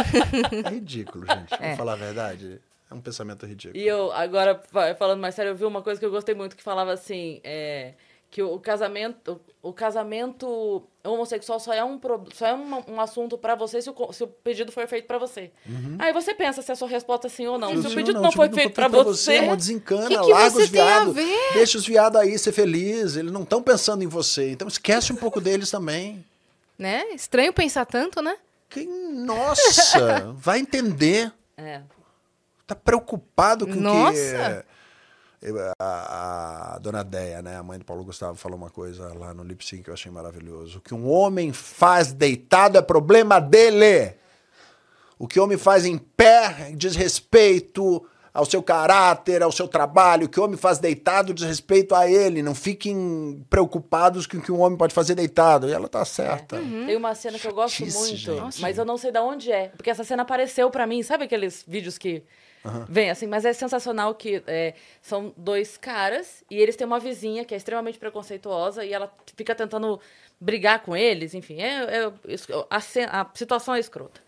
É 0.64 0.70
ridículo, 0.70 1.26
gente. 1.26 1.60
Vamos 1.60 1.76
falar 1.76 1.92
a 1.94 1.96
verdade. 1.96 2.60
É 2.92 2.94
um 2.94 3.00
pensamento 3.00 3.44
ridículo. 3.46 3.76
E 3.82 3.86
eu, 3.86 4.12
agora, 4.12 4.60
fa- 4.70 4.94
falando 4.94 5.20
mais 5.20 5.34
sério, 5.34 5.50
eu 5.50 5.56
vi 5.56 5.64
uma 5.64 5.82
coisa 5.82 5.98
que 5.98 6.06
eu 6.06 6.10
gostei 6.10 6.34
muito 6.34 6.56
que 6.56 6.62
falava 6.62 6.92
assim, 6.92 7.40
é, 7.42 7.94
que 8.30 8.42
o 8.42 8.58
casamento, 8.58 9.40
o 9.62 9.72
casamento 9.72 10.82
homossexual 11.04 11.58
só 11.60 11.72
é 11.72 11.84
um, 11.84 12.00
só 12.32 12.46
é 12.46 12.54
um, 12.54 12.94
um 12.94 13.00
assunto 13.00 13.36
pra 13.36 13.54
você 13.54 13.82
se 13.82 13.90
o, 13.90 14.12
se 14.12 14.22
o 14.24 14.26
pedido 14.26 14.70
for 14.72 14.86
feito 14.86 15.06
pra 15.06 15.18
você. 15.18 15.50
Aí 15.98 16.12
você 16.12 16.32
pensa 16.32 16.62
se 16.62 16.70
a 16.72 16.76
sua 16.76 16.88
resposta 16.88 17.26
é 17.26 17.30
sim 17.30 17.46
ou 17.46 17.58
não. 17.58 17.70
Se 17.82 17.88
o 17.88 17.94
pedido 17.94 18.20
não, 18.20 18.30
se 18.30 18.36
foi 18.36 18.48
feito 18.50 18.72
pra 18.74 18.88
pra 18.88 19.02
você, 19.02 19.36
amor, 19.38 19.56
desencana, 19.56 20.08
Que 20.08 20.18
que 20.18 20.30
larga 20.32 20.50
você 20.50 20.62
os 20.62 20.68
viados. 20.70 21.14
ver? 21.14 21.52
Deixa 21.54 21.78
os 21.78 21.86
viados 21.86 22.20
aí 22.20 22.38
ser 22.38 22.52
felizes. 22.52 23.16
Eles 23.16 23.32
não 23.32 23.42
estão 23.42 23.62
pensando 23.62 24.02
em 24.04 24.06
você. 24.06 24.50
Então 24.50 24.66
esquece 24.68 25.12
um 25.12 25.16
pouco 25.16 25.40
deles 25.40 25.70
também. 25.70 26.24
Né? 26.78 27.04
Estranho 27.14 27.52
pensar 27.52 27.84
tanto, 27.84 28.22
né? 28.22 28.36
Que, 28.70 28.86
nossa, 28.86 30.32
vai 30.36 30.58
entender. 30.58 31.30
é, 31.56 31.82
Tá 32.72 32.74
preocupado 32.74 33.66
com 33.66 33.74
Nossa. 33.74 34.64
que. 34.64 34.72
A, 35.76 36.74
a 36.74 36.78
dona 36.78 37.02
Deia, 37.02 37.42
né, 37.42 37.56
a 37.56 37.64
mãe 37.64 37.76
do 37.76 37.84
Paulo 37.84 38.04
Gustavo, 38.04 38.36
falou 38.36 38.56
uma 38.56 38.70
coisa 38.70 39.12
lá 39.12 39.34
no 39.34 39.42
lip 39.42 39.66
sync 39.66 39.82
que 39.82 39.90
eu 39.90 39.94
achei 39.94 40.10
maravilhoso. 40.10 40.78
O 40.78 40.80
que 40.80 40.94
um 40.94 41.10
homem 41.10 41.52
faz 41.52 42.12
deitado 42.12 42.78
é 42.78 42.82
problema 42.82 43.40
dele. 43.40 44.14
O 45.18 45.26
que 45.26 45.40
o 45.40 45.42
homem 45.42 45.58
faz 45.58 45.84
em 45.84 45.98
pé 45.98 46.72
diz 46.76 46.94
respeito 46.94 48.06
ao 48.32 48.46
seu 48.46 48.62
caráter, 48.62 49.42
ao 49.42 49.52
seu 49.52 49.66
trabalho. 49.66 50.26
O 50.26 50.28
que 50.28 50.38
o 50.38 50.44
homem 50.44 50.56
faz 50.56 50.78
deitado 50.78 51.34
diz 51.34 51.44
respeito 51.44 51.92
a 51.94 52.08
ele. 52.08 52.40
Não 52.40 52.54
fiquem 52.54 53.44
preocupados 53.50 54.26
com 54.26 54.38
o 54.38 54.40
que 54.40 54.52
um 54.52 54.60
homem 54.60 54.78
pode 54.78 54.94
fazer 54.94 55.16
deitado. 55.16 55.68
E 55.68 55.72
ela 55.72 55.88
tá 55.88 56.04
certa. 56.04 56.56
tem 56.56 56.96
uma 56.96 57.16
cena 57.16 57.36
que 57.36 57.48
eu 57.48 57.52
gosto 57.52 57.78
Chatice, 57.78 57.98
muito, 57.98 58.16
gente. 58.16 58.60
mas 58.62 58.78
eu 58.78 58.84
não 58.84 58.96
sei 58.96 59.10
de 59.10 59.18
onde 59.18 59.50
é. 59.50 59.68
Porque 59.68 59.90
essa 59.90 60.04
cena 60.04 60.22
apareceu 60.22 60.70
pra 60.70 60.86
mim, 60.86 61.02
sabe 61.02 61.24
aqueles 61.24 61.64
vídeos 61.66 61.98
que 61.98 62.22
vem 62.88 63.10
assim? 63.10 63.26
Mas 63.26 63.44
é 63.44 63.52
sensacional 63.52 64.14
que 64.14 64.42
é, 64.46 64.74
são 65.00 65.32
dois 65.36 65.76
caras 65.76 66.44
e 66.50 66.56
eles 66.58 66.76
têm 66.76 66.86
uma 66.86 66.98
vizinha 67.00 67.44
que 67.44 67.54
é 67.54 67.56
extremamente 67.56 67.98
preconceituosa 67.98 68.84
e 68.84 68.92
ela 68.92 69.12
fica 69.36 69.54
tentando 69.54 70.00
brigar 70.40 70.80
com 70.80 70.96
eles, 70.96 71.34
enfim, 71.34 71.60
é, 71.60 71.84
é- 71.84 72.12
a, 72.68 73.20
a 73.20 73.30
situação 73.34 73.74
é 73.74 73.78
escrota. 73.80 74.20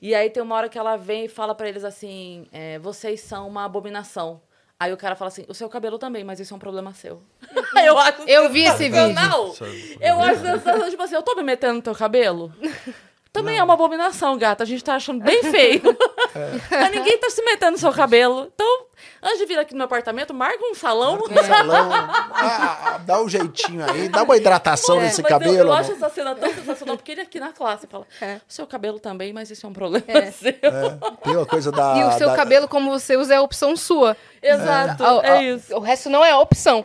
E 0.00 0.14
aí 0.14 0.30
tem 0.30 0.42
uma 0.42 0.54
hora 0.54 0.68
que 0.68 0.78
ela 0.78 0.96
vem 0.96 1.24
e 1.24 1.28
fala 1.28 1.54
pra 1.54 1.68
eles 1.68 1.84
assim: 1.84 2.46
é, 2.52 2.78
vocês 2.78 3.20
são 3.20 3.48
uma 3.48 3.64
abominação. 3.64 4.40
Aí 4.78 4.92
o 4.92 4.96
cara 4.96 5.16
fala 5.16 5.28
assim, 5.28 5.46
o 5.48 5.54
seu 5.54 5.70
cabelo 5.70 5.98
também, 5.98 6.22
mas 6.22 6.38
isso 6.38 6.52
é 6.52 6.56
um 6.56 6.60
problema 6.60 6.92
seu. 6.92 7.22
eu 7.82 7.96
acho 7.98 8.28
Eu 8.28 8.50
vi 8.50 8.64
esse 8.64 8.90
vídeo. 8.90 9.54
Eu 10.02 10.20
acho 10.20 10.40
sensacional, 10.42 10.90
tipo 10.90 11.02
assim, 11.02 11.14
eu 11.14 11.22
tô 11.22 11.34
me 11.34 11.42
metendo 11.42 11.74
no 11.74 11.82
teu 11.82 11.94
cabelo? 11.94 12.52
Também 13.36 13.58
é 13.58 13.62
uma 13.62 13.74
abominação, 13.74 14.36
gata. 14.38 14.62
A 14.62 14.66
gente 14.66 14.82
tá 14.82 14.94
achando 14.94 15.22
bem 15.22 15.42
feio. 15.42 15.82
Mas 16.70 16.90
ninguém 16.90 17.18
tá 17.18 17.28
se 17.30 17.42
metendo 17.42 17.72
no 17.72 17.78
seu 17.78 17.92
cabelo. 17.92 18.50
Então, 18.54 18.84
antes 19.22 19.38
de 19.38 19.46
vir 19.46 19.58
aqui 19.58 19.72
no 19.72 19.78
meu 19.78 19.84
apartamento, 19.86 20.32
marca 20.32 20.58
um 20.64 20.74
salão. 20.74 21.18
Salão. 21.46 21.90
Ah, 21.92 22.78
ah, 22.94 22.98
dá 22.98 23.20
um 23.20 23.28
jeitinho 23.28 23.84
aí, 23.88 24.08
dá 24.08 24.22
uma 24.22 24.36
hidratação 24.36 25.00
nesse 25.00 25.20
É. 25.20 25.22
Mas 25.22 25.30
eu- 25.32 25.38
cabelo. 25.38 25.54
Eu, 25.56 25.62
amor. 25.64 25.80
acho 25.80 25.92
essa 25.92 26.08
cena 26.10 26.34
tão 26.34 26.52
sensacional, 26.54 26.96
porque 26.96 27.12
ele 27.12 27.20
aqui 27.20 27.38
na 27.40 27.52
classe 27.52 27.86
fala: 27.86 28.06
É. 28.20 28.36
o 28.36 28.40
seu 28.52 28.66
cabelo 28.66 28.98
também, 28.98 29.32
mas 29.32 29.50
isso 29.50 29.66
é 29.66 29.68
um 29.68 29.72
problema 29.72 30.04
É. 30.08 30.30
seu. 30.30 30.48
É, 30.50 30.98
tem 31.22 31.36
uma 31.36 31.46
coisa 31.46 31.70
da. 31.70 31.96
E 31.98 32.04
o 32.04 32.12
seu 32.18 32.28
da- 32.28 32.36
cabelo, 32.36 32.66
como 32.68 32.90
você 32.90 33.16
usa, 33.16 33.34
é 33.34 33.36
a 33.36 33.42
opção 33.42 33.76
sua. 33.76 34.16
Exato, 34.42 35.04
Ah, 35.04 35.20
é 35.22 35.30
ah, 35.30 35.42
isso. 35.42 35.74
O 35.76 35.80
resto 35.80 36.08
não 36.10 36.24
é 36.24 36.34
opção. 36.34 36.84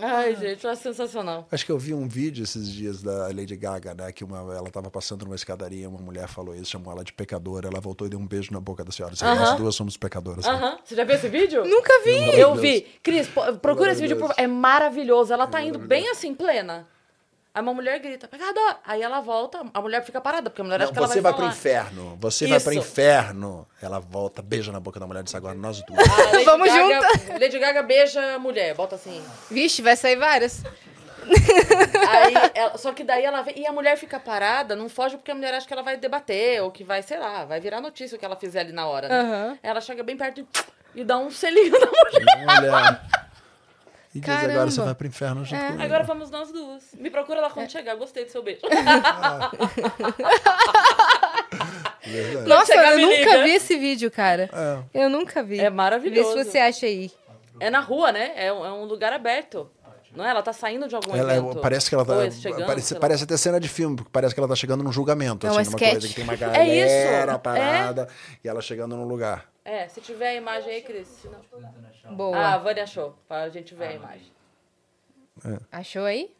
Ai, 0.00 0.34
gente, 0.36 0.64
eu 0.64 0.70
acho 0.70 0.82
sensacional. 0.82 1.46
Acho 1.50 1.64
que 1.64 1.70
eu 1.72 1.78
vi 1.78 1.94
um 1.94 2.08
vídeo 2.08 2.42
esses 2.42 2.68
dias 2.68 3.02
da 3.02 3.28
Lady 3.28 3.56
Gaga, 3.56 3.94
né? 3.94 4.10
Que 4.12 4.24
uma, 4.24 4.38
ela 4.54 4.68
tava 4.70 4.90
passando 4.90 5.24
numa 5.24 5.34
escadaria, 5.36 5.88
uma 5.88 6.00
mulher 6.00 6.26
falou 6.28 6.54
isso, 6.54 6.70
chamou 6.70 6.92
ela 6.92 7.04
de 7.04 7.12
pecadora. 7.12 7.68
Ela 7.68 7.80
voltou 7.80 8.06
e 8.06 8.10
deu 8.10 8.18
um 8.18 8.26
beijo 8.26 8.52
na 8.52 8.60
boca 8.60 8.84
da 8.84 8.90
senhora. 8.90 9.12
Disse, 9.14 9.24
Aham. 9.24 9.34
Nós 9.40 9.56
duas 9.56 9.74
somos 9.74 9.96
pecadoras. 9.96 10.44
Aham. 10.46 10.78
Você 10.84 10.94
já 10.96 11.04
viu 11.04 11.14
esse 11.14 11.28
vídeo? 11.28 11.64
Nunca 11.68 11.92
vi. 12.04 12.38
Eu 12.38 12.54
vi. 12.54 12.82
Cris, 13.02 13.28
procura 13.62 13.92
esse 13.92 14.00
vídeo. 14.00 14.16
por 14.16 14.28
Maravilhoso. 14.28 14.28
favor. 14.28 14.34
É 14.36 14.46
maravilhoso. 14.46 15.32
Ela 15.32 15.46
tá 15.46 15.62
indo 15.62 15.78
bem 15.78 16.08
assim, 16.10 16.34
plena. 16.34 16.86
Aí 17.54 17.62
uma 17.62 17.72
mulher 17.72 18.00
grita, 18.00 18.26
pecador. 18.26 18.76
Aí 18.84 19.00
ela 19.00 19.20
volta, 19.20 19.62
a 19.72 19.80
mulher 19.80 20.04
fica 20.04 20.20
parada, 20.20 20.50
porque 20.50 20.60
a 20.60 20.64
mulher 20.64 20.78
Não, 20.80 20.84
acha 20.86 20.92
que 20.92 20.98
ela 20.98 21.06
você 21.06 21.20
vai 21.20 21.22
vai 21.22 21.32
pro 21.34 21.42
falar. 21.42 21.52
inferno. 21.54 22.18
Você 22.20 22.46
vai 22.48 22.58
pro 22.60 22.72
Isso. 22.72 22.80
inferno. 22.80 23.68
Ela 23.80 24.00
volta, 24.00 24.42
beija 24.42 24.72
na 24.72 24.80
boca 24.80 24.98
da 24.98 25.06
mulher 25.06 25.20
e 25.20 25.22
diz 25.22 25.34
agora 25.36 25.54
nós 25.54 25.80
duas. 25.82 26.00
A 26.08 26.32
Lady 26.32 26.44
Vamos 26.44 26.68
Gaga, 26.68 27.38
Lady 27.40 27.58
Gaga 27.60 27.82
beija 27.84 28.34
a 28.34 28.38
mulher, 28.40 28.74
bota 28.74 28.96
assim. 28.96 29.22
Vixe, 29.50 29.80
vai 29.82 29.94
sair 29.96 30.16
várias. 30.16 30.64
Aí, 32.08 32.34
ela- 32.54 32.76
só 32.76 32.92
que 32.92 33.04
daí 33.04 33.24
ela 33.24 33.40
vem. 33.42 33.58
E 33.60 33.66
a 33.66 33.72
mulher 33.72 33.96
fica 33.96 34.18
parada, 34.18 34.74
não 34.76 34.88
foge 34.88 35.16
porque 35.16 35.30
a 35.30 35.34
mulher 35.34 35.54
acha 35.54 35.66
que 35.66 35.72
ela 35.72 35.82
vai 35.82 35.96
debater, 35.96 36.62
ou 36.62 36.70
que 36.70 36.84
vai, 36.84 37.02
sei 37.02 37.18
lá, 37.18 37.44
vai 37.44 37.60
virar 37.60 37.80
notícia 37.80 38.16
o 38.16 38.18
que 38.18 38.24
ela 38.24 38.36
fizer 38.36 38.60
ali 38.60 38.72
na 38.72 38.86
hora, 38.86 39.08
né? 39.08 39.20
Aham. 39.20 39.58
Ela 39.62 39.80
chega 39.80 40.02
bem 40.02 40.16
perto 40.16 40.40
e, 40.40 41.00
e 41.00 41.04
dá 41.04 41.16
um 41.18 41.30
selinho 41.30 41.72
na 41.72 41.86
mulher. 41.86 42.60
Mulher. 42.60 43.00
E 44.14 44.20
diz 44.20 44.28
agora 44.30 44.70
você 44.70 44.80
vai 44.80 44.94
pro 44.94 45.06
inferno 45.08 45.44
junto 45.44 45.60
comigo. 45.64 45.82
Agora 45.82 46.04
vamos 46.04 46.30
nós 46.30 46.52
duas. 46.52 46.82
Me 46.98 47.10
procura 47.10 47.40
lá 47.40 47.50
quando 47.50 47.68
chegar, 47.70 47.96
gostei 47.96 48.24
do 48.24 48.30
seu 48.30 48.42
beijo. 48.42 48.60
Verdade. 52.06 52.48
Nossa, 52.48 52.66
chegar, 52.66 52.92
eu 52.92 52.98
nunca 53.00 53.16
liga. 53.16 53.42
vi 53.44 53.50
esse 53.50 53.76
vídeo, 53.76 54.10
cara. 54.10 54.50
É. 54.52 55.04
Eu 55.04 55.08
nunca 55.10 55.42
vi. 55.42 55.58
É 55.58 55.70
maravilhoso. 55.70 56.34
Vê 56.34 56.44
se 56.44 56.50
você 56.50 56.58
acha 56.58 56.86
aí. 56.86 57.10
É 57.58 57.70
na 57.70 57.80
rua, 57.80 58.12
né? 58.12 58.32
É 58.36 58.52
um, 58.52 58.64
é 58.64 58.72
um 58.72 58.84
lugar 58.84 59.12
aberto. 59.12 59.70
Não 60.14 60.24
é? 60.24 60.30
Ela 60.30 60.42
tá 60.42 60.52
saindo 60.52 60.86
de 60.86 60.94
algum 60.94 61.14
Ela, 61.16 61.32
é- 61.34 61.38
evento. 61.38 61.58
parece 61.60 61.88
que 61.88 61.94
ela 61.94 62.04
tá. 62.04 62.24
É 62.26 62.30
chegando, 62.30 62.66
parece, 62.66 62.94
parece 62.96 63.24
até 63.24 63.36
cena 63.36 63.58
de 63.58 63.68
filme, 63.68 63.96
porque 63.96 64.10
parece 64.12 64.32
que 64.32 64.38
ela 64.38 64.48
tá 64.48 64.54
chegando 64.54 64.84
num 64.84 64.92
julgamento. 64.92 65.44
É 65.46 65.50
assim, 65.50 65.58
um 65.60 65.62
numa 65.64 65.76
sketch. 65.76 65.90
coisa 65.92 66.08
que 66.08 66.14
tem 66.14 66.24
uma 66.24 66.34
É 66.34 66.36
galera 66.36 67.32
isso. 67.32 67.38
parada 67.40 68.08
e 68.44 68.48
ela 68.48 68.60
chegando 68.62 68.94
num 68.96 69.04
lugar. 69.06 69.46
É, 69.64 69.88
se 69.88 70.00
tiver 70.00 70.28
a 70.28 70.34
imagem 70.34 70.70
aí, 70.74 70.82
Cris. 70.82 71.08
senão- 71.08 71.40
Boa. 72.14 72.36
Ah, 72.36 72.54
a 72.54 72.58
Vânia 72.58 72.82
achou, 72.82 73.16
pra 73.26 73.48
gente 73.48 73.74
ver 73.74 73.84
a 73.88 73.92
imagem. 73.94 74.32
Achou 75.72 76.04
aí? 76.04 76.34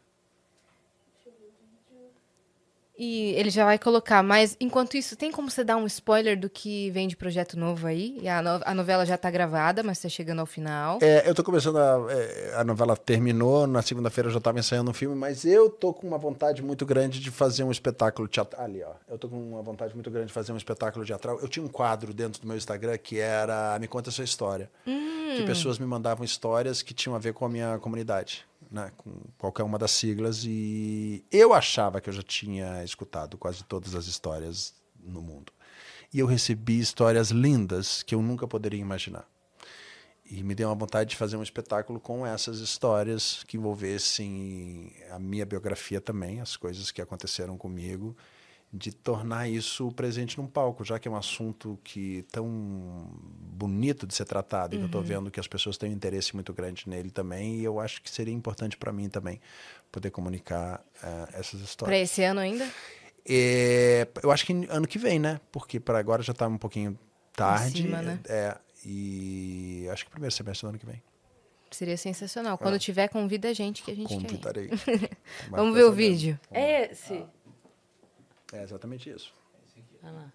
E 2.97 3.31
ele 3.33 3.49
já 3.49 3.65
vai 3.65 3.77
colocar, 3.77 4.23
mas 4.23 4.55
enquanto 4.59 4.95
isso, 4.95 5.15
tem 5.17 5.29
como 5.31 5.49
você 5.51 5.63
dar 5.65 5.75
um 5.75 5.85
spoiler 5.85 6.39
do 6.39 6.49
que 6.49 6.89
vem 6.91 7.07
de 7.09 7.15
projeto 7.17 7.57
novo 7.59 7.87
aí? 7.87 8.17
E 8.21 8.27
a, 8.29 8.41
no- 8.41 8.61
a 8.63 8.73
novela 8.73 9.05
já 9.05 9.17
tá 9.17 9.29
gravada, 9.29 9.83
mas 9.83 9.99
tá 9.99 10.07
chegando 10.07 10.39
ao 10.39 10.45
final. 10.45 10.99
É, 11.01 11.27
eu 11.29 11.35
tô 11.35 11.43
começando 11.43 11.77
a. 11.77 12.05
é, 12.09 12.53
a 12.55 12.63
novela 12.63 12.95
terminou, 12.95 13.67
na 13.67 13.81
segunda-feira 13.81 14.29
eu 14.29 14.33
já 14.33 14.39
tava 14.39 14.59
ensaiando 14.59 14.91
um 14.91 14.93
filme, 14.93 15.15
mas 15.15 15.43
eu 15.43 15.69
tô 15.69 15.93
com 15.93 16.07
uma 16.07 16.17
vontade 16.17 16.61
muito 16.63 16.85
grande 16.85 17.19
de 17.19 17.29
fazer 17.31 17.63
um 17.63 17.71
espetáculo 17.71 18.27
teatral. 18.27 18.63
Ali, 18.63 18.81
ó. 18.83 18.93
Eu 19.09 19.17
tô 19.17 19.27
com 19.27 19.35
uma 19.37 19.61
vontade 19.61 19.93
muito 19.93 20.09
grande 20.09 20.27
de 20.27 20.33
fazer 20.33 20.53
um 20.53 20.57
espetáculo 20.57 21.03
teatral. 21.05 21.37
Eu 21.41 21.47
tinha 21.49 21.65
um 21.65 21.69
quadro 21.69 22.13
dentro 22.13 22.41
do 22.41 22.47
meu 22.47 22.55
Instagram 22.55 22.97
que 22.97 23.19
era 23.19 23.77
Me 23.79 23.87
Conta 23.87 24.09
a 24.09 24.13
Sua 24.13 24.23
História. 24.23 24.69
Que 24.85 25.43
pessoas 25.45 25.77
me 25.77 25.85
mandavam 25.85 26.23
histórias 26.23 26.81
que 26.81 26.93
tinham 26.93 27.13
a 27.15 27.19
ver 27.19 27.33
com 27.33 27.45
a 27.45 27.49
minha 27.49 27.77
comunidade. 27.79 28.45
Né, 28.75 28.91
com 28.97 29.09
qualquer 29.37 29.63
uma 29.63 29.79
das 29.79 29.91
siglas, 29.91 30.43
e 30.43 31.23
eu 31.31 31.53
achava 31.53 32.01
que 32.01 32.09
eu 32.09 32.13
já 32.13 32.21
tinha 32.21 32.83
escutado 32.83 33.37
quase 33.37 33.63
todas 33.63 33.95
as 33.95 34.05
histórias 34.05 34.75
no 34.99 35.21
mundo. 35.21 35.53
E 36.13 36.19
eu 36.19 36.25
recebi 36.25 36.77
histórias 36.77 37.31
lindas 37.31 38.03
que 38.03 38.13
eu 38.13 38.21
nunca 38.21 38.45
poderia 38.45 38.81
imaginar. 38.81 39.25
E 40.29 40.43
me 40.43 40.53
deu 40.53 40.67
uma 40.67 40.75
vontade 40.75 41.11
de 41.11 41.15
fazer 41.15 41.37
um 41.37 41.41
espetáculo 41.41 42.01
com 42.01 42.27
essas 42.27 42.59
histórias 42.59 43.45
que 43.47 43.55
envolvessem 43.55 44.91
a 45.09 45.19
minha 45.19 45.45
biografia 45.45 46.01
também, 46.01 46.41
as 46.41 46.57
coisas 46.57 46.91
que 46.91 47.01
aconteceram 47.01 47.57
comigo, 47.57 48.13
de 48.77 48.91
tornar 48.91 49.47
isso 49.47 49.89
presente 49.93 50.37
num 50.37 50.47
palco, 50.47 50.83
já 50.83 50.99
que 50.99 51.07
é 51.07 51.11
um 51.11 51.15
assunto 51.15 51.79
que 51.81 52.19
é 52.19 52.31
tão 52.31 53.09
bonito 53.17 54.05
de 54.05 54.13
ser 54.13 54.25
tratado 54.25 54.75
e 54.75 54.77
que 54.77 54.83
eu 54.83 54.87
estou 54.87 55.01
vendo 55.01 55.31
que 55.31 55.39
as 55.39 55.47
pessoas 55.47 55.77
têm 55.77 55.91
um 55.91 55.93
interesse 55.93 56.35
muito 56.35 56.53
grande 56.53 56.83
nele 56.89 57.09
também, 57.09 57.55
e 57.55 57.63
eu 57.63 57.79
acho 57.79 58.01
que 58.01 58.09
seria 58.09 58.33
importante 58.33 58.75
para 58.75 58.91
mim 58.91 59.07
também 59.07 59.39
poder 59.89 60.11
comunicar 60.11 60.83
eh, 61.01 61.27
essas 61.33 61.61
histórias. 61.61 62.01
esse 62.01 62.21
ano 62.23 62.41
ainda? 62.41 62.69
É, 63.25 64.07
eu 64.21 64.29
acho 64.29 64.45
que 64.45 64.53
ano 64.69 64.85
que 64.85 64.99
vem, 64.99 65.19
né? 65.19 65.39
Porque 65.51 65.79
para 65.79 65.97
agora 65.97 66.21
já 66.21 66.33
está 66.33 66.45
um 66.47 66.57
pouquinho 66.57 66.99
tarde. 67.33 67.83
cima, 67.83 68.01
né? 68.01 68.19
É, 68.27 68.57
e 68.85 69.87
acho 69.89 70.03
que 70.03 70.11
primeiro 70.11 70.35
semestre 70.35 70.65
do 70.65 70.69
ano 70.69 70.77
que 70.77 70.85
vem. 70.85 71.01
Seria 71.71 71.97
sensacional. 71.97 72.57
Quando 72.57 72.77
tiver, 72.77 73.07
convida 73.07 73.49
a 73.49 73.53
gente 73.53 73.83
que 73.83 73.91
a 73.91 73.95
gente 73.95 74.09
quer. 74.09 74.15
ir. 74.15 74.25
Convidarei. 74.25 74.69
Vamos 75.49 75.73
ver 75.73 75.83
o 75.83 75.91
vídeo. 75.91 76.39
É 76.51 76.91
esse. 76.91 77.25
É 78.55 78.63
exatamente 78.63 79.09
isso. 79.09 79.33
Olha 80.01 80.11
lá. 80.13 80.31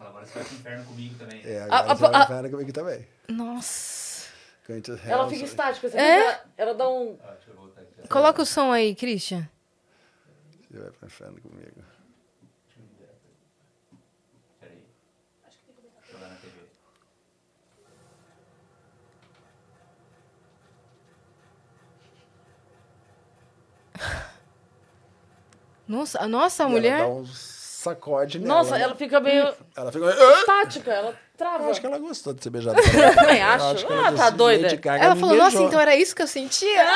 Agora 0.00 0.24
você 0.24 0.34
vai 0.38 0.44
pro 0.44 0.54
inferno 0.54 0.84
comigo 0.86 1.14
também. 1.18 1.42
É, 1.44 1.60
Ah, 1.62 1.78
agora 1.80 1.92
ah, 1.92 1.94
você 1.96 2.28
vai 2.28 2.38
ah. 2.38 2.42
ver 2.42 2.50
comigo 2.50 2.72
também. 2.72 3.06
Nossa. 3.28 4.28
Ela 5.06 5.28
fica 5.28 5.44
estática, 5.44 5.88
você 5.88 5.96
É? 5.96 6.18
ela, 6.20 6.44
ela 6.56 6.74
dá 6.74 6.88
um. 6.88 7.18
Ah, 7.22 7.32
deixa 7.32 7.50
eu 7.50 7.54
voltar 7.56 7.80
aqui. 7.80 8.08
Coloca 8.08 8.42
o 8.42 8.46
som 8.46 8.70
aí, 8.70 8.94
Christian. 8.94 9.48
Você 10.70 10.78
vai 10.78 10.90
pro 10.90 11.06
inferno 11.06 11.40
comigo. 11.40 11.82
Peraí. 14.60 14.82
Jogar 16.12 16.28
na 16.28 16.36
TV. 16.36 16.52
Nossa, 25.88 26.28
nossa, 26.28 26.64
a 26.64 26.68
mulher. 26.68 27.00
Ela 27.00 27.08
dá 27.08 27.14
um 27.14 27.26
sacode 27.26 28.38
nela. 28.38 28.54
Nossa, 28.56 28.76
né? 28.76 28.84
ela 28.84 28.94
fica 28.94 29.18
meio 29.20 29.44
Ela 29.76 29.90
fica. 29.90 30.06
"Ah!" 30.06 30.38
estática, 30.40 30.90
ela 30.92 31.14
trava. 31.36 31.64
Eu 31.64 31.70
acho 31.70 31.80
que 31.80 31.86
ela 31.86 31.98
gostou 31.98 32.34
de 32.34 32.42
ser 32.42 32.50
beijada. 32.50 32.78
Eu 32.82 33.14
também 33.14 33.38
Eu 33.40 33.46
acho. 33.46 33.86
que 33.86 33.92
Ah, 33.92 33.96
ela 33.96 34.04
tá 34.04 34.10
gostou. 34.10 34.30
doida. 34.32 34.76
Gaga 34.76 35.04
Ela 35.04 35.16
falou, 35.16 35.36
nossa, 35.36 35.62
então 35.62 35.80
era 35.80 35.96
isso 35.96 36.14
que 36.14 36.22
eu 36.22 36.26
sentia? 36.26 36.86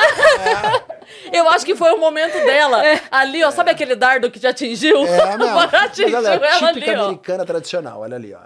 Eu 1.33 1.49
acho 1.51 1.65
que 1.65 1.75
foi 1.77 1.93
o 1.93 1.99
momento 1.99 2.33
dela. 2.45 2.83
Ali, 3.11 3.43
ó, 3.45 3.51
sabe 3.51 3.71
aquele 3.71 3.95
dardo 3.95 4.31
que 4.31 4.41
te 4.41 4.47
atingiu? 4.47 5.05
É, 5.07 5.37
não. 5.37 5.55
Mas 5.57 5.73
atingiu 5.75 6.17
ela 6.19 6.35
é 6.35 6.37
ela 6.37 6.69
ali, 6.69 6.81
típica 6.81 7.01
ó. 7.01 7.05
americana 7.07 7.45
tradicional. 7.45 8.01
Olha 8.01 8.17
ali, 8.17 8.35
ó. 8.35 8.41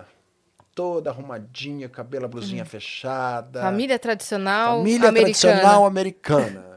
Toda 0.75 1.09
arrumadinha, 1.11 1.89
cabelo, 1.89 2.27
a 2.27 2.29
blusinha 2.29 2.65
fechada. 2.67 3.63
Família 3.63 3.99
tradicional 3.99 4.79
Família 4.79 5.09
americana. 5.09 5.53
tradicional 5.55 5.87
americana. 5.87 6.76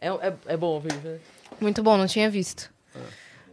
É, 0.00 0.08
é, 0.08 0.34
é 0.46 0.56
bom 0.56 0.76
o 0.76 0.80
vídeo. 0.80 1.20
Muito 1.60 1.82
bom, 1.82 1.96
não 1.96 2.06
tinha 2.06 2.30
visto. 2.30 2.72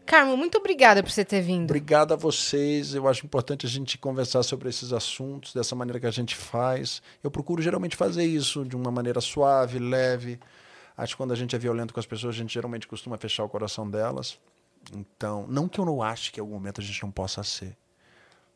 Carmo, 0.06 0.38
muito 0.38 0.58
obrigada 0.58 1.04
por 1.04 1.12
você 1.12 1.26
ter 1.26 1.42
vindo. 1.42 1.66
Obrigado 1.66 2.14
a 2.14 2.16
vocês. 2.16 2.96
Eu 2.96 3.10
acho 3.10 3.26
importante 3.26 3.66
a 3.66 3.70
gente 3.70 3.98
conversar 3.98 4.42
sobre 4.42 4.70
esses 4.70 4.94
assuntos 4.94 5.54
dessa 5.54 5.76
maneira 5.76 6.00
que 6.00 6.06
a 6.06 6.12
gente 6.12 6.34
faz. 6.34 7.02
Eu 7.22 7.30
procuro 7.30 7.62
geralmente 7.62 7.98
fazer 7.98 8.24
isso 8.24 8.64
de 8.64 8.74
uma 8.74 8.90
maneira 8.90 9.20
suave, 9.20 9.80
leve. 9.80 10.40
Acho 10.96 11.14
que 11.14 11.18
quando 11.18 11.34
a 11.34 11.36
gente 11.36 11.54
é 11.56 11.60
violento 11.60 11.94
com 11.94 12.00
as 12.00 12.06
pessoas, 12.06 12.36
a 12.36 12.38
gente 12.38 12.54
geralmente 12.54 12.88
costuma 12.88 13.18
fechar 13.18 13.44
o 13.44 13.50
coração 13.50 13.90
delas. 13.90 14.40
Então, 14.96 15.46
não 15.50 15.68
que 15.68 15.78
eu 15.78 15.86
não 15.86 16.02
ache 16.02 16.32
que 16.32 16.40
em 16.40 16.42
algum 16.42 16.54
momento 16.54 16.80
a 16.80 16.84
gente 16.84 17.04
não 17.04 17.12
possa 17.12 17.44
ser. 17.44 17.76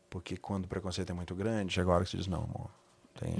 Porque 0.09 0.37
quando 0.37 0.65
o 0.65 0.67
preconceito 0.69 1.09
é 1.09 1.13
muito 1.13 1.35
grande, 1.35 1.73
chega 1.73 1.91
a 1.91 1.95
hora 1.95 2.05
que 2.05 2.11
você 2.11 2.17
diz, 2.17 2.27
não, 2.27 2.43
amor, 2.43 2.69
tem 3.21 3.35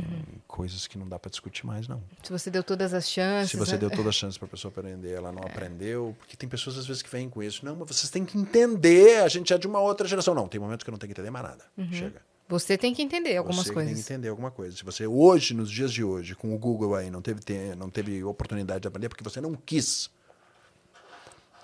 coisas 0.47 0.85
que 0.87 0.97
não 0.97 1.07
dá 1.07 1.17
para 1.17 1.29
discutir 1.31 1.65
mais, 1.65 1.87
não. 1.87 2.01
Se 2.23 2.31
você 2.31 2.49
deu 2.51 2.63
todas 2.63 2.93
as 2.93 3.09
chances. 3.09 3.51
Se 3.51 3.57
você 3.57 3.73
né? 3.73 3.77
deu 3.79 3.89
toda 3.89 4.09
a 4.09 4.11
chance 4.11 4.37
para 4.37 4.45
a 4.45 4.49
pessoa 4.49 4.69
aprender, 4.71 5.11
ela 5.11 5.31
não 5.31 5.41
aprendeu, 5.43 6.15
porque 6.19 6.37
tem 6.37 6.47
pessoas 6.47 6.77
às 6.77 6.85
vezes 6.85 7.01
que 7.01 7.09
vêm 7.09 7.29
com 7.29 7.41
isso. 7.41 7.65
Não, 7.65 7.75
mas 7.75 7.87
vocês 7.95 8.09
têm 8.09 8.23
que 8.23 8.37
entender, 8.37 9.21
a 9.23 9.27
gente 9.27 9.51
é 9.53 9.57
de 9.57 9.67
uma 9.67 9.79
outra 9.79 10.07
geração. 10.07 10.33
Não, 10.35 10.47
tem 10.47 10.59
momentos 10.59 10.83
que 10.83 10.89
eu 10.89 10.91
não 10.91 10.99
tenho 10.99 11.13
que 11.13 11.19
entender 11.19 11.31
mais 11.31 11.45
nada. 11.45 11.65
Chega. 11.91 12.21
Você 12.47 12.77
tem 12.77 12.93
que 12.93 13.01
entender 13.01 13.37
algumas 13.37 13.65
você 13.65 13.73
coisas. 13.73 13.93
tem 13.93 14.03
que 14.03 14.11
entender 14.13 14.27
alguma 14.27 14.51
coisa. 14.51 14.75
Se 14.75 14.83
você 14.83 15.07
hoje, 15.07 15.53
nos 15.53 15.71
dias 15.71 15.91
de 15.91 16.03
hoje, 16.03 16.35
com 16.35 16.53
o 16.53 16.57
Google 16.57 16.95
aí, 16.95 17.09
não 17.09 17.21
teve, 17.21 17.39
te- 17.39 17.73
não 17.77 17.89
teve 17.89 18.21
oportunidade 18.25 18.81
de 18.81 18.87
aprender 18.89 19.07
porque 19.07 19.23
você 19.23 19.39
não 19.39 19.55
quis. 19.55 20.09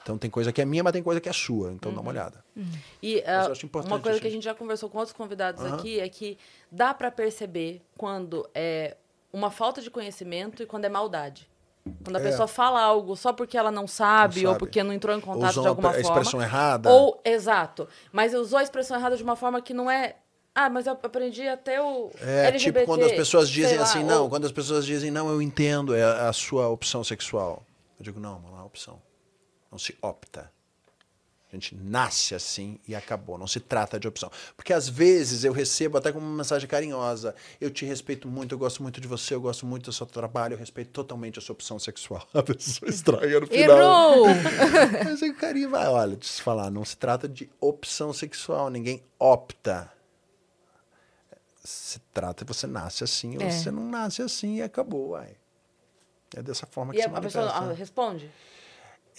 Então 0.07 0.17
tem 0.17 0.29
coisa 0.29 0.53
que 0.53 0.61
é 0.61 0.65
minha, 0.65 0.81
mas 0.85 0.93
tem 0.93 1.03
coisa 1.03 1.19
que 1.19 1.27
é 1.27 1.34
sua. 1.34 1.73
Então 1.73 1.93
dá 1.93 1.99
uma 1.99 2.09
olhada. 2.09 2.41
E 3.03 3.15
Mas 3.25 3.27
ah, 3.27 3.45
eu 3.47 3.51
acho 3.51 3.65
importante 3.65 3.91
uma 3.91 3.99
coisa 3.99 4.21
que 4.21 4.27
a 4.27 4.31
gente 4.31 4.43
já 4.45 4.53
conversou 4.55 4.89
com 4.89 4.97
outros 4.99 5.13
convidados 5.13 5.61
Aham. 5.61 5.75
aqui 5.75 5.99
é 5.99 6.07
que 6.07 6.38
dá 6.71 6.93
pra 6.93 7.11
perceber 7.11 7.81
quando 7.97 8.49
é 8.55 8.95
uma 9.34 9.51
falta 9.51 9.81
de 9.81 9.91
conhecimento 9.91 10.63
e 10.63 10.65
quando 10.65 10.85
é 10.85 10.89
maldade. 10.89 11.45
Quando 12.05 12.15
a 12.15 12.19
É. 12.19 12.23
pessoa 12.23 12.47
fala 12.47 12.81
algo 12.81 13.17
só 13.17 13.34
porque 13.34 13.57
ela 13.57 13.69
não 13.69 13.85
sabe, 13.85 14.43
Não 14.43 14.51
ou 14.51 14.53
sabe. 14.53 14.59
porque 14.59 14.81
não 14.81 14.93
entrou 14.93 15.13
em 15.13 15.19
Ou 15.19 15.23
contato 15.25 15.49
usou 15.51 15.63
de 15.63 15.67
uma 15.67 15.71
alguma 15.71 15.89
pre- 15.91 15.99
a 15.99 16.03
forma. 16.03 16.19
expressão 16.21 16.41
errada. 16.41 16.89
Ou, 16.89 17.19
exato. 17.25 17.85
Mas 18.13 18.34
usou 18.34 18.59
a 18.59 18.63
expressão 18.63 18.97
errada 18.97 19.17
de 19.17 19.23
uma 19.23 19.35
forma 19.35 19.61
que 19.61 19.73
não 19.73 19.91
é. 19.91 20.15
Ah, 20.55 20.69
mas 20.69 20.88
eu 20.88 20.93
aprendi 20.93 21.45
até 21.49 21.81
o. 21.81 22.09
É, 22.21 22.47
LGBT, 22.47 22.79
tipo 22.79 22.85
quando 22.85 23.03
as 23.03 23.11
pessoas 23.11 23.49
dizem 23.49 23.77
lá, 23.77 23.84
assim, 23.84 24.05
não, 24.05 24.23
ou- 24.23 24.29
quando 24.29 24.45
as 24.45 24.53
pessoas 24.53 24.85
dizem, 24.85 25.11
não, 25.11 25.29
eu 25.29 25.41
entendo, 25.41 25.93
é 25.93 26.01
a 26.01 26.31
sua 26.31 26.69
opção 26.69 27.03
sexual. 27.03 27.61
Eu 27.99 28.03
digo, 28.05 28.19
não, 28.21 28.39
não 28.39 28.57
é 28.57 28.63
opção. 28.63 29.01
Não 29.72 29.77
se 29.77 29.98
opta. 30.02 30.52
A 31.52 31.56
gente 31.56 31.73
nasce 31.76 32.35
assim 32.35 32.77
e 32.85 32.94
acabou. 32.94 33.38
Não 33.38 33.48
se 33.48 33.61
trata 33.61 33.98
de 33.98 34.06
opção. 34.06 34.30
Porque 34.56 34.73
às 34.73 34.89
vezes 34.89 35.45
eu 35.45 35.53
recebo 35.53 35.98
até 35.98 36.11
como 36.11 36.26
uma 36.26 36.35
mensagem 36.35 36.68
carinhosa. 36.68 37.34
Eu 37.60 37.72
te 37.72 37.85
respeito 37.85 38.27
muito, 38.27 38.53
eu 38.53 38.60
gosto 38.60 38.84
muito 38.84 38.99
de 38.99 39.07
você, 39.07 39.34
eu 39.34 39.39
gosto 39.39 39.65
muito 39.65 39.85
do 39.85 39.94
seu 39.94 40.06
trabalho, 40.06 40.56
eu 40.56 40.57
respeito 40.57 40.89
totalmente 40.91 41.39
a 41.39 41.41
sua 41.41 41.53
opção 41.53 41.80
sexual. 41.80 42.27
A 42.34 42.44
pessoa 42.44 42.89
estranha 42.89 43.39
no 43.39 43.48
final. 43.48 43.77
Errou! 43.80 44.26
Mas 45.06 45.22
o 45.22 45.34
carinho 45.35 45.69
vai, 45.69 45.88
olha, 45.88 46.18
deixa 46.18 46.34
eu 46.34 46.38
te 46.38 46.41
falar, 46.44 46.69
não 46.69 46.84
se 46.84 46.98
trata 46.98 47.30
de 47.30 47.49
opção 47.61 48.11
sexual, 48.11 48.69
ninguém 48.69 49.02
opta. 49.18 49.89
Se 51.64 51.99
trata, 52.14 52.44
você 52.44 52.68
nasce 52.68 53.06
assim, 53.06 53.38
ou 53.38 53.44
É. 53.44 53.49
você 53.49 53.72
não 53.72 53.88
nasce 53.89 54.22
assim 54.22 54.57
e 54.57 54.61
acabou, 54.61 55.11
uai. 55.11 55.35
É 56.35 56.41
dessa 56.41 56.65
forma 56.65 56.91
que 56.94 56.99
E 56.99 57.03
se 57.03 57.10
a, 57.10 57.18
a 57.18 57.22
pessoa 57.22 57.45
ah, 57.45 57.72
responde? 57.72 58.30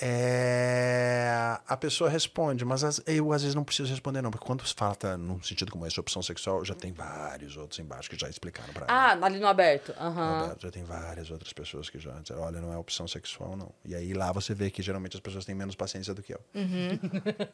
É, 0.00 1.56
a 1.66 1.76
pessoa 1.76 2.08
responde, 2.08 2.64
mas 2.64 2.84
as- 2.84 3.00
eu 3.06 3.32
às 3.32 3.42
vezes 3.42 3.54
não 3.54 3.64
preciso 3.64 3.90
responder 3.90 4.22
não, 4.22 4.30
porque 4.30 4.46
quando 4.46 4.66
se 4.66 4.74
fala 4.74 4.94
tá, 4.94 5.16
num 5.16 5.42
sentido 5.42 5.70
como 5.72 5.86
esse, 5.86 5.98
opção 5.98 6.22
sexual, 6.22 6.64
já 6.64 6.74
tem 6.74 6.92
vários 6.92 7.56
outros 7.56 7.78
embaixo 7.80 8.08
que 8.08 8.18
já 8.18 8.28
explicaram 8.28 8.72
pra 8.72 8.86
ela. 8.88 8.92
Ah, 9.20 9.26
ali 9.26 9.38
no 9.38 9.46
aberto. 9.46 9.92
Aham. 10.00 10.40
Roberto, 10.42 10.62
Já 10.62 10.70
tem 10.70 10.84
várias 10.84 11.30
outras 11.30 11.52
pessoas 11.52 11.90
que 11.90 11.98
já 11.98 12.12
disseram, 12.20 12.42
olha, 12.42 12.60
não 12.60 12.72
é 12.72 12.76
opção 12.78 13.06
sexual, 13.08 13.56
não. 13.56 13.70
E 13.84 13.94
aí 13.94 14.12
lá 14.12 14.32
você 14.32 14.54
vê 14.54 14.70
que 14.70 14.82
geralmente 14.82 15.16
as 15.16 15.20
pessoas 15.20 15.44
têm 15.44 15.54
menos 15.54 15.74
paciência 15.74 16.14
do 16.14 16.22
que 16.22 16.32
eu. 16.34 16.40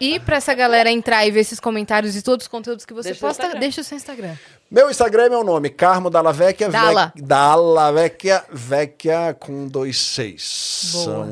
E 0.00 0.18
pra 0.20 0.36
essa 0.36 0.54
galera 0.54 0.90
entrar 0.90 1.26
e 1.26 1.30
ver 1.30 1.40
esses 1.40 1.60
comentários 1.60 2.16
e 2.16 2.22
todos 2.22 2.44
os 2.44 2.48
conteúdos 2.48 2.86
que 2.86 2.94
você 2.94 3.10
Deixa 3.10 3.18
o 3.26 3.28
posta, 3.28 3.42
Instagram. 3.42 3.60
deixa 3.60 3.80
o 3.82 3.84
seu 3.84 3.96
Instagram. 3.96 4.34
Meu 4.70 4.90
Instagram 4.90 5.24
é 5.24 5.28
meu 5.28 5.44
nome, 5.44 5.68
Carmo 5.68 6.08
Dalla 6.08 6.32
Vecchia. 6.32 6.70
Dalla. 6.70 7.12
Vec- 7.14 7.26
Dalla 7.26 7.92
Vecchia, 7.92 8.42
Vecchia 8.50 9.36
com 9.38 9.68
dois 9.68 9.98
seis. 10.00 10.90
Boa. 10.94 11.04
São, 11.04 11.26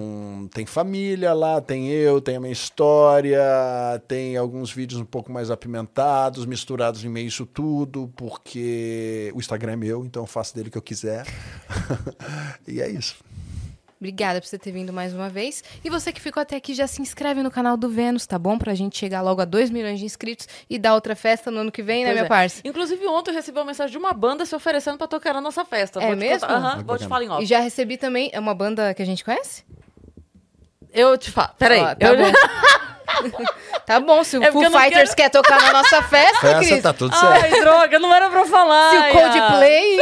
tem 0.52 0.66
família 0.66 1.32
lá, 1.32 1.60
tem 1.60 1.89
eu, 1.89 2.20
tem 2.20 2.36
a 2.36 2.40
minha 2.40 2.52
história, 2.52 3.40
tem 4.06 4.36
alguns 4.36 4.70
vídeos 4.72 5.01
um 5.01 5.05
pouco 5.05 5.32
mais 5.32 5.51
apimentados, 5.51 6.47
misturados 6.47 7.05
em 7.05 7.09
meio 7.09 7.26
a 7.26 7.28
isso 7.28 7.47
tudo, 7.47 8.12
porque 8.16 9.30
o 9.35 9.39
Instagram 9.39 9.72
é 9.72 9.76
meu, 9.76 10.05
então 10.05 10.22
eu 10.22 10.26
faço 10.26 10.55
dele 10.55 10.68
o 10.68 10.72
que 10.72 10.78
eu 10.78 10.82
quiser. 10.82 11.26
e 12.66 12.80
é 12.80 12.89
isso. 12.89 13.16
Obrigada 14.01 14.40
por 14.40 14.47
você 14.47 14.56
ter 14.56 14.70
vindo 14.70 14.93
mais 14.93 15.12
uma 15.12 15.28
vez. 15.28 15.62
E 15.85 15.90
você 15.90 16.12
que 16.12 16.20
ficou 16.20 16.40
até 16.40 16.55
aqui, 16.55 16.72
já 16.72 16.86
se 16.86 17.02
inscreve 17.02 17.43
no 17.43 17.51
canal 17.51 17.76
do 17.76 17.89
Vênus, 17.89 18.26
tá 18.26 18.39
bom? 18.39 18.56
Pra 18.56 18.72
gente 18.72 18.97
chegar 18.97 19.22
logo 19.22 19.40
a 19.40 19.44
2 19.44 19.70
milhões 19.70 19.98
de 19.98 20.05
inscritos 20.05 20.47
e 20.70 20.78
dar 20.78 20.94
outra 20.94 21.16
festa 21.16 21.51
no 21.51 21.59
ano 21.59 21.72
que 21.72 21.82
vem, 21.82 22.05
né, 22.05 22.10
Pois 22.10 22.14
minha 22.14 22.26
é. 22.26 22.28
parça? 22.28 22.62
Inclusive, 22.64 23.05
ontem 23.09 23.32
eu 23.32 23.35
recebi 23.35 23.59
uma 23.59 23.64
mensagem 23.64 23.90
de 23.90 23.98
uma 23.98 24.12
banda 24.12 24.47
se 24.47 24.55
oferecendo 24.55 24.97
pra 24.97 25.09
tocar 25.09 25.35
na 25.35 25.40
nossa 25.40 25.64
festa. 25.64 26.01
É 26.01 26.06
Vou 26.06 26.16
mesmo? 26.16 26.48
Aham, 26.48 26.76
Muito 26.76 26.86
vou 26.86 26.97
te 26.97 27.09
falar 27.09 27.24
em 27.24 27.28
off. 27.28 27.43
E 27.43 27.47
já 27.47 27.59
recebi 27.59 27.97
também, 27.97 28.30
é 28.32 28.39
uma 28.39 28.55
banda 28.55 28.94
que 28.94 29.02
a 29.02 29.06
gente 29.06 29.24
conhece? 29.24 29.64
Eu 30.93 31.16
te 31.19 31.31
falo. 31.31 31.51
Peraí. 31.59 31.81
Ó, 31.81 31.94
tá 31.94 32.06
eu... 32.06 32.16
bom. 32.16 32.32
tá 33.86 34.01
bom, 34.01 34.23
se 34.24 34.39
o 34.39 34.43
É 34.44 34.52
Foo 34.52 34.62
Fighters 34.70 35.15
quero- 35.15 35.16
quer 35.16 35.28
tocar 35.31 35.60
na 35.62 35.73
nossa 35.73 36.02
festa, 36.02 36.39
Festa 36.40 36.59
Cris. 36.59 36.82
tá 36.82 36.93
tudo 36.93 37.15
certo. 37.16 37.44
Ai, 37.44 37.60
droga, 37.60 37.98
não 37.98 38.15
era 38.15 38.28
pra 38.31 38.44
falar. 38.47 38.90
Se 38.90 38.97
o 38.98 39.12
Coldplay. 39.12 39.98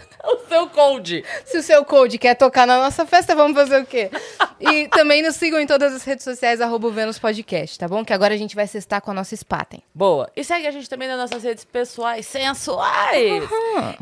O 0.46 0.48
seu 0.48 0.68
Cold. 0.68 1.24
se 1.44 1.58
o 1.58 1.62
seu 1.62 1.84
Code 1.84 2.18
quer 2.18 2.34
tocar 2.34 2.66
na 2.66 2.78
nossa 2.78 3.04
festa, 3.04 3.34
vamos 3.34 3.56
fazer 3.56 3.82
o 3.82 3.86
quê? 3.86 4.10
E 4.60 4.88
também 4.88 5.22
nos 5.22 5.36
sigam 5.36 5.60
em 5.60 5.66
todas 5.66 5.92
as 5.94 6.02
redes 6.04 6.24
sociais, 6.24 6.60
arroba 6.60 6.90
Vênus 6.90 7.18
Podcast, 7.18 7.78
tá 7.78 7.86
bom? 7.88 8.04
Que 8.04 8.12
agora 8.12 8.32
a 8.32 8.36
gente 8.36 8.54
vai 8.54 8.66
cestar 8.66 9.00
com 9.02 9.10
a 9.10 9.14
nossa 9.14 9.34
Spaten. 9.36 9.82
Boa. 9.94 10.30
E 10.36 10.42
segue 10.44 10.66
a 10.66 10.70
gente 10.70 10.88
também 10.88 11.08
nas 11.08 11.18
nossas 11.18 11.42
redes 11.42 11.64
pessoais 11.64 12.26
sensuais. 12.26 13.42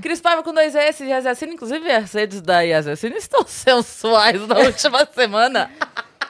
Cris 0.03 0.21
Paiva 0.21 0.43
com 0.43 0.53
dois 0.53 0.75
S 0.75 1.03
e 1.03 1.09
Yasacina. 1.09 1.53
Inclusive, 1.55 1.91
as 1.91 2.13
redes 2.13 2.41
da 2.41 2.61
Yasacina 2.61 3.17
estão 3.17 3.45
sensuais 3.49 4.47
na 4.47 4.59
última 4.59 5.07
semana. 5.13 5.71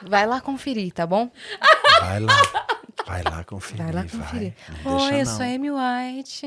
Vai 0.01 0.25
lá 0.25 0.41
conferir, 0.41 0.91
tá 0.93 1.05
bom? 1.05 1.29
Vai 1.99 2.19
lá. 2.19 2.41
Vai 3.05 3.21
lá 3.23 3.43
conferir. 3.43 3.83
Vai 3.83 3.93
lá 3.93 4.01
conferir. 4.03 4.53
Vai. 4.83 4.93
Oi, 4.93 4.99
deixa, 4.99 5.15
eu 5.15 5.25
não. 5.25 5.35
sou 5.35 5.45
Amy 5.45 5.71
White. 5.71 6.45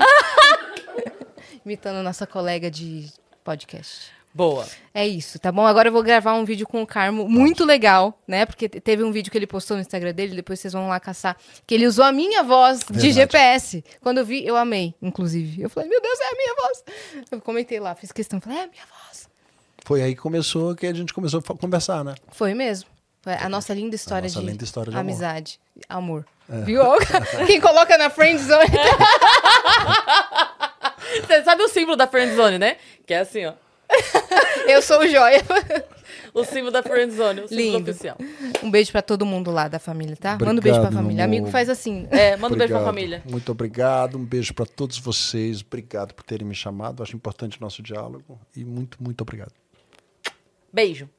Imitando 1.65 2.03
nossa 2.03 2.25
colega 2.27 2.69
de 2.71 3.07
podcast. 3.49 4.11
Boa. 4.31 4.63
É 4.93 5.07
isso, 5.07 5.39
tá 5.39 5.51
bom? 5.51 5.65
Agora 5.65 5.87
eu 5.89 5.91
vou 5.91 6.03
gravar 6.03 6.35
um 6.35 6.45
vídeo 6.45 6.67
com 6.67 6.83
o 6.83 6.85
Carmo 6.85 7.27
muito 7.27 7.65
legal, 7.65 8.15
né? 8.27 8.45
Porque 8.45 8.69
te- 8.69 8.79
teve 8.79 9.03
um 9.03 9.11
vídeo 9.11 9.31
que 9.31 9.37
ele 9.39 9.47
postou 9.47 9.75
no 9.75 9.81
Instagram 9.81 10.13
dele, 10.13 10.35
depois 10.35 10.59
vocês 10.59 10.71
vão 10.71 10.87
lá 10.87 10.99
caçar, 10.99 11.35
que 11.65 11.73
ele 11.73 11.87
usou 11.87 12.05
a 12.05 12.11
minha 12.11 12.43
voz 12.43 12.79
de 12.81 12.85
Verdade. 12.93 13.11
GPS. 13.11 13.83
Quando 14.01 14.19
eu 14.19 14.25
vi, 14.25 14.45
eu 14.45 14.55
amei, 14.55 14.93
inclusive. 15.01 15.59
Eu 15.63 15.67
falei, 15.69 15.89
meu 15.89 15.99
Deus, 15.99 16.19
é 16.19 16.27
a 16.27 16.35
minha 16.35 16.55
voz. 16.61 16.83
Eu 17.31 17.41
comentei 17.41 17.79
lá, 17.79 17.95
fiz 17.95 18.11
questão, 18.11 18.39
falei, 18.39 18.59
é 18.59 18.63
a 18.65 18.67
minha 18.67 18.85
voz. 18.85 19.27
Foi 19.83 20.03
aí 20.03 20.13
que 20.13 20.21
começou, 20.21 20.75
que 20.75 20.85
a 20.85 20.93
gente 20.93 21.11
começou 21.11 21.39
a 21.49 21.53
conversar, 21.57 22.03
né? 22.03 22.13
Foi 22.31 22.53
mesmo. 22.53 22.87
Foi 23.23 23.33
a 23.33 23.49
nossa 23.49 23.73
linda 23.73 23.95
história, 23.95 24.27
nossa 24.29 24.39
de, 24.41 24.45
linda 24.45 24.63
história 24.63 24.91
de 24.91 24.97
amor. 24.97 25.09
É. 25.09 25.11
amizade, 25.11 25.59
amor. 25.89 26.25
Viu? 26.65 26.83
Quem 27.47 27.59
coloca 27.59 27.97
na 27.97 28.09
friend 28.11 28.39
zone 28.43 28.69
Você 31.25 31.43
sabe 31.43 31.63
o 31.63 31.67
símbolo 31.69 31.95
da 31.95 32.07
friendzone, 32.07 32.57
né? 32.57 32.77
Que 33.05 33.13
é 33.13 33.19
assim, 33.19 33.45
ó. 33.45 33.53
Eu 34.67 34.81
sou 34.81 34.99
o 34.99 35.07
Joia. 35.07 35.41
O 36.33 36.43
símbolo 36.43 36.69
da 36.71 36.83
friendzone, 36.83 37.41
o 37.41 37.47
símbolo 37.47 37.77
Lindo. 37.79 37.91
oficial. 37.91 38.17
Um 38.61 38.69
beijo 38.69 38.91
pra 38.91 39.01
todo 39.01 39.25
mundo 39.25 39.49
lá 39.49 39.67
da 39.67 39.79
família, 39.79 40.15
tá? 40.15 40.37
Manda 40.39 40.51
um 40.51 40.63
beijo 40.63 40.77
pra 40.79 40.87
Obrigado, 40.89 40.93
família. 40.93 41.15
meu 41.17 41.25
Amigo 41.25 41.43
amor. 41.45 41.51
faz 41.51 41.69
assim. 41.69 42.07
É, 42.11 42.37
manda 42.37 42.53
um 42.53 42.57
beijo 42.57 42.71
pra 42.73 42.81
Obrigado. 42.81 42.85
família. 42.85 43.23
Muito 43.27 43.51
obrigado. 43.51 44.17
Um 44.17 44.23
beijo 44.23 44.53
para 44.53 44.65
todos 44.67 44.99
vocês. 44.99 45.61
Obrigado 45.61 46.13
por 46.13 46.23
terem 46.23 46.47
me 46.47 46.53
chamado. 46.53 47.01
Acho 47.01 47.15
importante 47.15 47.57
o 47.57 47.61
nosso 47.61 47.81
diálogo. 47.81 48.39
E 48.55 48.63
muito, 48.63 49.01
muito 49.01 49.21
obrigado. 49.21 49.51
Beijo. 50.71 51.09